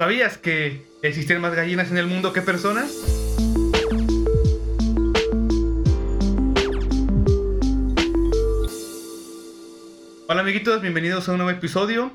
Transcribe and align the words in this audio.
¿Sabías 0.00 0.38
que 0.38 0.86
existen 1.02 1.40
más 1.40 1.56
gallinas 1.56 1.90
en 1.90 1.98
el 1.98 2.06
mundo 2.06 2.32
que 2.32 2.40
personas? 2.40 2.92
Hola 10.28 10.42
amiguitos, 10.42 10.82
bienvenidos 10.82 11.28
a 11.28 11.32
un 11.32 11.38
nuevo 11.38 11.50
episodio. 11.50 12.12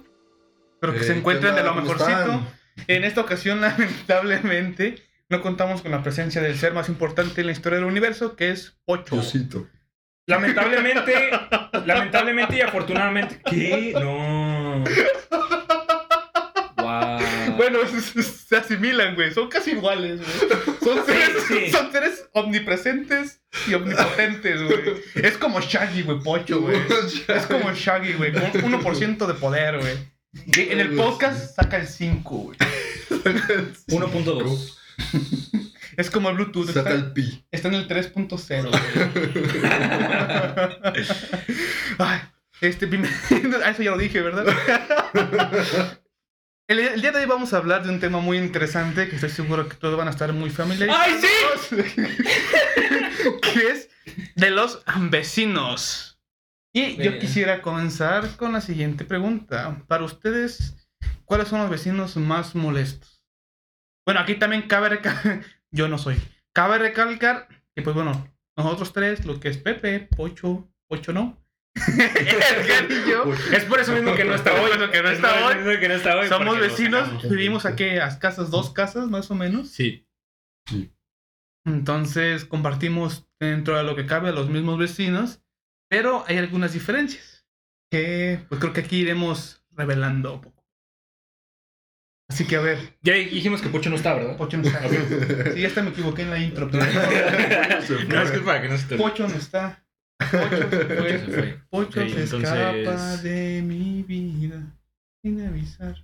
Espero 0.75 0.93
que 0.93 0.99
Eh, 0.99 1.03
se 1.03 1.17
encuentren 1.17 1.55
¿qué 1.55 1.61
de 1.61 1.65
lo 1.67 1.73
mejorcito. 1.73 2.11
están? 2.11 2.47
En 2.87 3.03
esta 3.03 3.21
ocasión, 3.21 3.61
lamentablemente, 3.61 4.95
no 5.29 5.41
contamos 5.41 5.81
con 5.81 5.91
la 5.91 6.03
presencia 6.03 6.41
del 6.41 6.57
ser 6.57 6.73
más 6.73 6.89
importante 6.89 7.41
en 7.41 7.47
la 7.47 7.53
historia 7.53 7.79
del 7.79 7.87
universo, 7.87 8.35
que 8.35 8.51
es 8.51 8.77
Pocho. 8.85 9.15
Diosito. 9.15 9.67
Lamentablemente, 10.27 11.31
lamentablemente 11.85 12.57
y 12.57 12.61
afortunadamente. 12.61 13.41
¿Qué? 13.49 13.93
No. 13.99 14.83
Bueno, 17.57 17.79
se 17.87 18.57
asimilan, 18.57 19.15
güey. 19.15 19.33
Son 19.33 19.47
casi 19.49 19.71
iguales, 19.71 20.19
güey. 20.19 20.51
Son 20.83 21.05
seres, 21.05 21.43
sí. 21.47 21.71
son 21.71 21.91
seres 21.91 22.29
omnipresentes 22.33 23.41
y 23.67 23.73
omnipotentes, 23.73 24.61
güey. 24.63 25.03
Es 25.15 25.37
como 25.37 25.59
Shaggy, 25.61 26.03
güey, 26.03 26.19
Pocho, 26.19 26.61
güey. 26.61 26.77
Es 27.27 27.45
como 27.45 27.73
Shaggy, 27.73 28.13
güey. 28.13 28.31
Con 28.33 28.43
1% 28.43 29.27
de 29.27 29.33
poder, 29.35 29.79
güey. 29.79 29.97
En 30.55 30.79
el 30.79 30.95
podcast 30.95 31.55
saca 31.55 31.77
el 31.77 31.87
5, 31.87 32.35
güey. 32.35 32.57
1.2. 33.09 34.77
Es 35.97 36.09
como 36.09 36.29
el 36.29 36.35
Bluetooth. 36.35 36.67
Saca 36.67 36.89
Está, 36.89 36.91
el 36.93 37.13
pi. 37.13 37.45
está 37.51 37.67
en 37.67 37.75
el 37.75 37.87
3.0, 37.87 38.69
güey. 38.69 38.81
Ay, 41.99 42.19
este, 42.61 42.89
ah, 43.63 43.69
eso 43.69 43.83
ya 43.83 43.91
lo 43.91 43.97
dije, 43.97 44.21
¿verdad? 44.21 44.45
El, 46.73 46.79
el 46.79 47.01
día 47.01 47.11
de 47.11 47.19
hoy 47.19 47.27
vamos 47.27 47.53
a 47.53 47.57
hablar 47.57 47.83
de 47.83 47.89
un 47.91 47.99
tema 47.99 48.19
muy 48.19 48.39
interesante 48.39 49.07
que 49.07 49.17
estoy 49.17 49.29
seguro 49.29 49.69
que 49.69 49.75
todos 49.75 49.95
van 49.95 50.07
a 50.07 50.09
estar 50.09 50.33
muy 50.33 50.49
familiarizados. 50.49 51.71
¡Ay, 51.71 51.83
sí! 51.85 52.01
que 53.43 53.67
es 53.69 53.89
de 54.33 54.49
los 54.49 54.83
vecinos. 55.11 56.19
Y 56.73 56.95
yo 56.95 57.11
Bien. 57.11 57.19
quisiera 57.19 57.61
comenzar 57.61 58.37
con 58.37 58.53
la 58.53 58.59
siguiente 58.59 59.05
pregunta. 59.05 59.83
Para 59.87 60.03
ustedes, 60.03 60.87
¿cuáles 61.25 61.47
son 61.47 61.59
los 61.59 61.69
vecinos 61.69 62.17
más 62.17 62.55
molestos? 62.55 63.23
Bueno, 64.03 64.21
aquí 64.21 64.33
también 64.33 64.63
cabe 64.63 64.89
recalcar, 64.89 65.43
yo 65.71 65.87
no 65.87 65.99
soy. 65.99 66.19
Cabe 66.53 66.79
recalcar 66.79 67.49
que, 67.75 67.83
pues 67.83 67.95
bueno, 67.95 68.35
nosotros 68.57 68.93
tres, 68.93 69.27
lo 69.27 69.39
que 69.39 69.49
es 69.49 69.59
Pepe, 69.59 69.99
Pocho, 69.99 70.67
Pocho 70.87 71.13
no. 71.13 71.37
Edgar 71.75 72.87
y 72.91 73.09
yo. 73.09 73.33
Es 73.51 73.65
por 73.65 73.79
eso 73.79 73.93
mismo 73.93 74.15
que 74.15 74.23
no 74.25 74.35
está 74.35 74.53
hoy. 74.53 74.69
Es 74.71 74.77
por 74.77 74.83
eso 74.83 74.91
que 74.91 75.01
no 75.03 75.09
Es 75.09 75.15
está 75.15 75.29
por 75.29 75.37
eso 75.37 75.47
hoy. 75.47 75.55
mismo 75.65 75.79
que 75.79 75.87
no 75.87 75.93
está 75.95 76.17
hoy, 76.17 76.27
Somos 76.27 76.59
vecinos, 76.59 77.29
vivimos 77.29 77.65
aquí 77.65 77.97
a 77.97 78.17
casas, 78.19 78.49
dos 78.51 78.71
casas 78.71 79.07
más 79.09 79.29
o 79.31 79.35
menos. 79.35 79.69
Sí. 79.69 80.07
Entonces 81.65 82.45
compartimos 82.45 83.27
dentro 83.39 83.77
de 83.77 83.83
lo 83.83 83.95
que 83.95 84.05
cabe 84.05 84.29
a 84.29 84.33
los 84.33 84.49
mismos 84.49 84.77
vecinos, 84.77 85.41
pero 85.89 86.23
hay 86.27 86.37
algunas 86.37 86.73
diferencias 86.73 87.45
que 87.91 88.43
pues 88.49 88.59
creo 88.59 88.73
que 88.73 88.81
aquí 88.81 88.97
iremos 88.97 89.63
revelando 89.71 90.33
un 90.35 90.41
poco. 90.41 90.63
Así 92.29 92.45
que 92.47 92.55
a 92.55 92.61
ver, 92.61 92.97
Ya 93.01 93.13
dijimos 93.13 93.61
que 93.61 93.69
Pocho 93.69 93.89
no 93.89 93.95
está, 93.95 94.13
¿verdad? 94.15 94.37
Pocho 94.37 94.57
no 94.57 94.63
está. 94.63 94.81
Sí, 95.53 95.61
ya 95.61 95.67
hasta 95.67 95.83
me 95.83 95.89
equivoqué 95.91 96.23
en 96.23 96.29
la 96.31 96.39
intro. 96.39 96.69
pero- 96.69 96.83
No, 98.07 98.21
es 98.21 98.31
que 98.31 98.37
es 98.37 98.43
para 98.43 98.61
que 98.61 98.69
no 98.69 98.77
se 98.77 98.87
te 98.87 98.97
Pocho 98.97 99.27
no 99.27 99.35
está. 99.35 99.82
Pocho 100.31 100.69
se 100.69 100.85
Pocho 100.95 101.09
se 101.09 101.19
fue. 101.19 101.33
fue. 101.33 101.59
Pocho 101.69 102.01
Ok, 102.01 102.07
se 102.07 102.23
entonces- 102.23 102.33
escapa 102.33 103.17
de 103.17 103.61
mi 103.61 104.03
vida 104.03 104.61
sin 105.23 105.45
avisar. 105.45 105.95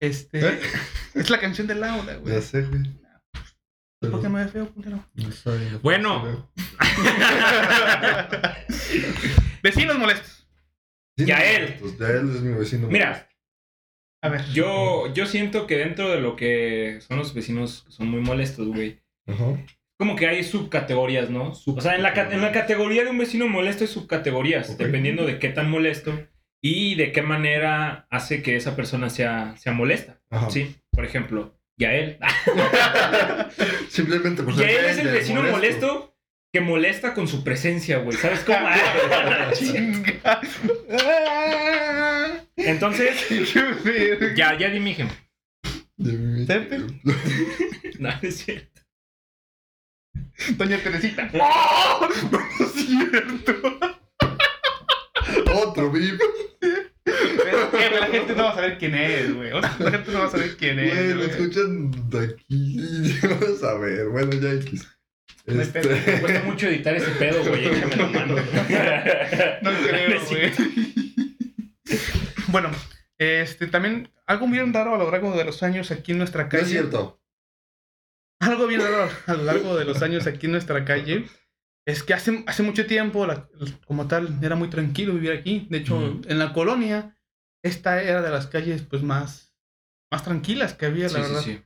Este 0.00 0.60
es 1.14 1.28
la 1.30 1.40
canción 1.40 1.66
de 1.66 1.74
Laura, 1.74 2.16
güey. 2.16 2.34
Ya 2.34 2.40
sé, 2.40 2.62
güey. 2.62 2.82
¿Por 4.00 4.22
qué 4.22 4.28
me 4.30 4.44
ve 4.44 4.50
feo, 4.50 4.68
culero? 4.72 5.04
No 5.14 5.28
no 5.28 5.78
Bueno. 5.80 6.50
Vecinos 9.62 9.98
molestos. 9.98 10.48
Sí, 11.18 11.26
Yael. 11.26 11.76
Pues 11.78 11.98
Yael 11.98 12.34
es 12.34 12.40
mi 12.40 12.54
vecino. 12.54 12.88
Mira, 12.88 13.28
A 14.22 14.28
ver. 14.30 14.44
yo, 14.52 15.12
yo 15.12 15.26
siento 15.26 15.66
que 15.66 15.76
dentro 15.76 16.08
de 16.10 16.20
lo 16.20 16.34
que 16.36 17.00
son 17.06 17.18
los 17.18 17.34
vecinos 17.34 17.84
son 17.88 18.08
muy 18.08 18.20
molestos, 18.20 18.68
güey. 18.68 19.00
Ajá. 19.26 19.56
Como 20.00 20.16
que 20.16 20.26
hay 20.26 20.42
subcategorías, 20.44 21.28
¿no? 21.28 21.52
O 21.66 21.80
sea, 21.82 21.94
en 21.94 22.02
la, 22.02 22.14
en 22.14 22.40
la 22.40 22.52
categoría 22.52 23.04
de 23.04 23.10
un 23.10 23.18
vecino 23.18 23.48
molesto 23.48 23.84
hay 23.84 23.88
subcategorías, 23.88 24.78
dependiendo 24.78 25.26
de 25.26 25.38
qué 25.38 25.50
tan 25.50 25.68
molesto 25.68 26.26
y 26.62 26.94
de 26.94 27.12
qué 27.12 27.20
manera 27.20 28.06
hace 28.08 28.40
que 28.40 28.56
esa 28.56 28.74
persona 28.74 29.10
sea, 29.10 29.58
sea 29.58 29.74
molesta. 29.74 30.18
Ajá. 30.30 30.48
Sí, 30.48 30.74
por 30.90 31.04
ejemplo, 31.04 31.60
Yael. 31.76 32.16
Simplemente 33.90 34.42
por 34.42 34.54
Yael 34.56 34.86
es 34.86 34.96
el 35.00 35.08
vecino 35.08 35.42
molesto. 35.42 36.16
que 36.50 36.62
molesta 36.62 37.12
con 37.12 37.28
su 37.28 37.44
presencia, 37.44 37.98
güey. 37.98 38.16
¿Sabes 38.16 38.40
cómo? 38.40 38.58
Chinga. 39.52 40.40
Entonces, 42.56 43.22
ya, 44.34 44.56
ya 44.56 44.70
di 44.70 44.80
mi 44.80 44.92
ejemplo. 44.92 45.16
No 47.98 48.08
es 48.22 48.38
cierto. 48.38 48.69
Doña 50.56 50.78
Teresita. 50.78 51.30
¡Oh! 51.34 52.08
No 52.30 52.40
es 52.66 52.72
cierto. 52.72 53.78
Otro 55.54 55.90
VIP. 55.90 56.20
Eh, 57.06 57.90
La 58.00 58.06
gente 58.06 58.34
no 58.34 58.44
va 58.44 58.50
a 58.50 58.54
saber 58.54 58.78
quién 58.78 58.94
es, 58.94 59.34
güey. 59.34 59.52
O 59.52 59.60
sea, 59.60 59.76
La 59.78 59.90
gente 59.90 60.10
no 60.12 60.18
va 60.20 60.24
a 60.26 60.30
saber 60.30 60.56
quién 60.56 60.78
es. 60.78 60.94
Güey, 60.94 61.14
lo 61.14 61.22
escuchan 61.24 61.90
de 62.10 62.24
aquí. 62.24 63.18
Vamos 63.22 63.62
a 63.64 63.74
ver. 63.74 64.08
Bueno, 64.08 64.32
ya 64.32 64.52
X. 64.52 64.86
Me 65.46 65.62
Este... 65.62 65.80
Me 65.82 66.20
cuesta 66.20 66.42
mucho 66.44 66.66
editar 66.68 66.94
ese 66.94 67.10
pedo, 67.12 67.42
güey. 67.44 67.66
Échame 67.66 67.96
la 67.96 68.06
mano. 68.08 68.36
No 69.62 69.70
creo, 69.88 70.20
güey. 70.26 70.52
Bueno, 72.48 72.70
este 73.18 73.66
también 73.66 74.10
algo 74.26 74.46
bien 74.48 74.72
raro 74.72 74.94
a 74.94 74.98
lo 74.98 75.10
largo 75.10 75.36
de 75.36 75.44
los 75.44 75.62
años 75.62 75.90
aquí 75.90 76.12
en 76.12 76.18
nuestra 76.18 76.44
No 76.44 76.48
calle. 76.48 76.62
es 76.64 76.68
cierto. 76.70 77.19
Algo 78.40 78.66
bien 78.66 78.80
raro 78.80 79.08
a 79.26 79.34
lo 79.34 79.44
largo 79.44 79.76
de 79.76 79.84
los 79.84 80.02
años 80.02 80.26
aquí 80.26 80.46
en 80.46 80.52
nuestra 80.52 80.84
calle 80.84 81.26
es 81.86 82.02
que 82.02 82.14
hace, 82.14 82.42
hace 82.46 82.62
mucho 82.62 82.86
tiempo, 82.86 83.26
la- 83.26 83.48
como 83.86 84.06
tal, 84.08 84.38
era 84.42 84.54
muy 84.56 84.68
tranquilo 84.68 85.14
vivir 85.14 85.32
aquí. 85.32 85.66
De 85.70 85.78
hecho, 85.78 85.96
Ujú. 85.96 86.22
en 86.28 86.38
la 86.38 86.52
colonia, 86.52 87.16
esta 87.62 88.02
era 88.02 88.22
de 88.22 88.30
las 88.30 88.46
calles 88.46 88.82
pues 88.82 89.02
más, 89.02 89.54
más 90.10 90.24
tranquilas 90.24 90.74
que 90.74 90.86
había, 90.86 91.08
Sí, 91.08 91.14
la 91.16 91.22
sí, 91.24 91.28
verdad. 91.32 91.42
sí. 91.44 91.60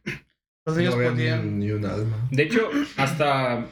Los 0.67 0.77
No 0.77 0.81
niños 0.81 0.95
había 0.95 1.11
podían... 1.11 1.59
ni, 1.59 1.67
ni 1.67 1.73
un 1.73 1.85
alma. 1.85 2.17
De 2.31 2.43
hecho, 2.43 2.71
hasta 2.97 3.67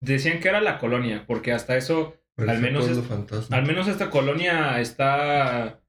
decían 0.00 0.40
que 0.40 0.48
era 0.48 0.60
la 0.60 0.78
colonia, 0.78 1.24
porque 1.26 1.52
hasta 1.52 1.76
eso, 1.76 2.14
Parece 2.34 2.54
Al 2.56 2.62
menos 2.62 2.86
es- 2.88 3.50
al 3.50 3.66
menos 3.66 3.88
esta 3.88 4.10
colonia 4.10 4.80
está, 4.80 5.80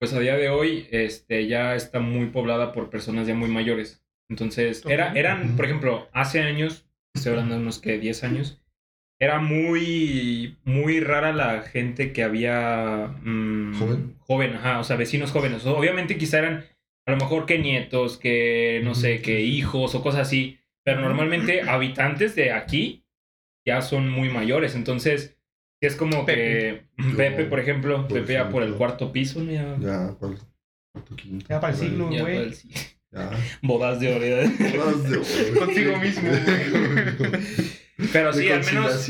pues 0.00 0.12
a 0.12 0.18
día 0.18 0.36
de 0.36 0.48
hoy, 0.48 0.88
este, 0.90 1.46
ya 1.46 1.76
está 1.76 2.00
muy 2.00 2.26
poblada 2.30 2.72
por 2.72 2.90
personas 2.90 3.28
ya 3.28 3.34
muy 3.36 3.48
mayores. 3.48 4.03
Entonces, 4.30 4.82
era, 4.86 5.12
eran, 5.14 5.56
por 5.56 5.64
ejemplo, 5.66 6.08
hace 6.12 6.40
años, 6.40 6.86
estoy 7.14 7.30
hablando 7.30 7.54
de 7.54 7.60
unos 7.60 7.78
que 7.78 7.98
10 7.98 8.24
años, 8.24 8.60
era 9.20 9.38
muy, 9.38 10.58
muy 10.64 11.00
rara 11.00 11.32
la 11.32 11.62
gente 11.62 12.12
que 12.12 12.22
había... 12.22 13.14
mm, 13.22 13.78
¿Joven? 13.78 14.16
Joven, 14.20 14.54
ajá, 14.54 14.80
o 14.80 14.84
sea, 14.84 14.96
vecinos 14.96 15.30
jóvenes. 15.30 15.64
Obviamente 15.66 16.18
quizá 16.18 16.38
eran 16.38 16.64
a 17.06 17.10
lo 17.12 17.16
mejor 17.18 17.46
que 17.46 17.58
nietos, 17.58 18.16
que 18.18 18.80
no 18.82 18.94
sé, 18.94 19.20
que 19.22 19.40
hijos 19.42 19.94
o 19.94 20.02
cosas 20.02 20.22
así, 20.22 20.58
pero 20.84 21.00
normalmente 21.00 21.62
habitantes 21.68 22.34
de 22.34 22.52
aquí 22.52 23.04
ya 23.66 23.82
son 23.82 24.10
muy 24.10 24.28
mayores, 24.30 24.74
entonces 24.74 25.38
es 25.80 25.96
como 25.96 26.24
Pepe. 26.26 26.40
que 26.96 27.02
Yo, 27.10 27.16
Pepe, 27.16 27.44
por 27.44 27.60
ejemplo, 27.60 28.08
por 28.08 28.20
Pepe 28.20 28.32
ya 28.34 28.48
por 28.48 28.62
el 28.62 28.74
cuarto 28.74 29.12
piso, 29.12 29.40
¿no? 29.42 29.52
ya, 29.52 29.76
Ya, 29.78 30.14
¿cuál? 30.18 30.38
Cuarto, 30.92 31.16
quinto, 31.16 31.46
Ya 31.48 31.60
para 31.60 31.72
el 31.72 31.78
por 31.78 31.88
siglo. 31.88 32.08
güey. 32.08 32.52
Bodas 33.62 34.00
de 34.00 34.14
oro. 34.14 34.50
Bodas 34.76 35.10
de 35.10 35.16
oro. 35.18 35.60
Consigo 35.60 35.96
mismo. 35.98 36.30
Pero 38.12 38.32
sí, 38.32 38.48
al 38.50 38.64
menos. 38.64 39.08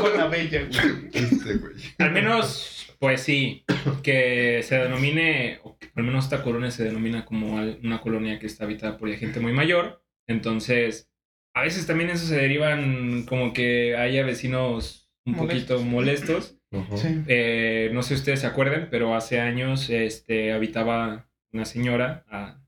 Con 0.00 0.16
la 0.18 0.26
bella, 0.26 0.66
güey. 0.66 1.08
Este, 1.12 1.54
güey. 1.54 1.74
al 1.98 2.12
menos, 2.12 2.94
pues 2.98 3.22
sí, 3.22 3.64
que 4.02 4.60
se 4.62 4.76
denomine, 4.76 5.58
o 5.62 5.78
que 5.78 5.88
al 5.96 6.04
menos 6.04 6.24
esta 6.24 6.42
colonia 6.42 6.70
se 6.70 6.84
denomina 6.84 7.24
como 7.24 7.54
una 7.82 8.00
colonia 8.00 8.38
que 8.38 8.46
está 8.46 8.64
habitada 8.64 8.98
por 8.98 9.10
gente 9.14 9.40
muy 9.40 9.52
mayor. 9.52 10.02
Entonces, 10.26 11.10
a 11.54 11.62
veces 11.62 11.86
también 11.86 12.10
eso 12.10 12.26
se 12.26 12.36
derivan 12.36 13.24
como 13.24 13.52
que 13.52 13.96
haya 13.96 14.24
vecinos 14.24 15.10
un 15.24 15.34
Molestos. 15.34 15.78
poquito 15.78 15.90
molestos. 15.90 16.56
Sí. 16.96 17.22
Eh, 17.26 17.90
no 17.92 18.02
sé 18.02 18.08
si 18.10 18.14
ustedes 18.20 18.40
se 18.40 18.46
acuerdan, 18.46 18.88
pero 18.90 19.14
hace 19.16 19.40
años 19.40 19.90
este, 19.90 20.52
habitaba 20.52 21.28
una 21.52 21.64
señora 21.64 22.24
a 22.28 22.60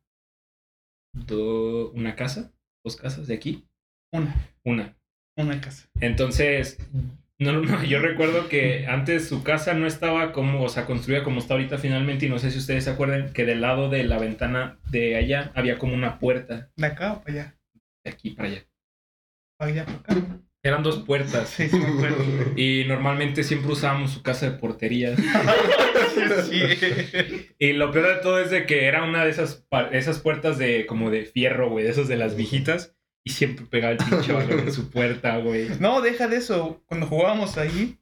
do- 1.12 1.90
una 1.92 2.14
casa, 2.16 2.52
dos 2.84 2.96
casas 2.96 3.26
de 3.26 3.34
aquí, 3.34 3.64
Una. 4.12 4.34
una. 4.64 4.96
Una 5.36 5.60
casa. 5.60 5.88
Entonces, 6.00 6.78
No, 7.38 7.52
no, 7.52 7.60
no, 7.62 7.82
yo 7.84 7.98
recuerdo 7.98 8.48
que 8.48 8.86
antes 8.86 9.28
su 9.28 9.42
casa 9.42 9.74
no 9.74 9.86
estaba 9.86 10.30
como, 10.32 10.62
o 10.62 10.68
sea, 10.68 10.86
construida 10.86 11.24
como 11.24 11.40
está 11.40 11.54
ahorita 11.54 11.76
finalmente, 11.78 12.26
y 12.26 12.28
no 12.28 12.38
sé 12.38 12.50
si 12.52 12.58
ustedes 12.58 12.84
se 12.84 12.90
acuerdan 12.90 13.32
que 13.32 13.44
del 13.44 13.60
lado 13.62 13.88
de 13.88 14.04
la 14.04 14.18
ventana 14.18 14.78
de 14.90 15.16
allá 15.16 15.50
había 15.56 15.76
como 15.78 15.94
una 15.94 16.20
puerta, 16.20 16.70
De 16.76 16.86
acá 16.86 17.14
o 17.14 17.22
para 17.22 17.32
allá. 17.32 17.58
de 18.04 18.10
aquí 18.12 18.30
para 18.30 18.48
allá. 18.48 18.64
Para 19.58 19.72
allá, 19.72 19.84
para 19.86 19.98
acá. 19.98 20.40
Eran 20.64 20.84
dos 20.84 21.00
puertas. 21.00 21.48
Sí, 21.48 21.68
sí, 21.68 21.76
me 21.76 21.86
acuerdo. 21.86 22.24
Y 22.56 22.84
normalmente 22.86 23.42
siempre 23.42 23.72
usábamos 23.72 24.12
su 24.12 24.22
casa 24.22 24.48
de 24.48 24.58
portería. 24.58 25.16
sí. 25.16 26.60
Y 27.58 27.72
lo 27.72 27.90
peor 27.90 28.16
de 28.16 28.22
todo 28.22 28.38
es 28.38 28.50
de 28.50 28.64
que 28.64 28.86
era 28.86 29.02
una 29.02 29.24
de 29.24 29.30
esas, 29.30 29.66
esas 29.90 30.20
puertas 30.20 30.58
de 30.58 30.86
como 30.86 31.10
de 31.10 31.24
fierro, 31.24 31.70
güey, 31.70 31.84
de 31.84 31.90
esas 31.90 32.06
de 32.06 32.16
las 32.16 32.36
viejitas. 32.36 32.94
Y 33.24 33.30
siempre 33.30 33.66
pegaba 33.66 33.92
el 33.92 33.98
pinche 33.98 34.32
balón 34.32 34.60
en 34.60 34.72
su 34.72 34.90
puerta, 34.90 35.36
güey. 35.38 35.68
No, 35.80 36.00
deja 36.00 36.28
de 36.28 36.36
eso. 36.36 36.82
Cuando 36.86 37.06
jugábamos 37.06 37.56
ahí. 37.58 37.98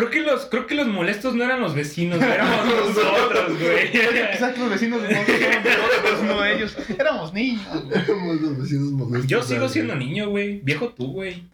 Creo 0.00 0.10
que 0.10 0.20
los, 0.22 0.46
creo 0.46 0.66
que 0.66 0.74
los 0.74 0.86
molestos 0.86 1.34
no 1.34 1.44
eran 1.44 1.60
los 1.60 1.74
vecinos, 1.74 2.22
éramos 2.22 2.64
nosotros, 2.64 3.58
güey. 3.60 3.92
Quizás 3.92 4.56
los 4.56 4.70
vecinos 4.70 5.02
de 5.02 5.08
nosotros 5.12 5.40
eran 5.42 5.62
nosotros, 5.64 6.22
no 6.22 6.44
ellos. 6.44 6.76
Éramos 6.98 7.34
niños. 7.34 7.66
Éramos 7.92 8.40
los 8.40 8.58
vecinos 8.58 8.92
molestos. 8.92 9.26
Yo 9.30 9.42
sigo 9.42 9.68
siendo 9.68 9.94
niño, 9.96 10.30
güey. 10.30 10.60
Viejo 10.62 10.88
tú, 10.88 11.12
güey. 11.12 11.44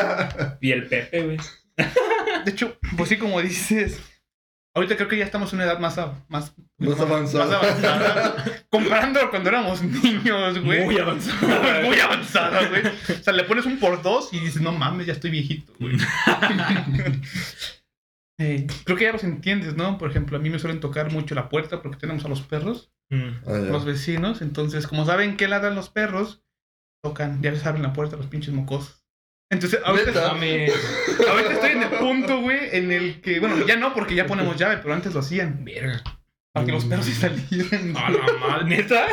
Y 0.60 0.72
el 0.72 0.88
Pepe, 0.88 1.22
güey. 1.22 1.36
De 2.44 2.50
hecho, 2.50 2.76
pues 2.96 3.08
sí, 3.10 3.16
como 3.16 3.40
dices. 3.40 4.00
Ahorita 4.76 4.96
creo 4.96 5.06
que 5.08 5.16
ya 5.16 5.24
estamos 5.24 5.52
en 5.52 5.60
una 5.60 5.66
edad 5.70 5.78
más, 5.78 5.98
a- 5.98 6.14
más, 6.28 6.52
Más 6.78 6.98
avanzada. 6.98 7.46
más 7.46 7.54
avanzada. 7.54 8.44
Comparándolo 8.70 9.30
cuando 9.30 9.48
éramos 9.50 9.80
niños, 9.82 10.58
güey. 10.64 10.84
Muy 10.84 10.98
avanzado. 10.98 11.82
Muy 11.84 12.00
avanzada, 12.00 12.66
güey. 12.68 12.82
O 12.84 13.22
sea, 13.22 13.32
le 13.34 13.44
pones 13.44 13.66
un 13.66 13.78
por 13.78 14.02
dos 14.02 14.30
y 14.32 14.40
dices, 14.40 14.60
no 14.60 14.72
mames, 14.72 15.06
ya 15.06 15.12
estoy 15.12 15.30
viejito, 15.30 15.72
güey. 15.78 15.96
Eh, 18.38 18.66
creo 18.84 18.96
que 18.96 19.04
ya 19.04 19.12
los 19.12 19.24
entiendes, 19.24 19.76
¿no? 19.76 19.96
Por 19.96 20.10
ejemplo, 20.10 20.36
a 20.36 20.40
mí 20.40 20.50
me 20.50 20.58
suelen 20.58 20.80
tocar 20.80 21.12
mucho 21.12 21.34
la 21.34 21.48
puerta 21.48 21.82
porque 21.82 21.98
tenemos 21.98 22.24
a 22.24 22.28
los 22.28 22.42
perros, 22.42 22.90
Mm. 23.10 23.30
Ah, 23.46 23.58
los 23.58 23.84
vecinos. 23.84 24.42
Entonces, 24.42 24.86
como 24.86 25.04
saben 25.04 25.36
que 25.36 25.48
ladran 25.48 25.74
los 25.74 25.90
perros, 25.90 26.42
tocan, 27.02 27.42
ya 27.42 27.50
les 27.50 27.64
abren 27.66 27.82
la 27.82 27.92
puerta 27.92 28.16
los 28.16 28.26
pinches 28.26 28.54
mocosos. 28.54 29.04
Entonces, 29.50 29.80
ahorita, 29.84 30.30
ahorita 30.30 31.52
estoy 31.52 31.70
en 31.72 31.82
el 31.82 31.90
punto, 31.90 32.40
güey, 32.40 32.74
en 32.76 32.90
el 32.90 33.20
que, 33.20 33.40
bueno, 33.40 33.64
ya 33.66 33.76
no 33.76 33.92
porque 33.92 34.14
ya 34.14 34.26
ponemos 34.26 34.56
llave, 34.56 34.78
pero 34.78 34.94
antes 34.94 35.12
lo 35.12 35.20
hacían. 35.20 35.64
Verga. 35.64 36.02
Para 36.52 36.66
que 36.66 36.72
los 36.72 36.84
perros 36.86 37.04
se 37.06 37.14
salieran. 37.14 37.96
A 37.96 38.10
la 38.10 38.32
madre, 38.40 38.64
neta. 38.64 39.06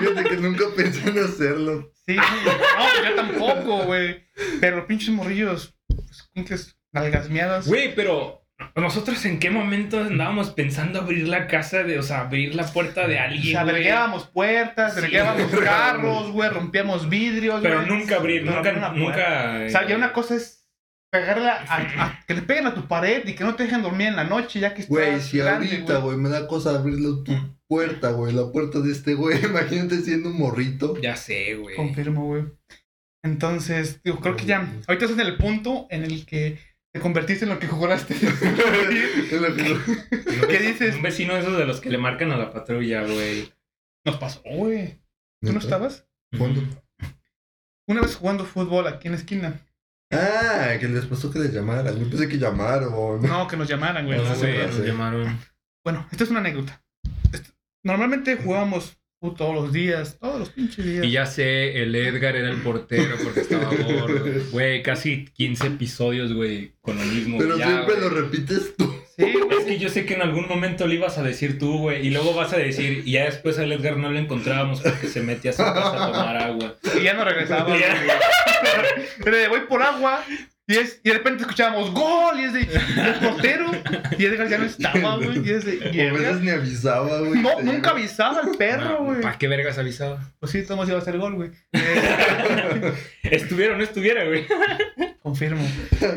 Fíjate 0.00 0.24
que 0.24 0.36
nunca 0.36 0.64
pensé 0.74 1.08
en 1.08 1.18
hacerlo. 1.18 1.92
Sí, 2.06 2.16
no, 2.16 2.22
pues 2.22 3.08
yo 3.08 3.14
tampoco, 3.14 3.84
güey. 3.84 4.26
Pero 4.60 4.78
los 4.78 4.86
pinches 4.86 5.10
morrillos, 5.10 5.74
pues, 5.86 6.28
pinches 6.32 6.76
nalgasmeadas. 6.92 7.68
Güey, 7.68 7.94
pero 7.94 8.41
nosotros 8.76 9.24
en 9.24 9.38
qué 9.38 9.50
momento 9.50 10.00
andábamos 10.00 10.50
pensando 10.50 11.00
abrir 11.00 11.28
la 11.28 11.46
casa 11.46 11.82
de, 11.82 11.98
o 11.98 12.02
sea, 12.02 12.20
abrir 12.22 12.54
la 12.54 12.64
puerta 12.66 13.06
de 13.06 13.16
O 13.18 13.20
alguien. 13.22 13.52
sea, 13.52 13.62
güey? 13.62 13.74
vergueábamos 13.74 14.26
puertas, 14.28 14.94
Sí, 14.94 15.00
vergueábamos 15.00 15.50
carros, 15.64 16.30
güey, 16.32 16.48
rompíamos 16.50 17.08
vidrios. 17.08 17.60
Pero 17.62 17.82
nunca 17.82 18.16
abrir, 18.16 18.44
nunca, 18.44 18.72
nunca. 18.92 19.62
O 19.66 19.70
sea, 19.70 19.86
ya 19.86 19.96
una 19.96 20.12
cosa 20.12 20.34
es 20.36 20.66
pegarle 21.12 21.48
a, 21.48 21.62
a- 21.68 22.04
a- 22.06 22.24
que 22.26 22.34
le 22.34 22.42
peguen 22.42 22.66
a 22.66 22.74
tu 22.74 22.86
pared 22.88 23.26
y 23.28 23.34
que 23.34 23.44
no 23.44 23.54
te 23.54 23.64
dejen 23.64 23.82
dormir 23.82 24.08
en 24.08 24.16
la 24.16 24.24
noche 24.24 24.60
ya 24.60 24.72
que 24.74 24.80
estás 24.82 24.88
Güey, 24.90 25.20
si 25.20 25.38
grande, 25.38 25.66
ahorita, 25.70 25.98
güey, 25.98 26.16
me 26.16 26.28
da 26.30 26.46
cosa 26.46 26.70
abrirle 26.70 27.22
tu 27.24 27.34
puerta, 27.68 28.10
güey, 28.12 28.32
la 28.34 28.50
puerta 28.50 28.80
de 28.80 28.92
este 28.92 29.14
güey. 29.14 29.38
Imagínate 29.44 29.96
siendo 30.00 30.30
un 30.30 30.38
morrito. 30.38 30.96
Ya 31.00 31.16
sé, 31.16 31.54
güey. 31.56 31.76
Confirmo, 31.76 32.24
güey. 32.26 32.44
Entonces, 33.24 34.02
digo, 34.02 34.18
creo 34.20 34.36
que 34.36 34.46
ya, 34.46 34.58
ahorita 34.88 35.04
estás 35.06 35.12
en 35.12 35.20
el 35.20 35.36
punto 35.36 35.86
en 35.90 36.02
el 36.02 36.26
que 36.26 36.58
te 36.92 37.00
convertiste 37.00 37.44
en 37.44 37.50
lo 37.50 37.58
que 37.58 37.66
jugaste. 37.68 38.14
Es 39.32 39.40
lo 39.40 39.54
que- 39.54 39.72
Un 39.72 40.48
¿Qué 40.48 40.58
dices? 40.58 40.94
Un 40.96 41.02
vecino 41.02 41.34
de 41.34 41.40
esos 41.40 41.56
de 41.56 41.64
los 41.66 41.80
que 41.80 41.90
le 41.90 41.98
marcan 41.98 42.32
a 42.32 42.36
la 42.36 42.52
patrulla, 42.52 43.02
güey. 43.02 43.52
Nos 44.04 44.16
pasó, 44.16 44.42
güey. 44.44 45.00
¿Tú 45.42 45.52
no 45.52 45.58
estabas? 45.58 46.06
¿Cuándo? 46.36 46.62
Una 47.88 48.00
vez 48.02 48.16
jugando 48.16 48.44
fútbol 48.44 48.86
aquí 48.86 49.08
en 49.08 49.12
la 49.12 49.18
esquina. 49.18 49.60
Ah, 50.12 50.74
que 50.78 50.88
les 50.88 51.06
pasó 51.06 51.30
que 51.32 51.38
les 51.38 51.52
llamaran. 51.52 51.98
Yo 51.98 52.08
pensé 52.08 52.28
que 52.28 52.38
llamaron. 52.38 53.22
No, 53.22 53.48
que 53.48 53.56
nos 53.56 53.68
llamaran, 53.68 54.06
güey. 54.06 54.18
No, 54.18 54.34
güey, 54.36 54.66
nos 54.66 54.78
llamaron. 54.78 55.38
Bueno, 55.84 56.06
esta 56.12 56.24
es 56.24 56.30
una 56.30 56.40
anécdota. 56.40 56.84
Normalmente 57.84 58.36
jugábamos 58.36 58.96
fútbol 59.22 59.36
todos 59.36 59.54
los 59.54 59.72
días, 59.72 60.18
todos 60.20 60.40
los 60.40 60.50
pinches 60.50 60.84
días. 60.84 61.04
Y 61.06 61.10
ya 61.12 61.26
sé, 61.26 61.82
el 61.82 61.94
Edgar 61.94 62.34
era 62.36 62.50
el 62.50 62.60
portero 62.60 63.16
porque 63.22 63.40
estaba 63.40 63.70
gordo. 63.70 64.24
Güey, 64.50 64.82
casi 64.82 65.26
15 65.26 65.66
episodios, 65.68 66.32
güey, 66.32 66.72
con 66.80 66.98
lo 66.98 67.04
mismo. 67.04 67.38
Pero 67.38 67.56
ya, 67.56 67.66
siempre 67.66 68.00
lo 68.00 68.10
repites 68.10 68.76
tú. 68.76 68.92
Sí, 69.16 69.26
Es 69.50 69.64
que 69.66 69.78
yo 69.78 69.90
sé 69.90 70.06
que 70.06 70.14
en 70.14 70.22
algún 70.22 70.48
momento 70.48 70.86
lo 70.86 70.94
ibas 70.94 71.18
a 71.18 71.22
decir 71.22 71.58
tú, 71.58 71.78
güey, 71.78 72.06
y 72.06 72.10
luego 72.10 72.34
vas 72.34 72.52
a 72.52 72.56
decir, 72.56 73.02
y 73.04 73.12
ya 73.12 73.26
después 73.26 73.58
al 73.58 73.70
Edgar 73.70 73.96
no 73.98 74.10
lo 74.10 74.18
encontrábamos 74.18 74.80
porque 74.80 75.06
se 75.06 75.20
metía 75.20 75.50
a 75.50 75.54
su 75.54 75.62
casa 75.62 76.04
a 76.04 76.12
tomar 76.12 76.36
agua. 76.38 76.76
Y 76.98 77.04
ya 77.04 77.14
no 77.14 77.24
regresaba. 77.24 77.72
Ya. 77.78 77.94
Pero 79.24 79.36
de 79.36 79.48
voy 79.48 79.60
por 79.68 79.82
agua. 79.82 80.24
Y, 80.72 80.76
es, 80.78 81.00
y 81.04 81.08
de 81.10 81.14
repente 81.18 81.42
escuchábamos 81.42 81.90
gol. 81.92 82.40
Y 82.40 82.44
es 82.44 82.52
de 82.52 82.60
el 82.62 83.14
portero. 83.20 83.70
Y 84.18 84.24
Edgar 84.24 84.48
ya 84.48 84.58
no 84.58 84.64
estaba, 84.64 85.16
güey. 85.22 85.46
Y 85.46 85.50
es 85.50 85.64
de. 85.64 85.90
y 85.92 86.00
a 86.00 86.04
Edgar- 86.08 86.18
veces 86.18 86.40
ni 86.40 86.50
avisaba, 86.50 87.18
güey. 87.20 87.40
No, 87.40 87.60
nunca 87.62 87.90
avisaba 87.90 88.40
al 88.40 88.52
perro, 88.56 89.04
güey. 89.04 89.20
¿Para 89.20 89.38
qué 89.38 89.48
vergas 89.48 89.78
avisaba? 89.78 90.32
Pues 90.40 90.52
sí, 90.52 90.62
todos 90.64 90.88
iba 90.88 90.98
a 90.98 91.02
hacer 91.02 91.18
gol, 91.18 91.34
güey. 91.34 91.50
Estuviera 93.22 93.74
o 93.74 93.76
no 93.76 93.82
estuviera, 93.84 94.24
güey. 94.24 94.46
confirmo. 95.22 95.62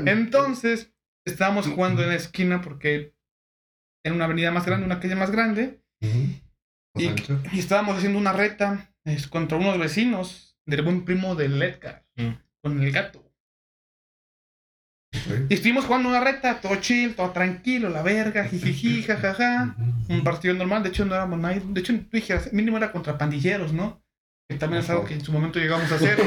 Entonces, 0.05 0.91
estábamos 1.25 1.67
jugando 1.67 2.01
en 2.03 2.09
la 2.09 2.15
esquina 2.15 2.61
porque 2.61 3.13
en 4.03 4.13
una 4.13 4.25
avenida 4.25 4.51
más 4.51 4.65
grande, 4.65 4.85
una 4.85 4.99
calle 4.99 5.15
más 5.15 5.31
grande. 5.31 5.81
Y, 6.97 7.09
estábamos 7.59 7.97
haciendo 7.97 8.17
una 8.19 8.31
reta 8.33 8.93
es, 9.03 9.27
contra 9.27 9.57
unos 9.57 9.77
vecinos 9.77 10.57
del 10.65 10.81
buen 10.81 11.03
primo 11.05 11.35
del 11.35 11.61
Edgar, 11.61 12.05
Mm. 12.17 12.31
con 12.63 12.81
el 12.81 12.91
gato. 12.91 13.24
Y 15.49 15.53
estuvimos 15.55 15.85
jugando 15.85 16.09
una 16.09 16.19
reta, 16.21 16.59
todo 16.61 16.75
chill, 16.77 17.15
todo 17.15 17.31
tranquilo, 17.31 17.89
la 17.89 18.01
verga, 18.01 18.45
jijiji, 18.45 19.03
jajaja. 19.07 19.75
Un 20.09 20.23
partido 20.23 20.53
normal, 20.53 20.83
de 20.83 20.89
hecho 20.89 21.05
no 21.05 21.15
éramos 21.15 21.39
nadie. 21.39 21.61
De 21.65 21.79
hecho, 21.81 21.93
tú 21.93 22.05
dijeras, 22.11 22.51
mínimo 22.53 22.77
era 22.77 22.91
contra 22.91 23.17
pandilleros, 23.17 23.73
¿no? 23.73 24.01
Que 24.47 24.57
también 24.57 24.83
es 24.83 24.89
algo 24.91 25.05
que 25.05 25.15
en 25.15 25.25
su 25.25 25.31
momento 25.31 25.57
llegamos 25.59 25.91
a 25.91 25.95
hacer, 25.95 26.19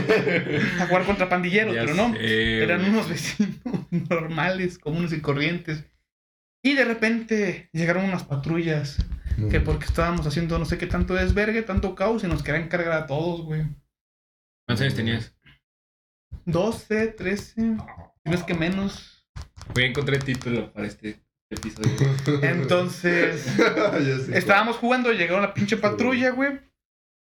a 0.81 0.87
jugar 0.87 1.05
contra 1.05 1.29
pandilleros, 1.29 1.75
Ya 1.75 1.83
pero 1.83 1.95
no. 1.95 2.13
sé, 2.15 2.63
Eran 2.65 2.85
unos 2.85 3.09
vecinos 3.09 3.57
normales, 4.11 4.79
comunes 4.79 5.13
y 5.13 5.21
corrientes. 5.21 5.85
Y 6.65 6.75
de 6.75 6.85
repente 6.85 7.71
llegaron 7.73 8.05
unas 8.05 8.25
patrullas 8.25 8.99
No. 9.37 9.49
que 9.49 9.61
porque 9.61 9.85
estábamos 9.85 10.27
haciendo 10.27 10.59
no 10.59 10.65
sé 10.65 10.79
qué 10.79 10.89
tanto 10.89 11.15
desvergue, 11.15 11.63
tanto 11.63 11.95
caos 11.95 12.25
y 12.25 12.27
nos 12.27 12.43
querían 12.43 12.67
cargar 12.69 12.93
a 12.93 13.07
todos, 13.07 13.43
güey. 13.43 13.63
¿Cuántos 14.67 14.83
años 14.83 14.95
tenías? 14.97 15.35
12, 16.45 17.07
13, 17.09 17.55
si 17.55 17.61
no 18.29 18.35
es 18.35 18.43
que 18.43 18.55
menos. 18.55 19.27
Voy 19.75 19.85
a 19.85 19.87
encontrar 19.87 20.17
el 20.17 20.25
título 20.25 20.73
para 20.73 20.87
este 20.87 21.21
episodio. 21.51 21.91
Entonces, 22.43 23.43
sé. 24.27 24.39
estábamos 24.39 24.77
jugando, 24.77 25.13
llegaron 25.13 25.43
la 25.43 25.55
pinche 25.55 25.77
patrulla, 25.77 26.31
güey. 26.31 26.61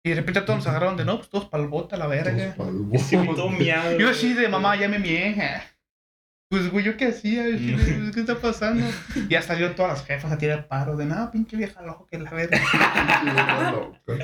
Y 0.05 0.11
de 0.11 0.17
repente 0.17 0.41
a 0.41 0.45
todos 0.45 0.59
nos 0.59 0.67
agarraron 0.69 0.97
de 0.97 1.05
no, 1.05 1.17
pues 1.17 1.29
todos 1.29 1.47
pa'l 1.47 1.67
bota, 1.67 1.97
la 1.97 2.07
verga. 2.07 2.55
Todo 2.55 3.51
miado. 3.51 3.99
Yo 3.99 4.11
así 4.11 4.33
de 4.33 4.49
mamá, 4.49 4.77
ya 4.77 4.89
me 4.89 4.99
mié. 4.99 5.35
Pues, 6.51 6.71
güey, 6.71 6.83
¿yo 6.83 6.97
qué 6.97 7.07
hacía? 7.09 7.45
¿Qué 7.45 8.21
está 8.21 8.37
pasando? 8.41 8.87
Y 9.15 9.29
ya 9.29 9.43
salieron 9.43 9.75
todas 9.75 9.99
las 9.99 10.07
jefas 10.07 10.33
a 10.33 10.39
tirar 10.39 10.67
paro 10.67 10.97
de 10.97 11.05
nada, 11.05 11.31
pinche 11.31 11.59
vieja 11.59 11.83
loco 11.83 12.07
que 12.07 12.19
la 12.19 12.31
verga. 12.31 12.59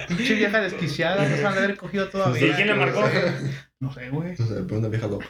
Pinche 0.08 0.34
vieja 0.34 0.60
desquiciada, 0.60 1.28
no 1.28 1.36
se 1.36 1.42
van 1.42 1.54
a 1.54 1.56
haber 1.58 1.76
cogido 1.76 2.08
todavía. 2.08 2.40
Sí, 2.40 2.52
¿quién 2.56 2.68
le 2.68 2.74
marcó? 2.74 3.02
No 3.78 3.92
sé, 3.92 4.08
güey. 4.08 4.32
O 4.32 4.36
sea, 4.36 4.62
pero 4.66 4.78
una 4.78 4.88
vieja 4.88 5.06
loca. 5.06 5.26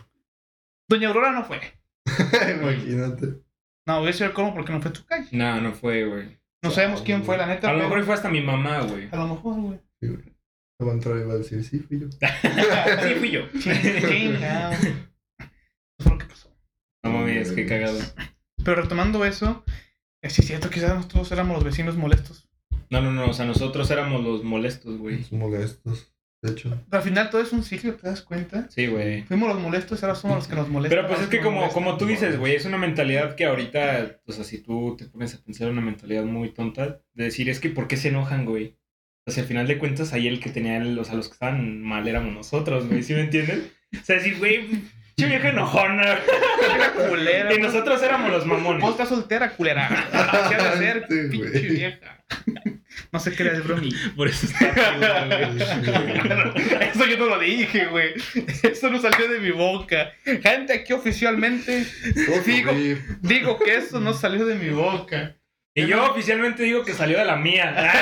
Doña 0.88 1.08
Aurora 1.08 1.32
no 1.32 1.44
fue. 1.44 1.60
Imagínate. 2.60 3.40
No, 3.86 3.98
voy 3.98 4.04
a 4.08 4.12
decir 4.12 4.32
cómo 4.32 4.54
porque 4.54 4.72
no 4.72 4.80
fue 4.80 4.90
tu 4.90 5.04
calle. 5.04 5.28
No, 5.32 5.60
no 5.60 5.72
fue, 5.72 6.04
güey. 6.04 6.38
No 6.62 6.70
sabemos 6.70 7.02
quién 7.02 7.24
fue, 7.24 7.36
la 7.36 7.46
neta. 7.46 7.68
A 7.68 7.72
lo 7.72 7.78
pero- 7.80 7.88
mejor 7.90 8.04
fue 8.04 8.14
hasta 8.14 8.30
mi 8.30 8.40
mamá, 8.40 8.80
güey. 8.82 9.08
A 9.12 9.16
lo 9.16 9.28
mejor, 9.28 9.60
güey. 9.60 9.80
Sí, 10.00 10.08
güey. 10.08 10.34
No 10.80 10.86
va 10.86 10.92
a 10.92 10.94
entrar 10.96 11.16
y 11.18 11.22
va 11.24 11.34
a 11.34 11.36
decir, 11.38 11.62
sí, 11.64 11.78
fui 11.80 12.00
yo. 12.00 12.08
Sí, 13.08 13.14
fui 13.18 13.30
yo. 13.30 13.40
Ching- 13.52 14.08
Chingado. 14.08 14.72
Eso 14.72 14.88
fue 16.00 16.12
lo 16.12 16.18
que 16.18 16.24
pasó. 16.26 16.56
No 17.04 17.10
mames, 17.12 17.52
qué 17.52 17.66
cagado. 17.66 17.98
Pero 18.64 18.80
retomando 18.82 19.24
eso, 19.24 19.64
eh, 20.22 20.30
sí 20.30 20.40
es 20.40 20.46
cierto 20.48 20.70
quizás 20.70 20.94
nosotros 20.94 21.30
éramos 21.32 21.54
los 21.56 21.64
vecinos 21.64 21.96
molestos. 21.96 22.48
No, 22.90 23.02
no, 23.02 23.10
no. 23.12 23.28
O 23.28 23.32
sea, 23.34 23.44
nosotros 23.46 23.90
éramos 23.90 24.22
los 24.24 24.42
molestos, 24.42 24.98
güey. 24.98 25.22
Son 25.24 25.38
molestos. 25.38 26.13
De 26.44 26.52
hecho. 26.52 26.68
Pero 26.90 27.02
al 27.02 27.08
final 27.08 27.30
todo 27.30 27.40
es 27.40 27.52
un 27.52 27.62
ciclo, 27.64 27.94
¿te 27.94 28.06
das 28.06 28.20
cuenta? 28.20 28.66
Sí, 28.68 28.86
güey. 28.86 29.22
Fuimos 29.22 29.48
los 29.48 29.58
molestos, 29.60 30.02
ahora 30.02 30.14
somos 30.14 30.36
los 30.36 30.46
que 30.48 30.54
nos 30.54 30.68
molestan. 30.68 30.98
Pero 30.98 31.08
pues 31.08 31.22
es 31.22 31.28
que 31.28 31.40
como, 31.40 31.68
como 31.70 31.96
tú 31.96 32.04
dices, 32.04 32.38
güey, 32.38 32.54
es 32.54 32.66
una 32.66 32.76
mentalidad 32.76 33.34
que 33.34 33.46
ahorita, 33.46 34.18
o 34.26 34.32
sea, 34.32 34.44
si 34.44 34.58
tú 34.58 34.94
te 34.98 35.06
pones 35.06 35.34
a 35.34 35.38
pensar 35.42 35.70
una 35.70 35.80
mentalidad 35.80 36.24
muy 36.24 36.50
tonta, 36.50 37.00
de 37.14 37.24
decir, 37.24 37.48
es 37.48 37.60
que 37.60 37.70
¿por 37.70 37.88
qué 37.88 37.96
se 37.96 38.08
enojan, 38.08 38.44
güey? 38.44 38.76
O 39.26 39.30
sea, 39.30 39.42
al 39.42 39.48
final 39.48 39.66
de 39.66 39.78
cuentas, 39.78 40.12
ahí 40.12 40.28
el 40.28 40.38
que 40.38 40.50
tenía, 40.50 40.76
el- 40.76 40.98
o 40.98 41.04
sea, 41.04 41.14
los 41.14 41.28
que 41.28 41.32
estaban 41.32 41.80
mal 41.80 42.06
éramos 42.06 42.34
nosotros, 42.34 42.86
güey, 42.88 43.02
¿sí 43.02 43.14
me 43.14 43.20
entiendes? 43.22 43.60
O 43.98 44.04
sea, 44.04 44.16
decir, 44.16 44.36
güey, 44.38 44.82
Che 45.16 45.26
vieja 45.26 45.50
enojona. 45.50 46.18
Culera. 47.08 47.54
Y 47.54 47.58
nosotros 47.58 48.02
éramos 48.02 48.32
los 48.32 48.44
mamones. 48.46 48.82
Vos 48.82 48.90
estás 48.90 49.08
soltera, 49.08 49.50
culera. 49.52 49.86
Así 50.12 50.54
ha 50.54 50.72
de 50.72 50.76
ser, 50.78 51.06
Sí, 51.08 51.28
pinche 51.30 51.60
vieja. 51.68 52.24
No 53.14 53.20
se 53.20 53.32
crea, 53.32 53.52
es 53.52 53.62
bromi. 53.62 53.90
Por 54.16 54.26
eso 54.26 54.46
está. 54.46 54.66
Eso 56.80 57.06
yo 57.06 57.16
no 57.16 57.26
lo 57.26 57.38
dije, 57.38 57.86
güey. 57.86 58.12
Eso 58.64 58.90
no 58.90 59.00
salió 59.00 59.28
de 59.28 59.38
mi 59.38 59.52
boca. 59.52 60.10
Gente, 60.24 60.72
aquí 60.72 60.92
oficialmente 60.92 61.86
digo, 62.44 62.72
digo 63.20 63.56
que 63.60 63.76
eso 63.76 64.00
no 64.00 64.14
salió 64.14 64.44
de 64.44 64.56
mi 64.56 64.70
boca. 64.70 65.36
Y 65.76 65.86
yo 65.86 66.10
oficialmente 66.10 66.64
digo 66.64 66.84
que 66.84 66.92
salió 66.92 67.16
de 67.18 67.24
la 67.24 67.36
mía. 67.36 67.92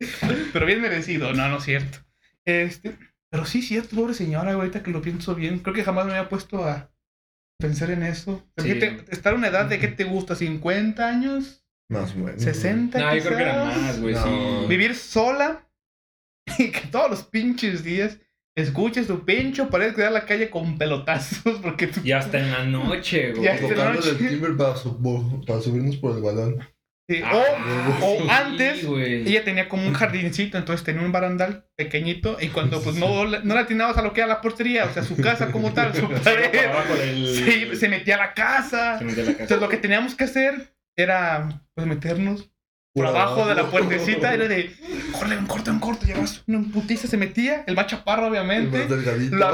Pero 0.52 0.66
bien 0.66 0.80
merecido. 0.80 1.32
No, 1.34 1.48
no 1.48 1.58
es 1.58 1.64
cierto. 1.64 1.98
Este, 2.44 2.98
pero 3.30 3.44
sí, 3.44 3.62
cierto, 3.62 3.94
pobre 3.94 4.14
señora, 4.14 4.54
güey, 4.54 4.66
ahorita 4.66 4.82
que 4.82 4.90
lo 4.90 5.02
pienso 5.02 5.36
bien. 5.36 5.60
Creo 5.60 5.74
que 5.74 5.84
jamás 5.84 6.04
me 6.06 6.14
había 6.14 6.28
puesto 6.28 6.64
a 6.64 6.90
pensar 7.60 7.92
en 7.92 8.02
eso. 8.02 8.44
Sí. 8.56 8.72
Estar 9.08 9.34
en 9.34 9.38
una 9.38 9.48
edad 9.48 9.66
de 9.66 9.78
qué 9.78 9.86
te 9.86 10.02
gusta, 10.02 10.34
50 10.34 11.06
años, 11.06 11.64
Más 11.90 12.12
o 12.14 12.18
menos. 12.18 12.42
60 12.42 12.98
No, 12.98 13.14
yo 13.16 13.22
creo 13.24 13.36
que 13.36 13.42
era 13.42 13.64
quizás? 13.64 13.82
más, 13.82 14.00
güey, 14.00 14.14
No. 14.14 14.22
sí. 14.62 14.66
Vivir 14.68 14.94
sola 14.94 15.66
y 16.58 16.70
que 16.70 16.80
todos 16.90 17.10
los 17.10 17.22
pinches 17.24 17.82
días 17.84 18.18
escuches 18.56 19.06
tu 19.06 19.24
pincho, 19.24 19.68
parece 19.70 19.94
que 19.94 20.02
da 20.02 20.10
la 20.10 20.26
calle 20.26 20.50
con 20.50 20.76
pelotazos 20.78 21.58
porque 21.62 21.86
tú... 21.86 22.00
Y 22.04 22.12
hasta 22.12 22.38
en 22.38 22.50
la 22.50 22.64
noche, 22.64 23.32
güey. 23.36 23.58
Tocando 23.60 23.94
noche. 23.94 24.10
el 24.10 24.18
timbre 24.18 24.52
para, 24.54 24.76
su- 24.76 25.44
para 25.46 25.60
subirnos 25.60 25.96
por 25.96 26.16
el 26.16 26.22
balón. 26.22 26.58
Sí, 27.10 27.22
Ah, 27.24 27.42
o, 28.02 28.04
o 28.04 28.18
sí, 28.20 28.26
antes 28.28 28.84
güey. 28.86 29.26
ella 29.26 29.42
tenía 29.42 29.66
como 29.66 29.86
un 29.86 29.94
jardincito, 29.94 30.58
entonces 30.58 30.84
tenía 30.84 31.00
un 31.00 31.10
barandal 31.10 31.66
pequeñito 31.74 32.36
y 32.38 32.48
cuando 32.48 32.82
pues 32.82 32.96
no, 32.96 33.24
no 33.24 33.54
le 33.54 33.60
atinabas 33.60 33.96
a 33.96 34.02
lo 34.02 34.12
que 34.12 34.20
era 34.20 34.28
la 34.28 34.42
portería, 34.42 34.84
o 34.84 34.92
sea, 34.92 35.02
su 35.02 35.16
casa 35.16 35.50
como 35.50 35.72
tal, 35.72 35.94
su 35.94 36.06
pared, 36.06 36.52
se 37.76 37.88
metía 37.88 38.16
a 38.16 38.18
la 38.18 38.34
casa. 38.34 38.98
se 38.98 39.04
metió 39.06 39.22
a 39.22 39.26
la 39.26 39.32
casa. 39.32 39.42
Entonces 39.42 39.60
lo 39.60 39.68
que 39.70 39.78
teníamos 39.78 40.14
que 40.14 40.24
hacer 40.24 40.74
era 41.02 41.62
pues 41.74 41.86
meternos 41.86 42.50
por 42.94 43.06
abajo 43.06 43.46
de 43.46 43.54
la 43.54 43.70
puertecita, 43.70 44.34
era 44.34 44.48
de, 44.48 44.74
corre, 45.12 45.36
un 45.36 45.46
corto, 45.46 45.70
un 45.70 45.78
corto, 45.78 46.04
llevas 46.06 46.42
una 46.48 46.60
putiza, 46.72 47.06
se 47.06 47.16
metía, 47.16 47.62
el 47.68 47.76
más 47.76 47.86
chaparro 47.86 48.24
El 48.26 48.32
obviamente. 48.32 48.78
más 48.80 48.88
delgadito. 48.88 49.36
La, 49.36 49.52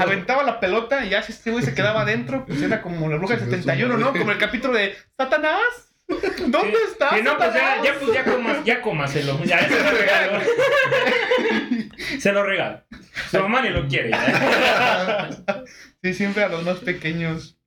aventaba 0.00 0.44
la 0.44 0.60
pelota 0.60 1.04
y 1.04 1.08
ya 1.10 1.22
si 1.22 1.32
este 1.32 1.50
güey 1.50 1.64
se 1.64 1.74
quedaba 1.74 2.02
adentro, 2.02 2.46
pues 2.46 2.62
era 2.62 2.80
como 2.82 3.08
la 3.08 3.16
bruja 3.16 3.34
del 3.36 3.44
Sí, 3.46 3.50
71, 3.50 3.96
¿no? 3.98 4.12
Como 4.12 4.30
el 4.30 4.38
capítulo 4.38 4.74
de 4.74 4.94
Satanás. 5.16 5.60
¿Dónde 6.06 6.76
Sí. 6.76 6.92
estás? 6.92 7.14
Sí, 7.16 7.22
no, 7.22 7.36
pues 7.38 7.54
ya, 7.54 7.82
ya, 7.82 7.94
pues 7.98 8.12
ya, 8.12 8.24
comas, 8.24 8.64
ya 8.64 8.80
cómaselo. 8.82 9.42
Ya, 9.44 9.66
se 9.66 9.82
lo 9.82 9.90
regalo. 9.90 10.38
se 12.20 12.32
lo 12.32 12.42
regalo. 12.44 12.84
Su 13.30 13.38
mamá 13.40 13.62
ni 13.62 13.70
lo 13.70 13.88
quiere. 13.88 14.10
ya. 14.10 15.30
Sí, 16.02 16.14
siempre 16.14 16.44
a 16.44 16.48
los 16.48 16.62
más 16.62 16.76
pequeños. 16.78 17.58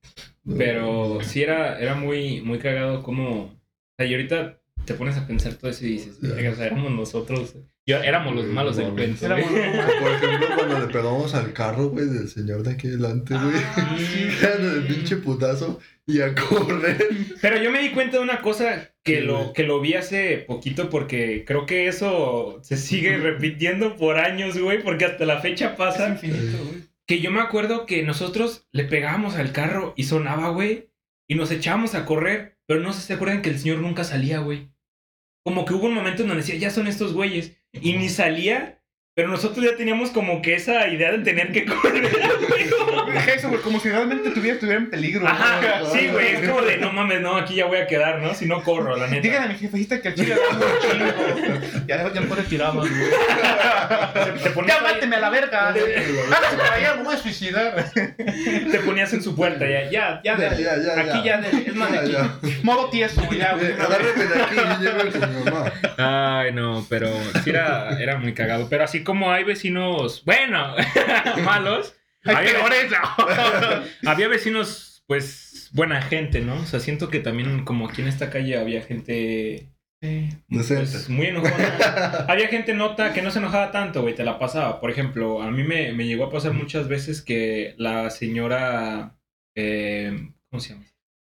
Pero 0.56 1.18
sí 1.22 1.42
era, 1.42 1.78
era 1.78 1.94
muy, 1.94 2.40
muy 2.40 2.58
cagado 2.58 3.02
como... 3.02 3.42
O 3.44 3.54
sea, 3.96 4.06
y 4.06 4.12
ahorita 4.14 4.58
te 4.84 4.94
pones 4.94 5.16
a 5.16 5.26
pensar 5.26 5.54
todo 5.54 5.70
eso 5.70 5.84
y 5.84 5.90
dices, 5.90 6.20
"Verga, 6.20 6.50
o 6.50 6.54
sea, 6.54 6.66
éramos 6.66 6.92
nosotros. 6.92 7.54
Yo, 7.86 7.96
éramos 8.02 8.34
los 8.34 8.46
malos 8.46 8.76
del 8.76 8.90
cuento. 8.92 9.26
Por 9.28 9.38
ejemplo, 9.40 10.46
cuando 10.56 10.78
le 10.86 10.92
pegamos 10.92 11.34
al 11.34 11.52
carro, 11.52 11.88
güey, 11.88 12.06
del 12.06 12.28
señor 12.28 12.62
de 12.62 12.72
aquí 12.72 12.86
adelante, 12.88 13.34
güey. 13.34 13.54
Ah, 13.76 13.96
sí. 13.98 14.28
El 14.62 14.86
pinche 14.86 15.16
putazo 15.16 15.80
y 16.06 16.20
a 16.20 16.34
correr. 16.34 17.08
Pero 17.40 17.62
yo 17.62 17.70
me 17.70 17.80
di 17.80 17.90
cuenta 17.90 18.18
de 18.18 18.22
una 18.22 18.40
cosa 18.40 18.90
que 19.02 19.20
Sí, 19.20 19.26
lo, 19.26 19.38
güey. 19.38 19.52
que 19.54 19.62
lo 19.64 19.80
vi 19.80 19.94
hace 19.94 20.38
poquito 20.46 20.90
porque 20.90 21.44
creo 21.46 21.64
que 21.66 21.88
eso 21.88 22.60
se 22.62 22.76
sigue 22.76 23.16
repitiendo 23.18 23.96
por 23.96 24.18
años, 24.18 24.58
güey, 24.58 24.82
porque 24.82 25.06
hasta 25.06 25.24
la 25.26 25.40
fecha 25.40 25.70
Es 25.70 25.76
pasa. 25.76 26.08
infinito, 26.10 26.58
güey. 26.64 26.87
Que 27.08 27.20
yo 27.20 27.30
me 27.30 27.40
acuerdo 27.40 27.86
que 27.86 28.02
nosotros 28.02 28.68
le 28.70 28.84
pegábamos 28.84 29.36
al 29.36 29.52
carro 29.52 29.94
y 29.96 30.04
sonaba, 30.04 30.50
güey, 30.50 30.92
y 31.26 31.36
nos 31.36 31.50
echábamos 31.50 31.94
a 31.94 32.04
correr, 32.04 32.58
pero 32.66 32.80
no 32.80 32.92
sé 32.92 33.00
si 33.00 33.06
se 33.06 33.14
acuerdan 33.14 33.40
que 33.40 33.48
el 33.48 33.58
señor 33.58 33.78
nunca 33.78 34.04
salía, 34.04 34.40
güey. 34.40 34.70
Como 35.42 35.64
que 35.64 35.72
hubo 35.72 35.86
un 35.86 35.94
momento 35.94 36.20
en 36.20 36.28
donde 36.28 36.42
decía, 36.42 36.58
ya 36.58 36.70
son 36.70 36.86
estos 36.86 37.14
güeyes, 37.14 37.56
y 37.72 37.94
ni 37.94 38.10
salía, 38.10 38.77
pero 39.18 39.30
nosotros 39.30 39.64
ya 39.64 39.76
teníamos 39.76 40.10
como 40.10 40.40
que 40.42 40.54
esa 40.54 40.86
idea 40.86 41.10
de 41.10 41.18
tener 41.18 41.50
que 41.50 41.64
correr. 41.64 42.08
güey. 42.48 42.68
Eso, 43.34 43.48
güey, 43.48 43.60
como 43.62 43.80
si 43.80 43.88
realmente 43.90 44.30
tuviera, 44.30 44.54
estuviera 44.54 44.78
en 44.78 44.90
peligro. 44.90 45.22
¿no? 45.22 45.28
Ajá, 45.28 45.60
sí, 45.92 46.06
güey, 46.06 46.36
es 46.36 46.48
como 46.48 46.62
de, 46.62 46.76
no 46.76 46.92
mames, 46.92 47.20
no, 47.20 47.34
aquí 47.36 47.56
ya 47.56 47.66
voy 47.66 47.78
a 47.78 47.88
quedar, 47.88 48.20
¿no? 48.20 48.32
Si 48.32 48.46
no 48.46 48.62
corro, 48.62 48.96
la 48.96 49.08
neta. 49.08 49.22
Díganle 49.22 49.46
a 49.46 49.48
mi 49.48 49.58
jefecita 49.58 50.00
que 50.00 50.08
el 50.10 50.14
chile 50.14 50.36
da 50.36 50.56
un 50.56 50.62
chingo. 50.78 51.86
Ya, 51.88 52.12
ya 52.12 52.44
tiramos, 52.48 52.88
güey. 52.88 53.02
Te, 54.42 54.50
ponías 54.50 54.76
Ya 54.76 54.82
máteme 54.82 55.16
a 55.16 55.20
la 55.20 55.30
verga. 55.30 55.68
Hágase 55.68 56.56
para 56.56 56.74
allá, 56.74 56.94
me 56.94 57.02
voy 57.02 57.14
a 57.14 57.18
suicidar. 57.18 57.84
te 57.94 58.78
ponías 58.84 59.12
en 59.12 59.22
su 59.22 59.34
puerta, 59.34 59.68
ya, 59.68 59.90
ya, 59.90 60.20
ya, 60.22 60.36
Ya, 60.38 60.50
de- 60.50 60.62
ya, 60.62 60.76
ya, 60.76 61.00
aquí 61.00 61.26
ya, 61.26 61.40
de- 61.40 61.62
es 61.66 61.74
más 61.74 61.90
de 61.90 61.98
aquí. 61.98 62.12
Ya, 62.12 62.38
ya. 62.42 62.52
Modo 62.62 62.88
tieso, 62.90 63.22
güey, 63.22 63.38
ya, 63.38 63.54
güey. 63.54 63.66
Eh, 63.66 63.76
Agárreme 63.80 64.24
de 64.26 64.42
aquí 64.42 64.54
y 64.54 64.82
llévame 64.84 65.10
con 65.10 65.34
mi 65.44 65.50
mamá. 65.50 65.72
Ay, 65.96 66.52
no, 66.52 66.86
pero 66.88 67.10
sí 67.44 67.50
era, 67.50 67.98
era 68.00 68.16
muy 68.18 68.32
cagado. 68.34 68.68
Pero 68.70 68.84
así 68.84 69.02
como 69.08 69.32
hay 69.32 69.42
vecinos, 69.42 70.22
bueno, 70.26 70.74
malos, 71.46 71.96
había, 72.26 72.52
peores, 72.52 72.90
no. 72.90 74.10
había 74.10 74.28
vecinos, 74.28 75.02
pues, 75.06 75.70
buena 75.72 76.02
gente, 76.02 76.42
¿no? 76.42 76.56
O 76.56 76.66
sea, 76.66 76.78
siento 76.78 77.08
que 77.08 77.20
también 77.20 77.64
como 77.64 77.88
aquí 77.88 78.02
en 78.02 78.08
esta 78.08 78.28
calle 78.28 78.58
había 78.58 78.82
gente 78.82 79.72
Sí. 80.02 80.28
pues, 80.50 81.08
muy 81.08 81.28
enojona. 81.28 82.26
había 82.28 82.48
gente 82.48 82.74
nota 82.74 83.14
que 83.14 83.22
no 83.22 83.30
se 83.30 83.38
enojaba 83.38 83.70
tanto, 83.70 84.02
güey, 84.02 84.14
te 84.14 84.24
la 84.24 84.38
pasaba. 84.38 84.78
Por 84.78 84.90
ejemplo, 84.90 85.40
a 85.40 85.50
mí 85.50 85.64
me, 85.64 85.94
me 85.94 86.06
llegó 86.06 86.24
a 86.24 86.30
pasar 86.30 86.52
muchas 86.52 86.86
veces 86.86 87.22
que 87.22 87.74
la 87.78 88.10
señora, 88.10 89.18
eh, 89.56 90.12
¿cómo 90.50 90.60
se 90.60 90.74
llama? 90.74 90.84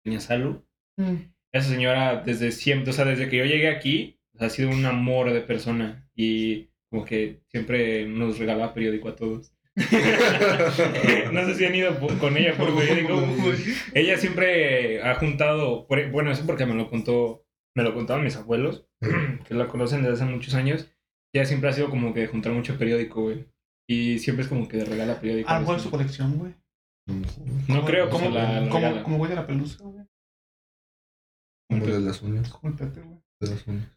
Doña 0.03 0.19
Salud. 0.19 0.63
Mm. 0.97 1.29
Esa 1.53 1.69
señora, 1.69 2.23
desde 2.25 2.51
siempre, 2.51 2.89
o 2.89 2.93
sea, 2.93 3.05
desde 3.05 3.29
que 3.29 3.37
yo 3.37 3.45
llegué 3.45 3.69
aquí, 3.69 4.19
ha 4.39 4.49
sido 4.49 4.71
un 4.71 4.83
amor 4.83 5.31
de 5.31 5.41
persona. 5.41 6.09
Y 6.15 6.71
como 6.89 7.05
que 7.05 7.41
siempre 7.49 8.07
nos 8.07 8.37
regalaba 8.39 8.73
periódico 8.73 9.09
a 9.09 9.15
todos. 9.15 9.53
no 11.31 11.45
sé 11.45 11.53
si 11.55 11.65
han 11.65 11.75
ido 11.75 11.99
con 12.19 12.35
ella 12.37 12.55
por 12.57 12.75
periódico. 12.77 13.21
Ella 13.93 14.17
siempre 14.17 15.01
ha 15.03 15.15
juntado, 15.15 15.87
por- 15.87 16.09
bueno, 16.11 16.31
eso 16.31 16.45
porque 16.45 16.65
me 16.65 16.73
lo 16.73 16.89
contó, 16.89 17.45
me 17.75 17.83
lo 17.83 17.93
contaban 17.93 18.23
mis 18.23 18.35
abuelos, 18.35 18.87
que 19.47 19.53
la 19.53 19.67
conocen 19.67 20.01
desde 20.01 20.13
hace 20.23 20.25
muchos 20.25 20.53
años. 20.55 20.89
Ella 21.33 21.45
siempre 21.45 21.69
ha 21.69 21.73
sido 21.73 21.89
como 21.89 22.13
que 22.13 22.21
de 22.21 22.27
juntar 22.27 22.53
mucho 22.53 22.77
periódico, 22.77 23.21
güey. 23.21 23.45
Y 23.89 24.19
siempre 24.19 24.43
es 24.43 24.49
como 24.49 24.67
que 24.67 24.83
regala 24.83 25.19
periódico. 25.19 25.49
A 25.49 25.55
lo 25.55 25.59
mejor 25.61 25.77
es 25.77 25.83
su 25.83 25.91
colección, 25.91 26.37
güey. 26.39 26.53
No 27.67 27.85
creo 27.85 28.09
Como, 28.09 28.29
la, 28.29 28.67
como 29.03 29.17
güey 29.17 29.29
de 29.29 29.35
la 29.35 29.47
pelusa, 29.47 29.81
güey. 29.83 30.05
Como 31.69 31.85
de 31.85 31.99
las 32.01 32.21
uñas. 32.21 32.49
Como 32.49 32.73
el 32.73 32.91
güey. 32.91 33.19
De 33.39 33.49
las 33.49 33.67
uñas. 33.67 33.96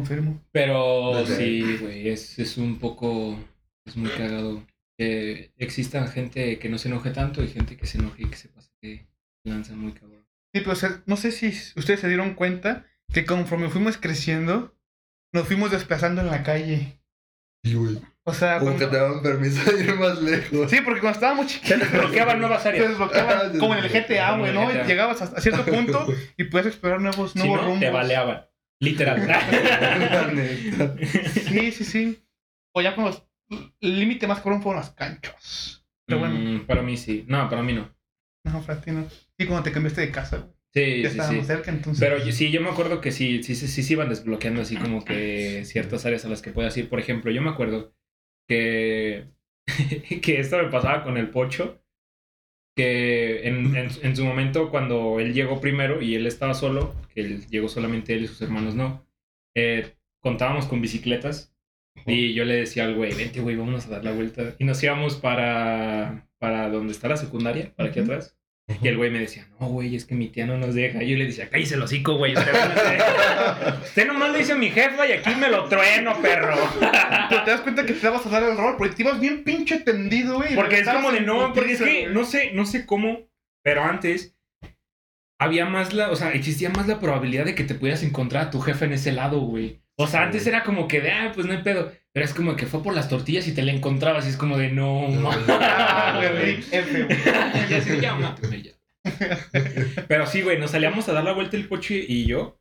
Confirmo. 0.00 0.40
Pero 0.52 1.12
Desde- 1.24 1.36
sí, 1.36 1.76
güey, 1.80 2.08
es, 2.08 2.38
es 2.38 2.56
un 2.56 2.78
poco, 2.78 3.38
es 3.86 3.96
muy 3.96 4.10
cagado 4.10 4.66
que 4.98 5.52
exista 5.56 6.06
gente 6.08 6.58
que 6.58 6.68
no 6.68 6.78
se 6.78 6.88
enoje 6.88 7.10
tanto 7.10 7.42
y 7.42 7.48
gente 7.48 7.76
que 7.76 7.86
se 7.86 7.98
enoje 7.98 8.22
y 8.22 8.26
que 8.26 8.36
se 8.36 8.48
pase 8.48 8.70
que 8.82 9.06
lanza 9.44 9.74
muy 9.74 9.92
cabrón. 9.92 10.26
Sí, 10.54 10.60
pero 10.60 10.72
o 10.72 10.76
sea, 10.76 11.02
no 11.06 11.16
sé 11.16 11.30
si 11.32 11.48
ustedes 11.76 12.00
se 12.00 12.08
dieron 12.08 12.34
cuenta 12.34 12.84
que 13.12 13.24
conforme 13.24 13.68
fuimos 13.70 13.96
creciendo, 13.98 14.74
nos 15.32 15.46
fuimos 15.46 15.70
desplazando 15.70 16.20
en 16.22 16.28
la 16.28 16.42
calle. 16.42 16.98
Sí, 17.64 17.74
güey. 17.74 17.98
O 18.24 18.32
sea, 18.34 18.58
Como 18.58 18.72
que 18.72 18.78
cuando- 18.86 18.90
te 18.90 18.96
daban 19.02 19.22
permiso 19.22 19.70
de 19.72 19.84
ir 19.84 19.94
más 19.96 20.20
lejos. 20.22 20.70
sí, 20.70 20.78
porque 20.84 21.00
cuando 21.00 21.16
estábamos 21.16 21.50
Se 21.50 21.58
chiquitos, 21.58 21.80
desbloqueaban 21.80 22.38
nuevas 22.40 22.62
se 22.62 22.68
áreas. 22.68 22.88
desbloqueaban 22.88 23.58
como 23.58 23.74
en 23.74 23.84
el 23.84 23.90
GTA, 23.90 24.36
güey, 24.38 24.52
¿no? 24.52 24.70
Llegabas 24.84 25.22
hasta 25.22 25.40
cierto 25.40 25.64
punto 25.64 26.06
y 26.36 26.44
puedes 26.44 26.66
explorar 26.68 27.00
nuevos, 27.00 27.32
Si 27.32 27.38
nuevos 27.38 27.56
no, 27.58 27.62
rumbos. 27.64 27.80
te 27.80 27.90
baleaban. 27.90 28.46
Literal. 28.80 29.20
Sí, 31.50 31.70
sí, 31.72 31.84
sí. 31.84 32.24
O 32.72 32.80
ya 32.80 32.94
cuando 32.94 33.26
el 33.80 33.98
límite 34.00 34.26
más 34.26 34.38
cabrón 34.40 34.62
fueron 34.62 34.80
las 34.80 34.90
canchas. 34.92 35.84
Pero 36.06 36.20
bueno, 36.20 36.34
Mm, 36.38 36.66
para 36.66 36.82
mí 36.82 36.96
sí. 36.96 37.24
No, 37.28 37.48
para 37.48 37.62
mí 37.62 37.72
no. 37.72 37.94
no, 38.44 38.62
Frati, 38.62 38.90
no. 38.92 39.06
Sí, 39.38 39.46
cuando 39.46 39.62
te 39.64 39.72
cambiaste 39.72 40.00
de 40.00 40.10
casa, 40.10 40.38
güey. 40.38 40.50
Sí, 40.72 41.02
Ya 41.02 41.10
sí, 41.10 41.16
estábamos 41.18 41.46
sí. 41.46 41.52
cerca, 41.52 41.70
entonces. 41.72 42.00
Pero 42.00 42.24
yo- 42.24 42.32
sí, 42.32 42.50
yo 42.52 42.60
me 42.60 42.68
acuerdo 42.70 43.00
que 43.00 43.10
sí, 43.10 43.42
sí, 43.42 43.54
sí, 43.56 43.66
sí, 43.66 43.82
se 43.82 43.92
iban 43.94 44.08
desbloqueando 44.08 44.62
así 44.62 44.76
como 44.76 45.04
que 45.04 45.64
ciertas 45.64 46.06
áreas 46.06 46.24
a 46.24 46.28
las 46.28 46.42
que 46.42 46.52
puedas 46.52 46.76
ir. 46.76 46.88
Por 46.88 47.00
ejemplo, 47.00 47.30
yo 47.32 47.42
me 47.42 47.50
acuerdo 47.50 47.92
que, 48.48 49.26
que 50.22 50.40
esto 50.40 50.58
me 50.58 50.70
pasaba 50.70 51.02
con 51.02 51.16
el 51.16 51.30
pocho. 51.30 51.82
Que 52.80 53.46
en, 53.46 53.76
en, 53.76 53.90
en 54.02 54.16
su 54.16 54.24
momento, 54.24 54.70
cuando 54.70 55.20
él 55.20 55.34
llegó 55.34 55.60
primero 55.60 56.00
y 56.00 56.14
él 56.14 56.26
estaba 56.26 56.54
solo, 56.54 56.94
que 57.12 57.20
él 57.20 57.46
llegó 57.48 57.68
solamente 57.68 58.14
él 58.14 58.22
y 58.24 58.26
sus 58.26 58.40
hermanos 58.40 58.74
no, 58.74 59.06
eh, 59.54 59.96
contábamos 60.20 60.64
con 60.64 60.80
bicicletas. 60.80 61.54
Y 62.06 62.32
yo 62.32 62.46
le 62.46 62.54
decía 62.54 62.84
al 62.84 62.94
güey, 62.94 63.12
vente, 63.14 63.40
güey, 63.42 63.56
vamos 63.56 63.86
a 63.86 63.90
dar 63.90 64.04
la 64.04 64.12
vuelta. 64.12 64.54
Y 64.58 64.64
nos 64.64 64.82
íbamos 64.82 65.16
para, 65.16 66.26
para 66.38 66.70
donde 66.70 66.92
está 66.94 67.08
la 67.08 67.18
secundaria, 67.18 67.74
para 67.76 67.90
aquí 67.90 68.00
atrás. 68.00 68.39
Y 68.82 68.88
el 68.88 68.96
güey 68.96 69.10
me 69.10 69.18
decía, 69.20 69.46
no, 69.58 69.68
güey, 69.68 69.96
es 69.96 70.04
que 70.04 70.14
mi 70.14 70.28
tía 70.28 70.46
no 70.46 70.56
nos 70.56 70.74
deja. 70.74 71.02
Y 71.02 71.10
yo 71.10 71.16
le 71.16 71.26
decía, 71.26 71.48
cállese 71.48 71.74
el 71.74 71.82
hocico, 71.82 72.14
güey. 72.14 72.36
Usted, 72.36 72.52
no. 72.52 73.80
Usted 73.82 74.06
nomás 74.06 74.30
lo 74.30 74.38
dice 74.38 74.52
a 74.52 74.56
mi 74.56 74.70
jefa 74.70 75.06
y 75.06 75.12
aquí 75.12 75.34
me 75.34 75.48
lo 75.48 75.64
trueno, 75.64 76.20
perro. 76.20 76.56
Pero 77.28 77.44
te 77.44 77.50
das 77.50 77.60
cuenta 77.62 77.84
que 77.84 77.92
te 77.92 78.08
vas 78.08 78.24
a 78.24 78.30
dar 78.30 78.42
el 78.42 78.56
rol 78.56 78.76
porque 78.78 78.94
te 78.94 79.02
ibas 79.02 79.20
bien 79.20 79.44
pinche 79.44 79.80
tendido, 79.80 80.36
güey. 80.36 80.54
Porque 80.54 80.80
es 80.80 80.88
como 80.88 81.10
de 81.12 81.20
no, 81.20 81.52
porque 81.52 81.72
es 81.72 81.82
que 81.82 82.06
no 82.06 82.24
sé, 82.24 82.52
no 82.52 82.64
sé 82.64 82.86
cómo, 82.86 83.28
pero 83.62 83.82
antes 83.82 84.36
había 85.40 85.64
más 85.66 85.94
la, 85.94 86.10
o 86.10 86.16
sea, 86.16 86.32
existía 86.32 86.70
más 86.70 86.86
la 86.86 87.00
probabilidad 87.00 87.46
de 87.46 87.54
que 87.54 87.64
te 87.64 87.74
pudieras 87.74 88.02
encontrar 88.02 88.46
a 88.46 88.50
tu 88.50 88.60
jefe 88.60 88.84
en 88.84 88.92
ese 88.92 89.12
lado, 89.12 89.40
güey. 89.40 89.80
O 90.00 90.06
sea, 90.06 90.20
Sí. 90.20 90.26
antes 90.26 90.46
era 90.46 90.62
como 90.64 90.88
que 90.88 91.00
de, 91.00 91.10
ah, 91.12 91.32
pues 91.34 91.46
no 91.46 91.52
hay 91.52 91.62
pedo. 91.62 91.92
Pero 92.12 92.24
es 92.24 92.34
como 92.34 92.56
que 92.56 92.66
fue 92.66 92.82
por 92.82 92.94
las 92.94 93.08
tortillas 93.08 93.46
y 93.46 93.54
te 93.54 93.62
la 93.62 93.72
encontrabas 93.72 94.26
y 94.26 94.30
es 94.30 94.36
como 94.36 94.58
de, 94.58 94.70
no, 94.70 95.02
mames, 95.08 95.46
ya. 98.62 98.72
Pero 100.08 100.26
sí, 100.26 100.42
güey, 100.42 100.58
nos 100.58 100.72
salíamos 100.72 101.08
a 101.08 101.12
dar 101.12 101.24
la 101.24 101.32
vuelta 101.32 101.56
el 101.56 101.68
coche 101.68 102.04
y 102.06 102.26
yo. 102.26 102.60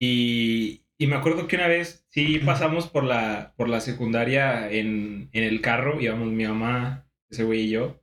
Y, 0.00 0.82
y 0.98 1.06
me 1.06 1.16
acuerdo 1.16 1.46
que 1.46 1.56
una 1.56 1.66
vez 1.68 2.06
sí 2.08 2.38
pasamos 2.44 2.88
por 2.88 3.04
la, 3.04 3.52
por 3.56 3.68
la 3.68 3.80
secundaria 3.80 4.70
en, 4.70 5.28
en 5.32 5.44
el 5.44 5.60
carro, 5.60 6.00
íbamos 6.00 6.28
mi 6.28 6.46
mamá, 6.46 7.06
ese 7.30 7.44
güey 7.44 7.62
y 7.62 7.70
yo. 7.70 8.00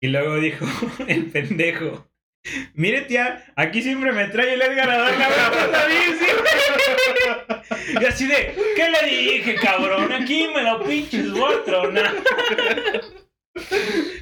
Y 0.00 0.08
luego 0.08 0.36
dijo 0.36 0.66
el 1.08 1.26
pendejo. 1.26 2.08
Mire, 2.74 3.02
tía, 3.02 3.44
aquí 3.54 3.82
siempre 3.82 4.12
me 4.12 4.26
trae 4.26 4.54
el 4.54 4.62
Edgar 4.62 4.90
a 4.90 4.98
dar 4.98 5.16
la 5.18 5.28
vuelta 5.28 5.64
en 5.64 5.72
la 5.72 5.86
bici". 5.86 6.26
Y 8.00 8.04
así 8.04 8.26
de, 8.26 8.54
¿qué 8.76 8.88
le 8.90 9.08
dije, 9.10 9.54
cabrón? 9.56 10.12
Aquí 10.12 10.48
me 10.54 10.62
lo 10.62 10.82
pinches 10.84 11.30
voy 11.32 11.54
a 11.54 11.64
tronar. 11.64 12.14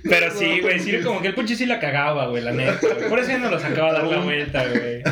Pero 0.02 0.30
sí, 0.32 0.60
güey, 0.60 0.80
sí, 0.80 0.98
como 1.04 1.22
que 1.22 1.28
el 1.28 1.34
punche 1.34 1.54
sí 1.54 1.64
la 1.64 1.78
cagaba, 1.78 2.26
güey, 2.26 2.42
la 2.42 2.50
neta. 2.50 2.78
güey. 2.94 3.08
Por 3.08 3.18
eso 3.20 3.30
ya 3.30 3.38
no 3.38 3.48
lo 3.48 3.60
sacaba 3.60 3.90
a 3.90 3.92
dar 3.92 4.04
la 4.06 4.18
vuelta, 4.18 4.66
güey. 4.66 5.02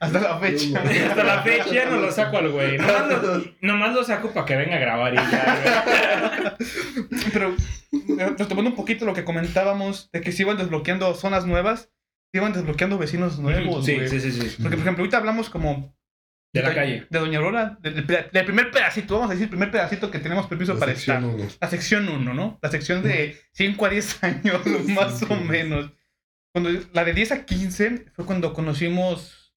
Hasta 0.00 0.18
la 0.20 0.38
fecha. 0.38 0.82
Hasta 0.82 1.24
la 1.24 1.42
fecha 1.42 1.66
ya 1.70 1.84
no 1.86 1.98
lo 1.98 2.10
saco 2.10 2.38
al 2.38 2.48
güey. 2.50 2.78
Nomás 2.78 3.22
lo, 3.22 3.44
nomás 3.60 3.94
lo 3.94 4.02
saco 4.02 4.30
para 4.32 4.46
que 4.46 4.56
venga 4.56 4.76
a 4.76 4.80
grabar 4.80 5.12
y 5.12 5.16
ya, 5.16 6.56
Pero 7.34 7.54
eh, 8.18 8.30
retomando 8.38 8.70
un 8.70 8.76
poquito 8.76 9.04
lo 9.04 9.12
que 9.12 9.24
comentábamos 9.24 10.08
de 10.12 10.22
que 10.22 10.32
se 10.32 10.42
iban 10.42 10.56
desbloqueando 10.56 11.14
zonas 11.14 11.44
nuevas, 11.44 11.90
se 12.32 12.38
iban 12.38 12.54
desbloqueando 12.54 12.96
vecinos 12.96 13.38
güey. 13.40 13.56
nuevos, 13.62 13.84
Sí, 13.84 13.94
güey. 13.96 14.08
sí, 14.08 14.20
sí, 14.20 14.32
sí. 14.32 14.56
Porque, 14.62 14.76
por 14.76 14.84
ejemplo, 14.84 15.02
ahorita 15.02 15.18
hablamos 15.18 15.50
como... 15.50 15.94
De 16.54 16.62
la 16.62 16.74
calle. 16.74 17.06
De 17.10 17.18
Doña 17.18 17.38
Aurora, 17.38 17.76
del, 17.80 18.04
primer 18.44 18.70
pedacito, 18.70 19.14
vamos 19.14 19.30
a 19.30 19.32
decir, 19.34 19.44
el 19.44 19.50
primer 19.50 19.72
pedacito 19.72 20.08
que 20.10 20.20
tenemos 20.20 20.46
permiso 20.46 20.74
La 20.74 20.80
para 20.80 20.92
estar. 20.92 21.22
uno. 21.22 21.46
La 21.60 21.68
sección 21.68 22.08
1, 22.08 22.32
¿no? 22.32 22.58
La 22.62 22.70
sección 22.70 23.02
de 23.02 23.36
5 23.52 23.84
a 23.86 23.88
10 23.90 24.22
años, 24.24 24.66
más 24.88 25.20
o 25.24 25.34
menos. 25.34 25.90
Cuando, 26.54 26.70
la 26.92 27.04
de 27.04 27.12
10 27.12 27.32
a 27.32 27.44
15 27.44 28.06
fue 28.14 28.24
cuando 28.24 28.54
conocimos. 28.54 29.52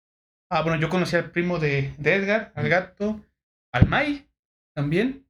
Ah, 0.49 0.61
bueno, 0.61 0.79
yo 0.79 0.87
conocí 0.87 1.17
al 1.17 1.31
primo 1.31 1.59
de, 1.59 1.93
de 1.97 2.13
Edgar, 2.15 2.53
al 2.55 2.69
gato, 2.69 3.19
al 3.73 3.89
Mai 3.89 4.29
también, 4.73 5.27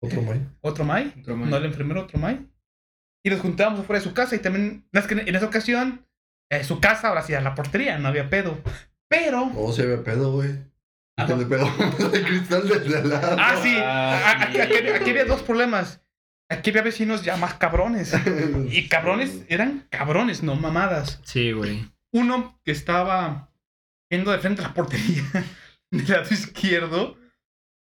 Otro 0.00 0.22
May. 0.22 0.40
otro 0.62 0.84
Mai, 0.84 1.12
Otro 1.20 1.36
Mai. 1.36 1.50
no 1.50 1.56
el 1.58 1.64
enfermero, 1.66 2.02
otro 2.02 2.18
Mai. 2.18 2.46
Y 3.22 3.28
nos 3.28 3.40
juntábamos 3.40 3.80
afuera 3.80 4.00
de 4.00 4.08
su 4.08 4.14
casa 4.14 4.34
y 4.34 4.38
también, 4.38 4.88
no, 4.92 5.00
en 5.10 5.36
esa 5.36 5.46
ocasión, 5.46 6.06
eh, 6.50 6.64
su 6.64 6.80
casa 6.80 7.08
ahora 7.08 7.22
sí 7.22 7.32
era 7.32 7.42
la 7.42 7.54
portería, 7.54 7.98
no 7.98 8.08
había 8.08 8.30
pedo. 8.30 8.58
Pero. 9.08 9.50
Oh, 9.56 9.72
se 9.72 9.84
ve 9.84 9.98
pedo, 9.98 10.32
güey. 10.32 10.50
Ah, 11.18 11.26
Que 11.26 11.34
le 11.36 11.44
el 12.18 12.24
cristal 12.26 12.68
desde 12.68 12.98
al 12.98 13.08
lado. 13.08 13.36
Ah, 13.38 13.56
sí. 13.62 13.74
Ah, 13.78 14.20
a- 14.26 14.42
Aquí, 14.44 14.60
aquí- 14.60 14.88
aquí 14.88 15.10
había 15.10 15.24
dos 15.24 15.42
problemas. 15.42 16.02
Aquí 16.50 16.70
había 16.70 16.82
vecinos 16.82 17.22
ya 17.22 17.36
más 17.36 17.54
cabrones. 17.54 18.12
Y 18.70 18.88
cabrones 18.88 19.44
eran 19.48 19.86
cabrones, 19.90 20.42
no 20.42 20.54
mamadas. 20.56 21.20
Sí, 21.24 21.52
güey. 21.52 21.90
Uno 22.12 22.60
que 22.64 22.70
estaba 22.72 23.50
viendo 24.10 24.30
de 24.30 24.38
frente 24.38 24.62
a 24.62 24.68
la 24.68 24.74
portería 24.74 25.22
del 25.90 26.06
lado 26.08 26.28
izquierdo. 26.30 27.16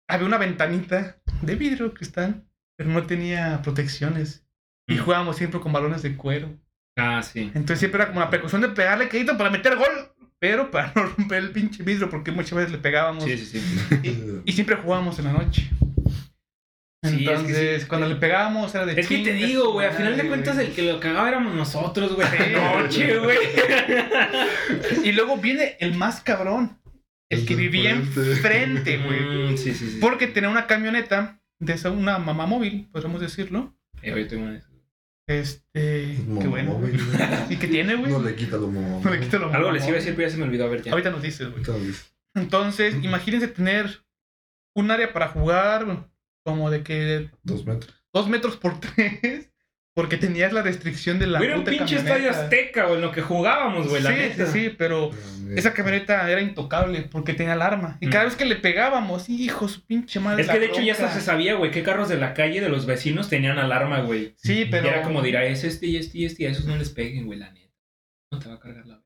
Había 0.09 0.27
una 0.27 0.37
ventanita 0.39 1.17
de 1.43 1.55
vidrio 1.55 1.95
cristal, 1.95 2.45
pero 2.77 2.91
no 2.91 3.07
tenía 3.07 3.61
protecciones. 3.63 4.45
Y 4.89 4.95
Mm. 4.97 4.99
jugábamos 5.05 5.37
siempre 5.37 5.61
con 5.61 5.73
balones 5.73 6.03
de 6.03 6.17
cuero. 6.17 6.59
Ah, 6.99 7.23
sí. 7.23 7.51
Entonces 7.55 7.79
siempre 7.79 8.03
era 8.03 8.09
como 8.09 8.21
la 8.21 8.29
precaución 8.29 8.61
de 8.61 8.69
pegarle 8.69 9.09
quedito 9.09 9.39
para 9.39 9.49
meter 9.49 9.77
gol, 9.77 10.12
pero 10.43 10.73
para 10.73 10.93
no 10.97 11.05
romper 11.05 11.39
el 11.39 11.51
pinche 11.53 11.85
vidrio, 11.85 12.11
porque 12.11 12.33
muchas 12.33 12.55
veces 12.55 12.73
le 12.73 12.79
pegábamos. 12.79 13.23
Sí, 13.23 13.39
sí, 13.39 13.61
sí. 13.61 14.41
Y 14.45 14.53
siempre 14.53 14.75
jugábamos 14.75 15.17
en 15.21 15.27
la 15.27 15.35
noche. 15.35 15.71
Sí, 17.05 17.09
es 17.09 17.13
que 17.15 17.31
Entonces, 17.31 17.83
sí. 17.83 17.89
cuando 17.89 18.09
le 18.09 18.17
pegábamos 18.17 18.75
era 18.75 18.85
de 18.85 19.01
Es 19.01 19.07
que 19.07 19.19
te 19.19 19.35
digo, 19.35 19.73
güey, 19.73 19.87
a 19.87 19.91
madre, 19.91 20.05
final 20.05 20.19
de 20.19 20.27
cuentas 20.29 20.59
el 20.59 20.73
que 20.73 20.83
lo 20.83 20.99
cagaba 20.99 21.29
éramos 21.29 21.55
nosotros, 21.55 22.17
güey. 22.17 22.29
De 22.29 22.51
noche, 22.55 23.19
güey. 23.19 23.39
Y 25.05 25.13
luego 25.13 25.37
viene 25.37 25.77
el 25.79 25.95
más 25.95 26.21
cabrón. 26.21 26.77
El 27.31 27.41
El 27.41 27.47
que 27.47 27.55
vivía 27.55 27.91
enfrente. 27.91 28.99
güey. 28.99 29.53
Mm, 29.53 29.57
sí, 29.57 29.75
sí, 29.75 29.91
sí. 29.91 29.99
Porque 30.01 30.27
tenía 30.27 30.51
una 30.51 30.67
camioneta 30.67 31.41
de 31.61 31.73
esa, 31.75 31.93
una 31.93 32.19
mamá 32.19 32.47
móvil, 32.47 32.89
podríamos 32.91 33.21
decirlo. 33.21 33.77
Eh, 34.03 34.11
güey, 34.11 34.27
tengo 34.27 34.43
una 34.43 34.55
de 34.55 34.59
esas. 34.59 34.72
Este. 35.29 36.17
Qué 36.41 36.47
bueno. 36.49 36.73
móvil. 36.73 37.01
¿Y 37.51 37.57
qué 37.57 37.69
tiene, 37.69 37.95
güey? 37.95 38.11
No 38.11 38.21
le 38.23 38.35
quita 38.35 38.57
lo. 38.57 38.69
No 38.71 39.11
le 39.11 39.21
quita 39.21 39.39
lo 39.39 39.47
Algo 39.47 39.59
mamá 39.69 39.73
les 39.73 39.85
iba 39.85 39.93
a 39.93 40.01
decir, 40.01 40.15
pero 40.17 40.29
ya 40.29 40.33
se 40.33 40.39
me 40.39 40.45
olvidó. 40.45 40.65
A 40.65 40.69
ver, 40.69 40.83
ya. 40.83 40.93
Ahorita 40.93 41.11
nos 41.11 41.23
dices, 41.23 41.49
güey. 41.51 41.65
Entonces, 42.35 42.97
imagínense 43.03 43.49
tener 43.49 44.05
un 44.75 44.91
área 44.91 45.13
para 45.13 45.29
jugar 45.29 46.09
como 46.45 46.71
de 46.71 46.83
que 46.83 47.31
Dos 47.43 47.65
metros. 47.67 47.95
dos 48.13 48.29
metros 48.29 48.57
por 48.57 48.81
tres. 48.81 49.52
Porque 49.95 50.17
tenías 50.17 50.55
la 50.55 50.63
restricción 50.63 51.19
de 51.19 51.27
la 51.27 51.37
Güey, 51.39 51.51
era 51.51 51.59
un 51.59 51.65
pinche 51.65 51.97
camioneta. 51.97 52.15
estadio 52.15 52.31
azteca, 52.31 52.85
güey, 52.85 52.97
en 52.97 53.03
lo 53.03 53.13
que 53.13 53.21
jugábamos, 53.21 53.89
güey, 53.89 54.03
la 54.03 54.11
sí, 54.11 54.17
neta. 54.17 54.47
sí, 54.47 54.61
sí, 54.69 54.75
pero 54.79 55.11
esa 55.55 55.75
camioneta 55.75 56.31
era 56.31 56.41
intocable 56.41 57.03
porque 57.03 57.35
tenía 57.35 57.53
alarma. 57.53 57.99
Y 58.01 58.09
cada 58.09 58.25
Mm. 58.25 58.29
vez 58.29 58.37
que 58.37 58.45
le 58.47 58.57
pegábamos, 58.57 59.29
hijo, 59.29 59.69
su 59.69 59.85
pinche 59.85 60.19
madre. 60.19 60.41
Es 60.41 60.47
la 60.47 60.55
que 60.55 60.61
de 60.61 60.67
hecho 60.67 60.81
ya 60.81 60.95
se 60.95 61.21
sabía, 61.21 61.57
güey, 61.57 61.71
qué 61.71 61.83
carros 61.83 62.09
de 62.09 62.17
la 62.17 62.33
calle 62.33 62.63
de 62.63 62.71
los 62.71 62.87
vecinos 62.87 63.29
tenían 63.29 63.59
alarma, 63.59 64.01
güey. 64.01 64.33
Sí, 64.39 64.67
pero. 64.71 64.87
Y 64.87 64.89
era 64.89 65.03
como 65.03 65.21
dirá, 65.21 65.45
es 65.45 65.63
este 65.63 65.87
y 65.87 65.97
este 65.99 66.17
y 66.19 66.25
este, 66.25 66.45
y 66.45 66.47
a 66.47 66.51
esos 66.51 66.65
no 66.65 66.77
les 66.77 66.89
peguen, 66.89 67.27
güey, 67.27 67.39
la 67.39 67.51
neta. 67.53 67.75
No 68.33 68.39
te 68.39 68.49
va 68.49 68.55
a 68.55 68.61
cargar 68.61 68.87
la 68.87 69.03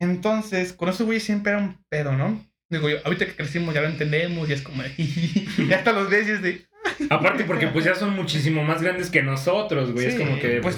Entonces, 0.00 0.72
con 0.72 0.88
esos 0.88 1.06
güeyes 1.06 1.22
siempre 1.22 1.52
era 1.52 1.60
un 1.62 1.78
pedo, 1.88 2.12
¿no? 2.16 2.44
Digo, 2.70 2.88
yo, 2.90 2.96
ahorita 3.04 3.26
que 3.26 3.36
crecimos 3.36 3.72
ya 3.72 3.82
lo 3.82 3.86
entendemos 3.88 4.48
y 4.48 4.52
es 4.52 4.62
como. 4.62 4.82
y 4.98 5.72
hasta 5.72 5.92
los 5.92 6.10
ves 6.10 6.26
y 6.26 6.30
es 6.32 6.42
de. 6.42 6.66
Aparte 7.10 7.44
porque 7.44 7.68
pues 7.68 7.84
ya 7.84 7.94
son 7.94 8.14
muchísimo 8.14 8.62
más 8.64 8.82
grandes 8.82 9.10
que 9.10 9.22
nosotros, 9.22 9.92
güey. 9.92 10.06
es 10.06 10.14
como 10.16 10.38
que... 10.38 10.60
pues- 10.60 10.76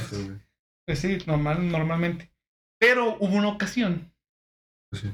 Pues 0.87 0.99
sí, 1.01 1.19
normal, 1.27 1.69
normalmente. 1.69 2.31
Pero 2.79 3.17
hubo 3.19 3.35
una 3.37 3.49
ocasión. 3.49 4.13
Pues 4.91 5.03
sí. 5.03 5.09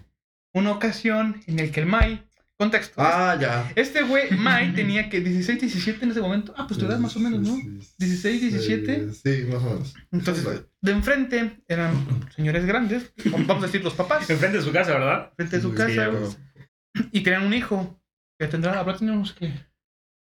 Una 0.55 0.73
ocasión 0.73 1.41
en 1.47 1.59
el 1.61 1.71
que 1.71 1.81
el 1.81 1.87
Mai. 1.87 2.23
Contexto. 2.59 2.95
Ah, 2.99 3.37
ya. 3.41 3.73
Este 3.75 4.03
güey, 4.03 4.31
Mai, 4.33 4.73
tenía 4.75 5.09
que 5.09 5.21
16, 5.21 5.61
17 5.61 6.05
en 6.05 6.11
ese 6.11 6.21
momento. 6.21 6.53
Ah, 6.57 6.67
pues 6.69 6.79
tu 6.79 6.87
edad 6.87 6.99
más 6.99 7.17
o 7.17 7.21
menos, 7.21 7.41
¿no? 7.41 7.57
16, 7.99 8.41
17. 8.43 8.95
Eh, 8.95 9.13
Sí, 9.13 9.47
más 9.51 9.63
o 9.63 9.71
menos. 9.71 9.95
Entonces, 10.13 10.65
de 10.83 10.93
enfrente 10.93 11.63
eran 11.67 11.95
señores 12.37 12.67
grandes, 12.67 13.13
vamos 13.25 13.65
a 13.65 13.67
decir 13.67 13.83
los 13.83 13.95
papás, 13.95 14.29
Enfrente 14.29 14.59
de 14.59 14.63
su 14.63 14.73
casa, 14.73 14.93
¿verdad? 14.93 15.29
enfrente 15.31 15.57
de 15.57 15.63
su 15.63 15.71
Sí, 15.71 15.77
casa, 15.77 16.11
y 17.11 17.21
tenían 17.23 17.45
un 17.47 17.55
hijo 17.55 17.99
que 18.39 18.47
tendrá, 18.47 18.79
habrá 18.79 18.97
tenido 18.97 19.17
unos 19.17 19.33
que, 19.33 19.53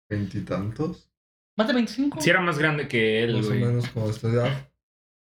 Veintitantos. 0.10 1.10
más 1.58 1.68
de 1.68 1.74
25, 1.74 2.22
Sí 2.22 2.30
era 2.30 2.41
más 2.41 2.58
grande 2.60 2.88
que 2.88 3.24
él, 3.24 3.36
Más 3.38 3.46
o 3.46 3.50
güey. 3.50 3.62
menos 3.62 3.89
como 3.89 4.10
esta 4.10 4.28
edad. 4.30 4.70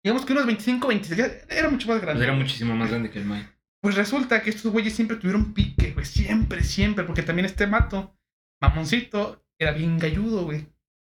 digamos 0.02 0.24
que 0.26 0.32
unos 0.32 0.46
25, 0.46 0.88
26, 0.88 1.18
ya 1.18 1.26
era 1.56 1.70
mucho 1.70 1.86
más 1.88 1.96
Pues 1.96 2.02
grande. 2.02 2.24
era 2.24 2.32
muchísimo 2.34 2.74
más 2.76 2.90
grande 2.90 3.10
que 3.10 3.18
el 3.20 3.24
Mike. 3.26 3.48
Pues 3.80 3.94
resulta 3.96 4.42
que 4.42 4.50
estos 4.50 4.72
güeyes 4.72 4.94
siempre 4.94 5.16
tuvieron 5.18 5.52
pique, 5.54 5.92
güey, 5.92 6.04
siempre, 6.06 6.62
siempre, 6.62 7.04
porque 7.04 7.22
también 7.22 7.46
este 7.46 7.66
mato, 7.66 8.16
mamoncito, 8.60 9.44
era 9.58 9.72
bien 9.72 9.98
galludo, 9.98 10.44
güey. 10.44 10.66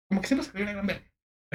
Como 0.09 0.21
que 0.21 0.27
siempre 0.29 0.47
se 0.47 0.53
veía 0.53 0.65
una 0.67 0.73
gran 0.75 0.87
verga. 0.87 1.03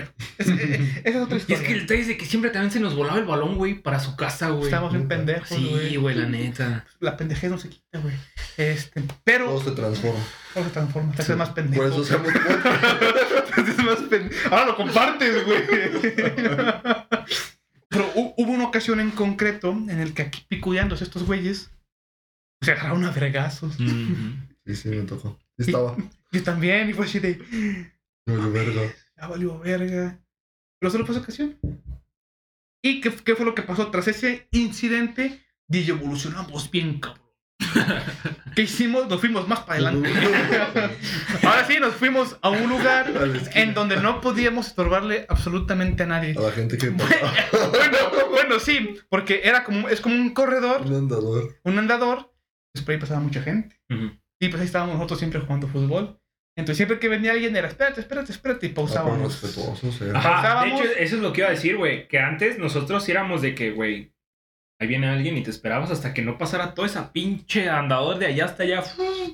Bueno, 0.02 0.12
es- 0.38 0.48
eh, 0.48 1.02
esa 1.06 1.18
es 1.20 1.24
otra 1.24 1.36
Y 1.36 1.40
historia. 1.40 1.58
es 1.62 1.68
que 1.68 1.74
el 1.74 1.80
detalle 1.82 2.02
es 2.02 2.08
de 2.08 2.18
que 2.18 2.26
siempre 2.26 2.52
también 2.52 2.72
se 2.72 2.80
nos 2.80 2.96
volaba 2.96 3.20
el 3.20 3.26
balón, 3.26 3.56
güey, 3.58 3.76
para 3.82 4.00
su 4.00 4.16
casa, 4.16 4.50
güey. 4.50 4.66
Estábamos 4.66 4.94
bien 4.94 5.04
Neta. 5.08 5.16
pendejos, 5.18 5.48
Sí, 5.50 5.96
güey, 5.98 6.16
la 6.16 6.26
neta. 6.28 6.86
La 7.00 7.18
pendejez 7.18 7.50
no 7.52 7.58
se 7.58 7.70
quita, 7.70 8.00
güey. 8.00 8.16
Este, 8.58 9.04
pero 9.24 9.46
Todo 9.46 9.64
se 9.64 9.72
transforma. 9.72 10.20
todo 10.54 10.64
se 10.64 10.70
transforma, 10.72 11.12
te 11.12 11.18
Sí, 11.18 11.22
haces 11.24 11.38
más 11.38 11.50
pendejo. 11.52 11.84
Por 11.84 11.92
eso 11.92 12.04
somos 12.06 12.34
Te 12.34 13.62
haces 13.62 13.78
más 13.84 14.00
pen- 14.10 14.32
Ahora 14.50 14.66
lo 14.68 14.76
compartes, 14.76 15.46
güey. 15.46 15.62
Pero 17.90 18.06
hu- 18.14 18.34
hubo 18.38 18.52
una 18.54 18.66
ocasión 18.66 19.00
en 19.02 19.12
concreto 19.12 19.72
en 19.72 20.00
el 20.00 20.14
que 20.14 20.22
aquí 20.22 20.46
picudeándose 20.48 21.04
estos 21.04 21.24
güeyes 21.24 21.72
se 22.62 22.72
agarraron 22.72 23.04
a 23.06 23.12
vergazos. 23.12 23.76
Ujú. 23.80 24.36
Sí, 24.66 24.76
sí, 24.76 24.90
me 24.90 25.02
tocó. 25.04 25.38
Estaba. 25.58 25.98
Yo 26.32 26.44
también, 26.44 26.90
y 26.90 26.94
fue 26.94 27.06
así 27.06 27.20
de, 27.20 27.38
Muy 28.26 28.52
verga. 28.52 28.82
Ya 29.22 29.28
valió 29.28 29.60
verga. 29.60 30.20
Pero 30.80 30.92
solo 30.92 31.06
fue 31.06 31.14
esa 31.16 31.24
ocasión. 31.24 31.58
¿Y 32.84 33.02
qué, 33.02 33.12
qué 33.12 33.36
fue 33.36 33.46
lo 33.46 33.54
que 33.54 33.62
pasó? 33.62 33.92
Tras 33.92 34.08
ese 34.08 34.48
incidente, 34.52 35.46
DJ 35.68 35.92
evolucionamos 35.92 36.72
bien, 36.72 37.00
cabrón. 37.00 37.22
¿Qué 38.56 38.64
hicimos? 38.64 39.08
Nos 39.08 39.20
fuimos 39.20 39.48
más 39.48 39.60
para 39.60 39.74
adelante. 39.74 40.10
Ahora 41.44 41.66
sí, 41.68 41.80
nos 41.80 41.94
fuimos 41.94 42.36
a 42.42 42.50
un 42.50 42.68
lugar 42.68 43.12
A 43.16 43.60
en 43.60 43.76
donde 43.76 43.98
no 43.98 44.20
podíamos 44.20 44.68
estorbarle 44.68 45.28
absolutamente 45.30 46.04
a 46.04 46.08
nadie. 46.08 46.36
A 46.38 46.42
la 46.42 46.52
gente 46.52 46.78
que. 46.78 46.90
Bueno, 46.92 48.30
bueno, 48.32 48.60
sí, 48.60 48.98
porque 49.10 49.42
era 49.44 49.64
como, 49.64 49.88
es 49.90 50.02
como 50.02 50.16
un 50.16 50.34
corredor, 50.34 50.82
Un 50.82 50.96
andador. 50.96 51.60
un 51.64 51.78
andador, 51.78 52.34
pues 52.74 52.84
por 52.84 52.94
ahí 52.94 53.00
pasaba 53.00 53.20
mucha 53.20 53.42
gente. 53.44 53.80
Ujú. 53.90 54.12
Y 54.40 54.50
pues 54.50 54.60
ahí 54.60 54.66
estábamos 54.66 54.96
nosotros 54.96 55.20
siempre 55.20 55.40
jugando 55.40 55.68
fútbol. 55.68 56.20
Entonces 56.58 56.78
siempre 56.78 57.00
que 57.00 57.08
venía 57.08 57.32
alguien 57.32 57.56
era, 57.56 57.68
espérate, 57.68 58.02
espérate, 58.02 58.32
espérate, 58.34 58.68
y 58.68 58.70
Ah, 58.70 58.74
pausábamos. 58.76 59.42
respetuosos, 59.42 60.02
eh. 60.02 60.12
Ajá, 60.14 60.30
de 60.30 60.36
Pausábamos. 60.36 60.82
hecho, 60.82 60.92
eso 60.98 61.16
es 61.16 61.22
lo 61.22 61.32
que 61.34 61.42
iba 61.42 61.48
a 61.48 61.52
decir, 61.52 61.78
güey. 61.78 62.08
Que 62.08 62.20
antes 62.20 62.60
nosotros 62.60 63.08
éramos 63.10 63.42
de 63.42 63.56
que, 63.56 63.72
güey, 63.72 64.12
ahí 64.80 64.88
viene 64.88 65.08
alguien 65.08 65.38
y 65.38 65.44
te 65.44 65.50
esperabas 65.50 65.92
hasta 65.92 66.14
que 66.14 66.22
no 66.22 66.38
pasara 66.38 66.74
toda 66.74 66.88
esa 66.88 67.14
pinche 67.14 67.70
andador 67.70 68.20
de 68.20 68.26
allá 68.28 68.46
hasta 68.46 68.64
allá 68.64 68.84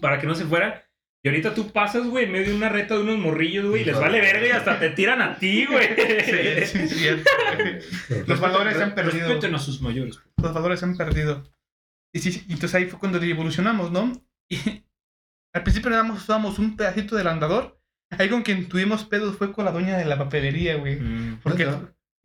para 0.01 0.19
que 0.19 0.27
no 0.27 0.35
se 0.35 0.45
fuera. 0.45 0.83
Y 1.23 1.29
ahorita 1.29 1.55
tú 1.55 1.71
pasas, 1.71 2.05
güey, 2.05 2.25
en 2.25 2.31
medio 2.31 2.49
de 2.49 2.55
una 2.55 2.69
reta 2.69 2.93
de 2.95 3.01
unos 3.01 3.17
morrillos, 3.17 3.65
güey, 3.67 3.81
y 3.81 3.85
les 3.85 3.99
vale 3.99 4.21
verga 4.21 4.47
y 4.47 4.51
hasta 4.51 4.79
te 4.79 4.91
tiran 4.91 5.19
a 5.21 5.37
ti, 5.37 5.65
güey. 5.65 5.87
Sí, 6.65 6.87
sí, 6.87 6.95
cierto. 6.95 7.29
Los 8.27 8.39
valores 8.39 8.77
se 8.77 8.83
han 8.83 8.93
perdido. 8.93 9.27
Respeten 9.27 9.55
a 9.55 9.59
sus 9.59 9.81
mayores. 9.81 10.19
Los 10.37 10.53
valores 10.53 10.79
se 10.79 10.85
han 10.85 10.95
perdido. 10.95 11.43
Y 12.13 12.19
sí, 12.19 12.43
entonces 12.49 12.75
ahí 12.75 12.85
fue 12.85 12.99
cuando 12.99 13.21
evolucionamos, 13.21 13.91
¿no? 13.91 14.13
Y 14.49 14.57
al 15.53 15.63
principio 15.63 15.89
nada 15.89 16.03
más 16.03 16.21
usábamos 16.23 16.59
un 16.59 16.75
pedacito 16.75 17.15
del 17.15 17.27
andador. 17.27 17.79
Ahí 18.17 18.29
con 18.29 18.41
quien 18.43 18.69
tuvimos 18.69 19.03
pedos 19.03 19.35
fue 19.37 19.51
con 19.51 19.65
la 19.65 19.71
dueña 19.71 19.97
de 19.97 20.05
la 20.05 20.17
papelería, 20.17 20.75
güey. 20.77 20.97
Mm, 20.99 21.39
Porque. 21.43 21.67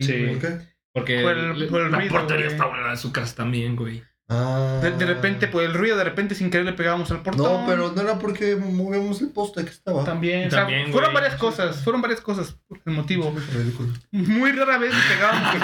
Sí. 0.00 0.26
¿Por 0.26 0.38
qué? 0.38 0.58
Porque 0.94 1.22
Por 1.22 1.32
el- 1.38 1.68
por 1.68 1.80
el 1.80 1.90
la 1.90 1.98
ruido, 1.98 2.12
portería 2.12 2.44
güey. 2.46 2.54
estaba 2.56 2.76
en 2.76 2.84
la 2.84 2.90
de 2.90 2.96
su 2.98 3.12
casa 3.12 3.34
también, 3.36 3.74
güey. 3.76 4.02
Ah. 4.28 4.78
de, 4.80 4.92
de 4.92 5.04
repente, 5.04 5.46
por 5.48 5.62
el 5.62 5.74
ruido, 5.74 5.96
de 5.96 6.04
repente 6.04 6.34
sin 6.34 6.48
querer 6.50 6.64
le 6.64 6.72
pegábamos 6.72 7.10
al 7.10 7.22
portón. 7.22 7.44
No, 7.44 7.66
pero 7.66 7.92
no 7.92 8.00
era 8.00 8.18
porque 8.18 8.56
movíamos 8.56 9.20
el 9.20 9.28
poste 9.30 9.62
que 9.64 9.70
estaba. 9.70 10.04
También, 10.04 10.46
o 10.46 10.50
sea, 10.50 10.60
También, 10.60 10.90
fueron 10.92 11.10
güey. 11.12 11.22
varias 11.22 11.38
cosas, 11.38 11.82
fueron 11.82 12.00
varias 12.00 12.20
cosas 12.20 12.56
el 12.86 12.92
motivo. 12.94 13.34
Ridículo. 13.52 13.88
Muy 14.12 14.52
rara 14.52 14.78
vez 14.78 14.94
le 14.94 15.00
pegábamos. 15.14 15.54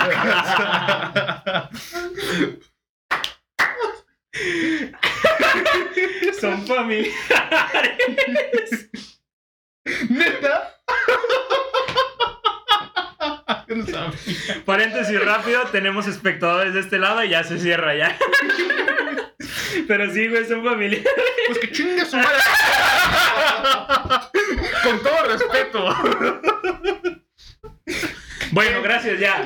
Son 6.41 6.67
familia. 6.67 7.12
¿Neta? 10.09 10.75
Paréntesis 14.64 15.25
rápido, 15.25 15.64
tenemos 15.67 16.07
espectadores 16.07 16.75
de 16.75 16.81
este 16.81 16.99
lado 16.99 17.23
y 17.25 17.31
ya 17.31 17.45
se 17.45 17.59
cierra 17.59 17.95
ya. 17.95 18.19
Pero 19.87 20.11
sí, 20.12 20.29
güey, 20.29 20.45
son 20.47 20.64
familia. 20.64 21.03
Pues 21.47 21.59
que 21.59 21.71
chingue 21.73 22.05
su 22.05 22.17
madre. 22.17 22.38
Con 24.83 25.03
todo 25.03 25.25
respeto. 25.25 25.97
Bueno, 28.53 28.83
gracias, 28.83 29.21
ya. 29.21 29.45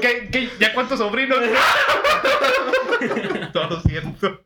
¿Qué, 0.00 0.28
qué, 0.30 0.50
ya 0.58 0.72
cuántos 0.74 0.98
sobrinos? 0.98 1.38
todo 3.52 3.80
cierto. 3.82 4.44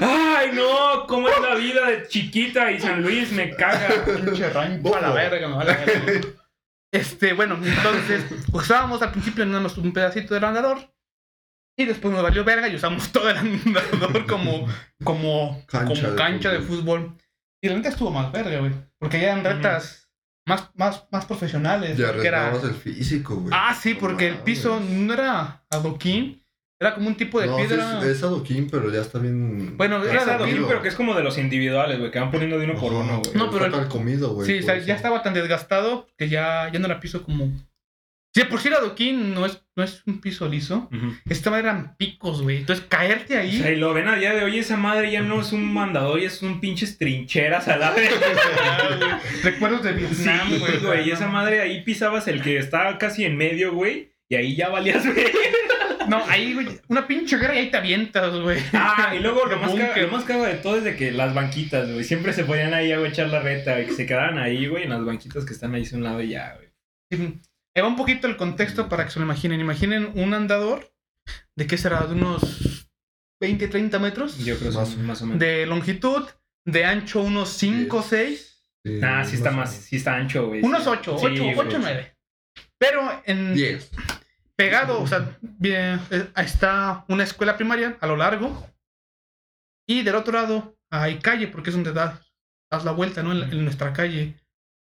Ay, 0.00 0.50
no, 0.54 1.06
cómo 1.06 1.28
es 1.28 1.40
la 1.40 1.54
vida 1.54 1.86
de 1.88 2.06
chiquita 2.08 2.70
y 2.70 2.80
San 2.80 3.02
Luis, 3.02 3.32
me 3.32 3.50
caga. 3.54 4.04
Pinche 4.04 4.50
rancho 4.50 4.96
a 4.96 5.00
la 5.00 5.12
verga, 5.12 5.48
me 5.48 5.56
vale 5.56 5.76
verga. 5.84 6.28
Este, 6.92 7.34
bueno, 7.34 7.56
entonces 7.62 8.24
usábamos 8.52 9.00
al 9.02 9.12
principio 9.12 9.46
nada 9.46 9.60
más 9.60 9.78
un 9.78 9.92
pedacito 9.92 10.34
del 10.34 10.44
andador. 10.44 10.92
Y 11.78 11.84
después 11.86 12.12
nos 12.12 12.22
valió 12.22 12.44
verga 12.44 12.68
y 12.68 12.74
usamos 12.74 13.10
todo 13.12 13.30
el 13.30 13.36
andador 13.36 14.26
como, 14.26 14.66
como, 15.04 15.64
Cancha 15.66 15.94
como 15.94 16.10
de 16.10 16.16
cancha 16.16 16.50
de 16.50 16.60
fútbol. 16.60 17.02
fútbol. 17.02 17.18
Y 17.62 17.68
la 17.68 17.76
neta 17.76 17.90
estuvo 17.90 18.10
más 18.10 18.32
verga, 18.32 18.58
güey. 18.58 18.72
Porque 18.98 19.20
ya 19.20 19.32
eran 19.32 19.44
retas 19.44 20.10
más, 20.46 20.70
más, 20.74 21.06
más 21.10 21.24
profesionales. 21.26 21.96
Ya 21.96 22.10
era... 22.10 22.52
el 22.54 22.74
físico, 22.74 23.36
güey. 23.36 23.52
Ah, 23.54 23.74
sí, 23.74 23.94
porque 23.94 24.28
el 24.28 24.38
piso 24.38 24.80
no 24.80 25.12
era 25.12 25.64
adoquín. 25.70 26.39
Era 26.82 26.94
como 26.94 27.08
un 27.08 27.14
tipo 27.14 27.38
de 27.40 27.46
No, 27.46 27.56
piedra. 27.58 27.98
es, 28.00 28.06
es 28.06 28.22
adoquín, 28.22 28.68
pero 28.70 28.90
ya 28.90 29.02
está 29.02 29.18
bien. 29.18 29.76
Bueno, 29.76 30.02
era 30.02 30.20
Es 30.20 30.24
de 30.26 30.32
adoquín, 30.32 30.54
comido. 30.54 30.68
pero 30.68 30.80
que 30.82 30.88
es 30.88 30.94
como 30.94 31.14
de 31.14 31.22
los 31.22 31.36
individuales, 31.36 31.98
güey, 31.98 32.10
que 32.10 32.18
van 32.18 32.30
poniendo 32.30 32.58
de 32.58 32.64
uno 32.64 32.74
por 32.74 32.92
Ajá. 32.94 33.02
uno, 33.02 33.18
güey. 33.20 33.34
No, 33.34 33.50
pero 33.50 33.66
Está 33.66 33.82
el- 33.82 33.88
comido, 33.88 34.32
güey. 34.34 34.46
Sí, 34.46 34.58
o 34.60 34.62
sea, 34.62 34.78
ya 34.78 34.94
estaba 34.94 35.22
tan 35.22 35.34
desgastado 35.34 36.08
que 36.16 36.30
ya, 36.30 36.70
ya 36.72 36.78
no 36.78 36.88
la 36.88 36.98
piso 36.98 37.22
como. 37.22 37.52
Sí, 38.32 38.42
de 38.42 38.46
por 38.46 38.60
sí 38.60 38.68
el 38.68 38.74
adoquín 38.74 39.34
no 39.34 39.44
es, 39.44 39.60
no 39.76 39.82
es 39.84 40.02
un 40.06 40.20
piso 40.22 40.48
liso. 40.48 40.88
Ujú. 40.90 41.12
Esta 41.28 41.50
madre 41.50 41.64
eran 41.64 41.96
picos, 41.98 42.40
güey. 42.42 42.58
Entonces, 42.58 42.86
caerte 42.88 43.36
O 43.36 43.40
ahí. 43.40 43.58
sea, 43.58 43.72
y 43.72 43.76
lo 43.76 43.92
ven 43.92 44.08
a 44.08 44.14
día 44.16 44.32
de 44.32 44.44
hoy, 44.44 44.58
esa 44.60 44.76
madre 44.78 45.10
ya 45.10 45.20
no 45.20 45.40
es 45.42 45.52
un 45.52 45.74
mandador, 45.74 46.18
ya 46.20 46.30
son 46.30 46.60
pinches 46.60 46.96
trincheras 46.96 47.68
a 47.68 47.76
la 47.76 47.90
vez. 47.94 48.08
Recuerdos 49.42 49.82
de 49.82 49.92
Vietnam, 49.92 50.48
Sí, 50.48 50.58
güey. 50.58 50.78
güey, 50.78 51.08
y 51.08 51.10
esa 51.10 51.26
madre 51.28 51.60
ahí 51.60 51.82
pisabas 51.82 52.26
el 52.28 52.40
que 52.40 52.56
estaba 52.56 52.96
casi 52.98 53.24
en 53.24 53.36
medio, 53.36 53.74
güey, 53.74 54.14
y 54.30 54.36
ahí 54.36 54.56
ya 54.56 54.68
valías, 54.70 55.04
güey. 55.04 55.26
No, 56.10 56.24
ahí, 56.28 56.54
güey. 56.54 56.80
Una 56.88 57.06
pinche 57.06 57.36
guerra 57.38 57.54
y 57.54 57.58
ahí 57.58 57.70
te 57.70 57.76
avientas, 57.78 58.34
güey. 58.38 58.58
Ah, 58.72 59.12
y 59.14 59.20
luego 59.20 59.46
De 59.48 59.54
lo 59.56 59.60
más, 59.62 59.74
cago, 59.74 60.00
lo 60.00 60.08
más 60.08 60.24
cago 60.24 60.44
de 60.44 60.54
todo 60.54 60.76
es 60.76 60.84
de 60.84 60.96
que 60.96 61.10
las 61.12 61.34
banquitas, 61.34 61.90
güey, 61.90 62.04
siempre 62.04 62.32
se 62.32 62.44
ponían 62.44 62.74
ahí 62.74 62.92
a 62.92 63.06
echar 63.06 63.28
la 63.28 63.40
reta, 63.40 63.80
y 63.80 63.86
que 63.86 63.92
se 63.92 64.06
quedaran 64.06 64.38
ahí, 64.38 64.66
güey, 64.66 64.84
en 64.84 64.90
las 64.90 65.04
banquitas 65.04 65.44
que 65.44 65.52
están 65.52 65.74
ahí 65.74 65.86
a 65.90 65.96
un 65.96 66.02
lado 66.04 66.20
y 66.22 66.28
ya, 66.30 66.54
güey. 66.56 66.68
Sí, 67.12 67.40
Ahí 67.76 67.82
va 67.82 67.88
un 67.88 67.96
poquito 67.96 68.26
el 68.26 68.36
contexto 68.36 68.88
para 68.88 69.04
que 69.04 69.10
se 69.12 69.20
lo 69.20 69.24
imaginen. 69.24 69.60
Imaginen 69.60 70.10
un 70.16 70.34
andador 70.34 70.92
de 71.56 71.66
qué 71.68 71.78
será, 71.78 72.00
de 72.06 72.14
unos 72.14 72.88
20, 73.40 73.68
30 73.68 73.98
metros 74.00 74.38
Yo 74.38 74.58
creo 74.58 74.70
que 74.72 74.76
Más- 74.76 74.88
son 74.88 75.06
más 75.06 75.22
o 75.22 75.26
menos. 75.26 75.38
de 75.40 75.66
longitud, 75.66 76.28
de 76.66 76.84
ancho 76.84 77.22
unos 77.22 77.48
5 77.50 77.98
o 77.98 78.02
6, 78.02 78.48
Sí, 78.84 78.98
Ah, 79.02 79.22
sí 79.24 79.36
está 79.36 79.50
más, 79.50 79.72
sí 79.74 79.96
está 79.96 80.16
ancho, 80.16 80.48
güey. 80.48 80.62
unos 80.62 80.82
sí. 80.84 80.88
8, 80.90 81.18
Sí, 81.18 81.26
8, 81.26 81.42
güey. 81.44 81.54
8, 81.58 81.78
9. 81.80 82.16
Pero 82.78 83.22
en 83.26 83.54
Diez. 83.54 83.90
Pegado, 84.64 85.00
o 85.02 85.06
sea, 85.06 85.36
bien, 85.40 86.00
eh, 86.10 86.26
está 86.36 87.04
una 87.08 87.24
escuela 87.24 87.56
primaria 87.56 87.96
a 88.00 88.06
lo 88.06 88.16
largo 88.16 88.66
y 89.88 90.02
del 90.02 90.14
otro 90.14 90.32
lado 90.34 90.76
hay 90.90 91.18
calle 91.18 91.48
porque 91.48 91.70
es 91.70 91.76
donde 91.76 91.92
das, 91.92 92.20
das 92.70 92.84
la 92.84 92.92
vuelta, 92.92 93.22
¿no? 93.22 93.32
En, 93.32 93.40
la- 93.40 93.46
en 93.46 93.64
nuestra 93.64 93.92
calle. 93.92 94.34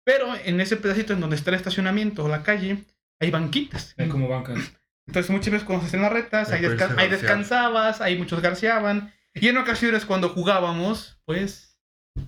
Pero 0.06 0.34
en 0.36 0.60
ese 0.60 0.76
pedacito 0.76 1.12
en 1.12 1.20
donde 1.20 1.36
está 1.36 1.50
el 1.50 1.56
estacionamiento 1.56 2.24
o 2.24 2.28
la 2.28 2.42
calle 2.42 2.84
hay 3.20 3.30
banquitas. 3.30 3.94
Hay 3.98 4.08
como 4.08 4.28
bancas. 4.28 4.72
Entonces 5.06 5.30
muchas 5.30 5.50
veces 5.52 5.66
cuando 5.66 5.82
se 5.82 5.88
hacen 5.88 6.02
las 6.02 6.12
retas, 6.12 6.50
ahí, 6.50 6.62
desca- 6.62 6.96
ahí 6.98 7.08
descansabas, 7.08 8.00
ahí 8.00 8.16
muchos 8.18 8.40
garceaban. 8.40 9.12
Y 9.34 9.48
en 9.48 9.58
ocasiones 9.58 10.04
cuando 10.04 10.28
jugábamos, 10.30 11.18
pues 11.24 11.78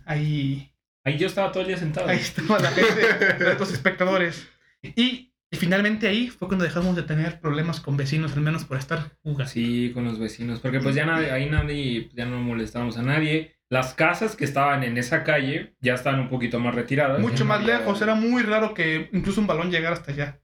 ahí, 0.04 0.72
Ahí 1.04 1.18
yo 1.18 1.28
estaba 1.28 1.52
todo 1.52 1.60
el 1.62 1.68
día 1.68 1.76
sentado. 1.78 2.08
ahí 2.08 2.18
estaba 2.18 2.58
la 2.58 2.70
gente, 2.72 3.54
los 3.58 3.72
espectadores. 3.72 4.48
Y, 4.82 5.32
y 5.56 5.58
finalmente 5.58 6.06
ahí 6.08 6.28
fue 6.28 6.48
cuando 6.48 6.64
dejamos 6.64 6.94
de 6.96 7.02
tener 7.02 7.40
problemas 7.40 7.80
con 7.80 7.96
vecinos, 7.96 8.32
al 8.34 8.42
menos 8.42 8.64
por 8.64 8.76
estar 8.76 9.12
jugando. 9.22 9.46
Sí, 9.50 9.90
con 9.94 10.04
los 10.04 10.18
vecinos. 10.18 10.60
Porque 10.60 10.80
pues 10.80 10.94
ya 10.94 11.06
nadie, 11.06 11.30
ahí 11.30 11.48
nadie, 11.48 12.10
ya 12.14 12.26
no 12.26 12.38
molestábamos 12.40 12.98
a 12.98 13.02
nadie. 13.02 13.56
Las 13.70 13.94
casas 13.94 14.36
que 14.36 14.44
estaban 14.44 14.84
en 14.84 14.96
esa 14.98 15.24
calle 15.24 15.74
ya 15.80 15.94
estaban 15.94 16.20
un 16.20 16.28
poquito 16.28 16.60
más 16.60 16.74
retiradas. 16.74 17.20
Mucho 17.20 17.44
no 17.44 17.48
más 17.48 17.60
había- 17.62 17.78
lejos, 17.78 18.00
era 18.02 18.14
muy 18.14 18.42
raro 18.42 18.74
que 18.74 19.08
incluso 19.12 19.40
un 19.40 19.46
balón 19.46 19.70
llegara 19.70 19.94
hasta 19.96 20.12
allá. 20.12 20.40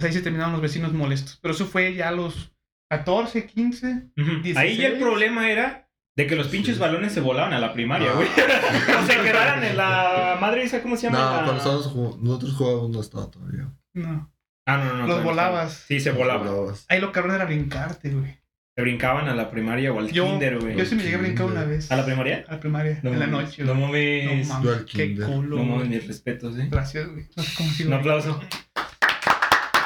Ahí 0.00 0.12
se 0.12 0.22
terminaron 0.22 0.52
los 0.52 0.62
vecinos 0.62 0.92
molestos. 0.92 1.38
Pero 1.42 1.54
eso 1.54 1.66
fue 1.66 1.94
ya 1.94 2.08
a 2.08 2.12
los 2.12 2.52
14, 2.90 3.46
15. 3.46 4.10
Ujú. 4.16 4.30
Ahí 4.56 4.76
ya 4.76 4.86
el 4.88 4.94
16. 4.94 4.98
problema 4.98 5.50
era 5.50 5.88
de 6.16 6.26
que 6.26 6.36
los 6.36 6.48
pinches 6.48 6.74
Sí. 6.76 6.80
balones 6.80 7.12
se 7.12 7.20
volaban 7.20 7.52
a 7.52 7.58
la 7.58 7.72
primaria, 7.72 8.10
Ah. 8.10 8.14
güey. 8.14 8.28
o 9.02 9.06
se 9.06 9.16
quedaran 9.22 9.62
en 9.64 9.76
la 9.76 10.36
madre 10.40 10.62
esa, 10.64 10.82
¿cómo 10.82 10.96
se 10.96 11.10
No, 11.10 11.18
llama? 11.18 11.30
La- 11.30 11.36
cuando 11.44 11.52
nosotros 11.54 12.54
jugábamos 12.54 12.90
no 12.90 13.00
estaba 13.00 13.30
todavía. 13.30 13.70
No. 13.94 14.31
Ah, 14.66 14.76
no, 14.76 14.84
no, 14.84 14.94
no. 14.98 15.06
Los 15.08 15.24
volabas. 15.24 15.72
Sí, 15.88 15.98
se 16.00 16.12
volaban. 16.12 16.48
Ahí 16.88 17.00
lo 17.00 17.10
cabrón 17.12 17.34
era 17.34 17.44
brincarte, 17.46 18.10
güey. 18.10 18.38
Se 18.74 18.80
brincaban 18.82 19.28
a 19.28 19.34
la 19.34 19.50
primaria 19.50 19.92
o 19.92 19.98
al 19.98 20.10
Yo, 20.10 20.24
kinder, 20.26 20.58
güey. 20.58 20.76
yo 20.76 20.84
sí 20.86 20.94
me 20.94 21.02
llegué 21.02 21.16
a 21.16 21.18
brincar 21.18 21.46
una 21.46 21.64
vez. 21.64 21.90
¿A 21.92 21.96
la 21.96 22.06
primaria? 22.06 22.44
A 22.48 22.52
la 22.52 22.60
primaria. 22.60 22.98
No 23.02 23.12
en 23.12 23.18
la 23.20 23.26
noche. 23.26 23.64
No 23.64 23.74
mames. 23.74 24.24
No 24.24 24.32
Yo 24.32 24.54
al 24.54 24.64
mames. 24.64 24.84
Qué 24.90 25.08
kinder. 25.08 25.26
culo. 25.28 25.56
No 25.58 25.64
mames, 25.64 25.88
mis 25.88 26.06
respetos, 26.06 26.56
eh. 26.58 26.68
Gracias, 26.70 27.06
güey. 27.08 27.28
No 27.36 27.42
sé 27.42 27.54
cómo 27.56 27.70
sigo. 27.70 27.88
Un 27.90 27.94
aplauso. 27.96 28.40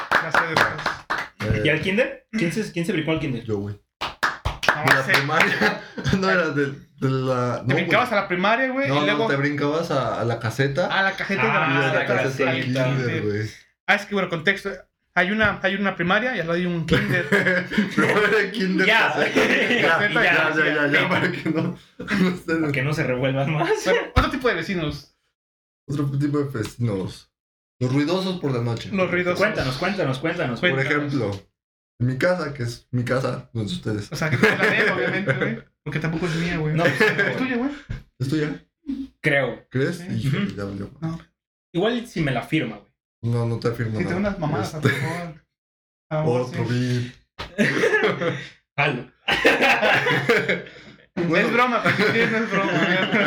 Gracias. 0.09 0.43
Eh, 1.41 1.61
¿Y 1.65 1.69
al 1.69 1.81
kinder? 1.81 2.27
¿Quién 2.31 2.51
se, 2.51 2.71
quién 2.71 2.85
se 2.85 2.93
brincó 2.93 3.11
al 3.11 3.19
kinder? 3.19 3.43
Yo, 3.43 3.57
güey. 3.57 3.75
No, 4.01 4.83
De 4.83 4.95
la 4.95 5.03
sé. 5.03 5.11
primaria. 5.13 5.81
No 6.19 6.29
era 6.29 6.49
de, 6.51 6.67
de 6.67 7.09
la. 7.09 7.63
Te 7.65 7.73
No, 7.73 7.75
brincabas 7.75 8.09
güey. 8.09 8.19
a 8.19 8.21
la 8.21 8.27
primaria, 8.27 8.67
güey. 8.69 8.87
No, 8.87 9.01
y 9.01 9.05
luego 9.05 9.23
no, 9.23 9.27
te 9.29 9.35
brincabas 9.35 9.91
a, 9.91 10.21
a 10.21 10.23
la 10.23 10.39
caseta. 10.39 10.85
a 10.87 11.03
la 11.03 11.11
cajeta 11.13 11.41
de 11.43 11.49
Ah, 11.49 11.67
de 11.67 11.73
la 11.75 11.87
la 11.87 11.93
la 11.99 12.05
caseta 12.05 12.45
caseta. 12.45 12.49
al 12.51 12.61
kinder, 12.61 13.21
güey. 13.23 13.49
Ah, 13.87 13.95
es 13.95 14.05
que 14.05 14.13
bueno, 14.13 14.29
contexto. 14.29 14.69
Hay 15.15 15.31
una, 15.31 15.59
hay 15.63 15.73
una 15.75 15.95
primaria 15.95 16.35
y 16.35 16.39
al 16.41 16.45
lado 16.47 16.59
hay 16.59 16.67
un 16.67 16.85
kinder. 16.85 17.27
Primero 17.95 18.25
era 18.27 18.51
kinder. 18.51 18.85
Ya. 18.85 19.15
Ya, 19.17 19.33
Ya, 19.33 20.09
ya, 20.11 20.23
ya, 20.23 20.55
ya, 20.55 20.87
ya, 20.87 20.87
ya. 21.01 21.09
para 21.09 21.31
que 21.31 21.49
no. 21.49 21.61
no 21.63 21.75
estén- 22.29 22.59
Para 22.61 22.71
que 22.71 22.81
no 22.83 22.93
se 22.93 23.03
revuelvan 23.03 23.51
más. 23.51 23.69
Bueno, 23.85 24.01
otro 24.15 24.29
tipo 24.29 24.47
de 24.47 24.53
vecinos. 24.53 25.15
Otro 25.87 26.05
tipo 26.19 26.37
de 26.39 26.59
vecinos. 26.59 27.31
Los 27.79 27.91
ruidosos 27.93 28.39
por 28.39 28.51
la 28.51 28.61
noche. 28.61 28.89
Los 28.91 29.09
ruidosos. 29.09 29.39
Cuéntanos, 29.39 29.77
cuéntanos, 29.77 30.19
cuéntanos. 30.19 30.59
Por 30.59 30.71
Cuéntanos. 30.71 31.13
ejemplo, 31.13 31.31
en 31.99 32.07
mi 32.07 32.17
casa, 32.17 32.53
que 32.53 32.63
es 32.63 32.87
mi 32.91 33.03
casa, 33.03 33.49
no 33.53 33.61
es 33.63 33.71
ustedes. 33.71 34.11
O 34.11 34.15
sea, 34.15 34.29
que 34.29 34.37
te 34.37 34.49
la 34.55 34.65
dejo, 34.65 34.95
obviamente, 34.95 35.33
güey. 35.33 35.63
Porque 35.83 35.99
tampoco 35.99 36.25
es 36.27 36.35
mía, 36.35 36.57
güey. 36.57 36.75
No, 36.75 36.85
es 36.85 37.37
tuya, 37.37 37.55
güey. 37.55 37.71
¿Es 38.19 38.29
tuya? 38.29 38.63
creo. 39.21 39.65
¿Crees? 39.69 39.97
Sí. 39.97 40.07
Híjole, 40.27 40.45
Ujú. 40.45 40.55
ya 40.55 40.63
valió. 40.65 40.91
No, 41.01 41.19
Igual 41.71 42.05
si 42.07 42.21
me 42.21 42.31
la 42.31 42.41
firma, 42.43 42.75
güey. 42.77 42.86
No, 43.23 43.45
no 43.45 43.59
te 43.59 43.69
afirmo 43.69 43.97
si 43.97 44.03
te 44.05 44.09
nada. 44.09 44.17
unas 44.19 44.39
mamadas, 44.39 44.73
Este, 44.73 44.89
lo 44.89 44.93
mejor. 44.95 45.43
A 46.09 46.15
lo 46.15 46.23
mejor 46.23 46.41
Otro 46.47 46.67
sí. 46.67 47.13
beat. 47.57 48.33
Jalo. 48.77 49.11
Bueno, 51.15 51.37
Es 51.47 51.51
broma, 51.53 51.81
para 51.83 51.95
sí, 51.95 52.03
no 52.31 52.37
es 52.37 52.51
broma. 52.51 52.71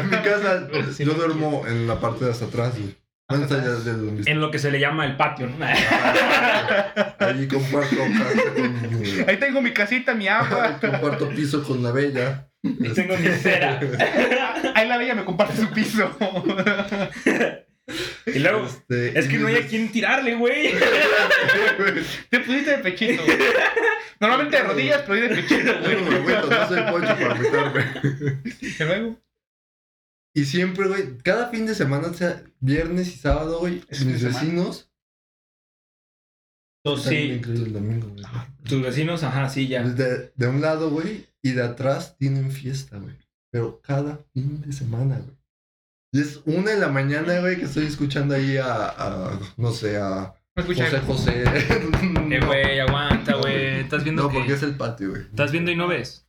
En 0.01 0.11
mi 0.11 0.17
casa, 0.19 0.69
yo 0.99 1.13
duermo 1.15 1.65
en 1.67 1.87
la 1.89 1.99
parte 2.01 2.25
de 2.25 2.31
hasta 2.31 2.45
atrás, 2.47 2.79
güey. 2.79 2.95
¿Dónde 3.29 3.45
está 3.47 3.59
ya 3.63 3.71
de 3.71 3.93
donde 3.93 4.29
En 4.31 4.41
lo 4.41 4.51
que 4.51 4.59
se 4.59 4.73
le 4.73 4.81
llama 4.81 5.05
el 5.07 5.17
patio, 5.17 5.47
¿no? 5.47 5.65
Allí 5.65 7.47
comparto 7.47 7.97
casa 7.97 8.53
con. 8.55 9.29
Ahí 9.29 9.37
tengo 9.39 9.63
mi 9.63 9.73
casita, 9.73 10.15
mi 10.15 10.27
agua. 10.27 10.79
comparto 10.81 11.29
piso 11.29 11.63
con 11.63 11.81
la 11.83 11.93
bella. 11.93 12.49
Y 12.63 12.89
tengo 12.89 13.17
mi 13.17 13.29
cera. 13.29 13.79
Ahí 14.75 14.89
la 14.89 14.99
bella 14.99 15.15
me 15.15 15.25
comparte 15.25 15.57
su 15.57 15.71
piso. 15.71 16.11
Y 18.41 18.43
luego, 18.43 18.67
Este, 18.67 19.19
es 19.19 19.29
que 19.29 19.39
no 19.39 19.49
hay 19.49 19.57
a 19.57 19.67
quien 19.67 19.91
tirarle, 19.93 20.35
güey. 20.37 20.73
Te 22.31 22.41
pusiste 22.41 22.71
de 22.71 22.79
pechito. 22.79 23.25
güey. 23.25 23.39
Normalmente 24.21 24.57
de 24.57 24.63
rodillas, 24.65 25.03
pero 25.07 25.13
hoy 25.15 25.21
de 25.29 25.35
pechito, 25.37 25.81
Güey, 25.81 26.05
güey. 26.05 26.23
güey, 26.23 26.37
no 26.37 26.69
soy 26.69 26.83
poncho 26.91 27.17
para 27.19 27.35
meterme. 27.35 28.43
Y 28.61 28.83
luego, 28.85 29.21
Y 30.35 30.45
siempre, 30.45 30.89
güey, 30.89 31.19
cada 31.19 31.49
fin 31.49 31.67
de 31.67 31.75
semana, 31.75 32.13
sea 32.15 32.43
viernes 32.61 33.09
y 33.09 33.17
sábado, 33.19 33.59
güey, 33.61 33.83
mis 33.91 34.23
vecinos. 34.23 34.91
Pues 36.83 37.03
También 37.05 37.45
sí, 37.45 37.51
el 37.51 37.73
domingo, 37.75 38.09
güey. 38.09 38.25
tus 38.65 38.81
vecinos, 38.83 39.23
ajá, 39.23 39.49
sí, 39.51 39.69
ya. 39.69 39.83
De, 39.83 40.33
de 40.35 40.47
un 40.49 40.61
lado, 40.63 40.91
güey, 40.91 41.27
y 41.43 41.53
de 41.53 41.63
atrás 41.63 42.17
tienen 42.17 42.51
fiesta, 42.51 42.97
güey. 42.99 43.17
Pero 43.53 43.81
cada 43.83 44.25
fin 44.33 44.63
de 44.63 44.73
semana, 44.73 45.19
güey. 45.19 45.37
Y 46.13 46.21
es 46.21 46.41
una 46.45 46.73
de 46.73 46.79
la 46.81 46.89
mañana, 46.89 47.39
güey, 47.41 47.57
que 47.57 47.65
estoy 47.67 47.87
escuchando 47.87 48.35
ahí 48.35 48.57
a, 48.57 48.87
a, 48.89 49.39
no 49.57 49.71
sé, 49.71 49.97
a. 49.99 50.35
José 50.57 51.01
José. 51.07 51.45
Eh, 52.33 52.41
güey, 52.45 52.79
aguanta, 52.81 53.35
güey. 53.37 53.81
Estás 53.81 54.05
viendo 54.05 54.23
No, 54.25 54.29
que- 54.29 54.39
porque 54.39 54.53
es 54.53 54.63
el 54.63 54.77
patio, 54.77 55.11
güey. 55.11 55.23
Estás 55.23 55.51
viendo 55.53 55.71
y 55.71 55.77
no 55.77 55.89
ves. 55.89 56.27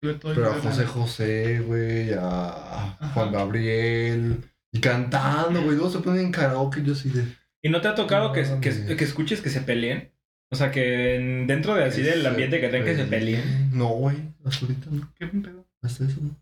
Pero 0.00 0.50
a 0.50 0.54
José 0.60 0.84
José, 0.84 1.60
güey, 1.60 2.12
a. 2.18 2.96
Juan 3.14 3.32
Gabriel. 3.32 4.42
Y 4.72 4.80
cantando, 4.80 5.62
güey. 5.62 5.76
Luego 5.76 5.90
se 5.90 6.00
ponen 6.00 6.26
en 6.26 6.32
karaoke 6.32 6.80
y 6.80 6.84
yo 6.84 6.92
así 6.92 7.08
de... 7.08 7.24
¿Y 7.62 7.70
no 7.70 7.80
te 7.80 7.88
ha 7.88 7.94
tocado 7.94 8.32
que, 8.32 8.42
No, 8.42 8.60
que, 8.60 8.96
que 8.96 9.04
escuches 9.04 9.40
que 9.40 9.48
se 9.50 9.60
peleen? 9.62 10.12
O 10.50 10.56
sea, 10.56 10.70
que 10.70 11.16
en- 11.16 11.46
dentro 11.46 11.74
de 11.74 11.84
así 11.84 12.02
del 12.02 12.26
ambiente 12.26 12.60
que 12.60 12.68
tengan 12.68 12.86
que 12.86 12.96
se 12.96 13.04
peleen. 13.04 13.70
No, 13.72 13.88
güey. 13.88 14.16
Hasta 14.44 14.66
ahorita 14.66 14.86
no. 14.90 15.12
¿Qué 15.18 15.26
pedo? 15.26 15.66
Hasta 15.82 16.04
eso 16.04 16.18
no. 16.20 16.36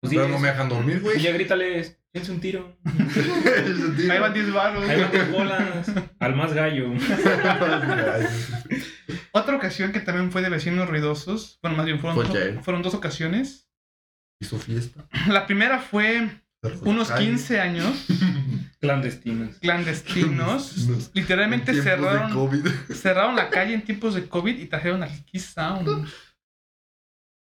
Pues 0.00 0.14
Pero 0.14 0.28
no 0.28 0.38
me 0.38 0.48
dejan 0.48 0.68
dormir, 0.68 1.02
Y 1.16 1.20
ya 1.20 1.32
grítales, 1.32 1.98
échense 2.12 2.32
un 2.32 2.40
tiro. 2.40 2.78
Ahí 4.10 4.18
van 4.18 4.32
10 4.32 4.52
baros. 4.52 4.88
Ahí 4.88 5.00
van 5.00 5.10
tus 5.12 5.30
bolas. 5.30 5.92
Al 6.18 6.34
más 6.36 6.52
gallo. 6.54 6.90
Otra 9.32 9.56
ocasión 9.56 9.92
que 9.92 10.00
también 10.00 10.30
fue 10.32 10.42
de 10.42 10.48
vecinos 10.48 10.88
ruidosos. 10.88 11.58
Bueno, 11.62 11.76
más 11.76 11.86
bien 11.86 12.00
fueron, 12.00 12.16
Fue 12.26 12.52
dos, 12.52 12.64
fueron 12.64 12.82
dos 12.82 12.94
ocasiones. 12.94 13.68
Hizo 14.40 14.58
fiesta. 14.58 15.04
La 15.28 15.46
primera 15.46 15.78
fue 15.80 16.30
unos 16.82 17.10
15 17.10 17.60
años 17.60 18.06
Clandestinos. 18.80 19.56
clandestinos. 19.60 20.76
Nos- 20.88 21.10
Literalmente 21.14 21.74
cerraron, 21.82 22.62
cerraron 22.94 23.36
la 23.36 23.50
calle 23.50 23.74
en 23.74 23.82
tiempos 23.82 24.14
de 24.14 24.26
COVID 24.28 24.58
y 24.58 24.66
trajeron 24.66 25.02
al 25.02 25.10
Key 25.26 25.40
Sound. 25.40 26.06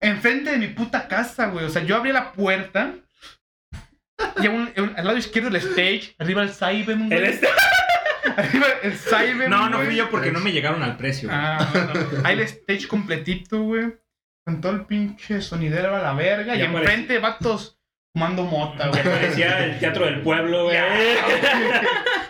Enfrente 0.03 0.51
de 0.51 0.59
mi 0.59 0.69
puta 0.69 1.09
casa, 1.09 1.47
güey. 1.47 1.65
O 1.65 1.69
sea, 1.71 1.83
yo 1.85 1.97
abrí 1.97 2.12
la 2.12 2.33
puerta. 2.33 2.95
Y 4.43 4.47
a 4.47 4.51
un- 4.51 4.73
a 4.77 4.83
un- 4.83 4.95
al 4.97 5.05
lado 5.07 5.17
izquierdo 5.19 5.49
el 5.49 5.57
stage, 5.57 6.15
arriba 6.19 6.43
el 6.43 6.51
Cyben, 6.51 7.09
güey. 7.09 7.19
El 7.19 7.25
este- 7.25 7.49
Arriba 8.37 8.67
el 8.83 8.93
Cyben, 8.95 9.51
No, 9.51 9.69
no 9.69 9.81
fui 9.81 9.97
yo 9.97 10.09
porque 10.11 10.31
no 10.33 10.41
me 10.41 10.53
llegaron 10.53 10.83
al 10.83 10.97
precio. 10.97 11.29
güey. 11.29 11.41
Ah, 11.41 11.69
bueno. 11.73 11.93
Ahí 12.25 12.35
el 12.35 12.41
stage 12.41 12.87
completito, 12.88 13.61
güey. 13.62 13.95
Con 14.45 14.61
todo 14.61 14.73
el 14.73 14.87
pinche 14.87 15.41
sonidero 15.41 15.95
a 15.97 16.03
la 16.03 16.15
verga. 16.15 16.55
Ya 16.55 16.65
y 16.65 16.67
enfrente, 16.75 17.19
vatos 17.19 17.79
fumando 18.12 18.44
mota, 18.44 18.88
güey. 18.88 19.03
Parecía 19.03 19.64
el 19.64 19.79
teatro 19.79 20.05
del 20.05 20.20
pueblo, 20.20 20.64
güey. 20.64 20.77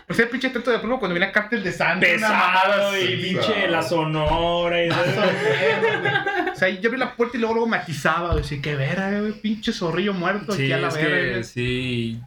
Pues 0.06 0.18
el 0.18 0.28
pinche 0.28 0.50
teatro 0.50 0.72
de 0.72 0.78
pueblo 0.78 0.98
cuando 0.98 1.14
venía 1.14 1.32
Cártel 1.32 1.62
de 1.62 1.72
Santa. 1.72 2.06
Pesado 2.06 2.96
y 2.98 3.16
pinche 3.16 3.68
la 3.68 3.82
sonora 3.82 4.84
y 4.84 4.90
o 4.90 4.94
menos, 4.96 5.14
güey. 5.16 6.50
O 6.52 6.54
sea, 6.54 6.68
yo 6.68 6.88
abrí 6.88 6.98
la 6.98 7.16
puerta 7.16 7.36
y 7.36 7.40
luego, 7.40 7.54
luego 7.54 7.68
matizaba, 7.68 8.30
güey. 8.32 8.44
Así 8.44 8.62
que 8.62 8.76
verga, 8.76 9.20
güey. 9.20 9.32
Pinche 9.32 9.72
zorrillo 9.72 10.14
muerto 10.14 10.52
Sí, 10.52 10.64
aquí 10.64 10.72
a 10.72 10.78
la 10.78 10.88
que 10.90 11.30
güey. 11.30 11.44
sí, 11.44 12.20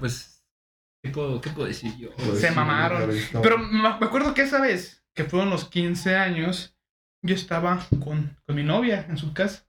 pues. 0.00 0.44
¿Qué 1.02 1.10
puedo, 1.10 1.40
¿Qué 1.40 1.50
puedo 1.50 1.68
decir 1.68 1.96
yo? 1.96 2.10
Pues 2.14 2.40
Se 2.40 2.48
sí, 2.48 2.54
mamaron. 2.54 3.10
Pero 3.42 3.58
me 3.58 3.82
me 3.82 4.06
acuerdo 4.06 4.34
que 4.34 4.42
esa 4.42 4.60
vez, 4.60 5.04
que 5.14 5.24
fueron 5.24 5.48
los 5.48 5.68
15 5.68 6.16
años, 6.16 6.76
yo 7.24 7.34
estaba 7.34 7.86
con, 8.02 8.36
con 8.44 8.56
mi 8.56 8.64
novia 8.64 9.06
en 9.08 9.16
su 9.16 9.32
casa. 9.32 9.64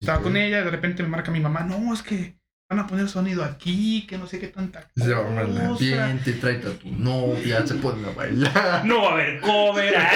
Estaba 0.00 0.20
con 0.22 0.36
ella, 0.36 0.62
de 0.62 0.70
repente 0.70 1.02
me 1.02 1.08
marca 1.08 1.30
mi 1.30 1.40
mamá, 1.40 1.60
no, 1.60 1.92
es 1.92 2.02
que 2.02 2.37
van 2.68 2.80
a 2.80 2.86
poner 2.86 3.08
sonido 3.08 3.42
aquí, 3.42 4.06
que 4.06 4.18
no 4.18 4.26
sé 4.26 4.38
qué 4.38 4.48
tanta 4.48 4.90
Se 4.94 5.14
va 5.14 5.26
a 5.26 5.40
el 5.40 5.48
cosa". 5.48 5.70
ambiente, 5.70 6.32
tráete 6.34 6.68
a 6.68 6.72
tu 6.72 6.90
novia, 6.90 7.66
se 7.66 7.74
ponen 7.76 8.04
a 8.04 8.10
bailar. 8.10 8.84
No 8.84 9.02
va 9.02 9.10
a 9.10 9.12
haber 9.14 9.40
cover, 9.40 9.94
ah, 9.96 10.10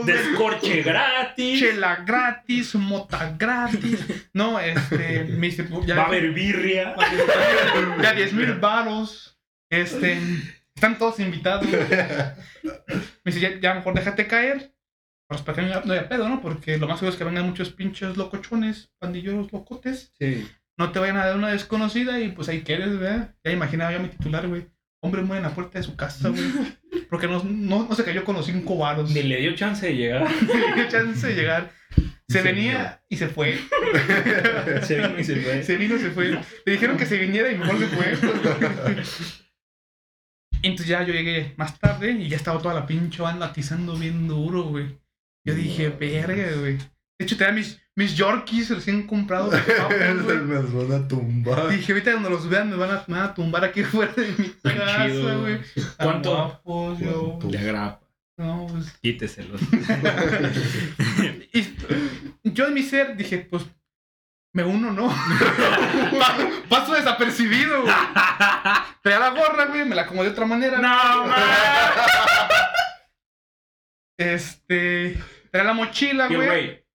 descorche 0.06 0.82
gratis, 0.82 1.60
Chela 1.60 1.96
gratis, 1.96 2.74
mota 2.76 3.34
gratis. 3.38 4.06
No, 4.32 4.58
este, 4.58 5.24
me 5.24 5.48
dice, 5.48 5.68
ya, 5.84 5.96
va 5.96 6.02
a 6.04 6.06
haber 6.06 6.32
birria. 6.32 6.94
ya 8.02 8.14
10 8.14 8.32
mil 8.32 8.54
varos. 8.54 9.38
Este, 9.70 10.18
están 10.74 10.96
todos 10.96 11.20
invitados. 11.20 11.66
Me 11.66 13.32
dice, 13.32 13.40
ya, 13.40 13.60
ya 13.60 13.74
mejor 13.74 13.94
déjate 13.94 14.26
caer. 14.26 14.72
Pues 15.28 15.42
para 15.42 15.56
que 15.56 15.62
no 15.84 15.92
haya 15.92 16.08
pedo, 16.08 16.26
¿no? 16.26 16.40
Porque 16.40 16.78
lo 16.78 16.88
más 16.88 16.98
seguro 17.00 17.12
es 17.12 17.18
que 17.18 17.24
vengan 17.24 17.44
muchos 17.44 17.68
pinches 17.68 18.16
locochones, 18.16 18.90
pandilleros 18.98 19.52
locotes. 19.52 20.10
Sí. 20.18 20.48
No 20.78 20.92
te 20.92 21.00
vayan 21.00 21.16
a 21.16 21.26
dar 21.26 21.36
una 21.36 21.48
desconocida 21.48 22.20
y 22.20 22.30
pues 22.30 22.48
ahí 22.48 22.62
quieres, 22.62 22.98
¿verdad? 22.98 23.34
Ya 23.44 23.50
imaginaba 23.50 23.90
yo 23.90 23.98
a 23.98 24.02
mi 24.02 24.08
titular, 24.08 24.46
güey. 24.46 24.66
Hombre 25.02 25.22
muere 25.22 25.38
en 25.38 25.48
la 25.48 25.54
puerta 25.54 25.78
de 25.78 25.84
su 25.84 25.96
casa, 25.96 26.28
güey. 26.28 26.44
Porque 27.10 27.26
no, 27.26 27.42
no, 27.42 27.88
no 27.88 27.94
se 27.94 28.04
cayó 28.04 28.24
con 28.24 28.36
los 28.36 28.46
cinco 28.46 28.78
varos. 28.78 29.10
Ni 29.10 29.22
le 29.22 29.40
dio 29.40 29.54
chance 29.56 29.86
de 29.86 29.96
llegar. 29.96 30.30
Le 30.40 30.74
dio 30.74 30.88
chance 30.88 31.26
de 31.26 31.34
llegar. 31.34 31.72
Se 32.28 32.38
Se 32.38 32.42
venía 32.42 33.02
y 33.08 33.16
se 33.16 33.28
fue. 33.28 33.58
Se 34.82 34.96
vino 34.96 35.18
y 35.18 35.24
se 35.24 35.36
fue. 35.36 35.62
Se 35.62 35.76
vino 35.76 35.96
y 35.96 35.98
se 35.98 36.10
fue. 36.10 36.30
Le 36.30 36.72
dijeron 36.72 36.96
que 36.96 37.06
se 37.06 37.16
viniera 37.16 37.50
y 37.50 37.58
mejor 37.58 37.78
se 37.78 37.86
fue. 37.86 38.18
Entonces 40.62 40.86
ya 40.86 41.02
yo 41.04 41.12
llegué 41.12 41.54
más 41.56 41.78
tarde 41.78 42.12
y 42.12 42.28
ya 42.28 42.36
estaba 42.36 42.60
toda 42.60 42.74
la 42.74 42.86
pinche 42.86 43.22
banda 43.22 43.46
atizando 43.46 43.96
bien 43.96 44.28
duro, 44.28 44.64
güey. 44.64 44.98
Yo 45.44 45.54
dije, 45.54 45.88
verga, 45.88 46.52
güey. 46.58 46.76
De 46.76 47.24
hecho, 47.24 47.36
tenía 47.36 47.52
mis, 47.54 47.80
mis 47.98 48.14
Yorkies 48.16 48.70
recién 48.70 49.08
comprados. 49.08 49.50
güey. 49.88 50.14
Los 50.14 50.88
van 50.88 51.02
a 51.02 51.08
tumbar. 51.08 51.68
Dije, 51.68 51.90
ahorita 51.92 52.12
cuando 52.12 52.30
los 52.30 52.48
vean 52.48 52.70
me 52.70 52.76
van 52.76 52.90
a, 52.92 53.04
me 53.08 53.18
van 53.18 53.30
a 53.30 53.34
tumbar 53.34 53.64
aquí 53.64 53.82
fuera 53.84 54.12
de 54.12 54.32
mi 54.38 54.50
casa, 54.62 55.34
güey. 55.40 55.58
¿Cuánto? 55.96 56.30
guapos, 56.30 57.00
yo. 57.00 57.22
¿Cuánto? 57.40 57.48
De 57.48 57.58
agrapa. 57.58 58.06
No, 58.36 58.68
pues. 58.70 58.92
Quíteselos. 59.02 59.60
Y 61.52 62.52
yo 62.52 62.68
en 62.68 62.74
mi 62.74 62.84
ser 62.84 63.16
dije, 63.16 63.38
pues, 63.50 63.64
me 64.54 64.62
uno, 64.62 64.92
¿no? 64.92 65.08
Pa- 65.08 66.36
Paso 66.68 66.94
desapercibido, 66.94 67.82
güey. 67.82 67.94
Traía 69.02 69.18
la 69.18 69.30
gorra, 69.30 69.64
güey, 69.66 69.84
me 69.84 69.96
la 69.96 70.02
acomodé 70.02 70.28
de 70.28 70.32
otra 70.34 70.46
manera. 70.46 70.78
No, 70.78 71.26
man. 71.26 71.40
Este. 74.18 75.18
Traía 75.50 75.66
la 75.66 75.72
mochila, 75.72 76.28
güey. 76.28 76.86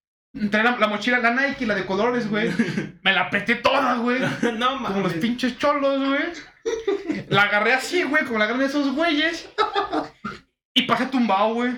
Traía 0.50 0.70
la, 0.72 0.76
la 0.78 0.88
mochila, 0.88 1.18
la 1.20 1.30
Nike, 1.30 1.64
la 1.66 1.74
de 1.74 1.86
colores, 1.86 2.28
güey. 2.28 2.50
Me 3.02 3.12
la 3.12 3.22
apreté 3.22 3.56
toda, 3.56 3.96
güey. 3.96 4.20
No, 4.58 4.78
Como 4.82 5.00
los 5.00 5.12
mames. 5.12 5.12
pinches 5.14 5.56
cholos, 5.58 6.08
güey. 6.08 7.24
La 7.28 7.42
agarré 7.42 7.74
así, 7.74 8.02
güey, 8.04 8.24
como 8.24 8.38
la 8.38 8.46
agarran 8.46 8.62
esos 8.62 8.94
güeyes. 8.94 9.48
Y 10.74 10.82
pasé 10.82 11.06
tumbado, 11.06 11.54
güey. 11.54 11.72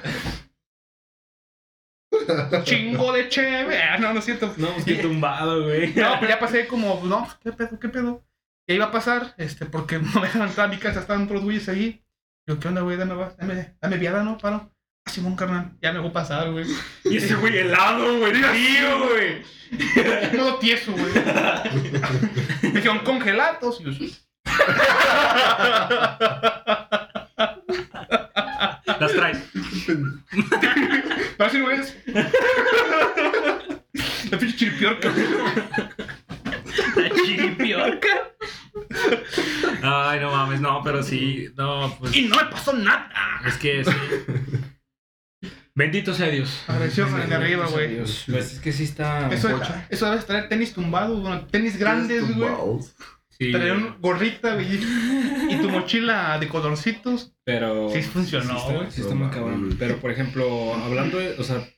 Chingo 2.64 3.12
de 3.12 3.29
cheve. 3.29 3.83
Ah, 3.83 3.99
no, 3.99 4.12
no 4.12 4.21
es 4.21 4.25
cierto. 4.25 4.53
No, 4.57 4.69
pues 4.73 4.85
qué 4.85 4.95
tumbado, 4.97 5.64
güey. 5.64 5.92
No, 5.97 6.19
pues 6.19 6.31
ya 6.31 6.38
pasé 6.38 6.66
como, 6.66 7.03
no, 7.05 7.29
¿qué 7.42 7.53
pedo, 7.53 7.79
qué 7.79 7.88
pedo? 7.88 8.25
Y 8.69 8.73
ahí 8.73 8.77
iba 8.77 8.87
a 8.87 8.92
pasar, 8.92 9.35
este, 9.38 9.66
porque 9.66 9.99
no 9.99 10.12
me 10.14 10.23
dejaron 10.23 10.49
entrar 10.49 10.66
a 10.66 10.71
mi 10.71 10.79
casa, 10.79 11.01
estaban 11.01 11.25
todos 11.27 11.37
los 11.37 11.45
güeyes 11.45 11.69
ahí. 11.69 12.03
Yo, 12.49 12.59
¿qué 12.59 12.69
onda, 12.69 12.81
güey? 12.81 12.97
Dame, 12.97 13.14
dame, 13.38 13.77
dame 13.81 13.97
viada, 13.99 14.23
¿no? 14.25 14.38
Paro. 14.38 14.73
Simón, 15.07 15.37
carnal, 15.37 15.71
ya 15.81 15.92
me 15.92 16.01
voy 16.01 16.11
a 16.11 16.12
pasar, 16.12 16.51
güey. 16.51 16.66
Y 17.05 17.16
ese 17.19 17.35
güey 17.37 17.59
helado, 17.59 18.19
güey, 18.19 18.33
tío, 18.33 19.09
güey. 19.09 19.42
Modo 20.37 20.57
tieso, 20.61 20.92
güey. 20.92 21.12
Me 22.62 22.71
dijeron 22.73 22.99
congelados. 23.01 23.81
Y 23.81 23.85
yo, 23.85 23.90
Las 28.99 29.12
traes. 29.12 29.38
Parecen 31.37 31.62
güeyes. 31.62 31.97
La 34.31 34.38
pinche 34.38 34.57
chiripiorca. 34.57 35.12
La 36.97 37.11
chiripiorca. 37.11 38.09
Ay, 39.83 40.21
no 40.21 40.31
mames, 40.31 40.61
no, 40.61 40.83
pero 40.83 41.03
sí, 41.03 41.49
no. 41.57 41.95
Pues. 41.99 42.16
Y 42.16 42.23
no 42.23 42.37
me 42.37 42.45
pasó 42.47 42.73
nada. 42.73 43.40
Es 43.47 43.57
que 43.59 43.85
sí. 43.85 43.90
Bendito 45.77 46.15
sea 46.15 46.29
Dios. 46.31 46.65
Agresión 46.69 47.11
de 47.12 47.19
Bendito 47.19 47.37
arriba, 47.37 47.67
güey. 47.67 47.99
Pues 47.99 48.27
es 48.29 48.59
que 48.61 48.73
sí 48.73 48.85
está. 48.85 49.29
Eso, 49.33 49.61
eso 49.91 50.11
debe 50.11 50.23
traer 50.23 50.49
tenis 50.49 50.73
tumbados, 50.73 51.21
bueno, 51.21 51.47
tenis 51.47 51.79
grandes, 51.79 52.35
güey. 52.35 52.51
Sí, 53.39 53.53
Traer 53.53 53.73
un 53.73 54.01
gorrita, 54.01 54.55
güey. 54.55 54.81
Y 55.51 55.59
tu 55.61 55.69
mochila 55.69 56.39
de 56.39 56.49
colorcitos. 56.49 57.35
pero. 57.45 57.91
Sí 57.91 58.01
funcionó, 58.01 58.53
sí 58.53 58.57
está- 58.57 58.73
güey. 58.75 58.91
Sí 58.91 59.01
está 59.03 59.15
muy 59.15 59.29
cabrón. 59.29 59.77
Pero, 59.79 60.01
por 60.01 60.11
ejemplo, 60.11 60.75
hablando 60.75 61.19
de. 61.19 61.33
O 61.39 61.45
sea, 61.45 61.69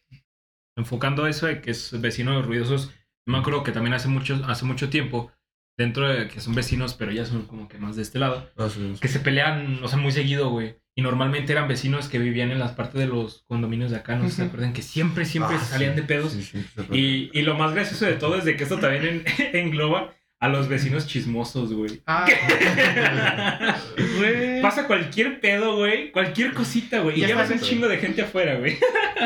enfocando 0.77 1.27
eso 1.27 1.47
de 1.47 1.61
que 1.61 1.73
es 1.73 2.01
vecinos 2.01 2.47
ruidosos, 2.47 2.93
yo 3.27 3.33
me 3.33 3.39
acuerdo 3.39 3.65
que 3.65 3.73
también 3.73 3.95
hace 3.95 4.07
mucho, 4.07 4.41
hace 4.47 4.65
mucho 4.65 4.89
tiempo, 4.91 5.33
dentro 5.77 6.09
de 6.09 6.29
que 6.29 6.41
son 6.41 6.55
vecinos, 6.55 6.95
pero 6.95 7.11
ya 7.11 7.27
son 7.27 7.47
como 7.47 7.67
que 7.69 7.79
más 7.79 7.97
de 7.97 8.03
este 8.03 8.21
lado, 8.21 8.49
es. 8.57 9.01
que 9.01 9.09
se 9.09 9.19
pelean, 9.19 9.83
o 9.83 9.89
sea, 9.89 9.99
muy 9.99 10.13
seguido, 10.13 10.51
güey. 10.51 10.77
Y 10.99 11.03
normalmente 11.03 11.53
eran 11.53 11.69
vecinos 11.69 12.09
que 12.09 12.19
vivían 12.19 12.51
en 12.51 12.59
las 12.59 12.73
partes 12.73 12.99
de 13.01 13.07
los 13.07 13.45
condominios 13.47 13.93
de 13.93 13.99
acá, 13.99 14.17
no 14.17 14.25
sé 14.25 14.31
si 14.31 14.37
se 14.39 14.43
acuerdan, 14.43 14.73
que 14.73 14.83
siempre, 14.83 15.25
siempre 15.25 15.55
Ah, 15.57 15.61
se 15.61 15.67
salían 15.67 15.95
sí, 15.95 16.01
de 16.01 16.07
pedos. 16.09 16.33
sí, 16.33 16.43
sí, 16.43 16.65
se 16.75 16.97
Y, 16.97 17.31
y 17.33 17.43
lo 17.43 17.55
más 17.57 17.73
gracioso 17.73 18.05
de 18.05 18.15
todo 18.15 18.37
es 18.37 18.45
de 18.45 18.57
que 18.57 18.65
esto 18.65 18.79
también 18.81 19.05
en- 19.05 19.25
engloba 19.57 20.13
a 20.41 20.49
los 20.49 20.67
vecinos 20.67 21.07
chismosos, 21.07 21.73
güey. 21.73 22.03
Ah, 22.07 22.27
güey. 24.19 24.61
Pasa 24.63 24.87
cualquier 24.89 25.41
pedo, 25.41 25.77
güey. 25.77 26.11
Cualquier 26.11 26.53
cosita, 26.53 26.99
güey. 27.01 27.19
Y 27.23 27.27
Ya 27.27 27.37
ves 27.37 27.51
un 27.51 27.61
chingo 27.61 27.87
de 27.89 27.99
gente 27.99 28.23
afuera, 28.23 28.57
güey. 28.57 28.77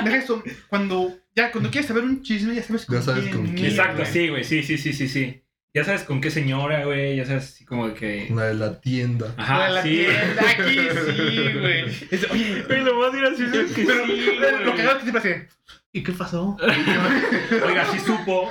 Deja 0.04 0.16
eso. 0.16 0.42
Cuando, 0.68 1.10
ya, 1.34 1.50
cuando 1.52 1.70
quieres 1.70 1.88
saber 1.88 2.04
un 2.04 2.22
chisme, 2.22 2.54
ya 2.54 2.62
sabes 2.62 2.86
con 2.86 2.96
Ya 2.96 3.02
sabes 3.02 3.24
quién. 3.24 3.36
con 3.36 3.46
quién. 3.54 3.66
Exacto, 3.66 3.98
güey. 4.02 4.12
sí, 4.12 4.28
güey. 4.28 4.44
Sí, 4.44 4.62
sí, 4.62 4.78
sí, 4.78 4.92
sí, 4.92 5.08
sí. 5.08 5.42
Ya 5.74 5.84
sabes 5.84 6.02
con 6.02 6.20
qué 6.20 6.30
señora, 6.30 6.84
güey. 6.84 7.16
Ya 7.16 7.24
sabes 7.24 7.44
así 7.54 7.64
como 7.64 7.88
de 7.88 7.94
que. 7.94 8.26
Una 8.30 8.44
de 8.44 8.54
la 8.54 8.80
tienda. 8.80 9.28
De 9.28 9.42
Ajá, 9.42 9.68
la 9.70 9.82
sí. 9.82 9.88
tienda, 9.88 10.42
aquí 10.50 10.78
sí, 11.16 11.52
güey. 11.58 11.84
Es- 12.10 12.30
Oye, 12.30 12.62
Güey, 12.68 12.82
lo 12.84 12.94
más 12.98 13.12
gracioso 13.12 13.60
es 13.60 13.72
que 13.72 13.84
pero 13.84 14.06
sí, 14.06 14.26
lo 14.64 14.74
que 14.74 14.82
hago 14.82 14.90
es 14.90 14.96
que 14.96 15.02
siempre 15.02 15.18
hace. 15.18 15.48
¿Y 15.94 16.02
qué 16.02 16.12
pasó? 16.12 16.56
Oiga, 17.66 17.86
sí 17.90 17.98
supo. 18.00 18.50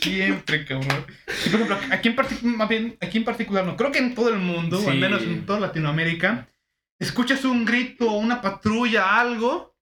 Siempre, 0.00 0.64
cabrón. 0.64 1.04
Y, 1.46 1.48
por 1.50 1.60
ejemplo, 1.60 1.78
aquí 1.90 2.08
en, 2.08 2.56
más 2.56 2.68
bien, 2.68 2.96
aquí 3.00 3.18
en 3.18 3.24
particular, 3.24 3.64
no, 3.64 3.76
creo 3.76 3.92
que 3.92 3.98
en 3.98 4.14
todo 4.14 4.28
el 4.30 4.38
mundo, 4.38 4.80
o 4.80 4.90
al 4.90 4.98
menos 4.98 5.22
en 5.22 5.44
toda 5.46 5.60
Latinoamérica, 5.60 6.48
escuchas 7.00 7.44
un 7.44 7.64
grito, 7.64 8.10
una 8.12 8.40
patrulla, 8.40 9.18
algo, 9.20 9.76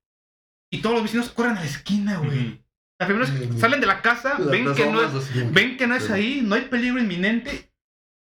y 0.70 0.78
todos 0.78 0.94
los 0.94 1.02
vecinos 1.04 1.30
corren 1.30 1.56
a 1.56 1.60
la 1.60 1.66
esquina, 1.66 2.18
güey. 2.18 2.63
Las 3.06 3.06
primeras 3.06 3.30
que 3.30 3.46
Ujú. 3.46 3.58
salen 3.60 3.80
de 3.80 3.86
la 3.86 4.02
casa, 4.02 4.38
Las 4.38 4.50
ven 4.50 4.74
que, 4.74 4.86
no 4.86 5.02
es, 5.02 5.14
así, 5.14 5.42
ven 5.52 5.76
que 5.76 5.86
no 5.86 5.94
es 5.96 6.10
ahí, 6.10 6.40
no 6.44 6.54
hay 6.54 6.62
peligro 6.62 7.00
inminente, 7.00 7.70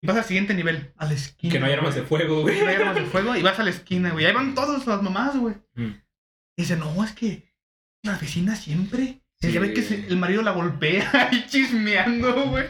y 0.04 0.08
vas 0.08 0.18
al 0.18 0.24
siguiente 0.26 0.54
nivel, 0.54 0.94
a 0.98 1.06
la 1.06 1.14
esquina. 1.14 1.52
Que 1.54 1.60
no 1.60 1.66
hay 1.68 1.74
armas 1.74 1.96
de 1.96 2.02
fuego, 2.04 2.42
güey. 2.42 2.56
Que 2.58 2.64
no 2.64 2.70
hay 2.70 2.76
armas 2.76 2.96
de 2.96 3.06
fuego, 3.06 3.36
y 3.36 3.42
vas 3.42 3.60
a 3.60 3.64
la 3.64 3.70
esquina, 3.70 4.12
güey. 4.12 4.26
Ahí 4.26 4.34
van 4.34 4.56
todas 4.56 4.86
las 4.88 5.02
mamás, 5.02 5.38
güey. 5.38 5.56
Mm. 5.76 5.84
Y 6.58 6.62
dice, 6.64 6.76
no, 6.78 7.04
es 7.04 7.12
que 7.14 7.52
la 8.04 8.18
vecina 8.18 8.56
siempre. 8.56 9.22
Sí. 9.40 9.52
Ya 9.52 9.60
ve 9.60 9.74
que 9.74 9.82
se- 9.82 10.06
el 10.08 10.18
marido 10.18 10.42
la 10.44 10.52
golpea 10.52 11.10
ahí 11.32 11.46
chismeando, 11.48 12.46
güey. 12.50 12.66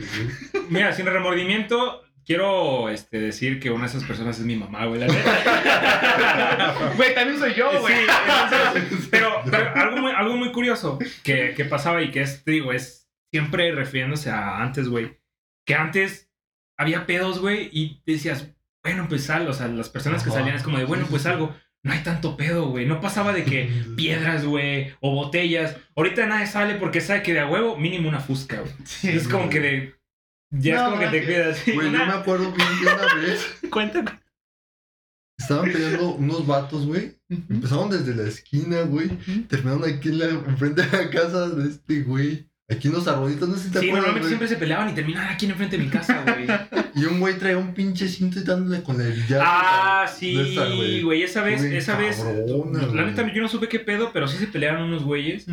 Mira, 0.70 0.94
sin 0.94 1.06
remordimiento, 1.06 2.02
quiero 2.32 2.88
este, 2.88 3.20
decir 3.20 3.60
que 3.60 3.72
una 3.72 3.82
de 3.82 3.90
esas 3.90 4.06
personas 4.06 4.40
es 4.40 4.46
mi 4.46 4.56
mamá, 4.56 4.86
güey. 4.86 5.02
La 5.02 5.08
neta. 5.08 6.94
Güey, 6.96 7.14
también 7.14 7.38
soy 7.38 7.54
yo, 7.54 7.70
güey. 7.82 7.94
Sí, 7.94 8.02
entonces, 8.28 9.08
pero, 9.12 9.42
pero 9.50 9.76
algo, 9.76 9.98
muy, 9.98 10.12
algo 10.12 10.38
muy 10.38 10.52
curioso 10.52 10.98
que, 11.24 11.54
que 11.56 11.66
pasaba 11.66 12.02
y 12.02 12.12
que 12.12 12.22
es, 12.22 12.46
digo, 12.46 12.72
es 12.72 13.10
siempre 13.34 13.74
refiriéndose 13.74 14.30
a 14.30 14.62
antes, 14.62 14.88
güey. 14.88 15.20
Que 15.66 15.76
antes 15.76 16.32
había 16.78 17.06
pedos, 17.06 17.40
güey, 17.40 17.70
y 17.74 18.02
decías, 18.06 18.54
bueno, 18.82 19.08
pues 19.10 19.30
algo. 19.30 19.52
O 19.52 19.54
sea, 19.54 19.68
las 19.68 19.90
personas 19.90 20.24
que 20.24 20.30
salían 20.30 20.56
es 20.56 20.64
como 20.64 20.78
de, 20.78 20.86
bueno, 20.86 21.08
pues 21.10 21.26
algo. 21.26 21.54
No 21.84 21.92
hay 21.92 22.00
tanto 22.00 22.38
pedo, 22.38 22.70
güey. 22.70 22.86
No 22.86 23.02
pasaba 23.02 23.34
de 23.34 23.44
que 23.44 23.70
piedras, 23.98 24.46
güey, 24.46 24.94
o 25.02 25.14
botellas. 25.14 25.76
Ahorita 25.98 26.28
nadie 26.28 26.48
sale 26.48 26.76
porque 26.76 27.02
sabe 27.02 27.24
que 27.24 27.34
de 27.34 27.42
a 27.42 27.48
huevo 27.48 27.76
mínimo 27.76 28.08
una 28.08 28.20
fusca, 28.20 28.62
güey. 28.62 28.72
Sí. 28.86 29.10
Es 29.10 29.28
como 29.28 29.50
que 29.50 29.60
de... 29.60 30.01
Ya 30.52 30.76
No, 30.76 30.82
es 30.82 30.90
como 30.90 31.00
que 31.00 31.20
te 31.20 31.26
quedas. 31.26 31.66
Güey, 31.66 31.78
yo 31.92 31.98
me 31.98 32.04
Una- 32.04 32.14
acuerdo 32.20 32.52
bien 32.52 32.68
de 32.84 32.94
una 32.94 33.14
vez. 33.16 33.46
Cuenta. 33.72 34.22
Estaban 35.40 35.72
peleando 35.72 36.16
unos 36.16 36.46
vatos, 36.46 36.86
güey. 36.86 37.18
Ujú. 37.30 37.42
Empezaron 37.50 37.90
desde 37.90 38.14
la 38.16 38.30
esquina, 38.30 38.82
güey. 38.84 39.10
Terminaron 39.48 39.84
aquí 39.86 40.10
en 40.10 40.20
la, 40.20 40.26
enfrente 40.26 40.84
de 40.84 40.92
la 41.06 41.10
casa 41.10 41.50
de 41.50 41.70
este 41.70 42.02
güey. 42.04 42.48
Aquí 42.72 42.88
en 42.88 42.94
los 42.94 43.08
arbolitos, 43.08 43.50
no 43.50 43.56
sé 43.56 43.64
si 43.66 43.72
te 43.72 43.80
Sí, 43.80 43.86
acuerdas, 43.90 44.08
normalmente 44.08 44.20
güey. 44.22 44.30
siempre 44.30 44.48
se 44.48 44.56
peleaban 44.56 44.90
y 44.90 44.94
terminaban 44.94 45.30
aquí 45.30 45.46
enfrente 45.46 45.78
de 45.78 45.84
mi 45.84 45.90
casa, 45.90 46.24
güey. 46.26 46.48
Y 46.94 47.06
un 47.06 47.20
güey 47.22 47.38
traía 47.38 47.58
un 47.58 47.74
pinche 47.74 48.08
cinto 48.10 48.40
y 48.40 48.44
dándole 48.44 48.84
con 48.84 48.98
la 48.98 49.06
hebilla. 49.08 49.40
Ah, 49.42 50.06
sí, 50.14 50.38
esa, 50.38 50.66
güey. 50.68 51.24
Esa 51.24 51.42
vez, 51.42 51.62
Güey, 51.62 51.78
esa 51.78 51.98
vez. 51.98 52.22
La 52.94 53.06
neta, 53.06 53.32
yo 53.34 53.42
no 53.42 53.48
supe 53.48 53.70
qué 53.70 53.80
pedo, 53.80 54.12
pero 54.12 54.28
sí 54.28 54.38
se 54.38 54.48
pelearon 54.48 54.84
unos 54.84 55.04
güeyes. 55.04 55.46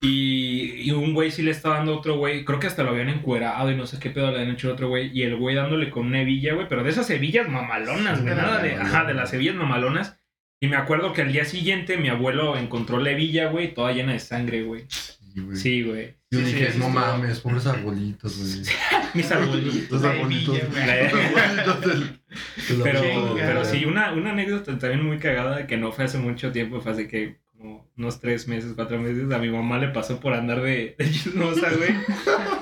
Y, 0.00 0.72
y 0.80 0.90
un 0.92 1.12
güey 1.12 1.30
sí 1.30 1.42
le 1.42 1.50
estaba 1.50 1.76
dando 1.76 1.92
a 1.92 1.96
otro 1.98 2.16
güey. 2.16 2.44
Creo 2.44 2.58
que 2.58 2.66
hasta 2.68 2.82
lo 2.84 2.90
habían 2.90 3.10
encuerado 3.10 3.70
y 3.70 3.76
no 3.76 3.86
sé 3.86 3.98
qué 3.98 4.10
pedo 4.10 4.30
le 4.30 4.38
habían 4.38 4.54
hecho 4.54 4.70
a 4.70 4.72
otro 4.72 4.88
güey. 4.88 5.10
Y 5.12 5.22
el 5.24 5.36
güey 5.36 5.54
dándole 5.56 5.90
con 5.90 6.06
una 6.06 6.22
hebilla, 6.22 6.54
güey. 6.54 6.68
Pero 6.68 6.82
de 6.84 6.90
esas 6.90 7.08
hebillas 7.10 7.48
mamalonas, 7.48 8.22
güey. 8.22 8.32
Sí, 8.34 8.40
Nada 8.40 8.62
de. 8.62 8.74
Ajá, 8.76 9.04
de 9.04 9.14
las 9.14 9.32
hebillas 9.34 9.56
mamalonas. 9.56 10.16
Y 10.60 10.68
me 10.68 10.76
acuerdo 10.76 11.12
que 11.12 11.22
al 11.22 11.32
día 11.32 11.44
siguiente 11.44 11.98
mi 11.98 12.08
abuelo 12.08 12.56
encontró 12.56 12.98
la 12.98 13.10
hebilla, 13.10 13.48
güey, 13.50 13.74
toda 13.74 13.92
llena 13.92 14.12
de 14.14 14.18
sangre, 14.20 14.62
güey. 14.62 14.86
Sí, 14.88 15.40
güey. 15.40 15.56
Sí, 15.56 15.82
güey. 15.82 16.17
Yo 16.30 16.40
Sí, 16.40 16.44
dije, 16.44 16.72
sí, 16.72 16.78
no 16.78 16.86
sí. 16.86 16.92
mames, 16.92 17.40
pobres 17.40 17.66
arbolitos, 17.66 18.36
güey. 18.38 18.62
Mis 19.14 19.30
arbolitos. 19.32 19.90
Los 19.90 20.04
arbolitos. 20.04 20.58
La- 20.74 20.92
arbolitos 20.92 21.80
del- 21.80 22.20
del 22.68 22.82
Pero, 22.82 23.34
pero 23.34 23.64
sí, 23.64 23.84
una, 23.86 24.12
una 24.12 24.30
anécdota 24.32 24.76
también 24.78 25.02
muy 25.04 25.18
cagada 25.18 25.66
que 25.66 25.76
no 25.78 25.90
fue 25.90 26.04
hace 26.04 26.18
mucho 26.18 26.52
tiempo, 26.52 26.80
fue 26.82 26.92
hace 26.92 27.08
que 27.08 27.38
como 27.56 27.90
unos 27.96 28.20
tres 28.20 28.46
meses, 28.46 28.72
cuatro 28.76 28.98
meses, 29.00 29.32
a 29.32 29.38
mi 29.38 29.48
mamá 29.50 29.78
le 29.78 29.88
pasó 29.88 30.20
por 30.20 30.34
andar 30.34 30.60
de, 30.60 30.94
de 30.98 31.10
chismosa, 31.10 31.70
güey. 31.70 31.90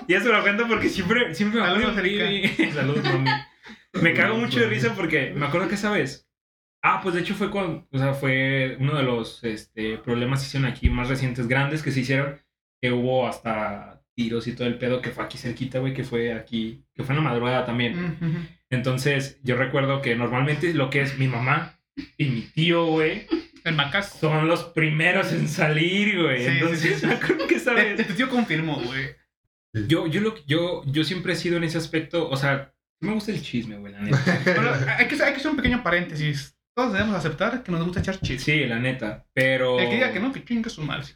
Y 0.06 0.14
eso 0.14 0.32
lo 0.32 0.40
cuento 0.42 0.66
porque 0.68 0.88
siempre, 0.88 1.34
siempre 1.34 1.60
me 1.60 1.66
Saludos, 1.66 1.98
Erika. 1.98 2.72
Saludos, 2.74 3.04
mami. 3.04 3.30
Me 4.00 4.14
cago 4.14 4.36
mucho 4.38 4.60
de 4.60 4.68
risa 4.68 4.94
porque 4.94 5.32
me 5.34 5.44
acuerdo 5.46 5.68
que 5.68 5.74
esa 5.74 5.90
vez. 5.90 6.28
Ah, 6.82 7.00
pues 7.02 7.14
de 7.16 7.22
hecho 7.22 7.34
fue 7.34 7.50
con, 7.50 7.88
o 7.90 7.98
sea, 7.98 8.14
fue 8.14 8.76
uno 8.78 8.94
de 8.96 9.02
los 9.02 9.42
este, 9.42 9.98
problemas 9.98 10.40
que 10.40 10.46
hicieron 10.46 10.70
aquí 10.70 10.88
más 10.88 11.08
recientes, 11.08 11.48
grandes 11.48 11.82
que 11.82 11.90
se 11.90 12.00
hicieron, 12.00 12.40
que 12.80 12.92
hubo 12.92 13.26
hasta 13.28 14.02
tiros 14.14 14.46
y 14.46 14.52
todo 14.52 14.66
el 14.66 14.78
pedo 14.78 15.00
que 15.02 15.10
fue 15.10 15.24
aquí 15.24 15.36
cerquita, 15.38 15.78
güey, 15.78 15.92
que 15.94 16.04
fue 16.04 16.32
aquí, 16.32 16.84
que 16.94 17.02
fue 17.04 17.14
en 17.14 17.22
la 17.22 17.28
madrugada 17.30 17.64
también. 17.66 18.48
Entonces, 18.70 19.38
yo 19.42 19.56
recuerdo 19.56 20.02
que 20.02 20.16
normalmente 20.16 20.72
lo 20.74 20.90
que 20.90 21.02
es 21.02 21.18
mi 21.18 21.28
mamá 21.28 21.78
y 22.16 22.26
mi 22.26 22.40
tío, 22.42 22.86
güey, 22.86 23.26
El 23.64 23.74
macazo. 23.74 24.18
son 24.18 24.48
los 24.48 24.64
primeros 24.64 25.32
en 25.32 25.48
salir, 25.48 26.20
güey. 26.22 26.42
Sí, 26.42 26.48
Entonces, 26.48 26.80
sí, 26.80 26.94
sí. 27.00 27.06
me 27.06 27.14
acuerdo 27.14 27.46
que 27.46 27.54
esa 27.56 27.74
Te- 27.74 27.94
vez- 27.94 28.06
te- 28.06 28.14
tío 28.14 28.28
confirmó, 28.28 28.80
güey. 28.80 29.06
Yo, 29.86 30.06
yo, 30.06 30.20
lo, 30.22 30.34
yo, 30.46 30.82
yo 30.86 31.04
siempre 31.04 31.34
he 31.34 31.36
sido 31.36 31.58
en 31.58 31.64
ese 31.64 31.76
aspecto, 31.76 32.28
o 32.30 32.36
sea, 32.36 32.72
me 33.00 33.12
gusta 33.12 33.30
el 33.32 33.42
chisme, 33.42 33.76
güey, 33.76 33.92
la 33.92 34.00
neta. 34.00 34.40
Bueno, 34.54 34.70
hay 34.98 35.06
que, 35.06 35.14
hay 35.22 35.32
que 35.32 35.38
hacer 35.38 35.50
un 35.50 35.56
pequeño 35.58 35.82
paréntesis. 35.82 36.55
Todos 36.76 36.92
debemos 36.92 37.16
aceptar 37.16 37.62
que 37.62 37.72
nos 37.72 37.82
gusta 37.82 38.00
echar 38.00 38.20
chistes. 38.20 38.42
Sí, 38.42 38.66
la 38.66 38.78
neta. 38.78 39.24
Pero. 39.32 39.80
El 39.80 39.88
que 39.88 39.94
diga 39.94 40.12
que 40.12 40.20
no, 40.20 40.30
que 40.30 40.44
chinga 40.44 40.68
su 40.68 40.82
madre. 40.82 41.06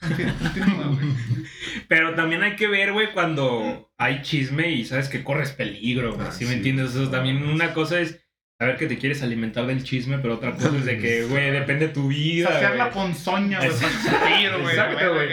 Pero 1.88 2.14
también 2.14 2.42
hay 2.42 2.56
que 2.56 2.66
ver, 2.68 2.94
güey, 2.94 3.12
cuando 3.12 3.92
hay 3.98 4.22
chisme 4.22 4.70
y 4.70 4.86
sabes 4.86 5.10
que 5.10 5.22
corres 5.22 5.52
peligro, 5.52 6.14
güey. 6.14 6.26
Ah, 6.26 6.32
¿Sí 6.32 6.46
me 6.46 6.54
entiendes? 6.54 6.92
Eso 6.94 7.10
también 7.10 7.42
una 7.42 7.74
cosa 7.74 8.00
es 8.00 8.26
saber 8.58 8.78
que 8.78 8.86
te 8.86 8.96
quieres 8.96 9.22
alimentar 9.22 9.66
del 9.66 9.84
chisme, 9.84 10.16
pero 10.20 10.36
otra 10.36 10.54
cosa 10.54 10.74
es 10.74 10.86
de 10.86 10.96
que, 10.96 11.24
güey, 11.28 11.50
depende 11.50 11.88
de 11.88 11.92
tu 11.92 12.08
vida. 12.08 12.52
Saciar 12.52 12.76
la 12.76 12.90
ponzoña, 12.90 13.58
güey. 13.58 13.70
Exacto. 13.70 15.12
güey. 15.12 15.28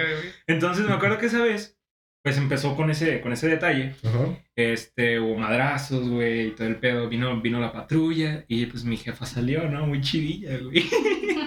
Entonces 0.47 0.85
me 0.85 0.95
acuerdo 0.95 1.17
que 1.17 1.27
esa 1.27 1.41
vez, 1.41 1.76
pues 2.27 2.37
empezó 2.39 2.75
con 2.75 2.91
ese, 2.91 3.21
con 3.21 3.31
ese 3.31 3.47
detalle. 3.47 3.93
Ajá. 4.03 4.37
Este, 4.53 5.17
hubo 5.17 5.37
madrazos, 5.37 6.09
güey, 6.09 6.47
y 6.47 6.51
todo 6.51 6.67
el 6.67 6.75
pedo. 6.75 7.07
Vino, 7.07 7.39
vino 7.39 7.61
la 7.61 7.71
patrulla 7.71 8.43
y 8.49 8.65
pues 8.65 8.83
mi 8.83 8.97
jefa 8.97 9.25
salió, 9.25 9.69
¿no? 9.69 9.87
Muy 9.87 10.01
chidilla, 10.01 10.57
güey. 10.57 10.83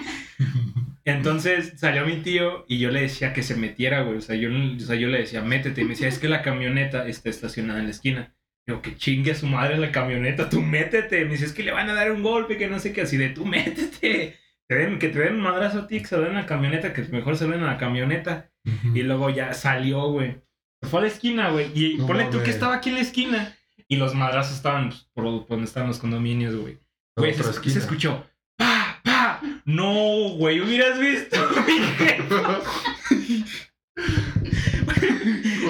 Entonces 1.05 1.73
salió 1.77 2.03
mi 2.03 2.15
tío 2.15 2.65
y 2.67 2.79
yo 2.79 2.89
le 2.89 3.01
decía 3.01 3.31
que 3.31 3.43
se 3.43 3.55
metiera, 3.55 4.01
güey. 4.01 4.17
O 4.17 4.21
sea, 4.21 4.35
yo, 4.35 4.49
o 4.49 4.79
sea, 4.79 4.95
yo 4.95 5.07
le 5.07 5.19
decía, 5.19 5.43
métete. 5.43 5.81
Y 5.81 5.83
me 5.83 5.91
decía, 5.91 6.07
es 6.07 6.17
que 6.17 6.27
la 6.27 6.41
camioneta 6.41 7.07
está 7.07 7.29
estacionada 7.29 7.77
en 7.77 7.85
la 7.85 7.91
esquina. 7.91 8.35
Digo, 8.65 8.81
que 8.81 8.95
chingue 8.95 9.33
a 9.33 9.35
su 9.35 9.45
madre 9.45 9.77
la 9.77 9.91
camioneta, 9.91 10.49
tú 10.49 10.63
métete. 10.63 11.25
Me 11.25 11.33
dice, 11.33 11.45
es 11.45 11.53
que 11.53 11.61
le 11.61 11.73
van 11.73 11.91
a 11.91 11.93
dar 11.93 12.11
un 12.11 12.23
golpe, 12.23 12.57
que 12.57 12.67
no 12.67 12.79
sé 12.79 12.91
qué, 12.91 13.01
así 13.01 13.17
de 13.17 13.29
tú 13.29 13.45
métete. 13.45 14.35
Te 14.67 14.75
den, 14.75 14.97
que 14.97 15.09
te 15.09 15.19
den 15.19 15.35
un 15.35 15.41
madrazo 15.41 15.81
a 15.81 15.87
ti, 15.87 15.99
que 15.99 16.07
se 16.07 16.17
lo 16.17 16.23
den 16.23 16.37
a 16.37 16.41
la 16.41 16.47
camioneta, 16.47 16.91
que 16.91 17.03
mejor 17.03 17.37
se 17.37 17.45
lo 17.45 17.51
den 17.51 17.61
a 17.65 17.73
la 17.73 17.77
camioneta. 17.77 18.49
Y 18.95 19.03
luego 19.03 19.29
ya 19.29 19.53
salió, 19.53 20.09
güey. 20.09 20.41
Fue 20.83 20.99
a 20.99 21.03
la 21.03 21.07
esquina, 21.07 21.49
güey. 21.51 21.71
Y 21.73 21.97
No 21.97 22.07
ponle 22.07 22.25
tú 22.25 22.41
que 22.43 22.49
estaba 22.49 22.75
aquí 22.75 22.89
en 22.89 22.95
la 22.95 23.01
esquina. 23.01 23.57
Y 23.87 23.97
los 23.97 24.15
madrazos 24.15 24.55
estaban 24.55 24.89
pues, 24.89 25.07
por 25.13 25.47
donde 25.47 25.65
estaban 25.65 25.89
los 25.89 25.99
condominios, 25.99 26.55
güey. 26.55 26.79
Güey, 27.15 27.33
se, 27.33 27.43
se 27.43 27.79
escuchó. 27.79 28.25
¡Pa! 28.57 28.99
¡Pa! 29.03 29.41
No, 29.65 30.29
güey, 30.37 30.61
hubieras 30.61 30.99
visto. 30.99 31.37
mi. 31.67 33.45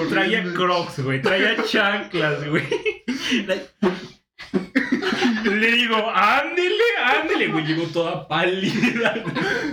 Traía 0.08 0.44
crocs, 0.52 1.00
güey. 1.00 1.22
Traía 1.22 1.56
chanclas, 1.64 2.48
güey. 2.48 2.64
Le 5.44 5.72
digo, 5.72 6.10
ándele, 6.10 6.82
ándele, 7.04 7.48
güey. 7.48 7.66
Llegó 7.66 7.84
toda 7.84 8.26
pálida. 8.28 9.14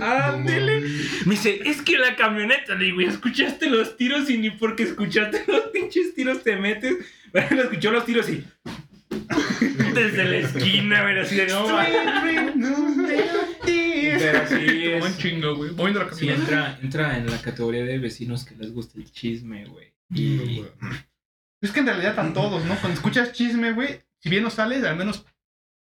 Ándele. 0.00 0.80
Me 1.26 1.32
dice, 1.34 1.60
es 1.64 1.82
que 1.82 1.96
la 1.98 2.16
camioneta, 2.16 2.74
le 2.74 2.86
digo, 2.86 3.00
"¿Ya 3.00 3.08
escuchaste 3.08 3.68
los 3.70 3.96
tiros 3.96 4.28
y 4.30 4.38
ni 4.38 4.50
porque 4.50 4.82
escuchaste 4.84 5.44
los 5.48 5.60
pinches 5.72 6.14
tiros 6.14 6.42
te 6.42 6.56
metes. 6.56 6.96
Bueno, 7.32 7.62
escuchó 7.62 7.90
los 7.92 8.04
tiros 8.04 8.28
y. 8.28 8.44
Desde 9.94 10.24
la 10.24 10.36
esquina, 10.38 11.02
güey, 11.02 11.18
así 11.20 11.36
de 11.36 11.46
no, 11.46 11.64
va". 11.66 11.86
Pero 13.64 14.46
sí 14.48 14.86
es- 14.86 15.04
un 15.04 15.16
chingo, 15.16 15.54
güey. 15.56 15.70
Moviendo 15.72 16.04
la 16.04 16.12
Sí, 16.12 16.28
entra, 16.28 16.78
entra 16.82 17.16
en 17.16 17.30
la 17.30 17.40
categoría 17.40 17.84
de 17.84 17.98
vecinos 17.98 18.44
que 18.44 18.54
les 18.56 18.72
gusta 18.72 18.98
el 18.98 19.10
chisme, 19.10 19.64
güey. 19.66 19.92
Y 20.12 20.64
Es 21.62 21.70
que 21.72 21.80
en 21.80 21.86
realidad 21.86 22.10
están 22.10 22.34
todos, 22.34 22.64
¿no? 22.64 22.74
Cuando 22.76 22.94
escuchas 22.96 23.32
chisme, 23.32 23.72
güey, 23.72 24.00
si 24.20 24.28
bien 24.30 24.42
no 24.42 24.50
sales, 24.50 24.84
al 24.84 24.96
menos 24.96 25.26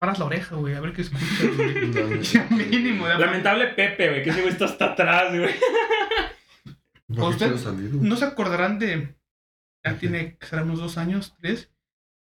paras 0.00 0.18
la 0.18 0.24
oreja, 0.26 0.56
güey, 0.56 0.74
a 0.74 0.80
ver 0.80 0.92
qué 0.92 1.02
escuchas, 1.02 1.56
güey. 1.56 1.88
No, 1.94 2.08
no. 2.08 2.22
Ya 2.22 2.46
mínimo, 2.50 3.06
lamentable 3.08 3.68
Pepe, 3.68 4.08
güey, 4.08 4.22
que 4.22 4.30
ese 4.30 4.40
güey 4.40 4.52
está 4.52 4.66
hasta 4.66 4.92
atrás, 4.92 5.36
güey. 5.36 5.54
¿Por 7.08 7.16
qué 7.16 7.22
¿Usted 7.22 7.46
quiero 7.46 7.58
salir, 7.58 7.90
güey? 7.90 8.08
¿No 8.08 8.16
se 8.16 8.24
acordarán 8.24 8.78
de. 8.78 9.14
Ya 9.84 9.98
tiene 9.98 10.36
que 10.36 10.46
ser 10.46 10.62
unos 10.62 10.78
dos 10.78 10.98
años, 10.98 11.34
tres. 11.40 11.70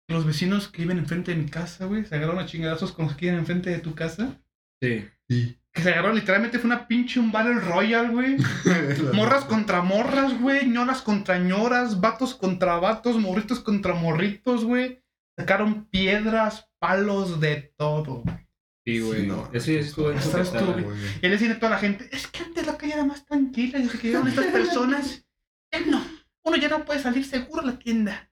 Los 0.09 0.24
vecinos 0.24 0.68
que 0.68 0.82
viven 0.82 0.99
enfrente 0.99 1.34
de 1.34 1.42
mi 1.42 1.49
casa, 1.49 1.86
güey, 1.86 2.05
se 2.05 2.14
agarraron 2.14 2.40
a 2.40 2.47
chingadazos 2.47 2.92
con 2.92 3.07
los 3.07 3.16
que 3.16 3.26
viven 3.26 3.40
enfrente 3.40 3.70
de 3.70 3.78
tu 3.78 3.94
casa. 3.94 4.40
Sí. 4.80 5.09
Sí. 5.28 5.59
Que 5.72 5.82
se 5.82 5.90
agarraron 5.90 6.16
literalmente, 6.16 6.59
fue 6.59 6.68
una 6.68 6.86
pinche 6.86 7.18
un 7.18 7.32
Battle 7.32 7.61
Royale, 7.61 8.09
güey. 8.11 8.36
Morras 9.12 9.44
contra 9.44 9.82
morras, 9.82 10.38
güey. 10.40 10.66
ñoras 10.66 11.03
contra 11.03 11.38
ñoras. 11.38 12.01
Vatos 12.01 12.34
contra 12.34 12.76
vatos. 12.78 13.18
Morritos 13.18 13.61
contra 13.61 13.94
morritos, 13.94 14.64
güey. 14.64 15.03
Sacaron 15.37 15.87
piedras, 15.87 16.70
palos, 16.78 17.41
de 17.41 17.74
todo. 17.76 18.22
güey. 18.22 18.49
Sí, 18.84 19.01
güey. 19.01 19.20
Sí, 19.22 19.26
no, 19.26 19.51
Ese 19.53 19.74
ya 19.74 19.80
estuvo 19.80 20.11
en 20.11 20.82
güey. 20.82 20.97
Y 21.20 21.28
le 21.28 21.37
dice 21.37 21.53
a 21.53 21.59
toda 21.59 21.72
la 21.72 21.78
gente, 21.78 22.09
es 22.12 22.26
que 22.28 22.43
antes 22.43 22.66
la 22.66 22.78
calle 22.78 22.95
era 22.95 23.05
más 23.05 23.26
tranquila. 23.26 23.78
Desde 23.78 23.99
que 23.99 24.09
llegaron 24.09 24.28
estas 24.28 24.47
personas, 24.47 25.26
ya 25.72 25.80
no. 25.80 26.03
Uno 26.45 26.57
ya 26.57 26.68
no 26.68 26.84
puede 26.84 27.01
salir 27.01 27.24
seguro 27.24 27.62
a 27.62 27.66
la 27.66 27.78
tienda. 27.78 28.30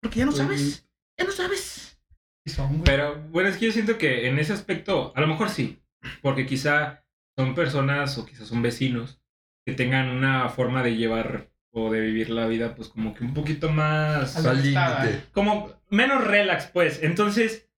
Porque 0.00 0.20
ya 0.20 0.26
no 0.26 0.32
sabes. 0.32 0.86
Ya 1.18 1.24
no 1.24 1.32
sabes. 1.32 1.98
Y 2.44 2.50
son, 2.50 2.68
güey. 2.68 2.82
Pero 2.84 3.20
bueno, 3.30 3.48
es 3.48 3.56
que 3.56 3.66
yo 3.66 3.72
siento 3.72 3.96
que 3.96 4.28
en 4.28 4.38
ese 4.38 4.52
aspecto, 4.52 5.12
a 5.16 5.20
lo 5.20 5.26
mejor 5.26 5.48
sí, 5.48 5.82
porque 6.20 6.46
quizá 6.46 7.04
son 7.36 7.54
personas 7.54 8.16
o 8.18 8.26
quizás 8.26 8.46
son 8.46 8.62
vecinos 8.62 9.20
que 9.66 9.72
tengan 9.72 10.10
una 10.10 10.48
forma 10.50 10.82
de 10.82 10.96
llevar 10.96 11.50
o 11.72 11.90
de 11.90 12.00
vivir 12.00 12.30
la 12.30 12.46
vida 12.46 12.74
pues 12.74 12.88
como 12.88 13.14
que 13.14 13.24
un 13.24 13.34
poquito 13.34 13.70
más... 13.70 14.36
Al 14.44 14.62
límite. 14.62 15.24
como 15.32 15.72
menos 15.94 16.24
relax, 16.24 16.66
pues. 16.66 17.02
Entonces, 17.02 17.68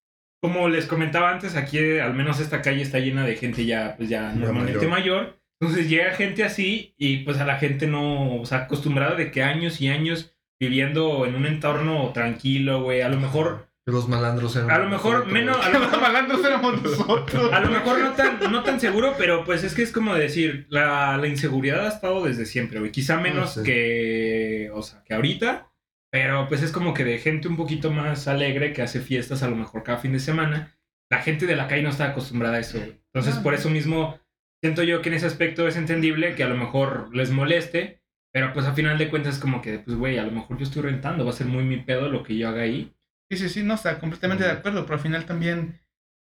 como 0.41 0.69
les 0.69 0.87
comentaba 0.87 1.31
antes, 1.31 1.57
aquí 1.57 1.79
eh, 1.79 2.01
al 2.01 2.14
menos 2.14 2.41
esta 2.41 2.62
calle 2.62 2.83
está 2.83 2.99
llena 2.99 3.25
de 3.25 3.37
gente 3.37 3.64
ya, 3.64 3.95
pues 3.97 4.09
ya 4.09 4.33
normalmente 4.33 4.87
mayor. 4.87 4.91
mayor. 4.91 5.41
Entonces 5.61 5.89
llega 5.89 6.12
gente 6.12 6.45
así 6.45 6.95
y 6.99 7.19
pues 7.19 7.39
a 7.39 7.47
la 7.47 7.57
gente 7.57 7.87
no, 7.87 8.41
o 8.41 8.47
sea, 8.47 8.59
acostumbrada 8.59 9.14
de 9.14 9.31
que 9.31 9.43
años 9.43 9.81
y 9.81 9.89
años 9.89 10.35
viviendo 10.61 11.25
en 11.27 11.35
un 11.35 11.47
entorno 11.47 12.11
tranquilo, 12.12 12.83
güey, 12.83 13.01
a 13.01 13.09
lo 13.09 13.19
mejor, 13.19 13.69
los 13.87 14.09
malandros 14.09 14.57
eran. 14.57 14.71
a 14.71 14.79
lo 14.79 14.89
mejor 14.89 15.27
menos, 15.27 15.57
a 15.64 15.71
lo 15.71 15.79
los 15.79 15.89
mejor, 15.89 16.01
malandros 16.01 16.45
éramos 16.45 16.83
nosotros. 16.83 17.53
a 17.53 17.61
lo 17.61 17.71
mejor 17.71 18.01
no 18.01 18.12
tan, 18.12 18.53
no 18.53 18.62
tan 18.62 18.81
seguro, 18.81 19.14
pero 19.17 19.45
pues 19.45 19.64
es 19.64 19.75
que 19.75 19.83
es 19.83 19.93
como 19.93 20.14
decir, 20.14 20.67
la, 20.69 21.17
la 21.17 21.27
inseguridad 21.27 21.87
ha 21.87 21.89
estado 21.89 22.25
desde 22.25 22.47
siempre, 22.47 22.81
güey. 22.81 22.91
Quizá 22.91 23.19
menos 23.19 23.55
sí. 23.55 23.62
que, 23.62 24.71
o 24.75 24.83
sea, 24.83 25.03
que 25.05 25.14
ahorita, 25.14 25.71
pero 26.17 26.49
pues 26.49 26.62
es 26.62 26.73
como 26.73 26.95
que 26.95 27.05
de 27.05 27.19
gente 27.19 27.47
un 27.47 27.59
poquito 27.59 27.91
más 27.91 28.27
alegre 28.27 28.73
que 28.73 28.81
hace 28.81 29.01
fiestas 29.01 29.43
a 29.43 29.51
lo 29.51 29.55
mejor 29.55 29.83
cada 29.83 29.99
fin 29.99 30.12
de 30.12 30.19
semana. 30.19 30.75
La 31.11 31.21
gente 31.21 31.45
de 31.45 31.55
la 31.55 31.69
calle 31.69 31.83
no 31.83 31.91
está 31.91 32.07
acostumbrada 32.07 32.57
a 32.57 32.61
eso, 32.61 32.79
güey. 32.79 33.03
Entonces, 33.12 33.35
por 33.43 33.53
eso 33.53 33.69
mismo, 33.69 34.19
siento 34.62 34.83
yo 34.83 35.03
que 35.03 35.11
en 35.11 35.17
ese 35.17 35.27
aspecto 35.27 35.69
es 35.69 35.77
entendible 35.77 36.35
que 36.35 36.43
a 36.43 36.49
lo 36.49 36.57
mejor 36.57 37.14
les 37.14 37.31
moleste, 37.31 38.01
pero 38.33 38.55
pues 38.55 38.64
a 38.64 38.73
final 38.73 38.97
de 38.97 39.11
cuentas 39.11 39.39
como 39.39 39.61
que, 39.61 39.79
pues, 39.79 39.95
güey, 39.95 40.17
a 40.17 40.25
lo 40.25 40.33
mejor 40.33 40.57
yo 40.57 40.64
estoy 40.64 40.85
rentando, 40.85 41.27
va 41.27 41.33
a 41.33 41.35
ser 41.35 41.49
muy 41.49 41.64
mi 41.64 41.77
pedo 41.83 42.09
lo 42.09 42.23
que 42.23 42.35
yo 42.35 42.49
haga 42.49 42.62
ahí. 42.62 42.97
Sí, 43.31 43.37
sí, 43.37 43.51
sí, 43.51 43.62
no, 43.62 43.75
está 43.75 43.99
completamente 43.99 44.45
de 44.45 44.53
acuerdo, 44.53 44.85
pero 44.87 44.95
al 44.95 45.03
final 45.03 45.27
también 45.27 45.79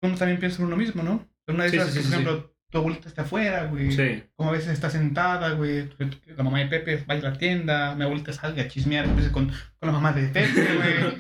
uno 0.02 0.18
también 0.18 0.40
piensa 0.40 0.58
en 0.64 0.70
uno 0.70 0.76
mismo, 0.76 1.04
¿no? 1.04 1.30
Una 1.48 1.66
de 1.66 1.78
esas 1.78 1.92
sí, 1.92 2.00
que, 2.00 2.04
sí, 2.04 2.10
por 2.10 2.18
sí. 2.18 2.24
ejemplo, 2.24 2.57
tu 2.70 2.78
abuelita 2.80 3.08
está 3.08 3.22
afuera, 3.24 3.66
güey. 3.66 3.92
Sí. 3.92 4.24
Como 4.36 4.50
a 4.50 4.54
veces 4.54 4.70
está 4.70 4.90
sentada, 4.90 5.52
güey. 5.52 5.90
La 6.36 6.44
mamá 6.44 6.60
de 6.60 6.68
Pepe 6.68 7.04
vaya 7.08 7.28
a 7.28 7.32
la 7.32 7.38
tienda, 7.38 7.96
mi 7.96 8.04
abuelita 8.04 8.34
salga 8.34 8.64
a 8.64 8.68
chismear 8.68 9.08
a 9.08 9.14
veces 9.14 9.32
con, 9.32 9.48
con 9.48 9.56
la 9.88 9.92
mamá 9.92 10.12
de 10.14 10.28
Pepe, 10.28 10.76
güey. 10.76 11.18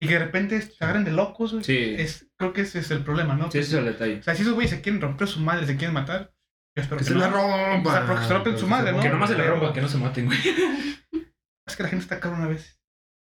y 0.00 0.06
que 0.06 0.12
de 0.14 0.18
repente 0.18 0.60
se 0.60 0.84
agarren 0.84 1.04
de 1.04 1.12
locos, 1.12 1.52
güey. 1.52 1.64
Sí. 1.64 1.94
Es, 1.98 2.28
creo 2.36 2.52
que 2.52 2.62
ese 2.62 2.80
es 2.80 2.90
el 2.90 3.02
problema, 3.04 3.34
¿no? 3.36 3.50
Sí, 3.50 3.58
ese 3.58 3.68
es 3.68 3.74
el 3.78 3.84
detalle. 3.86 4.18
O 4.18 4.22
sea, 4.22 4.34
si 4.34 4.42
esos 4.42 4.54
güeyes 4.54 4.70
se 4.70 4.80
quieren 4.82 5.00
romper 5.00 5.28
su 5.28 5.40
madre, 5.40 5.66
se 5.66 5.76
quieren 5.76 5.94
matar, 5.94 6.34
yo 6.76 6.82
espero 6.82 6.98
Que 6.98 7.04
que, 7.04 7.08
se 7.08 7.14
no. 7.14 7.20
la 7.20 7.28
rompa. 7.30 7.90
O 7.90 7.92
sea, 7.92 8.06
porque 8.06 8.24
se 8.26 8.34
rompen 8.34 8.58
su 8.58 8.66
madre, 8.66 8.92
¿no? 8.92 9.00
Que 9.00 9.08
nomás 9.08 9.30
se 9.30 9.36
Pero- 9.36 9.52
rompa, 9.52 9.72
que 9.72 9.80
no 9.80 9.88
se 9.88 9.98
maten, 9.98 10.26
güey. 10.26 10.38
Es 11.68 11.74
que 11.76 11.82
la 11.82 11.88
gente 11.88 12.04
está 12.04 12.20
cabrona 12.20 12.44
a 12.44 12.48
veces. 12.48 12.80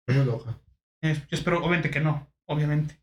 No 0.08 0.14
me 0.16 0.22
enoja. 0.22 0.58
Yo 1.04 1.10
espero, 1.30 1.58
obviamente, 1.60 1.90
que 1.90 2.00
no, 2.00 2.32
obviamente. 2.48 3.00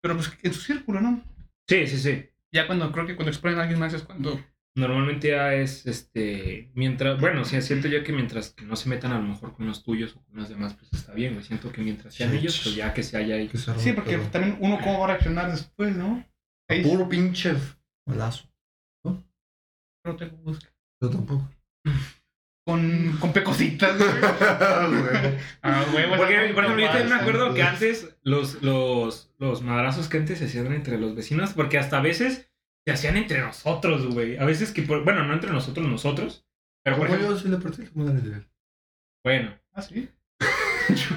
Pero 0.00 0.14
pues 0.14 0.30
en 0.42 0.52
su 0.52 0.60
círculo, 0.60 1.00
¿no? 1.00 1.22
Sí, 1.68 1.86
sí, 1.88 1.98
sí. 1.98 2.30
Ya 2.52 2.66
cuando 2.66 2.90
creo 2.92 3.06
que 3.06 3.16
cuando 3.16 3.30
exponen 3.30 3.58
a 3.58 3.62
alguien 3.62 3.78
más 3.80 3.92
es 3.94 4.02
cuando. 4.02 4.40
Normalmente 4.78 5.28
ya 5.28 5.54
es, 5.54 5.86
este, 5.86 6.70
mientras, 6.74 7.18
bueno, 7.18 7.46
sí, 7.46 7.60
siento 7.62 7.88
yo 7.88 8.04
que 8.04 8.12
mientras 8.12 8.50
que 8.50 8.62
no 8.66 8.76
se 8.76 8.90
metan 8.90 9.10
a 9.12 9.18
lo 9.18 9.22
mejor 9.26 9.54
con 9.54 9.66
los 9.66 9.82
tuyos 9.82 10.14
o 10.14 10.22
con 10.24 10.36
los 10.36 10.50
demás, 10.50 10.74
pues 10.74 10.92
está 10.92 11.14
bien, 11.14 11.32
güey. 11.32 11.44
Siento 11.46 11.72
que 11.72 11.80
mientras 11.80 12.12
sean 12.14 12.30
Sí. 12.32 12.36
ellos, 12.36 12.60
pues 12.62 12.74
ya 12.74 12.92
que 12.92 13.02
se 13.02 13.16
haya 13.16 13.36
ahí. 13.36 13.48
Que 13.48 13.56
se 13.56 13.74
Sí, 13.78 13.92
porque 13.94 14.18
todo. 14.18 14.26
también 14.28 14.58
uno 14.60 14.78
cómo 14.78 14.98
va 14.98 15.04
a 15.06 15.08
reaccionar 15.08 15.50
después, 15.50 15.96
¿no? 15.96 16.22
Ahí 16.68 16.82
Puro 16.82 17.08
pinche 17.08 17.54
balazo. 18.06 18.48
no 19.04 20.14
tengo 20.16 20.36
busca. 20.38 20.68
Yo 21.00 21.10
tampoco. 21.10 21.50
Con, 22.66 23.16
con 23.20 23.32
pecositas, 23.32 23.96
güey. 23.96 24.10
Ah, 25.62 25.84
güey, 25.92 26.08
Porque, 26.08 26.50
por 26.54 26.64
ejemplo, 26.64 26.84
yo 26.84 26.88
también 26.90 27.08
me 27.08 27.14
acuerdo 27.14 27.54
que 27.54 27.62
antes 27.62 28.16
los, 28.24 28.60
los, 28.62 29.32
los 29.38 29.62
madrazos 29.62 30.08
que 30.08 30.16
antes 30.18 30.38
se 30.40 30.46
hacían 30.46 30.72
entre 30.72 30.98
los 30.98 31.14
vecinos, 31.14 31.52
porque 31.52 31.78
hasta 31.78 31.98
a 31.98 32.02
veces 32.02 32.50
se 32.84 32.92
hacían 32.92 33.16
entre 33.16 33.40
nosotros, 33.40 34.06
güey. 34.12 34.36
A 34.38 34.44
veces 34.44 34.72
que, 34.72 34.82
por- 34.82 35.04
bueno, 35.04 35.24
no 35.24 35.32
entre 35.34 35.50
nosotros, 35.52 35.86
nosotros. 35.86 36.44
Pero, 36.84 36.96
por 36.98 37.06
ejemplo, 37.06 37.36
yo 37.36 37.48
la 37.48 38.12
de 38.12 38.46
bueno, 39.24 39.58
Ah, 39.72 39.82
sí. 39.82 40.08
yo 40.88 41.16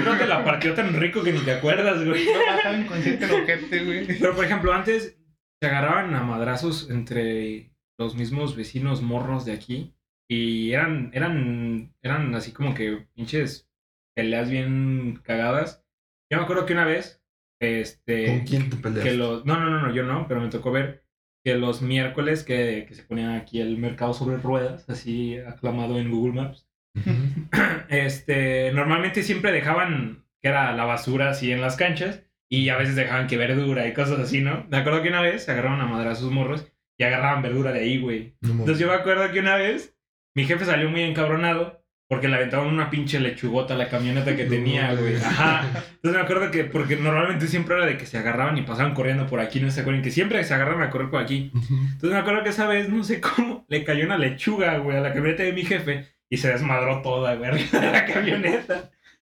creo 0.00 0.18
que 0.18 0.26
la 0.26 0.44
partió 0.44 0.74
tan 0.74 0.94
rico 0.98 1.22
que 1.22 1.32
ni 1.32 1.40
te 1.40 1.52
acuerdas, 1.52 2.04
güey. 2.04 2.24
No, 2.26 2.32
va 2.46 2.52
a 2.52 2.56
estar 2.56 2.78
inconsciente 2.78 3.24
el 3.24 3.30
ojete, 3.32 3.84
güey. 3.84 4.06
Pero, 4.18 4.34
por 4.34 4.44
ejemplo, 4.44 4.72
antes 4.72 5.18
se 5.60 5.66
agarraban 5.68 6.14
a 6.14 6.22
madrazos 6.24 6.88
entre 6.90 7.72
los 7.98 8.14
mismos 8.16 8.56
vecinos 8.56 9.02
morros 9.02 9.44
de 9.44 9.52
aquí. 9.52 9.94
Y 10.34 10.72
eran, 10.72 11.10
eran, 11.12 11.92
eran 12.00 12.34
así 12.34 12.52
como 12.52 12.72
que 12.72 13.06
pinches 13.14 13.68
peleas 14.16 14.48
bien 14.48 15.20
cagadas. 15.22 15.84
Yo 16.30 16.38
me 16.38 16.44
acuerdo 16.44 16.64
que 16.64 16.72
una 16.72 16.86
vez, 16.86 17.22
este... 17.60 18.28
¿Con 18.28 18.40
quién 18.46 18.70
te 18.70 18.76
peleas? 18.78 19.04
que 19.04 19.12
los... 19.12 19.44
No, 19.44 19.60
no, 19.60 19.68
no, 19.68 19.82
no, 19.82 19.94
yo 19.94 20.04
no, 20.04 20.26
pero 20.26 20.40
me 20.40 20.48
tocó 20.48 20.72
ver 20.72 21.04
que 21.44 21.54
los 21.56 21.82
miércoles 21.82 22.44
que, 22.44 22.86
que 22.88 22.94
se 22.94 23.02
ponía 23.02 23.36
aquí 23.36 23.60
el 23.60 23.76
mercado 23.76 24.14
sobre 24.14 24.38
ruedas, 24.38 24.88
así 24.88 25.36
aclamado 25.36 25.98
en 25.98 26.10
Google 26.10 26.32
Maps, 26.32 26.66
este, 27.90 28.72
normalmente 28.72 29.22
siempre 29.22 29.52
dejaban 29.52 30.24
que 30.40 30.48
era 30.48 30.72
la 30.72 30.86
basura 30.86 31.28
así 31.28 31.52
en 31.52 31.60
las 31.60 31.76
canchas 31.76 32.22
y 32.48 32.70
a 32.70 32.78
veces 32.78 32.96
dejaban 32.96 33.26
que 33.26 33.36
verdura 33.36 33.86
y 33.86 33.92
cosas 33.92 34.18
así, 34.18 34.40
¿no? 34.40 34.66
Me 34.70 34.78
acuerdo 34.78 35.02
que 35.02 35.10
una 35.10 35.20
vez 35.20 35.44
se 35.44 35.52
agarraron 35.52 35.82
a 35.82 36.14
sus 36.14 36.32
morros 36.32 36.72
y 36.96 37.04
agarraban 37.04 37.42
verdura 37.42 37.70
de 37.72 37.80
ahahí, 37.80 38.00
güey. 38.00 38.34
No. 38.40 38.52
Entonces 38.52 38.78
yo 38.78 38.86
me 38.86 38.94
acuerdo 38.94 39.30
que 39.30 39.40
una 39.40 39.56
vez 39.56 39.94
mi 40.34 40.44
jefe 40.44 40.64
salió 40.64 40.88
muy 40.88 41.02
encabronado 41.02 41.82
porque 42.08 42.28
le 42.28 42.36
aventaban 42.36 42.68
una 42.68 42.90
pinche 42.90 43.18
lechugota 43.20 43.72
a 43.72 43.78
la 43.78 43.88
camioneta 43.88 44.36
que 44.36 44.44
tenía, 44.44 44.92
güey. 44.94 45.16
Ajá. 45.16 45.66
Entonces 45.94 46.12
me 46.12 46.20
acuerdo 46.20 46.50
que, 46.50 46.64
porque 46.64 46.96
normalmente 46.96 47.46
siempre 47.46 47.74
era 47.74 47.86
de 47.86 47.96
que 47.96 48.04
se 48.04 48.18
agarraban 48.18 48.58
y 48.58 48.62
pasaban 48.62 48.92
corriendo 48.92 49.26
por 49.26 49.40
aquí, 49.40 49.60
no 49.60 49.70
se 49.70 49.80
acuerdan, 49.80 50.02
que 50.02 50.10
siempre 50.10 50.44
se 50.44 50.52
agarraban 50.52 50.82
a 50.82 50.90
correr 50.90 51.08
por 51.08 51.22
aquí. 51.22 51.50
Entonces 51.54 52.10
me 52.10 52.18
acuerdo 52.18 52.42
que 52.42 52.50
esa 52.50 52.66
vez, 52.66 52.90
no 52.90 53.02
sé 53.02 53.18
cómo, 53.22 53.64
le 53.66 53.82
cayó 53.82 54.04
una 54.04 54.18
lechuga, 54.18 54.76
güey, 54.76 54.98
a 54.98 55.00
la 55.00 55.14
camioneta 55.14 55.42
de 55.42 55.54
mi 55.54 55.64
jefe 55.64 56.06
y 56.28 56.36
se 56.36 56.50
desmadró 56.50 57.00
toda, 57.00 57.34
güey, 57.34 57.48
arriba 57.50 57.80
de 57.80 57.92
la 57.92 58.04
camioneta. 58.04 58.90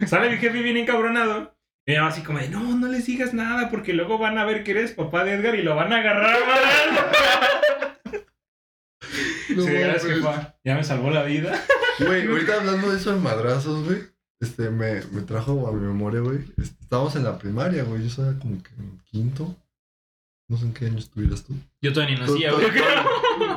Sale 0.05 0.31
mi 0.31 0.39
jefe 0.39 0.61
bien 0.61 0.77
encabronado. 0.77 1.57
Y 1.87 1.93
me 1.93 1.99
así 1.99 2.23
como 2.23 2.41
de, 2.41 2.49
no, 2.49 2.77
no 2.77 2.89
les 2.89 3.07
digas 3.07 3.35
nada 3.35 3.69
porque 3.71 3.93
luego 3.93 4.19
van 4.19 4.37
a 4.37 4.45
ver 4.45 4.65
que 4.65 4.73
eres 4.73 4.91
papá 4.91 5.23
de 5.23 5.35
Edgar 5.35 5.55
y 5.55 5.63
lo 5.63 5.77
van 5.77 5.93
a 5.93 5.99
agarrar, 5.99 6.39
madre. 6.45 7.61
No 9.57 9.63
sí, 9.63 9.71
gracias, 9.73 10.05
jefa. 10.13 10.55
Ya 10.65 10.75
me 10.77 10.85
salvó 10.85 11.11
la 11.11 11.23
vida. 11.25 11.63
Güey, 11.99 12.27
ahorita 12.27 12.61
hablando 12.61 12.91
de 12.91 12.97
eso 12.99 13.13
de 13.13 13.21
madrazos, 13.21 13.85
güey. 13.85 14.03
Este, 14.41 14.69
me, 14.71 15.01
me 15.13 15.23
trajo 15.23 15.69
a 15.69 15.73
mi 15.73 15.87
memoria, 15.87 16.21
güey. 16.21 16.39
Este, 16.57 16.77
estábamos 16.83 17.15
en 17.17 17.25
la 17.25 17.39
primaria, 17.39 17.85
güey. 17.85 18.03
Yo 18.03 18.09
estaba 18.09 18.39
como 18.39 18.63
que 18.63 18.71
en 18.79 18.99
quinto. 19.05 19.57
No 20.49 20.59
sé 20.59 20.67
en 20.67 20.75
qué 20.75 20.87
año 20.87 20.99
estuvieras 20.99 21.45
tú. 21.45 21.55
Yo 21.81 21.93
todavía 21.93 22.17
ni 22.17 22.21
nacía, 22.21 22.53
güey. 22.53 22.67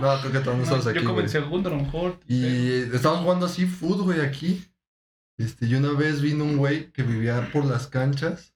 No, 0.01 0.20
creo 0.20 0.32
que 0.32 0.39
todavía 0.39 0.58
no 0.58 0.64
estabas 0.64 0.86
yo 0.86 0.91
aquí, 0.91 0.99
como 0.99 1.14
güey. 1.14 1.26
en 1.26 1.30
segundo, 1.32 1.70
a 1.70 1.74
lo 1.74 1.80
mejor. 1.84 2.20
Y 2.28 2.84
estábamos 2.93 3.24
jugando 3.24 3.45
así 3.45 3.66
foot, 3.66 4.01
güey, 4.01 4.22
aquí. 4.22 4.64
Este, 5.38 5.66
y 5.68 5.76
una 5.76 5.91
vez 5.91 6.22
vino 6.22 6.43
un 6.43 6.58
güey 6.58 6.91
que 6.91 7.03
vivía 7.03 7.49
por 7.51 7.66
las 7.66 7.88
canchas, 7.88 8.53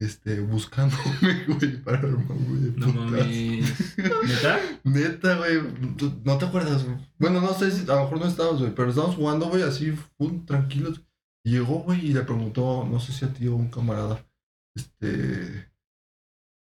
este, 0.00 0.40
buscándome, 0.40 1.44
güey, 1.48 1.76
para 1.82 1.98
armar, 1.98 2.24
güey. 2.38 2.72
No 2.76 2.88
mames. 2.92 3.96
¿Neta? 3.98 4.58
Neta, 4.84 5.36
güey, 5.36 5.96
¿tú- 5.96 6.20
no 6.24 6.36
te 6.38 6.46
acuerdas, 6.46 6.84
güey. 6.84 6.96
Bueno, 7.18 7.40
no 7.40 7.52
sé 7.54 7.70
si 7.70 7.82
a 7.82 7.94
lo 7.94 8.02
mejor 8.04 8.18
no 8.20 8.26
estabas, 8.26 8.58
güey, 8.60 8.74
pero 8.74 8.88
estábamos 8.90 9.16
jugando, 9.16 9.48
güey, 9.48 9.62
así, 9.62 9.92
full, 10.18 10.44
tranquilos. 10.46 11.02
Llegó, 11.44 11.80
güey, 11.84 12.06
y 12.06 12.12
le 12.12 12.22
preguntó, 12.22 12.86
no 12.90 12.98
sé 13.00 13.12
si 13.12 13.24
a 13.24 13.32
ti 13.32 13.46
o 13.48 13.52
a 13.52 13.56
un 13.56 13.70
camarada, 13.70 14.26
este. 14.74 15.70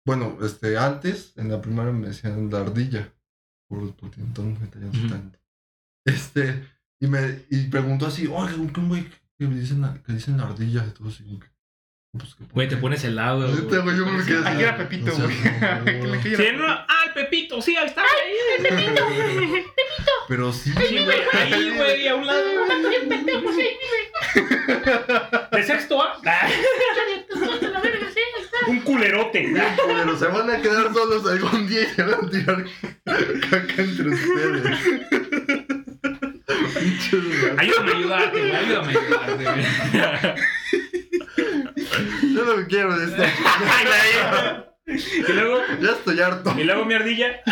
Bueno, 0.07 0.39
este, 0.43 0.78
antes, 0.78 1.32
en 1.36 1.51
la 1.51 1.61
primaria 1.61 1.93
me 1.93 2.09
decían 2.09 2.49
la 2.51 2.61
ardilla, 2.61 3.12
por 3.68 3.82
el 3.82 3.93
potentón, 3.93 4.59
me 4.61 4.66
tallan 4.68 4.89
Ujú. 4.97 5.09
tanto. 5.09 5.39
Este, 6.07 6.64
y 7.01 7.07
me, 7.07 7.45
y 7.51 7.66
preguntó 7.68 8.07
así, 8.07 8.26
oye, 8.26 8.55
¿qué 8.72 8.80
un 8.80 8.89
güey 8.89 9.07
que 9.39 9.47
me 9.47 9.61
dicen, 9.61 9.84
que 10.07 10.12
dicen 10.14 10.39
la 10.39 10.45
ardilla? 10.49 10.86
Y 10.86 10.91
todo 10.93 11.09
así, 11.09 11.24
que, 11.24 11.47
pues, 12.18 12.36
Güey, 12.52 12.68
te 12.68 12.76
pones 12.76 13.02
helado. 13.04 13.40
güey. 13.50 13.80
Güey, 13.82 13.96
yo 13.96 14.06
me 14.06 14.24
quedé. 14.24 14.46
Aquí 14.48 14.62
era 14.62 14.76
Pepito, 14.76 15.12
güey. 15.16 15.34
Sí, 16.22 16.36
Pepito. 16.36 16.64
ah, 16.66 17.02
el 17.06 17.12
Pepito, 17.14 17.62
sí, 17.62 17.76
ahí 17.76 17.86
está. 17.86 18.02
Ahí, 18.02 19.64
Pero 20.28 20.52
sí, 20.52 20.72
Sí, 20.88 20.98
güey, 21.04 21.18
ahí, 21.32 21.72
güey, 21.76 22.08
a 22.08 22.14
un 22.16 22.26
lado. 22.26 22.44
De 25.52 25.62
sexto 25.62 26.02
A. 26.02 26.18
Un 28.66 28.80
culerote. 28.80 29.54
Pero 29.86 30.18
se 30.18 30.26
van 30.26 30.50
a 30.50 30.60
quedar 30.60 30.92
solos 30.92 31.24
algún 31.26 31.66
día 31.68 31.82
y 31.82 31.86
se 31.86 32.02
van 32.02 32.24
a 32.26 32.28
tirar 32.30 32.64
caca 33.50 33.82
entre 33.82 34.08
ustedes. 34.10 34.78
Ayúdame 37.56 37.92
a 37.92 37.96
ayudarte, 37.96 38.38
güey, 38.38 38.54
ayúdame 38.56 38.94
a 38.94 39.00
ayudarte, 39.00 40.42
Yo 42.22 42.45
no 42.45 42.66
quiero 42.68 42.97
de 42.99 43.16
la- 43.16 44.64
Y 44.86 45.32
luego, 45.32 45.61
Ya 45.80 45.91
estoy 45.93 46.20
harto. 46.20 46.55
y 46.59 46.64
luego 46.64 46.84
mi 46.84 46.95
ardilla. 46.95 47.41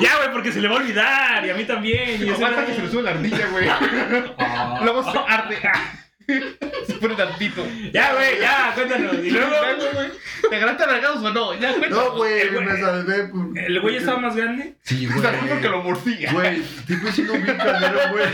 Ya, 0.00 0.16
güey, 0.16 0.32
porque 0.32 0.52
se 0.52 0.60
le 0.60 0.68
va 0.68 0.76
a 0.76 0.78
olvidar. 0.78 1.44
Y 1.44 1.50
a 1.50 1.54
mí 1.54 1.64
también. 1.64 2.24
Y 2.24 2.30
Aguanta 2.30 2.64
que 2.64 2.74
se 2.74 2.82
le 2.82 2.88
sube 2.90 3.02
la 3.02 3.10
ardilla, 3.10 3.46
güey. 3.48 3.68
Ah. 4.38 4.80
Luego 4.82 5.02
se 5.12 5.18
arde. 5.28 5.58
Se 6.86 6.94
pone 6.94 7.14
tantito. 7.14 7.64
Ya, 7.92 8.14
güey, 8.14 8.40
ya, 8.40 8.72
cuéntanos. 8.74 9.14
Y 9.24 9.30
luego, 9.30 9.50
güey. 9.94 10.10
¿Te 10.48 10.56
agarraste 10.56 10.84
a 10.84 10.86
vergados 10.86 11.22
o 11.22 11.30
no? 11.32 11.54
Ya. 11.58 11.74
No, 11.90 12.16
güey, 12.16 12.40
El 12.40 12.54
güey- 12.54 12.64
me 12.64 12.80
salvé. 12.80 13.24
por- 13.28 13.58
el 13.58 13.80
güey 13.80 13.96
estaba 13.96 14.18
más 14.20 14.36
grande. 14.36 14.76
Sí, 14.82 15.06
güey. 15.06 15.20
Salvé 15.20 15.48
porque 15.48 15.68
lo 15.68 15.82
mordía. 15.82 16.32
Güey, 16.32 16.62
tipo 16.86 17.10
siendo 17.12 17.32
bien 17.34 17.56
canero, 17.56 17.98
güey. 18.10 18.26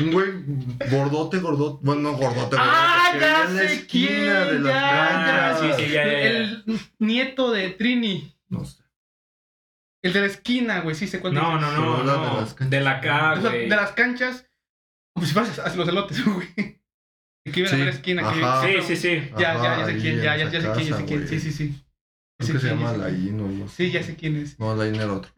Un 0.00 0.12
güey 0.12 0.28
gordote, 0.90 1.38
gordote. 1.38 1.80
Bueno, 1.84 2.02
no 2.02 2.12
gordote, 2.16 2.56
Ah, 2.58 3.10
gordote. 3.12 3.18
que 3.18 3.30
ya 3.30 3.44
la 3.62 3.68
sé 3.68 3.86
quién. 3.86 4.10
de 4.24 4.58
las 4.60 4.74
ya, 4.74 5.08
canchas. 5.08 5.60
Ah, 5.62 5.76
sí, 5.76 5.84
sí, 5.84 5.90
ya, 5.92 6.04
ya, 6.04 6.12
ya. 6.12 6.18
El 6.30 6.64
nieto 6.98 7.50
de 7.52 7.70
Trini. 7.70 8.36
No 8.48 8.64
sé. 8.64 8.82
El 10.02 10.12
de 10.12 10.20
la 10.20 10.26
esquina, 10.26 10.80
güey. 10.80 10.94
Sí 10.94 11.06
sé 11.06 11.18
cuál 11.20 11.32
No, 11.34 11.58
no, 11.58 11.70
no, 11.72 12.04
la 12.04 12.12
de 12.12 12.18
no. 12.18 12.40
las 12.40 12.54
canchas. 12.54 12.70
De 12.70 12.80
la 12.80 13.36
güey. 13.40 13.68
de 13.68 13.76
las 13.76 13.92
canchas. 13.92 14.46
Como 15.14 15.26
si 15.26 15.32
fueras 15.32 15.58
hacia 15.58 15.76
los 15.76 15.88
elotes, 15.88 16.24
güey. 16.24 16.48
Que 17.44 17.60
en 17.60 17.68
Sí, 17.68 17.76
la 17.76 17.90
esquina. 17.90 18.22
Que 18.32 18.42
ajá. 18.42 18.62
Sí, 18.66 18.74
sí, 18.82 18.96
sí. 18.96 19.30
Ya, 19.38 19.52
Ajá, 19.52 19.62
ya, 19.62 19.78
ya 19.78 19.86
sé 19.86 19.96
quién. 19.98 20.16
Ya, 20.16 20.36
ya, 20.36 20.50
ya 20.50 20.60
sé 20.60 20.68
quién, 20.74 20.88
ya 20.88 20.96
sé 20.96 21.04
quién. 21.04 21.28
Sí, 21.28 21.40
sí, 21.40 21.52
sí. 21.52 21.68
Creo 22.38 22.46
Sí, 22.46 22.52
que 22.54 22.58
se 22.58 22.68
sí, 22.68 22.74
llama 22.74 22.90
o 22.90 22.94
algo 22.94 23.04
así. 23.04 23.74
Sí, 23.76 23.90
ya 23.90 24.02
sé 24.02 24.16
quién 24.16 24.36
es. 24.36 24.58
No, 24.58 24.74
Laín 24.74 24.94
era 24.96 25.12
otro. 25.12 25.30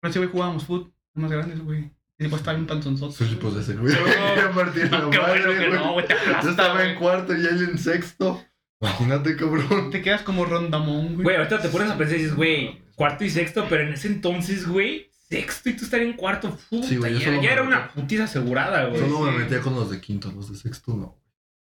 Con 0.00 0.10
ese 0.10 0.18
güey 0.20 0.30
jugábamos 0.30 0.64
fútbol. 0.64 0.92
Más 1.14 1.30
grandes, 1.32 1.60
güey. 1.62 1.80
Y 1.80 2.24
después 2.24 2.40
estaba 2.40 2.56
bien 2.56 2.66
panzonzote. 2.68 3.12
Sí, 3.24 3.38
pues 3.40 3.54
ese 3.56 3.74
güey. 3.74 3.92
Pero- 4.54 4.90
No, 5.00 5.10
qué 5.10 5.18
bueno 5.18 5.50
que 5.50 5.56
güey. 5.68 5.70
no, 5.72 5.92
güey. 5.94 6.06
Te 6.06 6.14
Yo 6.42 6.50
estaba 6.50 6.84
en 6.88 6.96
cuarto 6.96 7.36
y 7.36 7.44
él 7.44 7.68
en 7.70 7.78
sexto. 7.78 8.42
Imagínate, 8.80 9.36
cabrón. 9.36 9.90
Te 9.90 10.00
quedas 10.00 10.22
como 10.22 10.44
rondamón, 10.44 11.14
güey. 11.14 11.24
Güey, 11.24 11.36
ahorita 11.36 11.60
te 11.60 11.68
pones 11.68 11.90
a 11.90 11.98
pensar 11.98 12.16
y 12.16 12.20
dices, 12.20 12.36
güey, 12.36 12.80
cuarto 12.94 13.24
y 13.24 13.30
sexto, 13.30 13.66
pero 13.68 13.82
en 13.82 13.92
ese 13.94 14.06
entonces, 14.08 14.66
güey, 14.68 15.07
sexto 15.28 15.68
y 15.68 15.74
tú 15.74 15.84
estar 15.84 16.00
en 16.00 16.14
cuarto, 16.14 16.56
puta, 16.70 16.86
Sí, 16.86 16.96
güey, 16.96 17.12
yo 17.14 17.18
ya, 17.18 17.24
solo 17.26 17.36
ya 17.36 17.42
me 17.48 17.52
era 17.52 17.62
una 17.62 17.88
putiza 17.88 18.24
asegurada, 18.24 18.86
güey. 18.86 19.00
Solo 19.00 19.20
me 19.30 19.38
metía 19.38 19.60
con 19.60 19.74
los 19.74 19.90
de 19.90 20.00
quinto, 20.00 20.32
los 20.32 20.50
de 20.50 20.56
sexto 20.58 20.94
no. 20.94 21.18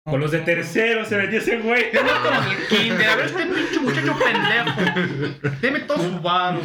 Con 0.04 0.18
los 0.18 0.32
de 0.32 0.40
tercero 0.40 1.04
se 1.04 1.16
metía 1.16 1.38
ese 1.38 1.58
güey. 1.58 1.92
Yo 1.94 2.02
no 2.02 2.10
como 2.22 2.50
el 2.50 2.66
kinder. 2.66 3.08
A 3.08 3.14
ver, 3.14 3.26
este 3.26 3.46
pinche 3.46 3.78
muchacho 3.78 4.18
pendejo. 4.18 5.56
Deme 5.60 5.78
todo 5.80 5.98
su 6.02 6.20
varo. 6.20 6.60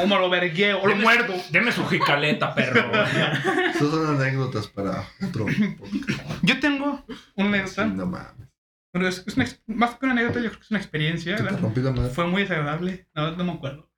O 0.00 0.06
me 0.06 0.14
lo 0.16 0.30
vergueo. 0.30 0.80
O 0.80 0.86
lo 0.86 0.94
muerdo. 0.94 1.34
Deme 1.50 1.72
su 1.72 1.84
jicaleta, 1.88 2.54
perro. 2.54 2.88
Esas 3.00 3.78
son 3.90 4.14
anécdotas 4.20 4.68
para 4.68 5.04
otro 5.26 5.46
podcast. 5.46 6.42
Yo 6.42 6.60
tengo 6.60 7.04
una 7.34 7.48
Sí, 7.66 7.80
anécdota. 7.80 7.86
no 7.86 8.06
mames. 8.06 8.48
Pero 8.92 9.08
es, 9.08 9.24
es 9.26 9.34
una, 9.34 9.44
ex- 9.44 9.60
más 9.66 9.96
que 9.96 10.06
una 10.06 10.12
anécdota, 10.12 10.38
yo 10.38 10.46
creo 10.50 10.60
que 10.60 10.64
es 10.64 10.70
una 10.70 10.78
experiencia. 10.80 11.32
¿Que 11.32 11.38
te 11.38 11.42
¿verdad? 11.48 11.60
rompí 11.60 11.80
la 11.80 11.90
madre? 11.90 12.10
Fue 12.14 12.26
muy 12.28 12.42
desagradable. 12.42 13.08
No, 13.12 13.32
no 13.32 13.42
me 13.44 13.52
acuerdo. 13.54 13.90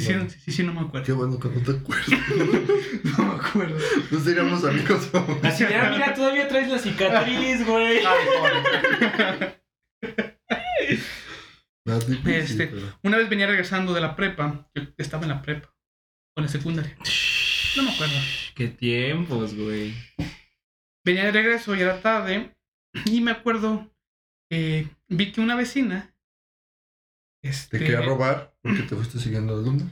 Sí, 0.00 0.52
sí, 0.52 0.62
no 0.62 0.72
me 0.74 0.80
acuerdo. 0.80 1.06
Qué 1.06 1.12
bueno 1.12 1.38
que 1.38 1.48
no 1.48 1.60
te 1.62 1.70
acuerdas. 1.72 2.08
No 3.18 3.24
me 3.24 3.34
acuerdo. 3.34 3.78
No 4.10 4.20
seríamos 4.20 4.64
amigos. 4.64 5.10
Así 5.42 5.64
de, 5.64 5.74
ah, 5.74 5.90
mira, 5.90 6.14
todavía 6.14 6.46
traes 6.48 6.68
la 6.68 6.78
cicatriz, 6.78 7.66
güey. 7.66 8.00
No, 11.86 11.96
es 11.96 12.06
difícil, 12.08 12.32
Este, 12.34 12.66
pero- 12.66 12.98
Una 13.02 13.16
vez 13.16 13.28
venía 13.28 13.46
regresando 13.46 13.94
de 13.94 14.00
la 14.00 14.14
prepa. 14.14 14.70
Yo 14.74 14.82
estaba 14.98 15.22
en 15.24 15.30
la 15.30 15.42
prepa. 15.42 15.74
O 16.36 16.40
en 16.40 16.44
la 16.44 16.48
secundaria. 16.48 16.96
No 17.76 17.82
me 17.84 17.90
acuerdo. 17.92 18.14
Qué 18.54 18.68
tiempos, 18.68 19.54
güey. 19.54 19.94
Venía 21.04 21.24
de 21.24 21.32
regreso 21.32 21.74
y 21.74 21.80
era 21.80 22.00
tarde. 22.02 22.54
Y 23.06 23.20
me 23.22 23.30
acuerdo 23.30 23.90
que 24.50 24.88
vi 25.08 25.32
que 25.32 25.40
una 25.40 25.56
vecina. 25.56 26.14
Este, 27.42 27.78
Te 27.78 27.84
quería 27.86 28.02
robar 28.02 28.49
porque 28.62 28.82
te 28.82 28.94
fuiste 28.96 29.18
siguiendo 29.18 29.54
al 29.54 29.60
alumno. 29.60 29.90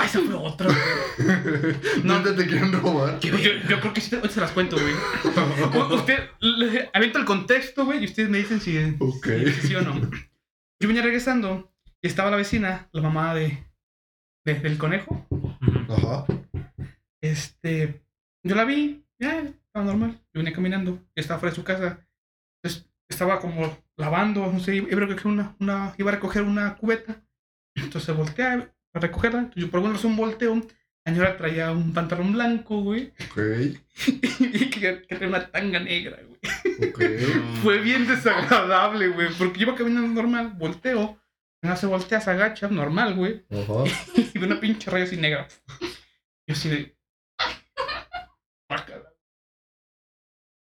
Ah, 0.00 0.04
esa 0.06 0.20
fue 0.20 0.34
otra. 0.34 0.66
güey. 0.68 1.74
No. 2.04 2.20
¿Dónde 2.20 2.32
te 2.44 2.48
quieren 2.48 2.72
robar? 2.72 3.18
Yo, 3.20 3.36
yo 3.36 3.80
creo 3.80 3.92
que 3.92 4.00
sí, 4.00 4.14
ahorita 4.14 4.32
se 4.34 4.40
las 4.40 4.52
cuento, 4.52 4.76
güey. 4.76 4.94
U- 4.94 5.94
Usted, 5.96 6.18
le- 6.40 6.88
aviento 6.94 7.18
el 7.18 7.24
contexto, 7.24 7.84
güey, 7.84 8.02
y 8.02 8.04
ustedes 8.04 8.28
me 8.30 8.38
dicen 8.38 8.60
si, 8.60 8.78
Ok. 9.00 9.26
si- 9.26 9.52
si 9.60 9.68
sí 9.68 9.74
o 9.74 9.82
no. 9.82 9.94
Yo 10.80 10.86
venía 10.86 11.02
regresando 11.02 11.72
y 12.00 12.06
estaba 12.06 12.30
la 12.30 12.36
vecina, 12.36 12.88
la 12.92 13.02
mamá 13.02 13.34
de, 13.34 13.64
de- 14.44 14.60
del 14.60 14.78
conejo. 14.78 15.26
Ajá. 15.88 16.26
Este, 17.20 18.00
yo 18.44 18.54
la 18.54 18.64
vi, 18.64 19.04
ya, 19.18 19.40
estaba 19.40 19.84
normal. 19.84 20.12
Yo 20.32 20.38
venía 20.40 20.52
caminando, 20.52 21.02
estaba 21.16 21.40
fuera 21.40 21.50
de 21.52 21.56
su 21.56 21.64
casa. 21.64 22.06
Entonces, 22.62 22.88
estaba 23.08 23.40
como 23.40 23.76
lavando, 23.96 24.50
no 24.52 24.60
sé, 24.60 24.76
iba 24.76 24.86
a 24.92 25.06
recoger 25.06 25.26
una, 25.26 25.56
una, 25.58 25.94
iba 25.98 26.10
a 26.10 26.14
recoger 26.14 26.42
una 26.42 26.76
cubeta. 26.76 27.20
Entonces 27.82 28.16
voltea 28.16 28.70
a 28.94 28.98
recogerla. 29.00 29.50
Yo 29.54 29.70
por 29.70 29.78
alguna 29.78 29.94
razón 29.94 30.16
volteo. 30.16 30.54
La 31.04 31.14
señora 31.14 31.36
traía 31.38 31.72
un 31.72 31.94
pantalón 31.94 32.32
blanco, 32.32 32.82
güey. 32.82 33.12
Ok. 33.30 33.38
y 34.06 34.70
que, 34.70 35.02
que 35.02 35.16
traía 35.16 35.28
una 35.28 35.50
tanga 35.50 35.80
negra, 35.80 36.18
güey. 36.22 36.90
Ok. 36.90 37.02
Fue 37.62 37.78
bien 37.78 38.06
desagradable, 38.06 39.08
güey. 39.08 39.28
Porque 39.38 39.60
yo 39.60 39.66
iba 39.68 39.74
caminando 39.74 40.12
normal, 40.22 40.52
volteo. 40.56 41.18
No 41.62 41.76
se 41.76 41.86
voltea, 41.86 42.20
se 42.20 42.30
agacha, 42.30 42.68
normal, 42.68 43.14
güey. 43.14 43.44
Ajá. 43.50 43.84
Y 44.34 44.38
ve 44.38 44.46
una 44.46 44.60
pinche 44.60 44.90
raya 44.90 45.04
así 45.04 45.16
negra. 45.16 45.48
Yo 46.46 46.54
así 46.54 46.68
de. 46.68 46.96
Guácala. 48.68 49.12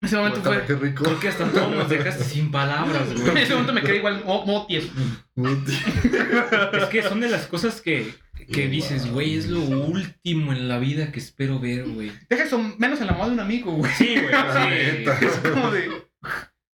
En 0.02 0.06
ese 0.08 0.16
momento 0.16 0.42
fue. 0.42 0.64
qué 0.66 0.74
rico. 0.74 1.04
Creo 1.04 1.20
que 1.20 1.28
hasta 1.28 1.44
todos 1.48 1.70
nos 1.74 1.88
dejaste 1.88 2.24
sin 2.24 2.50
palabras, 2.50 3.02
En 3.10 3.20
güey. 3.22 3.42
ese 3.44 3.52
momento 3.52 3.72
me 3.72 3.82
quedé 3.82 3.98
igual 3.98 4.22
mo- 4.24 4.44
modo 4.44 4.66
tieso. 4.66 4.88
Es 6.72 6.84
que 6.90 7.02
son 7.04 7.20
de 7.20 7.28
las 7.30 7.46
cosas 7.46 7.80
que, 7.80 8.12
que 8.52 8.66
dices, 8.68 9.10
güey, 9.10 9.36
es 9.36 9.46
lo 9.48 9.60
último 9.60 10.52
en 10.52 10.68
la 10.68 10.78
vida 10.78 11.12
que 11.12 11.20
espero 11.20 11.60
ver, 11.60 11.84
güey. 11.88 12.10
Deja 12.28 12.42
eso 12.44 12.58
menos 12.78 13.00
en 13.00 13.06
la 13.06 13.12
mamá 13.12 13.26
de 13.26 13.32
un 13.32 13.40
amigo, 13.40 13.70
güey. 13.72 13.92
Sí, 13.92 14.14
güey, 14.20 14.30
La 14.32 14.52
sí. 14.64 14.68
neta. 14.70 15.18
Es 15.20 15.38
como 15.50 15.70
de. 15.70 15.88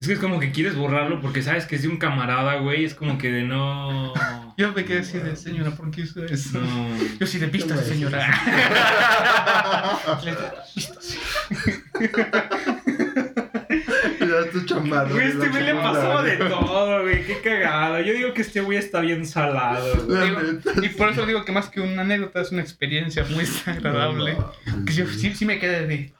Es 0.00 0.08
que 0.08 0.12
es 0.14 0.18
como 0.20 0.38
que 0.38 0.52
quieres 0.52 0.76
borrarlo 0.76 1.22
porque 1.22 1.40
sabes 1.40 1.64
que 1.64 1.76
es 1.76 1.82
de 1.82 1.88
un 1.88 1.96
camarada, 1.96 2.56
güey. 2.56 2.84
Es 2.84 2.94
como 2.94 3.16
que 3.16 3.30
de 3.32 3.42
no. 3.42 4.12
Yo 4.58 4.70
me 4.74 4.84
quedé 4.84 4.98
así 5.00 5.16
de, 5.18 5.34
señora, 5.34 5.70
¿por 5.70 5.90
qué 5.90 6.02
hizo 6.02 6.22
eso? 6.26 6.60
No. 6.60 6.88
Yo 7.18 7.26
sí 7.26 7.38
de 7.38 7.48
pistas, 7.48 7.86
señora. 7.86 8.28
Pistas. 10.74 11.18
Tu 14.54 14.64
chamarra. 14.66 15.10
Güey, 15.10 15.28
este 15.30 15.48
güey 15.48 15.64
le 15.64 15.74
pasaba 15.74 16.22
de 16.22 16.36
todo, 16.36 17.02
güey. 17.02 17.26
Qué 17.26 17.40
cagada. 17.40 18.00
Yo 18.02 18.12
digo 18.12 18.32
que 18.32 18.42
este 18.42 18.60
güey 18.60 18.78
está 18.78 19.00
bien 19.00 19.26
salado, 19.26 20.04
güey. 20.04 20.16
La 20.16 20.24
Digo, 20.26 20.40
neta. 20.42 20.72
Y 20.80 20.88
por 20.90 21.08
eso 21.08 21.26
digo 21.26 21.44
que 21.44 21.50
más 21.50 21.68
que 21.68 21.80
una 21.80 22.02
anécdota 22.02 22.40
es 22.40 22.52
una 22.52 22.62
experiencia 22.62 23.24
muy 23.24 23.40
desagradable. 23.40 24.34
No, 24.34 24.84
Que 24.84 24.92
yo 24.92 25.06
sí, 25.08 25.34
sí 25.34 25.44
me 25.44 25.58
quedé 25.58 25.86
de. 25.88 26.14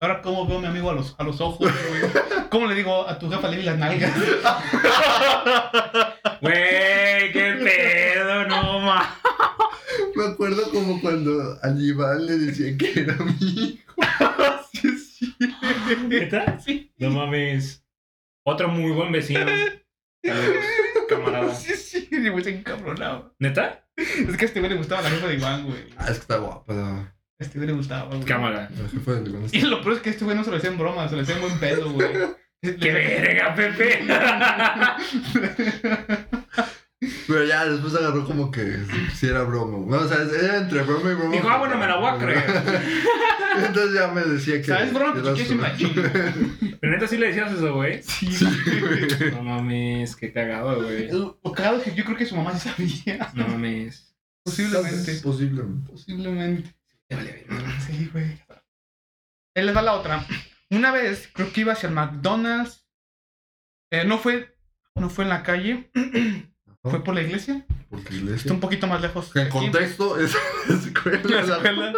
Ahora, 0.00 0.22
¿cómo 0.22 0.46
veo 0.46 0.58
a 0.58 0.60
mi 0.60 0.66
amigo 0.68 0.90
a 0.90 0.94
los, 0.94 1.16
a 1.18 1.24
los 1.24 1.40
ojos, 1.40 1.72
güey? 1.88 2.02
¿Cómo 2.50 2.66
le 2.68 2.76
digo 2.76 3.08
a 3.08 3.18
tu 3.18 3.28
jefa 3.28 3.48
le 3.48 3.56
vi 3.56 3.62
las 3.64 3.78
nalgas? 3.78 4.12
Güey, 6.42 7.32
qué 7.32 7.56
pedo, 7.64 8.46
no 8.46 8.80
ma. 8.80 9.16
Me 10.14 10.26
acuerdo 10.26 10.70
como 10.70 11.00
cuando 11.00 11.58
al 11.62 11.82
Iván 11.82 12.26
le 12.26 12.38
decía 12.38 12.76
que 12.76 13.00
era 13.00 13.16
mi 13.16 13.34
hijo. 13.40 13.94
¿Neta? 16.08 16.58
Sí. 16.58 16.92
No 16.98 17.10
mames. 17.10 17.84
Otro 18.44 18.68
muy 18.68 18.92
buen 18.92 19.12
vecino. 19.12 19.46
Camarada. 21.08 21.54
Sí, 21.54 21.74
sí, 21.74 22.08
ese 22.10 22.30
güey 22.30 22.44
se 22.44 22.58
encabronaba. 22.58 23.32
¿Neta? 23.38 23.86
Es 23.96 24.36
que 24.36 24.44
a 24.44 24.48
este 24.48 24.60
güey 24.60 24.70
le 24.72 24.78
gustaba 24.78 25.02
la 25.02 25.10
jefa 25.10 25.28
de 25.28 25.34
Iván, 25.34 25.64
güey. 25.66 25.84
Ah, 25.96 26.04
es 26.04 26.12
que 26.14 26.20
está 26.20 26.38
guapa. 26.38 26.74
La, 26.74 26.88
A 26.98 27.14
este 27.38 27.58
güey 27.58 27.68
le 27.68 27.74
gustaba, 27.74 28.08
güey. 28.08 28.24
Cámara. 28.24 28.68
la 28.76 28.88
jefa 28.88 29.12
del 29.14 29.28
Iván 29.28 29.44
está- 29.44 29.56
Y 29.56 29.60
lo 29.62 29.80
peor 29.82 29.94
es 29.94 30.00
que 30.02 30.10
a 30.10 30.12
este 30.12 30.24
güey 30.24 30.36
no 30.36 30.44
se 30.44 30.50
lo 30.50 30.56
hacía 30.56 30.70
en 30.70 30.78
broma, 30.78 31.08
se 31.08 31.16
lo 31.16 31.22
hacía 31.22 31.36
en 31.36 31.40
buen 31.42 31.58
pedo, 31.58 31.90
güey. 31.92 32.08
¡Qué 32.80 32.92
verga, 32.92 33.54
Pepe! 33.54 34.04
Pero 37.26 37.44
ya 37.44 37.64
después 37.66 37.94
agarró 37.94 38.24
como 38.24 38.50
que 38.50 38.78
si 39.14 39.26
era 39.26 39.42
broma. 39.42 39.78
No, 39.86 40.02
o 40.02 40.08
sea, 40.08 40.18
era 40.22 40.58
entre 40.58 40.82
broma 40.82 41.10
y 41.10 41.14
broma. 41.14 41.32
Dijo, 41.32 41.48
ah, 41.48 41.58
bueno, 41.58 41.76
me 41.76 41.86
la 41.86 41.96
voy 41.96 42.08
a 42.08 42.18
creer. 42.18 42.44
Entonces 43.66 43.94
ya 43.94 44.08
me 44.08 44.22
decía 44.22 44.56
que. 44.58 44.64
¿Sabes, 44.64 44.92
broma? 44.92 45.14
que 45.14 45.20
era 45.20 45.34
yo 45.34 45.44
chingo. 45.44 45.62
Pero 46.80 46.92
neta 46.92 47.08
sí 47.08 47.16
le 47.16 47.28
decías 47.28 47.52
eso, 47.52 47.74
güey. 47.74 48.02
Sí, 48.02 48.30
Sí, 48.32 48.46
güey. 48.80 49.30
No 49.32 49.42
mames, 49.42 50.16
qué 50.16 50.32
cagado, 50.32 50.82
güey. 50.82 51.10
Lo 51.10 51.38
cagado 51.52 51.78
es 51.78 51.84
que 51.84 51.94
yo 51.94 52.04
creo 52.04 52.16
que 52.16 52.26
su 52.26 52.36
mamá 52.36 52.56
sí 52.58 52.68
sabía. 52.68 53.30
No 53.34 53.48
mames. 53.48 54.14
Posiblemente. 54.44 55.14
Posiblemente. 55.22 55.90
Posiblemente. 55.90 56.74
Sí, 57.86 58.10
güey. 58.12 58.38
Él 59.54 59.66
les 59.66 59.76
va 59.76 59.82
la 59.82 59.94
otra. 59.94 60.26
Una 60.70 60.92
vez, 60.92 61.30
creo 61.32 61.52
que 61.52 61.62
iba 61.62 61.72
hacia 61.72 61.88
el 61.88 61.94
McDonald's. 61.94 62.86
Eh, 63.90 64.04
no 64.04 64.18
fue. 64.18 64.56
No 64.94 65.08
fue 65.10 65.24
en 65.24 65.30
la 65.30 65.42
calle. 65.42 65.90
Fue 66.90 67.02
por 67.04 67.14
la 67.14 67.22
iglesia. 67.22 67.64
Porque 67.90 68.04
Está 68.08 68.16
iglesia. 68.16 68.52
un 68.52 68.60
poquito 68.60 68.86
más 68.86 69.00
lejos. 69.00 69.34
En 69.36 69.48
contexto, 69.48 70.18
es 70.20 70.34
la 70.68 70.74
escuela. 70.74 71.20
La 71.24 71.40
escuela. 71.40 71.92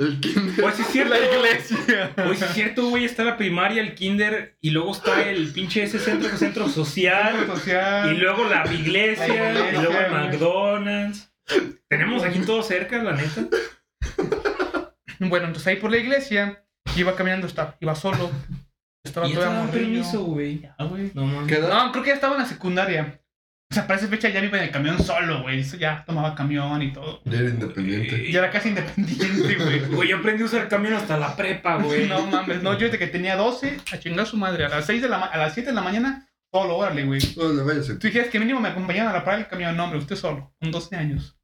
El 0.00 0.20
kinder. 0.20 0.54
Pues 0.60 0.74
sí 0.76 0.82
es 0.82 0.88
cierto. 0.88 1.14
La 1.14 1.20
iglesia. 1.20 2.12
Pues 2.14 2.38
sí 2.38 2.44
es 2.44 2.52
cierto, 2.52 2.88
güey. 2.88 3.04
Está 3.04 3.24
la 3.24 3.36
primaria, 3.36 3.82
el 3.82 3.94
kinder, 3.94 4.56
y 4.60 4.70
luego 4.70 4.92
está 4.92 5.22
el 5.28 5.48
pinche 5.52 5.82
ese 5.82 5.98
centro, 5.98 6.28
centro 6.36 6.68
social. 6.68 7.46
social. 7.46 8.14
Y 8.14 8.18
luego 8.18 8.44
la 8.48 8.72
iglesia, 8.72 9.26
La 9.26 9.34
iglesia, 9.50 9.68
y 9.70 9.82
luego 9.82 9.98
el. 9.98 10.12
McDonald's. 10.12 11.32
Tenemos 11.88 12.22
aquí 12.22 12.38
todo 12.40 12.62
cerca, 12.62 13.02
la 13.02 13.12
neta. 13.12 13.46
Bueno, 15.18 15.46
entonces 15.46 15.66
ahí 15.68 15.76
por 15.76 15.90
la 15.90 15.98
iglesia. 15.98 16.64
Iba 16.96 17.14
caminando, 17.14 17.46
estaba, 17.46 17.76
iba 17.80 17.94
solo. 17.94 18.30
Estaba 19.04 19.28
Y 19.28 19.34
todavía 19.34 19.70
permiso, 19.70 20.22
güey. 20.24 20.60
Ya, 20.60 20.74
güey. 20.84 21.10
No. 21.14 21.26
No, 21.26 21.46
creo 21.92 22.02
que 22.04 22.08
ya 22.10 22.14
estaba 22.14 22.34
en 22.36 22.42
la 22.42 22.48
secundaria. 22.48 23.20
O 23.72 23.74
sea, 23.74 23.86
para 23.86 23.98
esa 23.98 24.06
fecha 24.08 24.28
ya 24.28 24.44
iba 24.44 24.58
en 24.58 24.64
el 24.64 24.70
camión 24.70 25.02
solo, 25.02 25.40
güey. 25.40 25.60
Eso 25.60 25.78
ya 25.78 26.04
tomaba 26.04 26.34
camión 26.34 26.82
y 26.82 26.92
todo. 26.92 27.22
Ya 27.24 27.38
era 27.38 27.48
independiente. 27.48 28.30
Ya 28.30 28.40
era 28.40 28.50
casi 28.50 28.68
independiente, 28.68 29.54
güey. 29.56 29.80
Güey, 29.94 30.08
yo 30.10 30.18
aprendí 30.18 30.42
a 30.42 30.46
usar 30.46 30.68
camión 30.68 30.92
hasta 30.92 31.16
la 31.16 31.34
prepa, 31.34 31.76
güey. 31.76 32.06
No 32.06 32.26
mames, 32.26 32.62
no, 32.62 32.74
yo 32.74 32.84
desde 32.84 32.98
que 32.98 33.06
tenía 33.06 33.34
12 33.36 33.78
a 33.90 33.98
chingar 33.98 34.20
a 34.20 34.26
su 34.26 34.36
madre. 34.36 34.66
A 34.66 34.68
las 34.68 34.84
6 34.84 35.00
de 35.00 35.08
la 35.08 35.22
a 35.24 35.38
las 35.38 35.54
7 35.54 35.70
de 35.70 35.74
la 35.74 35.80
mañana, 35.80 36.28
solo, 36.52 36.76
órale, 36.76 37.04
güey. 37.04 37.20
No, 37.38 37.64
vayas 37.64 37.88
a- 37.88 37.98
Tú 37.98 38.08
dijeras 38.08 38.28
que 38.28 38.38
mínimo 38.38 38.60
me 38.60 38.68
acompañaban 38.68 39.10
a 39.10 39.16
la 39.16 39.24
parada 39.24 39.38
del 39.42 39.48
camión, 39.48 39.74
no, 39.74 39.84
hombre, 39.84 39.98
usted 40.00 40.16
solo, 40.16 40.54
con 40.60 40.70
12 40.70 40.94
años. 40.96 41.38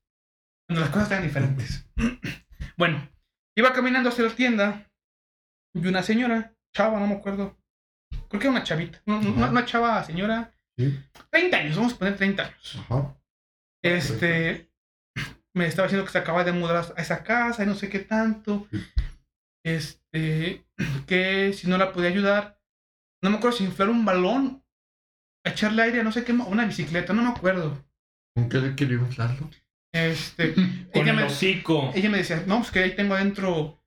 Cuando 0.68 0.82
las 0.82 0.90
cosas 0.90 1.10
eran 1.12 1.22
diferentes. 1.24 1.88
bueno, 2.76 3.08
iba 3.56 3.72
caminando 3.72 4.10
hacia 4.10 4.24
la 4.24 4.30
tienda 4.32 4.86
y 5.74 5.86
una 5.86 6.02
señora, 6.02 6.52
chava, 6.76 7.00
no 7.00 7.06
me 7.06 7.14
acuerdo. 7.14 7.58
Creo 8.28 8.38
que 8.40 8.46
era 8.48 8.50
una 8.50 8.64
chavita. 8.64 9.00
Una, 9.06 9.18
una- 9.18 9.42
Ajá. 9.44 9.50
una 9.50 9.64
chava 9.64 10.04
señora. 10.04 10.52
Sí. 10.78 10.98
30 11.30 11.56
años, 11.56 11.76
vamos 11.76 11.94
a 11.94 11.98
poner 11.98 12.16
30 12.16 12.42
años. 12.44 12.76
Ajá. 12.78 13.20
Este. 13.82 14.70
Me 15.54 15.66
estaba 15.66 15.88
diciendo 15.88 16.04
que 16.06 16.12
se 16.12 16.18
acaba 16.18 16.44
de 16.44 16.52
mudar 16.52 16.94
a 16.96 17.02
esa 17.02 17.24
casa 17.24 17.64
y 17.64 17.66
no 17.66 17.74
sé 17.74 17.88
qué 17.88 17.98
tanto. 17.98 18.68
Sí. 18.70 18.84
Este. 19.64 20.64
Que 21.06 21.52
si 21.52 21.68
no 21.68 21.78
la 21.78 21.92
podía 21.92 22.10
ayudar. 22.10 22.60
No 23.22 23.30
me 23.30 23.38
acuerdo 23.38 23.58
si 23.58 23.64
inflar 23.64 23.88
un 23.88 24.04
balón. 24.04 24.64
A 25.44 25.50
echarle 25.50 25.82
aire 25.82 26.00
a 26.00 26.04
no 26.04 26.12
sé 26.12 26.24
qué. 26.24 26.32
Una 26.32 26.64
bicicleta, 26.64 27.12
no 27.12 27.22
me 27.22 27.30
acuerdo. 27.30 27.84
¿Con 28.36 28.48
qué 28.48 28.58
le 28.58 28.76
quería 28.76 28.98
inflarlo? 28.98 29.50
Este. 29.92 30.54
Con 30.92 31.02
ella, 31.02 31.10
el 31.10 31.16
me, 31.16 31.22
hocico. 31.24 31.90
ella 31.94 32.10
me 32.10 32.18
decía, 32.18 32.44
no, 32.46 32.58
pues 32.58 32.70
que 32.70 32.80
ahí 32.80 32.94
tengo 32.94 33.14
adentro 33.14 33.82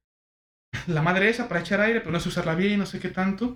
la 0.87 1.01
madre 1.01 1.29
esa 1.29 1.47
para 1.47 1.61
echar 1.61 1.81
aire, 1.81 2.01
pero 2.01 2.11
no 2.11 2.19
sé 2.19 2.29
usarla 2.29 2.55
bien, 2.55 2.79
no 2.79 2.85
sé 2.85 2.99
qué 2.99 3.09
tanto. 3.09 3.53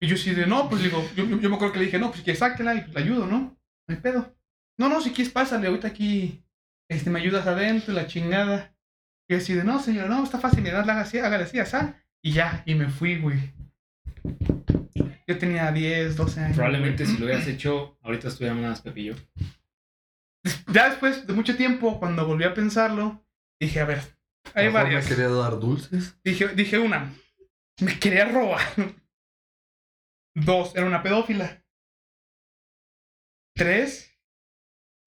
Y 0.00 0.06
yo 0.06 0.16
sí 0.16 0.32
de, 0.32 0.46
no, 0.46 0.68
pues 0.68 0.82
digo, 0.82 1.04
yo, 1.16 1.24
yo, 1.24 1.40
yo 1.40 1.50
me 1.50 1.56
acuerdo 1.56 1.72
que 1.72 1.80
le 1.80 1.86
dije, 1.86 1.98
no, 1.98 2.10
pues 2.10 2.22
que 2.22 2.34
sáquela 2.34 2.74
y 2.74 2.82
pues, 2.82 2.94
la 2.94 3.00
ayudo, 3.00 3.26
¿no? 3.26 3.38
No 3.88 3.94
hay 3.94 3.96
pedo. 3.96 4.36
No, 4.78 4.88
no, 4.88 5.00
si 5.00 5.10
quieres 5.10 5.32
pásale, 5.32 5.66
ahorita 5.66 5.88
aquí, 5.88 6.44
este, 6.88 7.10
me 7.10 7.18
ayudas 7.18 7.46
adentro, 7.46 7.92
la 7.92 8.06
chingada. 8.06 8.74
Y 9.28 9.34
yo 9.34 9.38
así 9.38 9.54
de, 9.54 9.64
no, 9.64 9.80
señor, 9.80 10.08
no, 10.08 10.22
está 10.22 10.38
fácil, 10.38 10.62
mira, 10.62 10.80
hágale 10.80 11.00
así, 11.00 11.18
hágale 11.18 11.44
así, 11.44 11.58
así. 11.58 11.76
Y 12.22 12.32
ya, 12.32 12.62
y 12.64 12.74
me 12.74 12.88
fui, 12.88 13.18
güey. 13.18 13.52
Yo 15.26 15.36
tenía 15.36 15.70
10, 15.72 16.16
12 16.16 16.40
años. 16.40 16.56
Probablemente 16.56 17.04
güey. 17.04 17.14
si 17.14 17.20
lo 17.20 17.26
hubieras 17.26 17.46
hecho, 17.48 17.98
ahorita 18.02 18.28
estuviéramos 18.28 18.64
más 18.64 18.80
Pepillo. 18.80 19.16
Ya 20.72 20.88
después 20.88 21.26
de 21.26 21.32
mucho 21.32 21.56
tiempo, 21.56 21.98
cuando 21.98 22.26
volví 22.26 22.44
a 22.44 22.54
pensarlo, 22.54 23.24
dije, 23.60 23.80
a 23.80 23.84
ver, 23.84 24.00
hay 24.54 24.68
varias. 24.68 25.04
me 25.04 25.10
quería 25.10 25.28
dar 25.28 25.58
dulces. 25.58 26.16
Dije, 26.24 26.48
dije 26.48 26.78
una, 26.78 27.12
me 27.80 27.98
quería 27.98 28.26
robar. 28.26 28.62
Dos, 30.44 30.74
era 30.76 30.86
una 30.86 31.02
pedófila. 31.02 31.62
Tres, 33.56 34.12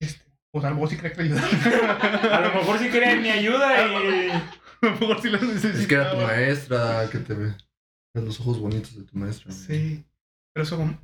este, 0.01 0.25
pues 0.51 0.65
a 0.65 0.69
lo 0.69 0.75
mejor 0.75 0.89
sí 0.89 0.97
quería 0.97 1.13
que 1.13 1.23
le 1.23 1.39
A 1.39 1.45
ayudara. 1.45 2.41
lo 2.49 2.53
mejor 2.55 2.79
sí 2.79 2.89
querían 2.89 3.21
mi 3.21 3.29
ayuda 3.29 3.77
y. 3.77 4.29
a 4.31 4.35
lo 4.81 4.91
mejor 4.99 5.21
sí 5.21 5.29
la 5.29 5.39
necesitaba. 5.39 5.79
Es 5.79 5.87
que 5.87 5.95
era 5.95 6.11
tu 6.11 6.17
maestra, 6.17 7.09
que 7.11 7.19
te 7.19 7.33
ve. 7.33 7.53
Los 8.13 8.39
ojos 8.41 8.59
bonitos 8.59 8.95
de 8.97 9.03
tu 9.03 9.17
maestra. 9.17 9.51
Sí, 9.53 10.03
pero 10.53 10.65
eso, 10.65 10.97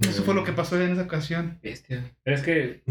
eso 0.00 0.22
fue 0.24 0.34
lo 0.34 0.44
que 0.44 0.52
pasó 0.52 0.78
en 0.80 0.92
esa 0.92 1.02
ocasión. 1.04 1.58
Bestia. 1.62 2.14
Pero 2.22 2.36
es 2.36 2.42
que. 2.42 2.82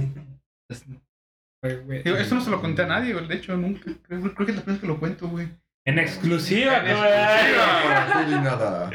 Digo, 2.04 2.18
esto 2.18 2.34
no 2.34 2.42
se 2.42 2.50
lo 2.50 2.60
conté 2.62 2.82
a 2.82 2.88
nadie, 2.88 3.14
güey, 3.14 3.28
de 3.28 3.36
hecho, 3.36 3.56
nunca. 3.56 3.92
Creo, 4.02 4.22
creo 4.34 4.46
que 4.48 4.52
es 4.54 4.58
la 4.58 4.64
primera 4.64 4.72
vez 4.74 4.80
que 4.82 4.88
lo 4.88 5.00
cuento, 5.00 5.28
güey. 5.28 5.50
En 5.86 6.00
exclusiva, 6.00 6.78
En 6.80 6.96
cabrón. 6.98 8.10
No 8.32 8.38
di 8.38 8.44
nada. 8.44 8.92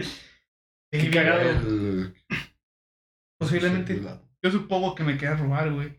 Qué 0.99 1.11
cagado. 1.11 1.40
El- 1.51 2.14
Posiblemente, 3.38 4.01
yo 4.42 4.51
supongo 4.51 4.94
que 4.94 5.05
me 5.05 5.18
quería 5.18 5.36
robar, 5.36 5.70
güey. 5.72 5.90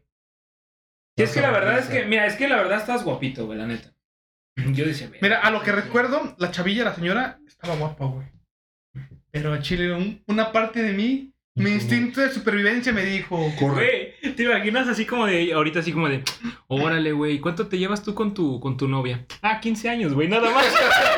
Sí, 1.18 1.24
es 1.24 1.34
que 1.34 1.42
la 1.42 1.52
verdad 1.52 1.80
es 1.80 1.86
que, 1.88 2.06
mira, 2.06 2.26
es 2.26 2.36
que 2.36 2.48
la 2.48 2.58
verdad 2.58 2.80
estás 2.80 3.04
guapito, 3.04 3.46
güey, 3.46 3.58
la 3.60 3.68
neta. 3.68 3.94
Yo 4.74 4.86
decía, 4.86 5.12
Mira, 5.22 5.40
a 5.42 5.52
lo 5.52 5.62
que 5.62 5.72
recuerdo, 5.72 6.36
la 6.40 6.50
chavilla, 6.52 6.84
la 6.84 6.96
señora, 6.96 7.40
estaba 7.48 7.76
guapa, 7.76 8.06
güey. 8.06 8.28
Pero 9.32 9.54
a 9.54 9.60
Chile, 9.62 9.94
un- 9.94 10.24
una 10.28 10.52
parte 10.52 10.82
de 10.82 10.94
mí, 10.94 11.32
mi 11.56 11.72
instinto 11.72 12.22
de 12.22 12.32
supervivencia 12.32 12.92
me 12.92 13.04
dijo, 13.06 13.38
Corre. 13.60 14.16
Güey, 14.22 14.36
¿te 14.36 14.44
imaginas 14.44 14.88
así 14.88 15.06
como 15.06 15.28
de, 15.28 15.54
ahorita 15.54 15.80
así 15.80 15.92
como 15.92 16.10
de, 16.10 16.24
órale, 16.68 17.12
güey, 17.12 17.40
¿cuánto 17.40 17.68
te 17.68 17.78
llevas 17.78 18.02
tú 18.04 18.16
con 18.16 18.34
tu, 18.34 18.60
con 18.60 18.78
tu 18.78 18.88
novia? 18.88 19.26
Ah, 19.44 19.60
15 19.60 19.90
años, 19.90 20.14
güey, 20.16 20.28
nada 20.28 20.50
más. 20.52 20.66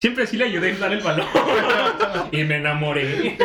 Siempre 0.00 0.26
sí 0.26 0.36
le 0.36 0.44
ayudé 0.44 0.72
a 0.72 0.78
dar 0.78 0.92
el 0.92 1.02
balón. 1.02 1.26
y 2.32 2.44
me 2.44 2.56
enamoré. 2.56 3.36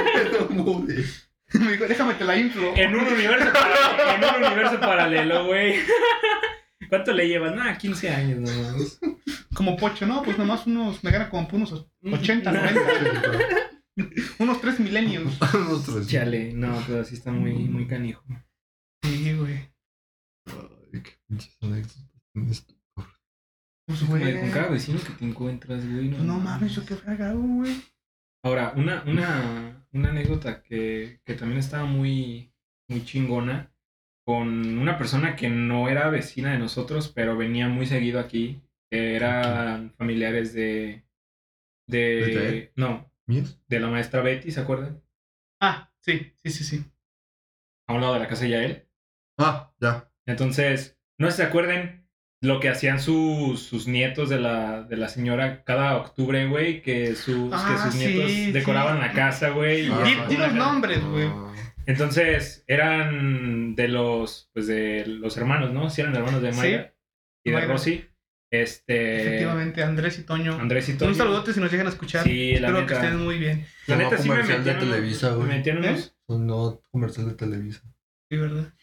me 1.53 1.71
dijo, 1.71 1.87
déjame 1.87 2.13
te 2.15 2.25
la 2.25 2.37
inflo. 2.37 2.75
En 2.75 2.95
un 2.95 3.07
universo 3.07 3.51
paralelo, 3.53 4.13
en 4.15 4.23
un 4.23 4.45
universo 4.45 4.79
paralelo, 4.79 5.45
güey. 5.45 5.75
¿Cuánto 6.89 7.13
le 7.13 7.27
llevas? 7.27 7.55
Nah, 7.55 7.77
15 7.77 8.09
años 8.09 8.39
nomás. 8.39 8.99
Como 9.53 9.77
pocho, 9.77 10.05
no, 10.05 10.23
pues 10.23 10.37
nomás 10.37 10.67
unos, 10.67 11.03
me 11.03 11.11
gana 11.11 11.29
como 11.29 11.47
unos 11.51 11.87
80, 12.03 12.51
90, 12.51 12.81
unos 14.39 14.61
3 14.61 14.79
milenios. 14.79 15.37
Unos 15.53 15.85
tres. 15.85 16.07
Chale, 16.07 16.53
no, 16.53 16.83
pero 16.87 17.03
sí 17.03 17.15
está 17.15 17.31
muy, 17.31 17.53
muy 17.53 17.87
canijo. 17.87 18.23
Sí, 19.03 19.33
güey. 19.33 19.71
Ay, 20.47 21.01
qué 21.01 21.11
pinches 21.27 21.57
anécdotas. 21.61 22.65
Pues, 23.91 24.07
güey. 24.07 24.39
con 24.39 24.51
cada 24.51 24.69
vecino 24.69 24.99
que 24.99 25.13
te 25.13 25.25
encuentras, 25.25 25.85
güey. 25.85 26.07
No 26.09 26.39
mames, 26.39 26.73
yo 26.73 26.85
qué 26.85 26.95
fregado, 26.95 27.39
güey. 27.41 27.75
Ahora, 28.43 28.73
una, 28.75 29.03
una, 29.03 29.85
una 29.91 30.09
anécdota 30.09 30.63
que, 30.63 31.19
que 31.25 31.33
también 31.33 31.59
estaba 31.59 31.85
muy, 31.85 32.53
muy 32.87 33.03
chingona 33.03 33.73
con 34.25 34.77
una 34.77 34.97
persona 34.97 35.35
que 35.35 35.49
no 35.49 35.89
era 35.89 36.09
vecina 36.09 36.53
de 36.53 36.59
nosotros, 36.59 37.11
pero 37.13 37.35
venía 37.35 37.67
muy 37.67 37.85
seguido 37.85 38.19
aquí, 38.19 38.61
que 38.89 39.15
eran 39.15 39.93
familiares 39.97 40.53
de... 40.53 41.03
¿De 41.87 42.71
no, 42.77 43.11
de 43.27 43.79
la 43.79 43.89
maestra 43.89 44.21
Betty, 44.21 44.51
¿se 44.51 44.61
acuerdan? 44.61 45.03
Ah, 45.59 45.91
sí, 45.99 46.33
sí, 46.43 46.49
sí, 46.51 46.63
sí. 46.63 46.85
A 47.87 47.93
un 47.93 48.01
lado 48.01 48.13
de 48.13 48.19
la 48.19 48.27
casa 48.27 48.45
de 48.45 48.51
Yael. 48.51 48.87
Ah, 49.37 49.73
ya. 49.81 50.09
Entonces, 50.25 50.97
no 51.19 51.27
sé 51.27 51.31
si 51.33 51.37
se 51.37 51.43
acuerden 51.43 52.00
lo 52.43 52.59
que 52.59 52.69
hacían 52.69 52.99
sus, 52.99 53.61
sus 53.61 53.87
nietos 53.87 54.29
de 54.29 54.39
la, 54.39 54.81
de 54.83 54.97
la 54.97 55.09
señora 55.09 55.63
cada 55.63 55.95
octubre, 55.97 56.47
güey, 56.47 56.81
que 56.81 57.15
sus, 57.15 57.51
Ah, 57.53 57.69
que 57.71 57.83
sus 57.91 57.93
sí, 58.01 58.07
nietos 58.07 58.31
sí. 58.31 58.51
decoraban 58.51 58.99
la 58.99 59.11
casa, 59.13 59.49
güey. 59.49 59.85
y 59.87 59.89
Ah. 59.91 60.01
Di, 60.03 60.11
hacían 60.13 60.27
di 60.29 60.37
los 60.37 60.53
nombres, 60.53 61.03
güey. 61.05 61.27
Ah, 61.27 61.53
Entonces, 61.85 62.63
eran 62.67 63.75
de 63.75 63.87
los, 63.87 64.49
pues 64.53 64.67
de 64.67 65.05
los 65.05 65.37
hermanos, 65.37 65.71
¿no? 65.71 65.89
Sí, 65.89 66.01
eran 66.01 66.15
hermanos 66.15 66.41
de 66.41 66.51
Mayra 66.51 66.93
y 67.43 67.51
de 67.51 67.55
Mayra. 67.57 67.71
Rosy. 67.73 68.05
Este. 68.53 69.21
Efectivamente, 69.21 69.81
Andrés 69.83 70.19
y 70.19 70.23
Toño. 70.23 70.55
Andrés 70.59 70.89
y 70.89 70.93
Toño. 70.97 71.11
Un 71.11 71.15
saludote 71.17 71.53
si 71.53 71.59
nos 71.61 71.71
llegan 71.71 71.87
a 71.87 71.89
escuchar. 71.91 72.23
Sí, 72.23 72.53
la 72.59 72.67
Espero 72.67 72.85
que 72.87 72.93
neta. 72.95 73.05
estén 73.05 73.23
muy 73.23 73.37
bien. 73.37 73.65
La 73.87 73.95
neta 73.95 74.17
sí 74.17 74.23
me 74.23 74.29
comercial 74.35 74.63
de 74.65 74.73
metieron. 74.73 74.89
Televisa, 74.95 75.29
me 75.29 75.35
güey. 75.37 75.47
metieron 75.47 75.85
unos- 75.85 76.15
Un 76.27 76.47
nuevo 76.47 76.83
comercial 76.91 77.27
de 77.29 77.33
Televisa. 77.35 77.81
Sí, 78.29 78.37
¿verdad? 78.37 78.73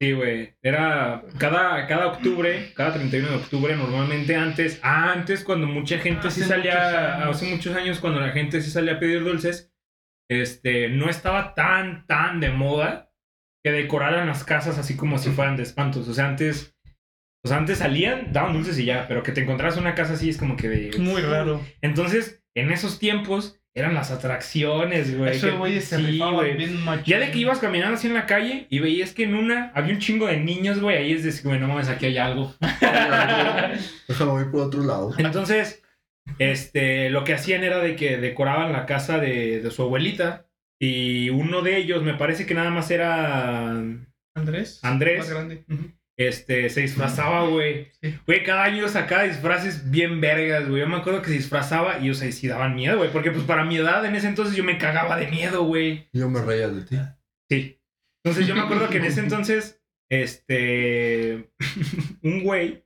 Sí, 0.00 0.12
güey. 0.12 0.56
Era 0.62 1.24
cada, 1.38 1.86
cada 1.86 2.06
octubre, 2.06 2.72
cada 2.74 2.94
31 2.94 3.28
de 3.28 3.36
octubre, 3.36 3.76
normalmente 3.76 4.34
antes, 4.34 4.80
ah, 4.82 5.12
antes 5.12 5.44
cuando 5.44 5.66
mucha 5.66 5.98
gente 5.98 6.30
sí 6.30 6.40
Hace 6.40 6.48
salía, 6.48 7.28
hace 7.28 7.50
muchos 7.50 7.76
años 7.76 8.00
cuando 8.00 8.18
la 8.18 8.30
gente 8.30 8.62
sí 8.62 8.70
salía 8.70 8.94
a 8.94 8.98
pedir 8.98 9.22
dulces, 9.22 9.74
este, 10.30 10.88
no 10.88 11.10
estaba 11.10 11.54
tan, 11.54 12.06
tan 12.06 12.40
de 12.40 12.48
moda 12.48 13.12
que 13.62 13.72
decoraran 13.72 14.26
las 14.26 14.42
casas 14.42 14.78
así 14.78 14.96
como 14.96 15.18
si 15.18 15.28
fueran 15.30 15.58
de 15.58 15.64
espantos. 15.64 16.08
O 16.08 16.14
sea, 16.14 16.28
antes, 16.28 16.78
o 17.44 17.48
sea, 17.48 17.58
antes 17.58 17.78
salían, 17.78 18.32
daban 18.32 18.54
dulces 18.54 18.78
y 18.78 18.86
ya, 18.86 19.06
pero 19.06 19.22
que 19.22 19.32
te 19.32 19.42
encontraras 19.42 19.76
una 19.76 19.94
casa 19.94 20.14
así 20.14 20.30
es 20.30 20.38
como 20.38 20.56
que 20.56 20.70
de... 20.70 20.98
Muy 20.98 21.20
raro. 21.20 21.60
Entonces, 21.82 22.42
en 22.54 22.70
esos 22.70 22.98
tiempos 22.98 23.59
eran 23.74 23.94
las 23.94 24.10
atracciones, 24.10 25.16
güey. 25.16 25.36
Eso, 25.36 25.46
que- 25.48 25.56
güey, 25.56 25.80
se 25.80 25.96
sí, 25.96 26.02
rifaba 26.06 26.32
güey. 26.32 26.56
bien 26.56 26.82
machín. 26.84 27.04
Ya 27.06 27.18
de 27.20 27.30
que 27.30 27.38
ibas 27.38 27.58
caminando 27.60 27.94
así 27.94 28.08
en 28.08 28.14
la 28.14 28.26
calle 28.26 28.66
y 28.68 28.78
veías 28.80 29.12
que 29.12 29.22
en 29.24 29.34
una 29.34 29.70
había 29.74 29.92
un 29.94 30.00
chingo 30.00 30.26
de 30.26 30.38
niños, 30.38 30.80
güey, 30.80 30.96
ahí 30.96 31.12
es 31.12 31.22
de, 31.22 31.48
güey, 31.48 31.60
no 31.60 31.68
mames, 31.68 31.88
aquí 31.88 32.06
hay 32.06 32.18
algo. 32.18 32.54
Déjame 34.08 34.30
voy 34.30 34.44
por 34.50 34.62
otro 34.62 34.82
lado. 34.82 35.12
Entonces, 35.18 35.82
este, 36.38 37.10
lo 37.10 37.24
que 37.24 37.34
hacían 37.34 37.64
era 37.64 37.78
de 37.78 37.96
que 37.96 38.16
decoraban 38.18 38.72
la 38.72 38.86
casa 38.86 39.18
de, 39.18 39.60
de 39.60 39.70
su 39.70 39.82
abuelita 39.82 40.46
y 40.80 41.30
uno 41.30 41.62
de 41.62 41.76
ellos, 41.76 42.02
me 42.02 42.14
parece 42.14 42.46
que 42.46 42.54
nada 42.54 42.70
más 42.70 42.90
era, 42.90 43.70
Andrés. 44.34 44.80
Andrés. 44.82 45.18
Más 45.18 45.30
grande. 45.30 45.64
Ujú. 45.68 45.92
Este, 46.20 46.68
se 46.68 46.82
disfrazaba, 46.82 47.46
güey. 47.48 47.88
Güey, 48.26 48.44
cada 48.44 48.64
año 48.64 48.88
sacaba 48.88 49.24
disfraces 49.24 49.90
bien 49.90 50.20
vergas, 50.20 50.68
güey. 50.68 50.80
Yo 50.80 50.88
me 50.88 50.96
acuerdo 50.96 51.22
que 51.22 51.28
se 51.28 51.34
disfrazaba 51.34 51.98
y, 51.98 52.10
o 52.10 52.14
sea, 52.14 52.30
sí 52.30 52.46
daban 52.46 52.74
miedo, 52.74 52.98
güey, 52.98 53.10
porque 53.10 53.30
pues 53.30 53.44
para 53.44 53.64
mi 53.64 53.76
edad 53.76 54.04
en 54.04 54.14
ese 54.14 54.28
entonces 54.28 54.54
yo 54.54 54.64
me 54.64 54.78
cagaba 54.78 55.16
de 55.16 55.28
miedo, 55.28 55.64
güey. 55.64 56.08
Yo 56.12 56.28
me 56.28 56.42
reía 56.42 56.68
de 56.68 56.82
ti. 56.82 56.96
Sí. 57.48 57.80
Entonces 58.22 58.46
yo 58.46 58.54
me 58.54 58.60
acuerdo 58.60 58.90
que 58.90 58.98
en 58.98 59.06
ese 59.06 59.20
entonces, 59.20 59.82
este, 60.10 61.50
un 62.22 62.44
güey 62.44 62.84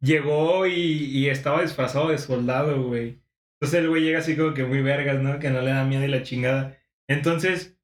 llegó 0.00 0.66
y, 0.66 0.72
y 0.72 1.28
estaba 1.28 1.62
disfrazado 1.62 2.08
de 2.08 2.18
soldado, 2.18 2.82
güey. 2.82 3.22
Entonces 3.60 3.80
el 3.80 3.88
güey 3.88 4.02
llega 4.02 4.18
así 4.18 4.36
como 4.36 4.54
que 4.54 4.64
muy 4.64 4.82
vergas, 4.82 5.22
¿no? 5.22 5.38
Que 5.38 5.50
no 5.50 5.62
le 5.62 5.70
da 5.70 5.84
miedo 5.84 6.04
y 6.04 6.08
la 6.08 6.24
chingada. 6.24 6.76
Entonces, 7.08 7.75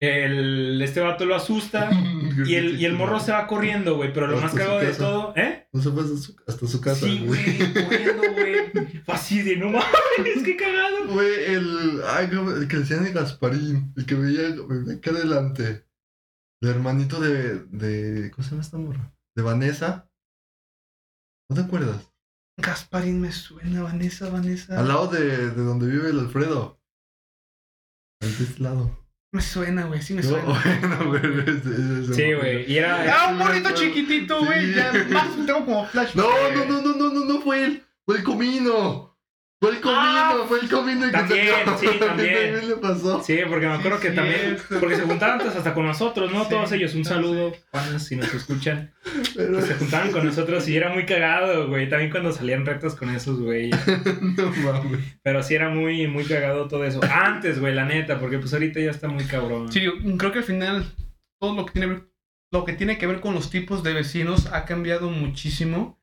el, 0.00 0.80
este 0.80 1.00
vato 1.00 1.26
lo 1.26 1.34
asusta 1.34 1.90
y 2.46 2.54
el, 2.54 2.80
y 2.80 2.86
el 2.86 2.94
morro 2.94 3.20
se 3.20 3.32
va 3.32 3.46
corriendo, 3.46 3.96
güey. 3.96 4.12
Pero 4.12 4.26
lo 4.26 4.36
Hasta 4.36 4.46
más 4.46 4.54
cagado 4.56 4.80
de 4.80 4.92
todo, 4.94 5.34
¿eh? 5.36 5.68
No 5.72 5.82
se 5.82 5.90
fue 5.90 6.02
hasta 6.02 6.16
su, 6.16 6.36
hasta 6.46 6.66
su 6.66 6.80
casa, 6.80 7.06
Sí, 7.06 7.24
güey, 7.24 7.58
corriendo, 7.58 8.22
güey. 8.32 9.02
Así 9.06 9.42
de 9.42 9.56
no 9.56 9.66
mames, 9.66 10.42
qué 10.44 10.56
cagado. 10.56 11.06
Güey, 11.08 11.44
el, 11.44 12.00
el 12.62 12.68
que 12.68 12.78
decían 12.78 13.04
de 13.04 13.12
Gasparín, 13.12 13.92
el 13.96 14.06
que 14.06 14.14
veía, 14.14 14.48
me 14.68 14.80
veía 14.80 14.96
acá 14.96 15.10
adelante. 15.10 15.86
El 16.62 16.68
hermanito 16.68 17.20
de, 17.20 17.60
de. 17.66 18.30
¿Cómo 18.30 18.42
se 18.42 18.50
llama 18.50 18.62
esta 18.62 18.78
morra? 18.78 19.14
De 19.36 19.42
Vanessa. 19.42 20.10
¿No 21.48 21.56
te 21.56 21.62
acuerdas? 21.62 22.12
Gasparín 22.58 23.20
me 23.20 23.32
suena, 23.32 23.82
Vanessa, 23.82 24.28
Vanessa. 24.30 24.78
Al 24.78 24.88
lado 24.88 25.08
de, 25.08 25.50
de 25.50 25.62
donde 25.62 25.86
vive 25.86 26.10
el 26.10 26.20
Alfredo. 26.20 26.80
Al 28.20 28.36
de 28.36 28.44
este 28.44 28.62
lado. 28.62 28.99
Me 29.32 29.40
suena, 29.40 29.84
güey, 29.86 30.02
sí 30.02 30.14
me 30.14 30.22
No, 30.22 30.28
suena. 30.28 30.44
bueno, 31.04 31.06
güey. 31.06 32.14
Sí, 32.14 32.32
güey. 32.32 32.70
Y 32.70 32.78
era. 32.78 33.04
Ah, 33.14 33.28
un 33.30 33.38
bonito 33.38 33.70
chiquitito, 33.72 34.44
güey. 34.44 34.66
Sí. 34.66 34.74
Ya 34.74 34.92
más 35.10 35.46
tengo 35.46 35.64
como 35.64 35.86
flash. 35.86 36.14
No, 36.14 36.28
no, 36.54 36.64
no, 36.64 36.82
no, 36.82 36.94
no, 36.94 37.10
no, 37.10 37.24
no 37.24 37.40
fue 37.40 37.64
él. 37.64 37.84
Fue 38.04 38.16
el 38.16 38.24
comino. 38.24 39.09
Fue 39.62 39.72
el 39.72 39.80
comino, 39.82 40.00
Ah, 40.00 40.44
fue 40.48 40.60
el 40.60 40.70
comino 40.70 41.04
el 41.04 41.10
que 41.10 41.18
también, 41.18 41.46
sí, 41.78 41.86
también. 42.00 42.68
le 42.70 42.76
pasó. 42.76 43.22
Sí, 43.22 43.38
porque 43.46 43.66
me 43.66 43.74
acuerdo 43.74 43.98
Sí, 43.98 44.06
que 44.08 44.12
también. 44.14 44.56
Porque 44.80 44.96
se 44.96 45.02
juntaban 45.02 45.38
pues, 45.38 45.54
hasta 45.54 45.74
con 45.74 45.84
nosotros, 45.84 46.32
¿no? 46.32 46.44
Sí, 46.44 46.50
Todos 46.50 46.72
ellos. 46.72 46.94
Un 46.94 47.04
saludo, 47.04 47.52
sé. 47.52 47.60
panas, 47.70 48.06
si 48.06 48.16
nos 48.16 48.32
escuchan. 48.32 48.90
Pero, 49.36 49.52
Pues 49.52 49.66
se 49.66 49.74
juntaban 49.74 50.12
con 50.12 50.24
nosotros 50.24 50.66
y 50.66 50.76
era 50.78 50.88
muy 50.94 51.04
cagado, 51.04 51.68
güey. 51.68 51.90
También 51.90 52.10
cuando 52.10 52.32
salían 52.32 52.64
retos 52.64 52.94
con 52.94 53.10
esos, 53.10 53.38
güey. 53.38 53.68
no 54.22 54.50
mames. 54.64 55.00
Pero 55.22 55.42
sí 55.42 55.54
era 55.56 55.68
muy, 55.68 56.06
muy 56.06 56.24
cagado 56.24 56.66
todo 56.66 56.84
eso. 56.86 57.00
Antes, 57.12 57.60
güey, 57.60 57.74
la 57.74 57.84
neta, 57.84 58.18
porque 58.18 58.38
pues 58.38 58.54
ahorita 58.54 58.80
ya 58.80 58.90
está 58.90 59.08
muy 59.08 59.24
cabrón. 59.24 59.70
Sí, 59.70 59.82
yo 59.82 59.92
creo 60.16 60.32
que 60.32 60.38
al 60.38 60.44
final 60.44 60.86
todo 61.38 61.54
lo 61.54 61.66
que 61.66 61.72
tiene 61.72 61.86
ver- 61.88 62.08
lo 62.50 62.64
que 62.64 62.72
tiene 62.72 62.96
que 62.96 63.06
ver 63.06 63.20
con 63.20 63.34
los 63.34 63.50
tipos 63.50 63.82
de 63.82 63.92
vecinos 63.92 64.46
ha 64.52 64.64
cambiado 64.64 65.10
muchísimo. 65.10 65.99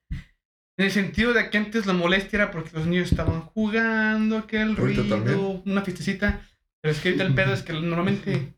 En 0.78 0.86
el 0.86 0.92
sentido 0.92 1.34
de 1.34 1.50
que 1.50 1.58
antes 1.58 1.86
la 1.88 1.94
molestia 1.94 2.38
era 2.38 2.52
porque 2.52 2.70
los 2.74 2.86
niños 2.86 3.12
estaban 3.12 3.42
jugando, 3.42 4.38
aquel 4.38 4.78
Ahorita 4.78 5.02
ruido, 5.02 5.16
también. 5.16 5.62
una 5.66 5.82
fiestecita. 5.82 6.42
Pero 6.82 6.92
es 6.94 7.00
que 7.02 7.10
ahorita 7.10 7.24
el 7.26 7.34
pedo 7.34 7.54
es 7.54 7.64
que 7.64 7.74
normalmente 7.74 8.54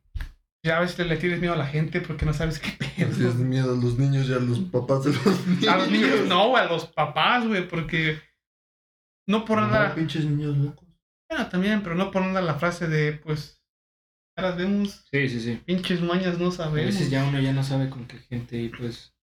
ya 0.66 0.78
a 0.78 0.82
veces 0.82 1.08
le 1.08 1.16
tienes 1.16 1.40
miedo 1.40 1.54
a 1.54 1.58
la 1.58 1.66
gente 1.68 2.02
porque 2.02 2.26
no 2.26 2.34
sabes 2.34 2.60
qué 2.60 2.72
Tienes 2.98 3.16
pedo. 3.18 3.34
miedo 3.36 3.74
a 3.74 3.78
los 3.82 3.98
niños 3.98 4.28
y 4.28 4.34
a 4.34 4.40
los 4.40 4.60
papás 4.60 5.06
de 5.06 5.14
los 5.14 5.48
niños. 5.48 5.68
A 5.70 5.78
los 5.78 5.90
niños, 5.90 6.26
no, 6.28 6.56
a 6.58 6.66
los 6.66 6.86
papás, 6.88 7.48
güey, 7.48 7.66
porque 7.68 8.20
no 9.28 9.46
por 9.46 9.62
No, 9.62 9.68
nada. 9.68 9.96
pinches 9.96 10.26
niños 10.26 10.58
locos. 10.58 10.88
Bueno, 11.30 11.48
también, 11.48 11.82
pero 11.84 11.96
no 11.96 12.12
por 12.12 12.22
nada 12.24 12.42
la 12.42 12.56
frase 12.56 12.88
de, 12.90 13.14
pues, 13.14 13.62
ahora 14.36 14.56
vemos, 14.56 15.06
Sí, 15.12 15.30
sí, 15.30 15.40
sí. 15.40 15.62
pinches 15.66 16.02
mañas 16.02 16.38
no 16.40 16.48
A 16.50 16.52
sabemos. 16.52 16.94
veces 16.96 17.10
ya 17.10 17.24
uno 17.24 17.40
ya 17.40 17.54
no 17.54 17.64
sabe 17.64 17.90
con 17.90 18.06
qué 18.08 18.18
gente 18.18 18.58
y 18.58 18.68
pues. 18.70 19.14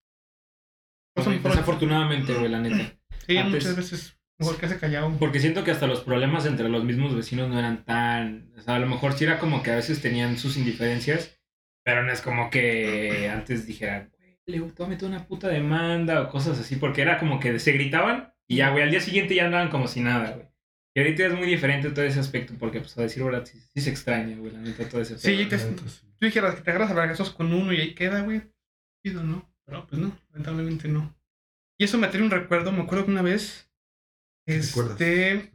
Pro- 1.24 1.50
Desafortunadamente, 1.50 2.34
güey, 2.34 2.48
la 2.50 2.60
neta. 2.60 2.92
Sí, 3.26 3.36
Antes- 3.36 3.64
muchas 3.64 3.76
veces 3.76 4.18
mejor 4.38 4.56
que 4.58 4.68
se 4.68 4.78
callado. 4.78 5.10
Porque 5.18 5.40
siento 5.40 5.64
que 5.64 5.70
hasta 5.70 5.86
los 5.86 6.00
problemas 6.02 6.46
entre 6.46 6.68
los 6.68 6.84
mismos 6.84 7.14
vecinos 7.16 7.48
no 7.48 7.58
eran 7.58 7.84
tan. 7.84 8.52
O 8.56 8.60
sea, 8.60 8.76
a 8.76 8.78
lo 8.78 8.86
mejor 8.86 9.14
sí 9.14 9.24
era 9.24 9.38
como 9.38 9.62
que 9.62 9.70
a 9.72 9.76
veces 9.76 10.00
tenían 10.02 10.36
sus 10.38 10.56
indiferencias, 10.56 11.38
pero 11.84 12.02
no 12.02 12.12
es 12.12 12.20
como 12.20 12.50
que 12.50 13.28
antes 13.30 13.66
dijeran, 13.66 14.10
güey, 14.16 14.38
le 14.46 14.58
a 14.84 14.86
meter 14.86 15.08
una 15.08 15.26
puta 15.26 15.48
demanda 15.48 16.20
o 16.22 16.28
cosas 16.28 16.58
así, 16.58 16.76
porque 16.76 17.02
era 17.02 17.18
como 17.18 17.40
que 17.40 17.58
se 17.58 17.72
gritaban 17.72 18.32
y 18.48 18.56
ya, 18.56 18.70
güey, 18.70 18.82
al 18.84 18.90
día 18.90 19.00
siguiente 19.00 19.34
ya 19.34 19.46
andaban 19.46 19.70
como 19.70 19.88
si 19.88 20.00
nada, 20.00 20.32
güey. 20.32 20.46
Y 20.94 21.00
ahorita 21.00 21.26
es 21.26 21.34
muy 21.34 21.46
diferente 21.46 21.90
todo 21.90 22.04
ese 22.06 22.20
aspecto, 22.20 22.54
porque, 22.58 22.80
pues, 22.80 22.96
a 22.96 23.02
decir 23.02 23.22
verdad, 23.22 23.44
sí, 23.44 23.58
sí 23.74 23.80
se 23.82 23.90
extraña, 23.90 24.34
güey, 24.36 24.50
la 24.52 24.60
neta, 24.60 24.88
todo 24.88 25.02
ese 25.02 25.18
Sí, 25.18 25.44
pedo. 25.44 25.58
te- 25.74 25.82
Tú 26.18 26.24
dijeras 26.24 26.54
que 26.54 26.62
te 26.62 26.70
agarras 26.70 26.90
a 26.90 26.94
vergazos 26.94 27.30
con 27.30 27.52
uno 27.52 27.70
y 27.72 27.80
ahí 27.80 27.94
queda, 27.94 28.20
güey. 28.22 28.40
Chido, 29.04 29.22
¿no? 29.22 29.46
Pero 29.66 29.86
pues 29.86 30.00
no, 30.00 30.16
lamentablemente 30.30 30.88
no. 30.88 31.14
Y 31.78 31.84
eso 31.84 31.98
me 31.98 32.08
trae 32.08 32.22
un 32.22 32.30
recuerdo, 32.30 32.72
me 32.72 32.82
acuerdo 32.82 33.04
que 33.04 33.10
una 33.10 33.22
vez, 33.22 33.68
este, 34.46 35.52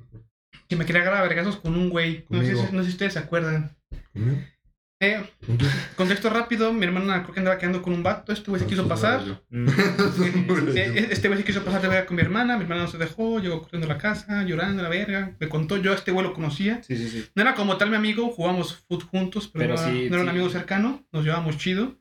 que 0.68 0.76
me 0.76 0.86
quería 0.86 1.02
agarrar 1.02 1.22
a 1.22 1.28
vergazos 1.28 1.58
con 1.58 1.76
un 1.76 1.90
güey. 1.90 2.26
No 2.30 2.42
sé, 2.44 2.54
no 2.54 2.82
sé 2.82 2.86
si 2.86 2.92
ustedes 2.92 3.14
se 3.14 3.20
acuerdan. 3.20 3.76
Eh, 5.04 5.24
contexto 5.96 6.30
rápido, 6.30 6.72
mi 6.74 6.86
hermana 6.86 7.24
creo 7.24 7.34
que 7.34 7.40
andaba 7.40 7.58
quedando 7.58 7.82
con 7.82 7.92
un 7.94 8.04
vato, 8.04 8.32
este 8.32 8.52
güey 8.52 8.60
se 8.60 8.66
Ah, 8.66 8.70
quiso 8.70 8.88
pasar. 8.88 9.42
Este 10.76 11.28
güey 11.28 11.40
se 11.40 11.46
quiso 11.46 11.64
pasar 11.66 11.82
de 11.82 11.88
verga 11.88 12.06
con 12.06 12.16
mi 12.18 12.22
hermana, 12.22 12.56
mi 12.56 12.64
hermana 12.64 12.84
no 12.84 12.88
se 12.88 13.00
dejó, 13.00 13.40
llegó 13.40 13.64
corriendo 13.64 13.88
a 13.88 13.94
la 13.94 13.98
casa, 13.98 14.44
llorando, 14.44 14.84
la 14.84 14.90
verga. 14.90 15.36
Me 15.40 15.50
contó, 15.50 15.78
yo 15.78 15.92
a 15.92 15.96
este 15.96 16.12
güey 16.12 16.28
lo 16.28 16.34
conocía. 16.34 16.84
Sí, 16.84 16.96
sí, 16.96 17.10
sí. 17.10 17.26
No 17.34 17.42
era 17.42 17.56
como 17.56 17.78
tal 17.78 17.90
mi 17.90 17.96
amigo, 17.96 18.30
jugábamos 18.30 18.76
foot 18.88 19.04
juntos, 19.06 19.48
pero, 19.52 19.74
Pero 19.74 19.76
no, 19.76 19.82
era, 19.82 19.92
sí, 19.92 20.08
no 20.10 20.16
era 20.16 20.24
un 20.24 20.30
amigo 20.30 20.50
cercano, 20.50 21.04
nos 21.12 21.24
llevábamos 21.24 21.58
chido. 21.58 21.98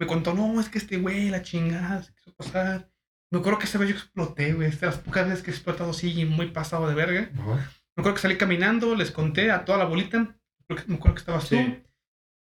Me 0.00 0.06
contó, 0.06 0.34
no, 0.34 0.60
es 0.60 0.68
que 0.68 0.78
este 0.78 0.98
güey, 0.98 1.28
la 1.30 1.42
chingada, 1.42 2.02
se 2.02 2.12
quiso 2.14 2.32
pasar. 2.34 2.90
Me 3.30 3.40
acuerdo 3.40 3.58
que 3.58 3.64
esa 3.66 3.78
vez 3.78 3.90
yo 3.90 3.96
exploté, 3.96 4.52
güey, 4.54 4.68
es 4.68 4.80
de 4.80 4.86
las 4.86 4.98
pocas 4.98 5.26
veces 5.28 5.42
que 5.42 5.50
he 5.50 5.54
explotado 5.54 5.90
así, 5.90 6.24
muy 6.24 6.50
pasado 6.50 6.88
de 6.88 6.94
verga. 6.94 7.30
Ajá. 7.38 7.70
Me 7.96 8.00
acuerdo 8.02 8.14
que 8.14 8.20
salí 8.22 8.36
caminando, 8.38 8.94
les 8.94 9.10
conté 9.10 9.50
a 9.50 9.64
toda 9.64 9.78
la 9.78 9.84
bolita, 9.84 10.36
porque 10.66 10.84
me 10.86 10.94
acuerdo 10.96 11.14
que 11.16 11.20
estabas 11.20 11.44
Sí. 11.48 11.56
tú, 11.56 11.88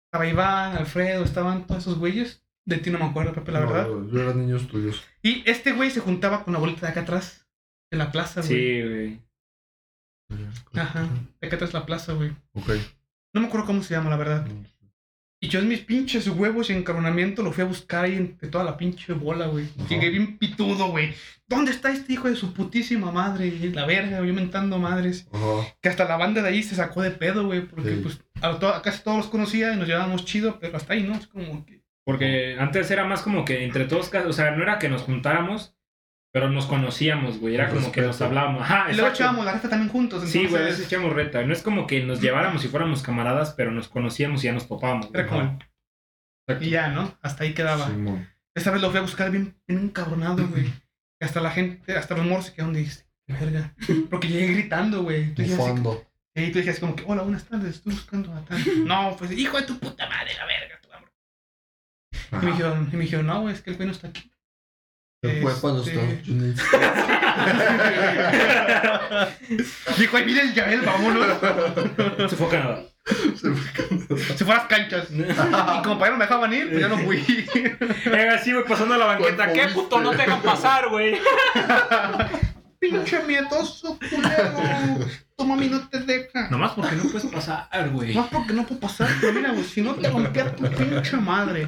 estaba 0.05 0.27
Iván, 0.27 0.77
Alfredo, 0.77 1.23
estaban 1.23 1.65
todos 1.67 1.81
esos 1.83 1.97
güeyes. 1.97 2.43
De 2.65 2.77
ti 2.77 2.89
no 2.91 2.99
me 2.99 3.05
acuerdo, 3.05 3.33
Pepe, 3.33 3.51
la 3.53 3.61
No, 3.61 3.67
verdad. 3.71 3.87
Yo, 4.11 4.21
era 4.21 4.33
niños 4.33 4.67
tuyos. 4.67 5.03
Y 5.21 5.41
este 5.49 5.71
güey 5.71 5.89
se 5.89 5.99
juntaba 6.01 6.43
con 6.43 6.53
la 6.53 6.59
bolita 6.59 6.81
de 6.81 6.91
acá 6.91 7.01
atrás, 7.01 7.47
de 7.91 7.97
la 7.97 8.11
plaza, 8.11 8.41
güey. 8.41 8.49
Sí, 8.53 8.81
güey. 8.87 9.21
Ajá, 10.75 11.07
de 11.41 11.47
acá 11.47 11.55
atrás 11.55 11.71
de 11.71 11.79
la 11.79 11.85
plaza, 11.85 12.13
güey. 12.13 12.31
Ok. 12.53 12.69
No 13.33 13.41
me 13.41 13.47
acuerdo 13.47 13.65
cómo 13.67 13.83
se 13.83 13.93
llama, 13.93 14.09
la 14.09 14.17
verdad. 14.17 14.47
Y 15.39 15.49
yo 15.49 15.59
en 15.59 15.67
mis 15.67 15.81
pinches 15.81 16.27
huevos 16.27 16.69
y 16.69 16.73
encarnamiento 16.73 17.43
lo 17.43 17.51
fui 17.51 17.63
a 17.63 17.67
buscar 17.67 18.05
ahí 18.05 18.15
entre 18.15 18.49
toda 18.49 18.63
la 18.63 18.75
pinche 18.75 19.13
bola, 19.13 19.45
güey. 19.45 19.65
Ajá. 19.77 19.87
Llegué 19.87 20.09
bien 20.09 20.37
pitudo, 20.39 20.87
güey. 20.87 21.13
¿Dónde 21.47 21.71
está 21.71 21.91
este 21.91 22.13
hijo 22.13 22.27
de 22.27 22.35
su 22.35 22.53
putísima 22.53 23.11
madre? 23.11 23.51
La 23.73 23.85
verga, 23.85 24.25
yo 24.25 24.33
mentando 24.33 24.79
madres. 24.79 25.27
Ajá. 25.31 25.75
Que 25.79 25.89
hasta 25.89 26.05
la 26.05 26.17
banda 26.17 26.41
de 26.41 26.49
ahí 26.49 26.63
se 26.63 26.73
sacó 26.75 27.03
de 27.03 27.11
pedo, 27.11 27.45
güey. 27.45 27.61
Porque 27.61 27.91
Sí. 27.95 27.99
pues 28.01 28.19
a, 28.41 28.57
to- 28.57 28.67
a 28.73 28.81
casi 28.81 29.03
todos 29.03 29.17
los 29.17 29.27
conocía 29.27 29.73
y 29.73 29.77
nos 29.77 29.87
llevábamos 29.87 30.25
chido, 30.25 30.57
pero 30.59 30.75
hasta 30.75 30.93
ahí, 30.93 31.03
¿no? 31.03 31.13
Es 31.15 31.27
como 31.27 31.63
que... 31.65 31.83
Porque 32.03 32.55
antes 32.59 32.89
era 32.89 33.05
más 33.05 33.21
como 33.21 33.45
que 33.45 33.63
entre 33.63 33.85
todos, 33.85 34.09
o 34.13 34.33
sea, 34.33 34.51
no 34.51 34.63
era 34.63 34.79
que 34.79 34.89
nos 34.89 35.03
juntáramos, 35.03 35.75
pero 36.39 36.51
nos 36.51 36.67
conocíamos, 36.67 37.39
güey. 37.39 37.55
Era 37.55 37.67
Con 37.67 37.79
como 37.79 37.91
que 37.91 38.01
nos 38.01 38.21
hablábamos. 38.21 38.61
Ajá, 38.61 38.91
Y 38.91 38.95
luego 38.95 39.09
echábamos 39.09 39.43
la 39.43 39.53
reta 39.53 39.69
también 39.69 39.89
juntos. 39.91 40.29
Sí, 40.29 40.45
güey, 40.45 40.61
a 40.61 40.65
veces 40.65 40.85
echamos 40.85 41.11
reta. 41.11 41.41
No 41.43 41.51
es 41.51 41.63
como 41.63 41.87
que 41.87 42.03
nos 42.03 42.21
lleváramos 42.21 42.63
y 42.63 42.67
fuéramos 42.67 43.01
camaradas, 43.01 43.53
pero 43.57 43.71
nos 43.71 43.87
conocíamos 43.87 44.43
y 44.43 44.45
ya 44.45 44.53
nos 44.53 44.67
topábamos. 44.67 45.07
güey. 45.09 45.19
Era 45.21 45.27
como... 45.27 45.59
Y 46.61 46.69
ya, 46.69 46.89
¿no? 46.89 47.17
Hasta 47.23 47.43
ahí 47.43 47.55
quedaba. 47.55 47.89
Esta 48.53 48.69
vez 48.69 48.83
lo 48.83 48.91
fui 48.91 48.99
a 48.99 49.01
buscar 49.01 49.31
bien, 49.31 49.55
bien 49.67 49.79
encabronado, 49.85 50.47
güey. 50.47 50.65
Y 51.19 51.25
hasta 51.25 51.41
la 51.41 51.49
gente, 51.49 51.97
hasta 51.97 52.15
los 52.15 52.23
morros 52.27 52.45
se 52.45 52.53
quedaron 52.53 52.75
de 52.75 52.85
qué 52.85 53.33
verga. 53.33 53.73
Porque 54.11 54.27
llegué 54.27 54.53
gritando, 54.53 55.01
güey. 55.01 55.33
Así- 55.33 55.55
Bufando. 55.55 56.05
Y 56.35 56.51
tú 56.51 56.59
decías 56.59 56.79
como 56.79 56.95
que, 56.95 57.03
hola, 57.07 57.23
buenas 57.23 57.45
tardes, 57.45 57.77
estoy 57.77 57.93
buscando 57.93 58.31
a 58.31 58.45
tal. 58.45 58.59
No, 58.85 59.15
pues, 59.17 59.31
hijo 59.31 59.57
de 59.57 59.63
tu 59.63 59.79
puta 59.79 60.07
madre, 60.07 60.35
la 60.35 60.45
verga, 60.45 60.79
tu 60.83 60.93
amor. 60.93 61.11
Y 62.31 62.45
me 62.45 62.51
dijeron, 62.51 62.89
y 62.93 62.95
me 62.95 63.03
dijeron, 63.05 63.25
no, 63.25 63.41
güey, 63.41 63.55
es 63.55 63.61
que 63.61 63.71
el 63.71 63.75
güey 63.77 63.87
no 63.87 63.93
está 63.93 64.09
aquí. 64.09 64.31
Se 65.23 65.41
fue 65.41 65.51
Este- 65.51 66.31
Unidos. 66.31 66.61
Dijo, 69.97 70.17
ay, 70.17 70.25
mira 70.25 70.41
el 70.43 70.53
Yael, 70.53 70.81
vámonos. 70.81 71.25
Se 72.29 72.35
fue 72.35 72.47
a 72.47 72.49
Canadá. 72.49 72.81
Se 73.05 73.49
fue. 73.51 74.17
Se 74.35 74.45
fue 74.45 74.53
a 74.53 74.57
las 74.57 74.67
canchas. 74.67 75.07
Y 75.11 75.23
como 75.83 75.97
para 75.97 76.11
no 76.11 76.17
me 76.17 76.25
dejaban 76.25 76.53
ir, 76.53 76.69
pues 76.69 76.81
ya 76.81 76.87
no 76.87 76.97
fui. 76.99 77.17
Eh, 78.05 78.29
así, 78.29 78.53
güey, 78.53 78.65
pasando 78.65 78.93
a 78.93 78.97
la 78.97 79.05
banqueta. 79.05 79.51
¿Qué 79.53 79.67
puto 79.69 79.99
no 79.99 80.11
te 80.11 80.17
dejan 80.17 80.41
pasar, 80.41 80.89
güey? 80.89 81.17
Pinche 82.79 83.23
miedoso, 83.23 83.97
culero. 84.09 85.05
Tu 85.35 85.45
mami 85.45 85.67
no 85.67 85.87
te 85.89 85.99
deja. 85.99 86.49
Nomás 86.49 86.73
porque 86.73 86.95
no 86.95 87.03
puedes 87.03 87.25
pasar, 87.31 87.89
güey. 87.91 88.13
Más 88.13 88.27
porque 88.29 88.53
no 88.53 88.65
puedo 88.65 88.79
pasar, 88.79 89.09
pero 89.19 89.33
mira, 89.33 89.51
güey, 89.51 89.63
si 89.63 89.81
no 89.81 89.95
te 89.95 90.09
rompía 90.09 90.55
tu 90.55 90.63
pinche 90.69 91.17
madre. 91.17 91.67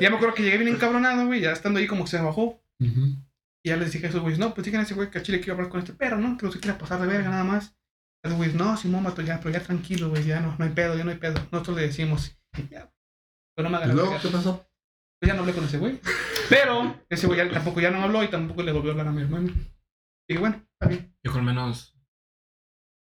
Ya 0.00 0.10
me 0.10 0.16
acuerdo 0.16 0.34
que 0.34 0.42
llegué 0.42 0.58
bien 0.58 0.74
encabronado, 0.74 1.26
güey, 1.26 1.40
ya 1.42 1.52
estando 1.52 1.78
ahí 1.78 1.86
como 1.86 2.04
que 2.04 2.10
se 2.10 2.20
bajó. 2.20 2.62
Y 3.62 3.68
ya 3.68 3.76
les 3.76 3.92
dije 3.92 4.06
a 4.06 4.08
esos 4.08 4.22
güeyes, 4.22 4.38
no, 4.38 4.54
pues 4.54 4.64
digan 4.64 4.80
a 4.80 4.84
ese 4.84 4.94
güey 4.94 5.10
que 5.10 5.18
a 5.18 5.22
Chile 5.22 5.38
quiero 5.40 5.54
hablar 5.54 5.68
con 5.70 5.80
este 5.80 5.92
perro, 5.92 6.16
¿no? 6.18 6.38
Que 6.38 6.46
no 6.46 6.52
se 6.52 6.60
quiera 6.60 6.78
pasar 6.78 6.98
de 7.00 7.06
verga 7.06 7.28
nada 7.28 7.44
más. 7.44 7.74
Y 8.24 8.28
Los 8.28 8.36
güeyes, 8.38 8.54
no, 8.54 8.76
Simón, 8.76 9.02
mato 9.02 9.20
ya, 9.22 9.38
pero 9.38 9.50
ya 9.50 9.60
tranquilo, 9.62 10.08
güey, 10.10 10.24
ya 10.24 10.40
no, 10.40 10.54
no 10.58 10.64
hay 10.64 10.70
pedo, 10.70 10.96
ya 10.96 11.04
no 11.04 11.10
hay 11.10 11.18
pedo. 11.18 11.34
Nosotros 11.52 11.76
le 11.76 11.82
decimos, 11.82 12.38
ya. 12.70 12.90
Pero 13.54 13.68
no 13.68 13.70
me 13.70 13.78
¿Y 13.78 13.82
hagan 13.84 13.96
luego 13.96 14.18
qué 14.20 14.28
pasó? 14.28 14.66
Pues 15.20 15.28
ya 15.28 15.34
no 15.34 15.40
hablé 15.40 15.52
con 15.52 15.64
ese 15.64 15.76
güey. 15.78 16.00
Pero 16.48 16.96
ese 17.10 17.26
güey 17.26 17.38
ya- 17.38 17.50
tampoco 17.50 17.80
ya 17.80 17.90
no 17.90 18.02
habló 18.02 18.22
y 18.24 18.28
tampoco 18.28 18.62
le 18.62 18.72
volvió 18.72 18.90
a 18.90 18.92
hablar 18.92 19.08
a 19.08 19.12
mi 19.12 19.22
hermano. 19.22 19.52
Y 20.30 20.34
dije, 20.34 20.40
bueno, 20.40 20.64
está 20.74 20.86
bien. 20.86 21.12
Yo 21.24 21.32
con 21.32 21.44
menos 21.44 21.96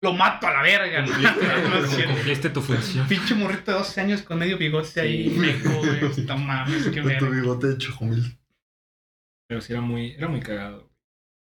Lo 0.01 0.13
mato 0.13 0.47
a 0.47 0.51
la 0.53 0.61
verga. 0.63 1.05
Cierto. 1.85 2.13
cumpliste 2.15 2.49
tu 2.49 2.59
función. 2.61 3.07
Pinche 3.07 3.35
morrito 3.35 3.69
de 3.71 3.77
12 3.77 4.01
años 4.01 4.21
con 4.23 4.39
medio 4.39 4.57
bigote 4.57 4.99
ahí, 4.99 5.29
Sí. 5.29 5.37
meco, 5.37 5.69
güey. 5.77 6.05
Está 6.17 6.35
mames, 6.35 6.85
qué 6.87 7.01
Con 7.01 7.03
tu 7.03 7.25
verga. 7.25 7.29
bigote 7.29 7.67
de 7.67 7.77
chocomil. 7.77 8.39
Pero 9.47 9.61
sí 9.61 9.73
era 9.73 9.81
muy, 9.83 10.13
era 10.13 10.27
muy 10.27 10.39
cagado. 10.39 10.89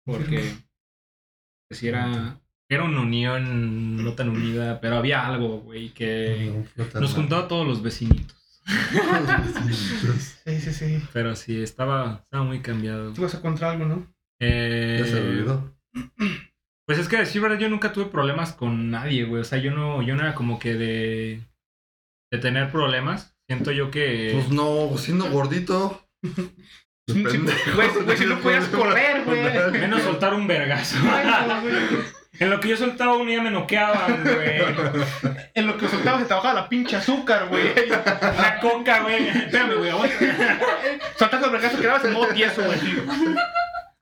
Porque 0.06 0.54
pues, 1.68 1.80
sí 1.80 1.88
era, 1.88 2.40
era 2.70 2.84
una 2.84 3.02
unión 3.02 3.98
no 4.04 4.14
tan 4.14 4.30
unida, 4.30 4.80
pero 4.80 4.98
había 4.98 5.26
algo, 5.26 5.62
güey, 5.62 5.90
que 5.90 6.64
nos 6.94 7.16
juntaba 7.16 7.46
a 7.46 7.48
todos 7.48 7.66
los 7.66 7.82
vecinitos. 7.82 8.38
Sí, 10.46 10.60
sí, 10.62 10.72
sí. 10.74 11.02
Pero 11.14 11.36
sí, 11.36 11.62
estaba, 11.64 12.22
estaba 12.24 12.44
muy 12.44 12.62
cambiado. 12.62 13.12
Tú 13.14 13.24
vas 13.24 13.34
a 13.34 13.40
encontrar 13.40 13.72
algo, 13.72 13.86
¿no? 13.86 14.17
Eh, 14.42 14.98
Ya 15.00 15.06
se 15.06 15.22
me 15.22 15.30
olvidó. 15.30 15.74
Pues 16.88 17.00
es 17.00 17.08
que 17.10 17.18
decir 17.18 17.42
verdad, 17.42 17.58
yo 17.58 17.70
nunca 17.70 17.92
tuve 17.92 18.06
problemas 18.06 18.54
con 18.54 18.92
nadie, 18.92 19.26
güey. 19.26 19.42
O 19.42 19.46
sea, 19.46 19.58
yo 19.58 19.72
no, 19.72 20.02
yo 20.02 20.16
no 20.16 20.22
era 20.24 20.36
como 20.36 20.58
que 20.60 20.76
de, 20.76 21.42
de 22.32 22.40
tener 22.40 22.72
problemas. 22.72 23.36
Siento 23.50 23.72
yo 23.72 23.92
que. 23.92 24.32
Pues 24.34 24.50
no, 24.50 24.98
siendo 24.98 25.30
gordito. 25.30 26.08
güey, 26.24 27.24
güey, 28.06 28.18
si 28.18 28.26
no 28.26 28.40
podías 28.42 28.66
correr, 28.68 29.24
güey. 29.26 29.72
Menos 29.72 30.02
soltar 30.04 30.34
un 30.34 30.48
vergazo. 30.48 30.98
En 32.40 32.52
lo 32.52 32.60
que 32.60 32.68
yo 32.68 32.78
soltaba 32.78 33.16
uno 33.16 33.32
ya 33.32 33.42
me 33.42 33.50
noqueaban, 33.50 34.22
güey. 34.24 34.62
En 35.56 35.66
lo 35.66 35.76
que 35.76 35.88
soltabas 35.88 36.22
se 36.22 36.28
te 36.28 36.36
bajaba 36.36 36.54
la 36.54 36.70
pinche 36.70 36.96
azúcar, 36.96 37.48
güey. 37.50 37.74
La 37.90 38.60
coca, 38.62 39.02
güey. 39.02 39.28
Espérame, 39.28 39.78
güey. 39.78 39.92
Soltaste 41.18 41.46
el 41.48 41.52
vergazo 41.52 41.80
quedabas 41.80 42.06
en 42.06 42.14
modo 42.14 42.28
tieso, 42.28 42.62
güey. 42.64 42.78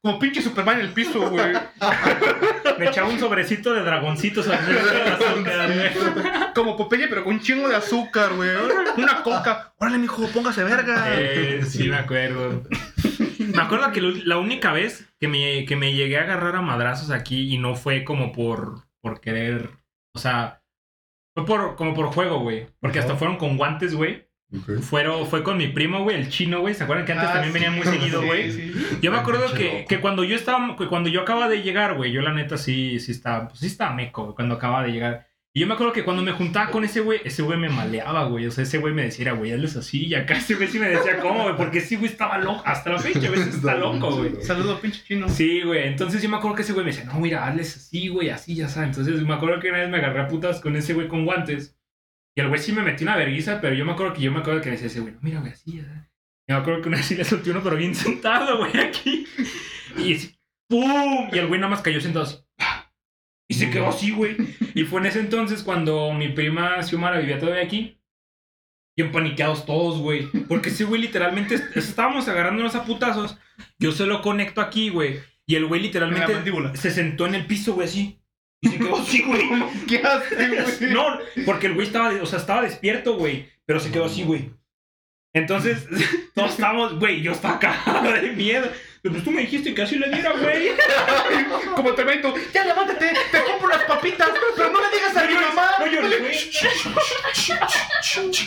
Como 0.05 0.19
pinche 0.19 0.39
Superman 0.39 0.81
en 0.81 0.85
el 0.85 0.93
piso, 0.93 1.31
güey. 1.31 1.51
Me 2.77 2.85
echaba 2.85 3.09
un 3.09 3.17
sobrecito 3.17 3.73
de 3.73 3.81
dragoncitos 3.81 4.47
al 4.47 4.59
azúcar, 4.59 5.73
güey. 5.73 6.53
Como 6.53 6.77
Popeye, 6.77 7.07
pero 7.07 7.23
con 7.23 7.33
un 7.33 7.39
chingo 7.39 7.67
de 7.67 7.75
azúcar, 7.75 8.35
güey. 8.35 8.51
Una 8.97 9.23
coca. 9.23 9.73
Órale, 9.79 9.97
mijo, 9.97 10.27
póngase 10.27 10.63
verga. 10.63 11.05
Eh, 11.09 11.63
sí, 11.65 11.89
me 11.89 11.95
acuerdo. 11.95 12.61
Me 13.39 13.59
acuerdo 13.59 13.91
que 13.91 14.01
la 14.01 14.37
única 14.37 14.71
vez 14.71 15.11
que 15.19 15.27
me, 15.27 15.65
que 15.65 15.75
me 15.75 15.95
llegué 15.95 16.19
a 16.19 16.21
agarrar 16.21 16.55
a 16.55 16.61
madrazos 16.61 17.09
aquí 17.09 17.51
y 17.51 17.57
no 17.57 17.73
fue 17.73 18.03
como 18.03 18.31
por, 18.31 18.85
por 19.01 19.21
querer. 19.21 19.71
O 20.13 20.19
sea, 20.19 20.61
fue 21.33 21.47
por, 21.47 21.75
como 21.77 21.95
por 21.95 22.13
juego, 22.13 22.41
güey. 22.41 22.67
Porque 22.79 22.99
hasta 22.99 23.15
fueron 23.15 23.37
con 23.37 23.57
guantes, 23.57 23.95
güey. 23.95 24.24
Ok. 24.53 24.79
Fueron, 24.81 25.25
fue 25.27 25.43
con 25.43 25.57
mi 25.57 25.67
primo, 25.67 26.03
güey, 26.03 26.17
el 26.17 26.29
chino, 26.29 26.61
güey. 26.61 26.73
¿Se 26.75 26.83
acuerdan 26.83 27.05
que 27.05 27.13
antes 27.13 27.27
Ah, 27.29 27.33
también 27.33 27.53
sí, 27.53 27.59
venía 27.59 27.71
muy 27.71 27.85
seguido, 27.97 28.23
güey? 28.25 28.51
sí. 28.51 28.73
Yo 29.01 29.11
me 29.11 29.17
acuerdo 29.17 29.45
pinche 29.47 29.79
que, 29.79 29.85
que 29.85 29.99
cuando 30.01 30.23
yo 30.23 30.35
estaba, 30.35 30.75
que 30.77 30.87
cuando 30.87 31.09
yo 31.09 31.21
acababa 31.21 31.49
de 31.49 31.61
llegar, 31.61 31.95
güey, 31.95 32.11
yo 32.11 32.21
la 32.21 32.33
neta 32.33 32.57
sí, 32.57 32.99
sí 32.99 33.11
estaba, 33.11 33.47
pues 33.47 33.59
sí 33.59 33.67
estaba 33.67 33.93
meco, 33.93 34.23
güey, 34.23 34.35
cuando 34.35 34.55
acababa 34.55 34.83
de 34.83 34.91
llegar. 34.91 35.27
Y 35.57 35.61
yo 35.61 35.67
me 35.67 35.73
acuerdo 35.75 35.93
que 35.93 36.03
cuando 36.03 36.21
me 36.21 36.33
juntaba 36.33 36.69
con 36.69 36.83
ese 36.83 36.99
güey, 36.99 37.21
ese 37.23 37.41
güey 37.41 37.57
me 37.57 37.69
maleaba, 37.69 38.25
güey. 38.25 38.45
O 38.45 38.51
sea, 38.51 38.65
ese 38.65 38.77
güey 38.77 38.93
me 38.93 39.03
decía, 39.03 39.31
güey, 39.31 39.53
hazles 39.53 39.77
así. 39.77 40.05
Y 40.05 40.13
acá 40.13 40.33
ese 40.35 40.55
güey 40.55 40.67
sí 40.67 40.79
me 40.79 40.89
decía, 40.89 41.17
¿cómo, 41.21 41.43
güey? 41.43 41.55
Porque 41.55 41.77
ese 41.77 41.95
güey 41.95 42.11
estaba 42.11 42.37
loco. 42.39 42.61
Hasta 42.65 42.89
la 42.91 42.99
fecha, 42.99 43.25
a 43.25 43.31
veces 43.31 43.55
está 43.55 43.75
loco, 43.75 44.17
güey. 44.17 44.33
Saludo, 44.41 44.81
pinche 44.81 45.01
chino. 45.07 45.29
Sí, 45.29 45.61
güey. 45.61 45.87
Entonces 45.87 46.21
yo 46.21 46.27
me 46.27 46.35
acuerdo 46.35 46.57
que 46.57 46.63
ese 46.63 46.73
güey 46.73 46.85
me 46.85 46.91
decía, 46.91 47.05
no, 47.05 47.17
mira, 47.21 47.47
hazles 47.47 47.77
así, 47.77 48.09
güey, 48.09 48.31
así, 48.31 48.53
ya 48.53 48.67
sabes. 48.67 48.89
Entonces 48.97 49.21
me 49.25 49.33
acuerdo 49.33 49.61
que 49.61 49.69
una 49.69 49.77
vez 49.79 49.89
me 49.89 49.97
agarré 49.97 50.19
a 50.23 50.27
putas 50.27 50.59
con 50.59 50.75
ese 50.75 50.93
güey 50.93 51.07
con 51.07 51.23
guantes. 51.23 51.74
Y 52.37 52.41
el 52.41 52.49
güey 52.49 52.59
sí 52.59 52.71
me 52.73 52.81
metió 52.83 53.05
una 53.05 53.15
vergüenza, 53.15 53.61
pero 53.61 53.75
yo 53.75 53.85
me 53.85 53.93
acuerdo 53.93 54.13
que 54.13 54.21
yo 54.21 54.31
me 54.31 54.39
acuerdo 54.39 54.61
que 54.61 54.67
me 54.69 54.73
decía 54.73 54.87
ese 54.87 54.99
güey, 54.99 55.13
mira, 55.21 55.39
güey, 55.39 55.51
así, 55.53 55.79
sabes. 55.79 56.09
Y 56.47 56.51
me 56.53 56.57
acuerdo 56.59 56.81
que 56.81 56.87
una 56.89 56.97
vez 56.97 57.05
sí 57.05 57.15
le 57.15 57.23
solté 57.23 57.51
uno, 57.51 57.61
pero 57.63 57.75
bien 57.77 57.95
sentado, 57.95 58.57
güey, 58.57 58.77
aquí. 58.77 59.25
Y 59.97 60.13
así, 60.15 60.37
¡pum! 60.69 61.29
Y 61.31 61.37
el 61.37 61.47
güey 61.47 61.59
nada 61.59 61.71
más 61.71 61.81
cayó 61.81 61.99
sentado 62.01 62.25
así. 62.25 62.37
Y 63.49 63.53
se 63.53 63.69
quedó 63.69 63.87
así, 63.87 64.11
güey. 64.11 64.35
Y 64.73 64.83
fue 64.83 64.99
en 64.99 65.05
ese 65.07 65.19
entonces 65.19 65.63
cuando 65.63 66.11
mi 66.13 66.29
prima 66.29 66.81
Xiomara 66.83 67.19
vivía 67.19 67.39
todavía 67.39 67.63
aquí. 67.63 68.01
Bien 68.97 69.11
paniqueados 69.11 69.65
todos, 69.65 69.99
güey. 69.99 70.27
Porque 70.47 70.69
ese 70.69 70.83
güey 70.83 71.01
literalmente 71.01 71.55
est- 71.55 71.77
estábamos 71.77 72.27
agarrándonos 72.27 72.75
a 72.75 72.85
putazos. 72.85 73.37
Yo 73.77 73.91
se 73.91 74.05
lo 74.05 74.21
conecto 74.21 74.61
aquí, 74.61 74.89
güey. 74.89 75.19
Y 75.45 75.55
el 75.55 75.65
güey 75.67 75.81
literalmente 75.81 76.25
se 76.77 76.91
sentó 76.91 77.27
en 77.27 77.35
el 77.35 77.45
piso, 77.45 77.73
güey, 77.75 77.87
así. 77.87 78.19
Y 78.65 78.69
se 78.69 78.77
quedó 78.79 78.97
así, 78.97 79.21
güey. 79.21 79.41
¿Qué 79.87 79.97
haces, 79.97 80.79
güey? 80.79 80.91
No, 80.93 81.05
porque 81.45 81.67
el 81.67 81.75
güey 81.75 81.85
estaba, 81.85 82.09
o 82.21 82.25
sea, 82.25 82.39
estaba 82.39 82.63
despierto, 82.63 83.15
güey. 83.15 83.47
Pero 83.65 83.79
se 83.79 83.91
quedó 83.91 84.05
así, 84.05 84.23
güey. 84.23 84.49
Entonces, 85.33 85.85
todos 86.33 86.51
estábamos, 86.51 86.97
güey, 86.97 87.21
yo 87.21 87.33
estaba 87.33 87.59
cagado 87.59 88.11
de 88.11 88.31
miedo. 88.31 88.69
Pero 89.01 89.13
pues 89.13 89.23
tú 89.23 89.29
me 89.29 89.41
dijiste 89.41 89.75
que 89.75 89.83
así 89.83 89.97
le 89.97 90.09
diera, 90.09 90.31
güey. 90.31 90.71
Como 91.75 91.93
te 91.93 92.03
meto, 92.03 92.33
ya 92.51 92.65
levántate, 92.65 93.13
te 93.31 93.43
compro 93.43 93.67
las 93.67 93.83
papitas, 93.83 94.29
pero 94.55 94.71
no 94.71 94.79
le 94.81 94.89
digas 94.97 95.15
a 95.15 95.27
mi 95.27 95.33
mamá. 95.35 95.69
No 95.79 95.85
llores, 95.85 96.19
güey. 96.19 96.33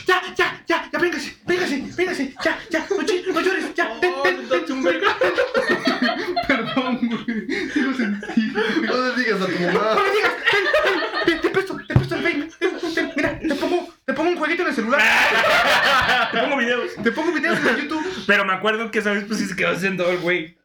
Ya, 0.07 0.23
ya, 0.37 0.63
ya, 0.67 0.89
ya, 0.93 0.99
véngase, 0.99 1.37
véngase, 1.47 1.85
véngase, 1.97 2.35
ya, 2.43 2.59
ya, 2.71 2.87
no, 2.91 2.97
no 3.33 3.41
llores, 3.41 3.75
ya, 3.75 3.99
ven, 4.01 4.15
ven, 4.25 4.49
ven. 4.49 5.01
Perdón, 6.49 7.01
güey, 7.03 7.71
sí 7.73 7.81
lo 7.81 7.95
sentí. 7.95 8.51
güey. 8.51 9.48
No 9.61 10.05
le 10.05 10.11
digas 10.13 10.33
ven, 11.27 11.41
te 11.41 11.51
presto, 11.51 11.77
te 11.87 11.95
presto 11.95 12.15
el 12.15 12.23
vape, 12.23 12.49
mira, 13.17 13.39
te 13.39 13.55
pongo, 13.55 13.89
te 14.05 14.13
pongo 14.13 14.31
un 14.31 14.37
jueguito 14.37 14.63
en 14.63 14.69
el 14.69 14.75
celular, 14.75 15.01
Te 16.33 16.39
pongo 16.39 16.57
videos. 16.57 16.91
te 17.03 17.13
pongo 17.13 17.33
videos 17.33 17.59
en 17.59 17.77
YouTube. 17.77 18.25
Pero 18.27 18.45
me 18.45 18.53
acuerdo 18.53 18.91
que 18.91 18.99
esa 19.01 19.13
vez, 19.13 19.25
pues 19.27 19.39
sí 19.39 19.47
se 19.47 19.57
quedó 19.57 19.75
sentado 19.79 20.11
el 20.11 20.19
güey. 20.19 20.57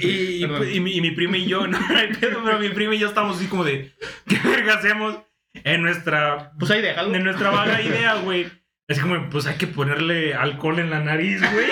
Y, 0.00 0.44
y, 0.44 0.46
Perdón. 0.46 0.68
y 0.72 0.80
mi, 0.80 0.92
y 0.96 1.00
mi 1.00 1.10
prima 1.10 1.36
y 1.36 1.46
yo, 1.46 1.66
no 1.68 1.78
hay 1.94 2.08
pedo, 2.14 2.40
pero 2.44 2.58
mi 2.58 2.70
prima 2.70 2.94
y 2.94 2.98
yo 2.98 3.08
estamos 3.08 3.36
así 3.36 3.46
como 3.46 3.64
de, 3.64 3.92
¿qué 4.26 4.38
verga 4.48 4.74
hacemos 4.74 5.18
en 5.52 5.82
nuestra 5.82 6.52
Pues 6.58 6.70
ahí 6.70 6.80
déjalo. 6.80 7.10
de 7.10 7.18
nuestra 7.20 7.50
vaga 7.50 7.80
idea, 7.82 8.14
güey. 8.14 8.50
Es 8.88 9.00
como, 9.00 9.28
pues 9.28 9.46
hay 9.46 9.56
que 9.56 9.66
ponerle 9.66 10.32
alcohol 10.32 10.78
en 10.78 10.88
la 10.88 11.00
nariz, 11.00 11.42
güey. 11.52 11.66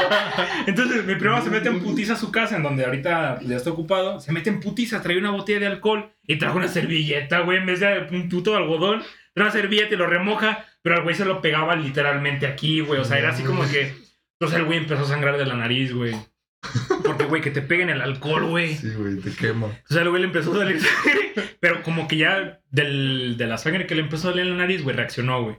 Entonces 0.66 1.04
mi 1.04 1.14
prima 1.16 1.42
se 1.42 1.50
mete 1.50 1.68
en 1.68 1.82
putiza 1.82 2.14
a 2.14 2.16
su 2.16 2.32
casa, 2.32 2.56
en 2.56 2.62
donde 2.62 2.86
ahorita 2.86 3.36
pues, 3.36 3.48
ya 3.48 3.56
está 3.56 3.70
ocupado. 3.70 4.20
Se 4.20 4.32
mete 4.32 4.48
en 4.48 4.60
putiza, 4.60 5.02
trae 5.02 5.18
una 5.18 5.32
botella 5.32 5.60
de 5.60 5.66
alcohol 5.66 6.10
y 6.22 6.36
trae 6.36 6.54
una 6.54 6.68
servilleta, 6.68 7.40
güey, 7.40 7.58
en 7.58 7.66
vez 7.66 7.80
de 7.80 8.06
un 8.10 8.30
puto 8.30 8.52
de 8.52 8.56
algodón. 8.56 9.02
Trae 9.34 9.44
una 9.44 9.52
servilleta 9.52 9.94
y 9.94 9.98
lo 9.98 10.06
remoja, 10.06 10.64
pero 10.80 10.96
al 10.96 11.02
güey 11.02 11.14
se 11.14 11.26
lo 11.26 11.42
pegaba 11.42 11.76
literalmente 11.76 12.46
aquí, 12.46 12.80
güey. 12.80 13.00
O 13.00 13.04
sea, 13.04 13.18
era 13.18 13.30
así 13.30 13.42
como 13.42 13.68
que. 13.68 13.92
Entonces 14.40 14.58
el 14.58 14.64
güey 14.64 14.78
empezó 14.78 15.02
a 15.02 15.08
sangrar 15.08 15.36
de 15.36 15.44
la 15.44 15.56
nariz, 15.56 15.92
güey. 15.92 16.14
Porque, 17.04 17.24
güey, 17.24 17.42
que 17.42 17.50
te 17.50 17.60
peguen 17.60 17.90
el 17.90 18.00
alcohol, 18.00 18.46
güey. 18.46 18.74
Sí, 18.74 18.92
güey, 18.96 19.16
te 19.16 19.30
quema. 19.30 19.66
O 19.66 19.92
sea, 19.92 20.00
el 20.00 20.08
güey 20.08 20.22
le 20.22 20.28
empezó 20.28 20.54
a 20.54 20.58
salir 20.58 20.80
sangre, 21.04 21.32
pero 21.60 21.82
como 21.82 22.08
que 22.08 22.16
ya 22.16 22.60
del, 22.70 23.36
de 23.36 23.46
la 23.46 23.58
sangre 23.58 23.86
que 23.86 23.94
le 23.94 24.00
empezó 24.00 24.28
a 24.28 24.30
salir 24.30 24.46
en 24.46 24.52
la 24.52 24.64
nariz, 24.64 24.82
güey, 24.82 24.96
reaccionó, 24.96 25.42
güey. 25.42 25.56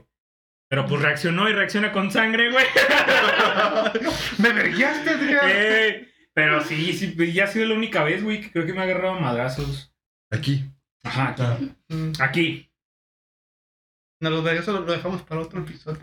Pero 0.70 0.86
pues 0.86 1.00
reaccionó 1.02 1.48
y 1.48 1.52
reacciona 1.54 1.92
con 1.92 2.10
sangre, 2.10 2.50
güey. 2.52 2.66
Me 4.38 4.52
verguiaste. 4.52 5.10
Eh, 5.44 6.08
pero 6.34 6.62
sí, 6.62 6.92
sí, 6.92 7.08
pues, 7.08 7.32
ya 7.32 7.44
ha 7.44 7.46
sido 7.46 7.66
la 7.66 7.74
única 7.74 8.04
vez, 8.04 8.22
güey, 8.22 8.40
que 8.40 8.52
creo 8.52 8.66
que 8.66 8.72
me 8.74 8.80
ha 8.80 8.84
agarrado 8.84 9.18
madrazos. 9.18 9.92
Aquí. 10.30 10.64
Ajá, 11.02 11.34
aquí. 11.38 11.72
Mm, 11.88 12.12
Aquí. 12.20 12.70
No, 14.20 14.30
lo 14.30 14.42
de 14.42 14.56
eso 14.58 14.72
lo 14.72 14.82
dejamos 14.92 15.22
para 15.22 15.40
otro 15.40 15.60
episodio. 15.60 16.02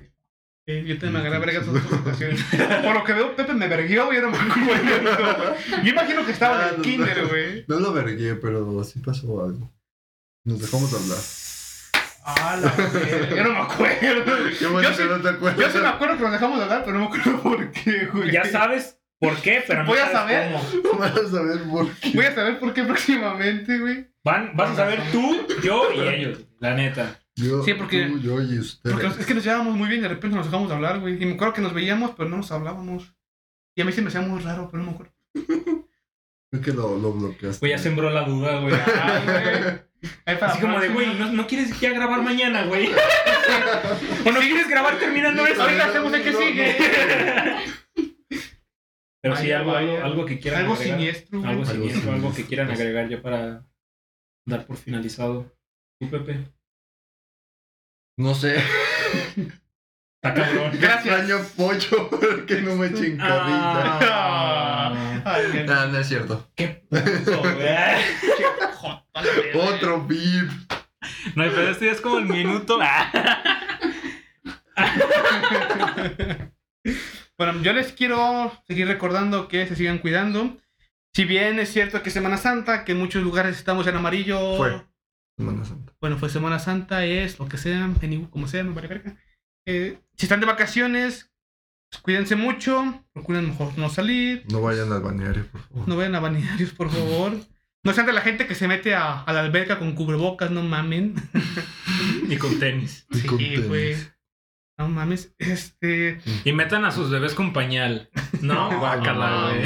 Eh, 0.68 0.84
yo 0.86 0.98
también 0.98 1.14
me 1.14 1.20
agarré 1.30 1.46
vergas 1.46 1.68
en 1.68 1.78
otras 1.78 2.02
ocasiones. 2.02 2.44
Por 2.84 2.94
lo 2.96 3.04
que 3.04 3.14
veo, 3.14 3.36
Pepe 3.36 3.54
me 3.54 3.68
verguió, 3.68 4.06
güey, 4.08 4.20
no 4.20 4.32
me 4.32 4.38
acuerdo. 4.38 5.56
Yo 5.84 5.90
imagino 5.92 6.26
que 6.26 6.32
estaba 6.32 6.58
Ah, 6.58 6.68
en 6.70 6.70
el 6.72 6.78
no, 6.78 6.84
kinder, 6.84 7.22
no. 7.24 7.30
güey. 7.30 7.66
No 7.68 7.80
lo 7.80 7.94
vergué, 7.94 8.34
pero 8.36 8.84
sí 8.84 9.00
pasó 9.00 9.44
algo. 9.44 9.72
Nos 10.44 10.60
dejamos 10.60 10.92
hablar. 10.94 11.20
Ah, 12.28 12.58
la 12.60 12.72
verga, 12.72 13.36
Yo 13.36 13.44
no 13.44 13.52
me 13.54 13.60
acuerdo. 13.60 14.34
Qué 14.60 14.66
bueno 14.68 14.82
Yo 14.82 14.90
que 14.90 15.04
sí, 15.04 15.10
no 15.10 15.22
te 15.22 15.30
acuerdas. 15.30 15.60
yo 15.60 15.70
sí 15.70 15.78
me 15.78 15.88
acuerdo 15.88 16.18
que 16.18 16.24
nos 16.24 16.32
dejamos 16.32 16.58
de 16.58 16.64
hablar, 16.64 16.82
pero 16.84 16.98
no 17.00 17.10
me 17.10 17.16
acuerdo 17.18 17.42
por 17.44 17.72
qué, 17.72 18.06
güey. 18.12 18.32
Ya 18.32 18.46
sabes 18.46 19.00
por 19.20 19.36
qué, 19.42 19.64
pero 19.68 19.84
no 19.84 19.90
Voy 19.90 20.00
a 20.00 20.12
saber. 20.12 20.56
cómo. 20.84 21.00
Vas 21.00 21.16
a 21.16 21.30
saber 21.30 21.64
por 21.70 21.92
qué. 21.98 22.12
Voy 22.16 22.26
a 22.26 22.34
saber 22.36 22.60
por 22.60 22.74
qué 22.74 22.84
próximamente, 22.84 23.78
güey. 23.80 24.08
Van, 24.24 24.56
vas 24.56 24.72
a 24.72 24.76
saber 24.76 25.02
tú, 25.12 25.38
yo 25.64 25.92
y 25.94 26.00
ellos, 26.00 26.40
la 26.60 26.74
neta. 26.74 27.20
Yo, 27.36 27.62
Sí, 27.64 27.74
porque- 27.76 28.06
tú, 28.08 28.20
yo 28.20 28.42
y 28.42 28.58
usted. 28.58 28.92
Porque 28.92 29.08
es 29.08 29.26
que 29.26 29.34
nos 29.36 29.44
llevábamos 29.44 29.76
muy 29.76 29.88
bien 29.88 30.00
y 30.00 30.04
de 30.04 30.10
repente 30.10 30.36
nos 30.36 30.46
dejamos 30.48 30.68
de 30.70 30.76
hablar, 30.76 31.00
güey. 31.02 31.22
Y 31.22 31.26
me 31.28 31.34
acuerdo 31.34 31.54
que 31.54 31.62
nos 31.62 31.74
veíamos, 31.74 32.12
pero 32.18 32.28
no 32.30 32.38
nos 32.38 32.52
hablábamos. 32.52 33.14
Y 33.76 33.82
a 33.82 33.86
mí 33.86 33.92
se 33.92 34.02
me 34.02 34.08
hacía 34.08 34.22
muy 34.22 34.40
raro, 34.42 34.68
pero 34.72 34.82
no 34.84 34.90
me 34.90 34.96
acuerdo. 34.96 35.14
Creo 36.52 36.62
que 36.64 36.72
lo, 36.74 36.98
lo 36.98 37.12
bloqueaste. 37.14 37.60
Güey, 37.60 37.72
ya 37.74 37.78
sembró 37.78 38.10
la 38.10 38.24
duda, 38.24 38.60
güey. 38.62 38.74
Ay, 39.04 39.24
güey. 39.26 39.82
Ahí 40.26 40.36
para 40.38 40.52
Así 40.52 40.62
como 40.62 40.80
de, 40.80 40.90
güey, 40.90 41.14
¿no, 41.16 41.32
no 41.32 41.48
quieres 41.48 41.80
ya 41.80 41.92
grabar 41.92 42.22
mañana, 42.22 42.66
güey? 42.66 42.90
¿O 44.26 44.32
no 44.32 44.40
quieres 44.40 44.68
grabar 44.68 44.98
terminando 45.00 45.46
esto? 45.46 45.62
Ahorita 45.62 45.86
hacemos 45.86 46.14
el 46.14 46.24
que 46.24 46.32
No, 46.32 46.40
no, 46.40 46.46
sigue. 46.46 46.76
Pero 49.22 49.36
sí, 49.38 49.52
algo, 49.52 49.76
algo, 49.76 50.26
que 50.26 50.40
quieran 50.40 50.62
Algo 50.62 50.74
agregar. 50.76 50.98
siniestro. 51.00 51.40
Algo 51.40 51.50
Algo 51.50 51.66
siniestro, 51.66 52.12
algo 52.14 52.34
que 52.34 52.46
quieran 52.46 52.70
agregar 52.70 53.10
ya 53.10 53.22
para 53.24 53.66
dar 54.46 54.66
por 54.68 54.78
finalizado. 54.78 55.52
¿Tú, 56.00 56.10
Pepe? 56.12 56.46
No 58.18 58.36
sé. 58.36 58.58
Está 58.58 60.34
cabrón. 60.34 60.72
Gracias. 60.80 61.20
Extraño 61.20 61.44
pollo 61.58 62.10
porque 62.12 62.62
no 62.62 62.76
me 62.76 62.88
echen 62.88 63.18
carrilla. 63.18 64.00
Ah, 64.02 65.22
Ay, 65.26 65.46
güey. 65.52 65.66
Ah, 65.70 65.88
no 65.92 65.98
es 65.98 66.08
cierto. 66.08 66.48
qué 66.56 66.68
puto, 66.88 67.40
güey. 67.42 67.56
Joder, 67.56 67.64
la 67.64 68.66
verga. 68.78 69.05
Otro 69.56 70.06
beef. 70.06 70.52
No, 71.36 71.44
pero 71.44 71.70
este 71.70 71.86
ya 71.86 71.92
es 71.92 72.02
como 72.02 72.18
el 72.20 72.26
minuto. 72.26 72.78
Bueno, 77.38 77.62
yo 77.64 77.74
les 77.74 77.92
quiero 77.92 78.52
seguir 78.66 78.88
recordando 78.88 79.48
que 79.50 79.68
se 79.68 79.76
sigan 79.76 79.98
cuidando. 80.00 80.56
Si 81.14 81.26
bien 81.26 81.60
es 81.60 81.72
cierto 81.72 82.02
que 82.02 82.08
es 82.10 82.14
Semana 82.14 82.38
Santa, 82.38 82.86
que 82.86 82.94
en 82.94 83.00
muchos 83.00 83.24
lugares 83.24 83.58
estamos 83.58 83.86
en 83.88 83.96
amarillo. 83.98 84.56
Fue. 84.58 84.82
Semana 85.38 85.66
Santa. 85.66 85.94
Bueno, 86.00 86.18
fue 86.18 86.30
Semana 86.30 86.60
Santa, 86.60 87.04
es 87.06 87.38
lo 87.40 87.50
que 87.50 87.58
sea, 87.58 87.90
en- 88.02 88.26
como 88.28 88.48
sea, 88.48 88.64
me 88.64 88.74
vale 88.74 88.88
verga. 88.88 89.18
Eh, 89.68 90.00
si 90.16 90.26
están 90.28 90.40
de 90.40 90.46
vacaciones, 90.46 91.30
pues, 91.92 92.02
cuídense 92.02 92.38
mucho, 92.38 93.04
procuren 93.14 93.50
mejor 93.50 93.78
no 93.78 93.90
salir, 93.90 94.46
No 94.50 94.62
vayan 94.62 94.92
al 94.94 95.02
balneario, 95.02 95.46
por 95.48 95.62
favor. 95.62 95.88
no 95.90 95.98
vayan 95.98 96.16
a 96.16 96.20
balnearios, 96.22 96.72
por 96.72 96.90
favor. 96.90 97.34
No 97.86 97.94
sean 97.94 98.06
de 98.08 98.14
la 98.14 98.22
gente 98.22 98.46
que 98.48 98.56
se 98.56 98.68
mete 98.68 98.94
a, 98.96 99.22
a 99.22 99.32
la 99.34 99.40
alberca 99.40 99.80
con 99.80 99.94
cubrebocas, 99.96 100.52
no 100.52 100.62
mamen. 100.64 101.14
Y 102.30 102.36
con 102.38 102.60
tenis. 102.60 103.06
Y 103.14 103.22
con 103.22 103.38
Sí, 103.38 103.46
tenis. 103.52 103.68
güey. 103.68 103.96
No 104.78 104.90
mames, 104.90 105.34
este... 105.40 106.20
Y 106.44 106.52
metan 106.52 106.84
a 106.84 106.92
sus 106.92 107.10
bebés 107.10 107.34
con 107.34 107.54
pañal. 107.54 108.10
No, 108.42 108.78
guácala, 108.80 109.52
güey. 109.54 109.64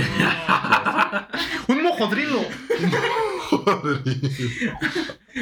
Un 1.67 1.83
mojodrilo. 1.83 2.45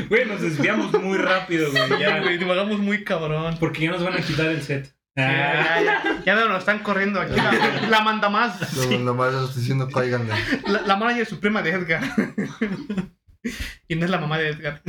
Güey, 0.09 0.25
nos 0.25 0.41
desviamos 0.41 0.91
muy 1.01 1.17
rápido, 1.17 1.69
güey. 1.71 1.89
Ya, 1.89 1.97
Ya, 1.99 2.19
güey, 2.21 2.37
divagamos 2.37 2.79
muy 2.79 3.03
cabrón. 3.03 3.57
porque 3.59 3.81
ya 3.81 3.91
nos 3.91 4.03
van 4.03 4.13
a 4.13 4.21
quitar 4.21 4.47
el 4.47 4.61
set. 4.61 4.95
Ya, 5.17 5.81
ya, 6.23 6.23
ya 6.25 6.35
nos 6.47 6.59
están 6.59 6.79
corriendo 6.79 7.19
aquí. 7.19 7.35
La, 7.35 7.51
la 7.89 8.01
manda 8.01 8.29
más. 8.29 8.75
No, 8.77 8.99
nomás 8.99 9.33
estoy 9.33 9.61
diciendo 9.61 9.89
cáiganle. 9.89 10.33
La, 10.67 10.81
la 10.81 10.95
manager 10.95 11.25
suprema 11.25 11.61
de 11.63 11.71
Edgar. 11.71 12.03
y 13.87 13.95
no 13.95 14.05
es 14.05 14.11
la 14.11 14.19
mamá 14.19 14.37
de 14.37 14.49
Edgar. 14.49 14.81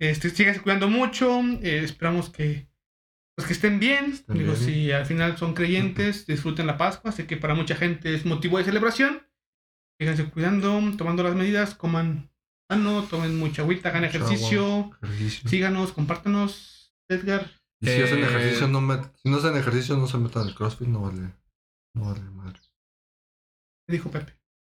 este, 0.00 0.30
síganse 0.30 0.60
cuidando 0.60 0.88
mucho. 0.88 1.40
eh, 1.62 1.82
esperamos 1.84 2.28
que, 2.30 2.68
pues, 3.36 3.46
que 3.46 3.52
estén 3.52 3.78
bien. 3.78 4.12
Estén 4.12 4.38
Digo, 4.38 4.54
bien. 4.54 4.64
si 4.64 4.90
al 4.90 5.06
final 5.06 5.36
son 5.36 5.54
creyentes, 5.54 6.26
disfruten 6.26 6.66
la 6.66 6.76
Pascua. 6.76 7.12
Sé 7.12 7.26
que 7.26 7.36
para 7.36 7.54
mucha 7.54 7.76
gente 7.76 8.14
es 8.14 8.24
motivo 8.26 8.58
de 8.58 8.64
celebración. 8.64 9.28
Síganse 10.00 10.24
cuidando, 10.24 10.80
tomando 10.98 11.22
las 11.22 11.36
medidas, 11.36 11.76
coman 11.76 12.31
sano, 12.74 13.02
tomen 13.04 13.38
mucha 13.38 13.62
agüita, 13.62 13.88
hagan 13.90 14.04
ejercicio. 14.04 14.90
Ejercicio. 15.02 15.48
Síganos, 15.50 15.92
compártanos, 15.92 16.94
Edgar. 17.08 17.50
Y 17.80 17.86
si 17.86 18.02
hacen 18.02 18.18
Eh, 18.18 18.22
ejercicio, 18.26 18.68
no 18.68 18.80
met... 18.80 19.02
si 19.22 19.28
no 19.28 19.36
hacen 19.38 19.56
ejercicio, 19.56 19.96
no 19.96 20.06
se 20.06 20.18
metan 20.18 20.42
al 20.48 20.54
CrossFit, 20.54 20.88
no 20.88 21.02
vale. 21.02 21.32
No 21.94 22.04
vale 22.06 22.20
madre. 22.30 22.60
¿Qué 23.86 23.92
dijo 23.94 24.10
Pepe? 24.10 24.32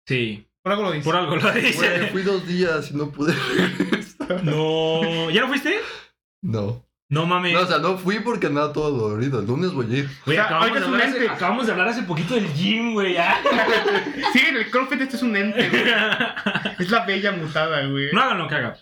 Sí, 0.08 0.48
Por 0.64 0.72
algo 0.74 0.84
lo 0.86 0.92
dice. 0.92 1.06
por 1.06 1.16
algo 1.16 1.36
lo 1.36 1.52
dice. 1.54 2.08
fui 2.12 2.22
dos 2.24 2.46
días 2.48 2.92
y 2.92 2.96
no 2.96 3.10
pude 3.12 3.34
regresar. 3.34 4.44
No. 4.44 5.30
¿Ya 5.32 5.42
no 5.42 5.48
fuiste? 5.48 5.80
No. 6.44 6.86
No 7.10 7.26
mames. 7.26 7.54
No, 7.54 7.62
o 7.62 7.66
sea, 7.66 7.78
no 7.80 7.98
fui 7.98 8.20
porque 8.20 8.48
andaba 8.48 8.74
todo 8.74 8.92
dolorido. 8.92 9.40
El 9.40 9.48
lunes 9.48 9.72
voy 9.72 9.86
a 9.94 9.98
ir. 10.00 10.10
Güey, 10.26 10.38
O 10.38 10.42
sea, 10.42 10.46
acabamos, 10.46 10.70
ahorita 10.70 10.80
de 10.80 10.86
es 10.86 10.88
un 10.88 10.94
hablar 10.94 11.08
hace, 11.08 11.18
ente. 11.20 11.30
acabamos 11.30 11.66
de 11.66 11.72
hablar 11.72 11.88
hace 11.88 12.04
poquito 12.04 12.34
del 12.36 12.54
gym, 12.54 12.94
güey. 12.94 13.14
ya. 13.14 13.38
Sí, 14.34 14.40
en 14.50 14.58
el 14.58 14.70
CrossFit 14.70 15.02
este 15.02 15.16
es 15.16 15.24
un 15.24 15.36
ente, 15.38 15.70
güey. 15.70 15.84
Es 16.80 16.92
la 16.92 17.06
bella 17.06 17.32
mutada, 17.32 17.86
güey. 17.88 18.10
No 18.12 18.22
hagan 18.22 18.38
lo 18.40 18.48
que 18.48 18.56
haga. 18.56 18.76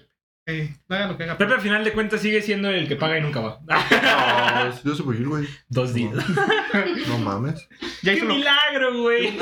Sí, 0.48 0.74
no 0.90 0.96
hagan 0.96 1.10
lo 1.10 1.18
que 1.18 1.24
haga. 1.24 1.38
Pepe 1.38 1.54
al 1.54 1.62
final 1.62 1.84
de 1.84 1.92
cuentas 1.94 2.22
sigue 2.22 2.42
siendo 2.42 2.70
el 2.70 2.88
que 2.88 2.96
paga 2.96 3.18
y 3.18 3.22
nunca 3.22 3.40
va. 3.42 3.60
No, 4.84 4.92
yo 4.92 4.96
sí 4.96 5.04
voy 5.04 5.18
a 5.18 5.20
ir, 5.20 5.28
güey. 5.28 5.48
Dos 5.70 5.94
días. 5.94 6.14
No 7.08 7.18
mames. 7.20 7.68
Ya 8.02 8.12
¡Qué 8.12 8.18
hizo 8.18 8.26
lo... 8.26 8.36
milagro, 8.36 9.02
güey! 9.02 9.38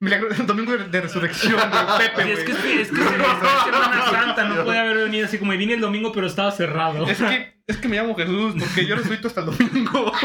Milagro, 0.00 0.28
domingo 0.46 0.72
de, 0.76 0.88
de 0.88 1.00
resurrección 1.00 1.54
de 1.98 2.04
Pepe, 2.04 2.22
güey. 2.22 2.32
es 2.32 2.44
que 2.44 2.52
es, 2.52 2.58
es 2.58 2.64
que 2.64 2.80
es 2.80 2.90
Semana 3.64 4.10
Santa, 4.10 4.44
no 4.44 4.64
puede 4.64 4.78
haber 4.78 4.96
venido 5.04 5.26
así 5.26 5.38
como 5.38 5.52
vine 5.52 5.74
el 5.74 5.80
domingo 5.80 6.10
pero 6.12 6.26
estaba 6.26 6.50
cerrado. 6.50 7.06
Es 7.06 7.18
que, 7.18 7.54
es 7.66 7.76
que 7.76 7.88
me 7.88 7.96
llamo 7.96 8.14
Jesús 8.16 8.54
porque 8.58 8.86
yo 8.86 8.96
resucito 8.96 9.28
hasta 9.28 9.40
el 9.40 9.46
domingo. 9.46 10.12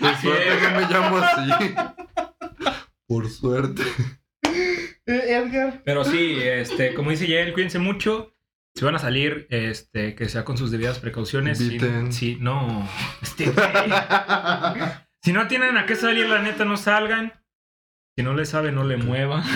Por 0.00 0.16
suerte 0.16 0.60
no 0.62 0.80
me 0.80 0.86
llamo 0.86 1.16
así. 1.18 1.74
Por 3.06 3.28
suerte. 3.28 3.82
Eh, 5.06 5.34
Edgar. 5.34 5.82
Pero 5.84 6.04
sí, 6.04 6.36
este, 6.40 6.94
como 6.94 7.10
dice 7.10 7.26
Yael, 7.26 7.52
cuídense 7.52 7.78
mucho. 7.78 8.32
Si 8.74 8.84
van 8.84 8.94
a 8.94 8.98
salir, 8.98 9.46
este, 9.50 10.14
que 10.14 10.28
sea 10.28 10.44
con 10.44 10.56
sus 10.56 10.70
debidas 10.70 10.98
precauciones. 10.98 11.58
Si, 11.58 12.36
no, 12.36 12.88
este, 13.22 13.52
si 15.22 15.32
no 15.32 15.48
tienen 15.48 15.76
a 15.76 15.86
qué 15.86 15.96
salir, 15.96 16.28
la 16.28 16.40
neta, 16.40 16.64
no 16.64 16.76
salgan. 16.76 17.32
Si 18.16 18.22
no 18.22 18.34
le 18.34 18.44
sabe, 18.44 18.72
no 18.72 18.84
le 18.84 18.96
mueva. 18.96 19.44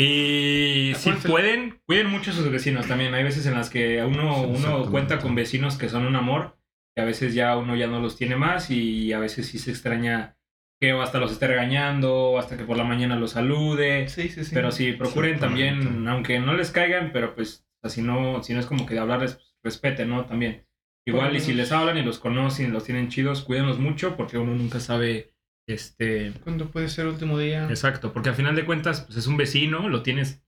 Y 0.00 0.92
si 0.94 1.10
pueden, 1.10 1.80
cuiden 1.84 2.08
mucho 2.08 2.30
a 2.30 2.34
sus 2.34 2.48
vecinos 2.52 2.86
también. 2.86 3.14
Hay 3.14 3.24
veces 3.24 3.46
en 3.46 3.54
las 3.54 3.68
que 3.68 4.04
uno, 4.04 4.42
uno 4.42 4.88
cuenta 4.92 5.18
con 5.18 5.34
vecinos 5.34 5.76
que 5.76 5.88
son 5.88 6.06
un 6.06 6.14
amor, 6.14 6.56
que 6.94 7.02
a 7.02 7.04
veces 7.04 7.34
ya 7.34 7.56
uno 7.56 7.74
ya 7.74 7.88
no 7.88 7.98
los 7.98 8.16
tiene 8.16 8.36
más 8.36 8.70
y 8.70 9.12
a 9.12 9.18
veces 9.18 9.48
sí 9.48 9.58
se 9.58 9.72
extraña 9.72 10.36
que 10.80 10.92
hasta 10.92 11.18
los 11.18 11.32
esté 11.32 11.48
regañando, 11.48 12.38
hasta 12.38 12.56
que 12.56 12.62
por 12.62 12.76
la 12.76 12.84
mañana 12.84 13.16
los 13.16 13.32
salude. 13.32 14.08
Sí, 14.08 14.28
sí, 14.28 14.44
sí. 14.44 14.54
Pero 14.54 14.70
sí, 14.70 14.92
procuren 14.92 15.40
también, 15.40 16.06
aunque 16.06 16.38
no 16.38 16.54
les 16.54 16.70
caigan, 16.70 17.10
pero 17.12 17.34
pues, 17.34 17.66
o 17.82 17.88
sea, 17.88 17.90
si 17.94 18.02
no, 18.02 18.42
si 18.42 18.54
no 18.54 18.60
es 18.60 18.66
como 18.66 18.86
que 18.86 18.94
de 18.94 19.00
hablarles, 19.00 19.34
pues, 19.34 19.54
respeten, 19.62 20.08
¿no? 20.10 20.24
También. 20.26 20.66
Igual, 21.06 21.34
y 21.36 21.40
si 21.40 21.54
les 21.54 21.72
hablan 21.72 21.96
y 21.96 22.02
los 22.02 22.18
conocen, 22.18 22.72
los 22.72 22.84
tienen 22.84 23.08
chidos, 23.08 23.42
cuídenlos 23.42 23.78
mucho, 23.78 24.16
porque 24.16 24.36
uno 24.36 24.54
nunca 24.54 24.78
sabe, 24.78 25.32
este, 25.66 26.32
¿Cuándo 26.44 26.70
puede 26.70 26.88
ser 26.88 27.06
el 27.06 27.12
último 27.12 27.38
día? 27.38 27.66
exacto, 27.70 28.12
porque 28.12 28.28
al 28.28 28.34
final 28.34 28.54
de 28.54 28.66
cuentas, 28.66 29.02
pues 29.02 29.16
es 29.16 29.26
un 29.26 29.36
vecino, 29.38 29.88
lo 29.88 30.02
tienes 30.02 30.42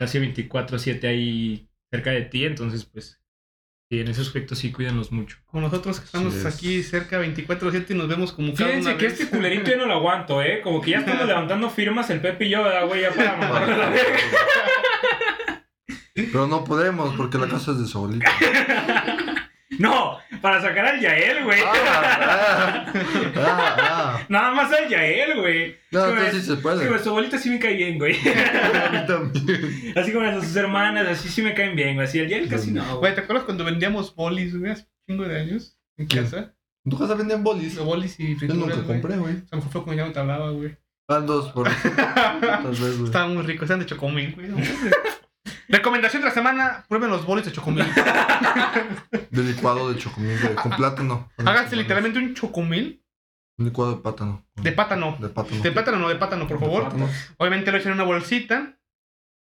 casi 0.00 0.18
24/7 0.20 1.08
ahí 1.08 1.68
cerca 1.92 2.10
de 2.12 2.22
ti, 2.22 2.44
entonces, 2.44 2.84
pues, 2.84 3.20
sí, 3.90 3.98
en 4.00 4.06
ese 4.08 4.20
aspecto 4.20 4.54
sí, 4.54 4.70
cuídenlos 4.70 5.10
mucho. 5.10 5.38
Como 5.46 5.62
nosotros 5.62 5.98
que 5.98 6.06
estamos 6.06 6.34
Así 6.36 6.46
es. 6.46 6.54
aquí 6.54 6.82
cerca 6.84 7.18
24-7 7.20 7.90
y 7.90 7.94
nos 7.94 8.06
vemos 8.06 8.32
como 8.32 8.54
cada 8.54 8.68
Fíjense 8.70 8.90
una 8.90 8.98
que 8.98 9.06
vez. 9.06 9.20
este 9.20 9.36
culerito 9.36 9.68
yo 9.70 9.78
no 9.78 9.86
lo 9.86 9.94
aguanto, 9.94 10.40
¿eh? 10.42 10.60
Como 10.62 10.80
que 10.80 10.92
ya 10.92 10.98
estamos 10.98 11.26
levantando 11.26 11.70
firmas 11.70 12.08
el 12.10 12.20
Pepe 12.20 12.44
y 12.46 12.50
yo, 12.50 12.62
¿verdad, 12.62 12.86
güey? 12.86 13.00
Ya 13.00 13.10
para 13.12 13.36
mandarlo 13.36 13.74
a 13.74 13.76
la 13.78 13.90
verga. 13.90 14.18
Pero 16.24 16.46
no 16.46 16.64
podemos 16.64 17.14
porque 17.16 17.38
la 17.38 17.48
casa 17.48 17.72
es 17.72 17.80
de 17.80 17.86
Saulita. 17.86 18.30
No, 19.78 20.18
para 20.42 20.60
sacar 20.60 20.86
al 20.86 21.00
Yael, 21.00 21.44
güey. 21.44 21.60
Ah, 21.64 21.72
ah, 21.76 22.92
ah, 23.36 23.76
ah. 23.78 24.26
Nada 24.28 24.50
más 24.50 24.72
al 24.72 24.88
Yael, 24.88 25.40
güey. 25.40 25.76
No, 25.92 26.04
que 26.04 26.10
entonces 26.10 26.42
sí 26.42 26.48
se 26.48 26.56
puede. 26.56 26.88
güey, 26.88 26.98
su 27.00 27.10
abuelita 27.10 27.38
sí 27.38 27.48
me 27.48 27.60
cae 27.60 27.74
bien, 27.76 27.96
güey. 27.96 28.16
A 28.26 28.90
mí 28.90 29.06
también. 29.06 29.92
Así 29.94 30.12
como 30.12 30.26
a 30.26 30.40
sus 30.42 30.56
hermanas, 30.56 31.06
así 31.06 31.28
sí 31.28 31.42
me 31.42 31.54
caen 31.54 31.76
bien, 31.76 31.94
güey. 31.94 32.08
Así 32.08 32.18
el 32.18 32.28
Yael 32.28 32.48
casi 32.48 32.72
no. 32.72 32.82
Güey, 32.82 32.98
güey. 32.98 33.14
¿te 33.14 33.20
acuerdas 33.20 33.44
cuando 33.44 33.64
vendíamos 33.64 34.12
bolis, 34.16 34.58
güey? 34.58 34.72
Hace 34.72 34.88
chingo 35.06 35.24
de 35.24 35.38
años. 35.38 35.78
En 35.96 36.06
casa. 36.08 36.54
¿En 36.84 36.90
tu 36.90 36.98
casa 36.98 37.14
venden 37.14 37.44
bolis? 37.44 37.76
Los 37.76 37.84
bolis 37.84 38.18
y 38.18 38.36
Yo 38.36 38.54
nunca 38.54 38.74
güey. 38.74 38.86
compré, 38.86 39.16
güey. 39.16 39.34
A 39.34 39.46
lo 39.52 39.56
mejor 39.58 39.70
fue 39.72 39.82
como 39.82 39.94
ya 39.94 40.06
no 40.06 40.12
te 40.12 40.18
hablaba, 40.18 40.50
güey. 40.50 40.76
Van 41.06 41.24
dos 41.24 41.52
por 41.52 41.68
tal 41.96 42.40
vez, 42.70 42.80
güey. 42.96 43.04
Estaban 43.04 43.34
muy 43.34 43.44
ricos, 43.44 43.68
eran 43.70 43.80
de 43.80 43.86
chocomil, 43.86 44.34
güey. 44.34 44.48
Recomendación 45.68 46.22
de 46.22 46.28
la 46.28 46.34
semana: 46.34 46.84
prueben 46.88 47.10
los 47.10 47.24
bolis 47.26 47.44
de 47.44 47.52
chocomil. 47.52 47.84
De 49.30 49.42
licuado 49.42 49.92
de 49.92 49.98
chocomil 49.98 50.40
de- 50.40 50.54
con 50.54 50.70
plátano. 50.72 51.30
Háganse 51.38 51.76
literalmente 51.76 52.18
un 52.18 52.34
chocomil 52.34 53.04
Un 53.58 53.66
licuado 53.66 53.94
de 53.96 54.02
plátano. 54.02 54.44
de 54.56 54.72
plátano. 54.72 55.16
De 55.20 55.28
plátano. 55.28 55.62
De 55.62 55.70
plátano, 55.72 55.98
no 55.98 56.08
de 56.08 56.16
plátano, 56.16 56.48
por 56.48 56.58
favor. 56.58 56.82
plátano. 56.84 57.08
Obviamente 57.36 57.70
lo 57.70 57.78
echan 57.78 57.92
en 57.92 57.98
una 57.98 58.04
bolsita 58.04 58.78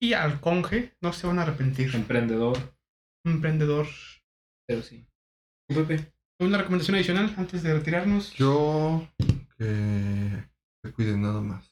y 0.01 0.15
al 0.15 0.41
conge. 0.41 0.97
No 1.01 1.13
se 1.13 1.27
van 1.27 1.39
a 1.39 1.43
arrepentir. 1.43 1.95
Emprendedor. 1.95 2.59
Emprendedor. 3.25 3.87
Pero 4.67 4.83
sí. 4.83 5.07
Pepe. 5.69 6.13
Una 6.41 6.59
recomendación 6.59 6.97
adicional 6.97 7.33
antes 7.37 7.63
de 7.63 7.75
retirarnos. 7.75 8.33
Yo 8.35 9.07
que 9.59 10.45
se 10.83 10.93
cuiden 10.93 11.23
nada 11.23 11.41
más. 11.41 11.71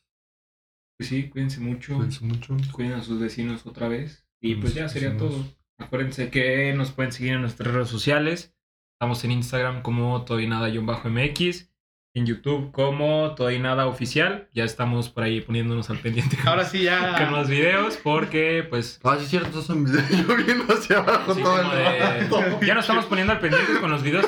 Pues 0.98 1.08
sí, 1.08 1.28
cuídense 1.30 1.60
mucho. 1.60 1.94
Cuídense 1.96 2.24
mucho. 2.24 2.56
Cuiden 2.72 2.92
a 2.92 3.02
sus 3.02 3.18
vecinos 3.18 3.66
otra 3.66 3.88
vez. 3.88 4.21
Y 4.42 4.56
pues 4.56 4.74
ya 4.74 4.88
sería 4.88 5.16
todo. 5.16 5.42
Acuérdense 5.78 6.28
que 6.30 6.74
nos 6.74 6.90
pueden 6.92 7.12
seguir 7.12 7.32
en 7.34 7.40
nuestras 7.40 7.72
redes 7.72 7.88
sociales. 7.88 8.54
Estamos 8.96 9.22
en 9.24 9.30
Instagram 9.32 9.82
como 9.82 10.22
todo 10.24 10.40
y 10.40 10.46
nada 10.46 10.68
bajo 10.82 11.08
MX. 11.08 11.70
En 12.14 12.26
YouTube 12.26 12.72
como 12.72 13.34
todo 13.34 13.50
y 13.50 13.58
nada 13.58 13.86
oficial. 13.86 14.48
Ya 14.52 14.64
estamos 14.64 15.08
por 15.08 15.24
ahí 15.24 15.40
poniéndonos 15.40 15.88
al 15.88 15.98
pendiente 15.98 16.36
con, 16.36 16.48
Ahora 16.48 16.64
sí 16.66 16.82
ya. 16.82 17.14
con 17.18 17.32
los 17.32 17.48
videos 17.48 17.96
porque 17.96 18.66
pues 18.68 19.00
Ah, 19.02 19.14
sí, 19.18 19.24
es 19.24 19.30
cierto, 19.30 19.60
eso 19.60 19.72
en 19.72 19.84
video. 19.84 20.02
Yo 20.10 20.36
viendo 20.44 20.74
hacia 20.74 20.98
abajo 20.98 21.34
Sí, 21.34 21.42
todo 21.42 21.60
el 21.62 21.70
de- 21.70 21.98
rato. 22.00 22.60
Ya 22.66 22.74
nos 22.74 22.84
estamos 22.84 23.06
poniendo 23.06 23.32
al 23.32 23.40
pendiente 23.40 23.80
con 23.80 23.90
los 23.90 24.02
videos. 24.02 24.26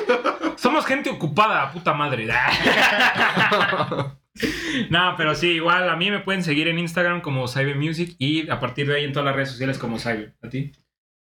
Somos 0.55 0.85
gente 0.85 1.09
ocupada, 1.11 1.71
puta 1.71 1.93
madre. 1.93 2.27
no, 4.89 5.15
pero 5.17 5.33
sí, 5.35 5.47
igual 5.51 5.89
a 5.89 5.95
mí 5.95 6.11
me 6.11 6.19
pueden 6.19 6.43
seguir 6.43 6.67
en 6.67 6.79
Instagram 6.79 7.21
como 7.21 7.47
Cyber 7.47 7.77
Music 7.77 8.15
y 8.19 8.49
a 8.49 8.59
partir 8.59 8.87
de 8.87 8.97
ahí 8.97 9.03
en 9.05 9.13
todas 9.13 9.25
las 9.25 9.35
redes 9.35 9.49
sociales 9.51 9.77
como 9.77 9.99
Cyber. 9.99 10.35
¿A 10.41 10.49
ti? 10.49 10.71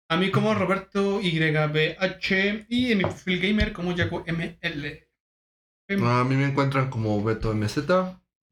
A 0.09 0.16
mí 0.16 0.30
como 0.30 0.55
Roberto 0.55 1.20
YBH 1.20 2.66
y 2.68 2.92
en 2.92 2.98
mi 2.98 3.05
perfil 3.05 3.40
gamer 3.40 3.72
como 3.72 3.96
Jaco 3.96 4.24
ML. 4.26 5.09
A 6.05 6.24
mí 6.24 6.36
me 6.36 6.46
encuentran 6.46 6.90
como 6.90 7.22
Beto 7.22 7.55
MZ 7.55 7.78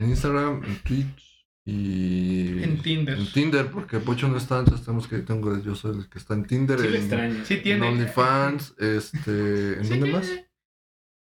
en 0.01 0.09
Instagram, 0.09 0.65
en 0.65 0.77
Twitch 0.83 1.47
y 1.67 2.63
En 2.63 2.81
Tinder. 2.83 3.19
En 3.19 3.33
Tinder, 3.33 3.71
porque 3.71 3.99
Pocho 3.99 4.29
no 4.29 4.39
está, 4.39 4.59
entonces 4.61 4.85
tenemos 4.85 5.07
que 5.07 5.19
tengo 5.19 5.63
yo 5.63 5.75
soy 5.75 5.99
el 5.99 6.09
que 6.09 6.19
está 6.19 6.35
en 6.35 6.47
Tinder, 6.47 6.81
Sí, 6.81 6.87
en, 6.89 6.95
extraño. 6.95 7.45
Sí 7.45 7.55
en 7.55 7.63
tiene. 7.63 7.89
OnlyFans, 7.89 8.75
este, 8.79 9.75
¿en 9.75 9.85
Sí 9.85 9.91
dónde 9.91 10.07
tiene. 10.07 10.13
más? 10.13 10.31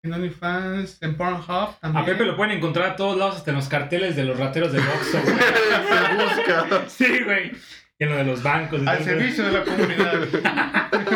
En 0.05 0.13
OnlyFans, 0.13 1.01
en 1.01 1.17
Pornhub 1.17 1.79
también. 1.79 2.03
A 2.03 2.05
Pepe 2.05 2.25
lo 2.25 2.37
pueden 2.37 2.55
encontrar 2.57 2.91
a 2.91 2.95
todos 2.95 3.17
lados, 3.17 3.37
hasta 3.37 3.49
en 3.49 3.57
los 3.57 3.67
carteles 3.67 4.15
de 4.15 4.23
los 4.23 4.37
rateros 4.37 4.71
de 4.71 4.77
Oxxo, 4.77 5.19
güey. 5.23 5.35
Se 6.35 6.43
busca. 6.45 6.89
Sí, 6.89 7.23
güey. 7.23 7.51
Y 7.97 8.03
en 8.03 8.09
lo 8.11 8.17
de 8.17 8.23
los 8.25 8.43
bancos. 8.43 8.85
Al 8.85 9.03
servicio 9.03 9.45
de 9.45 9.51
la 9.51 9.63
comunidad. 9.63 10.27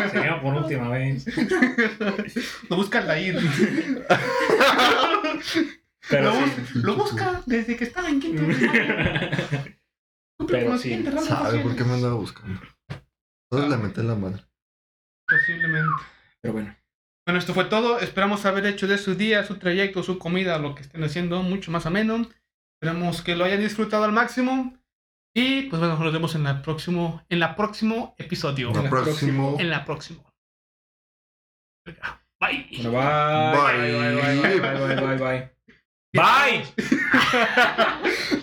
Señor, 0.12 0.42
por 0.42 0.54
última 0.54 0.88
vez. 0.88 1.24
lo 2.68 2.76
busca 2.76 3.00
la 3.02 3.20
ir. 3.20 3.38
Pero 6.08 6.24
lo, 6.24 6.46
sí. 6.46 6.52
lo 6.74 6.96
busca 6.96 7.42
desde 7.46 7.76
que 7.76 7.84
estaba 7.84 8.08
en 8.08 8.18
quinto. 8.18 8.42
Pero 10.48 10.76
sí. 10.78 11.04
¿Sabe 11.28 11.60
por 11.60 11.76
qué 11.76 11.84
me 11.84 11.92
andaba 11.94 12.14
buscando? 12.14 12.60
Entonces 13.52 13.70
le 13.70 13.76
metí 13.86 14.02
la 14.02 14.16
madre. 14.16 14.42
Posiblemente. 15.28 16.02
Pero 16.40 16.54
bueno. 16.54 16.79
Bueno, 17.30 17.38
esto 17.38 17.54
fue 17.54 17.66
todo. 17.66 18.00
Esperamos 18.00 18.44
haber 18.44 18.66
hecho 18.66 18.88
de 18.88 18.98
su 18.98 19.14
día, 19.14 19.44
su 19.44 19.56
trayecto, 19.56 20.02
su 20.02 20.18
comida, 20.18 20.58
lo 20.58 20.74
que 20.74 20.82
estén 20.82 21.04
haciendo 21.04 21.44
mucho 21.44 21.70
más 21.70 21.86
ameno. 21.86 22.28
Esperamos 22.74 23.22
que 23.22 23.36
lo 23.36 23.44
hayan 23.44 23.60
disfrutado 23.60 24.02
al 24.02 24.10
máximo. 24.10 24.76
Y 25.32 25.68
pues 25.68 25.78
bueno, 25.78 25.96
nos 25.96 26.12
vemos 26.12 26.34
en 26.34 26.42
la 26.42 26.60
próximo, 26.60 27.24
en 27.28 27.38
la 27.38 27.54
próximo 27.54 28.16
episodio. 28.18 28.72
Lo 28.72 28.82
la 28.82 28.90
próximo. 28.90 29.54
En 29.60 29.70
la 29.70 29.84
próxima. 29.84 30.24
Venga, 31.86 32.20
Bye. 32.40 32.66
Bueno, 32.82 32.90
bye. 32.90 33.78
Bye. 33.78 33.92
Bye, 33.92 34.14
bye, 34.16 34.58
bye, 34.58 34.58
bye, 34.58 34.96
bye, 34.96 35.16
bye, 35.16 35.52
bye. 36.12 36.64
Bye. 37.32 38.36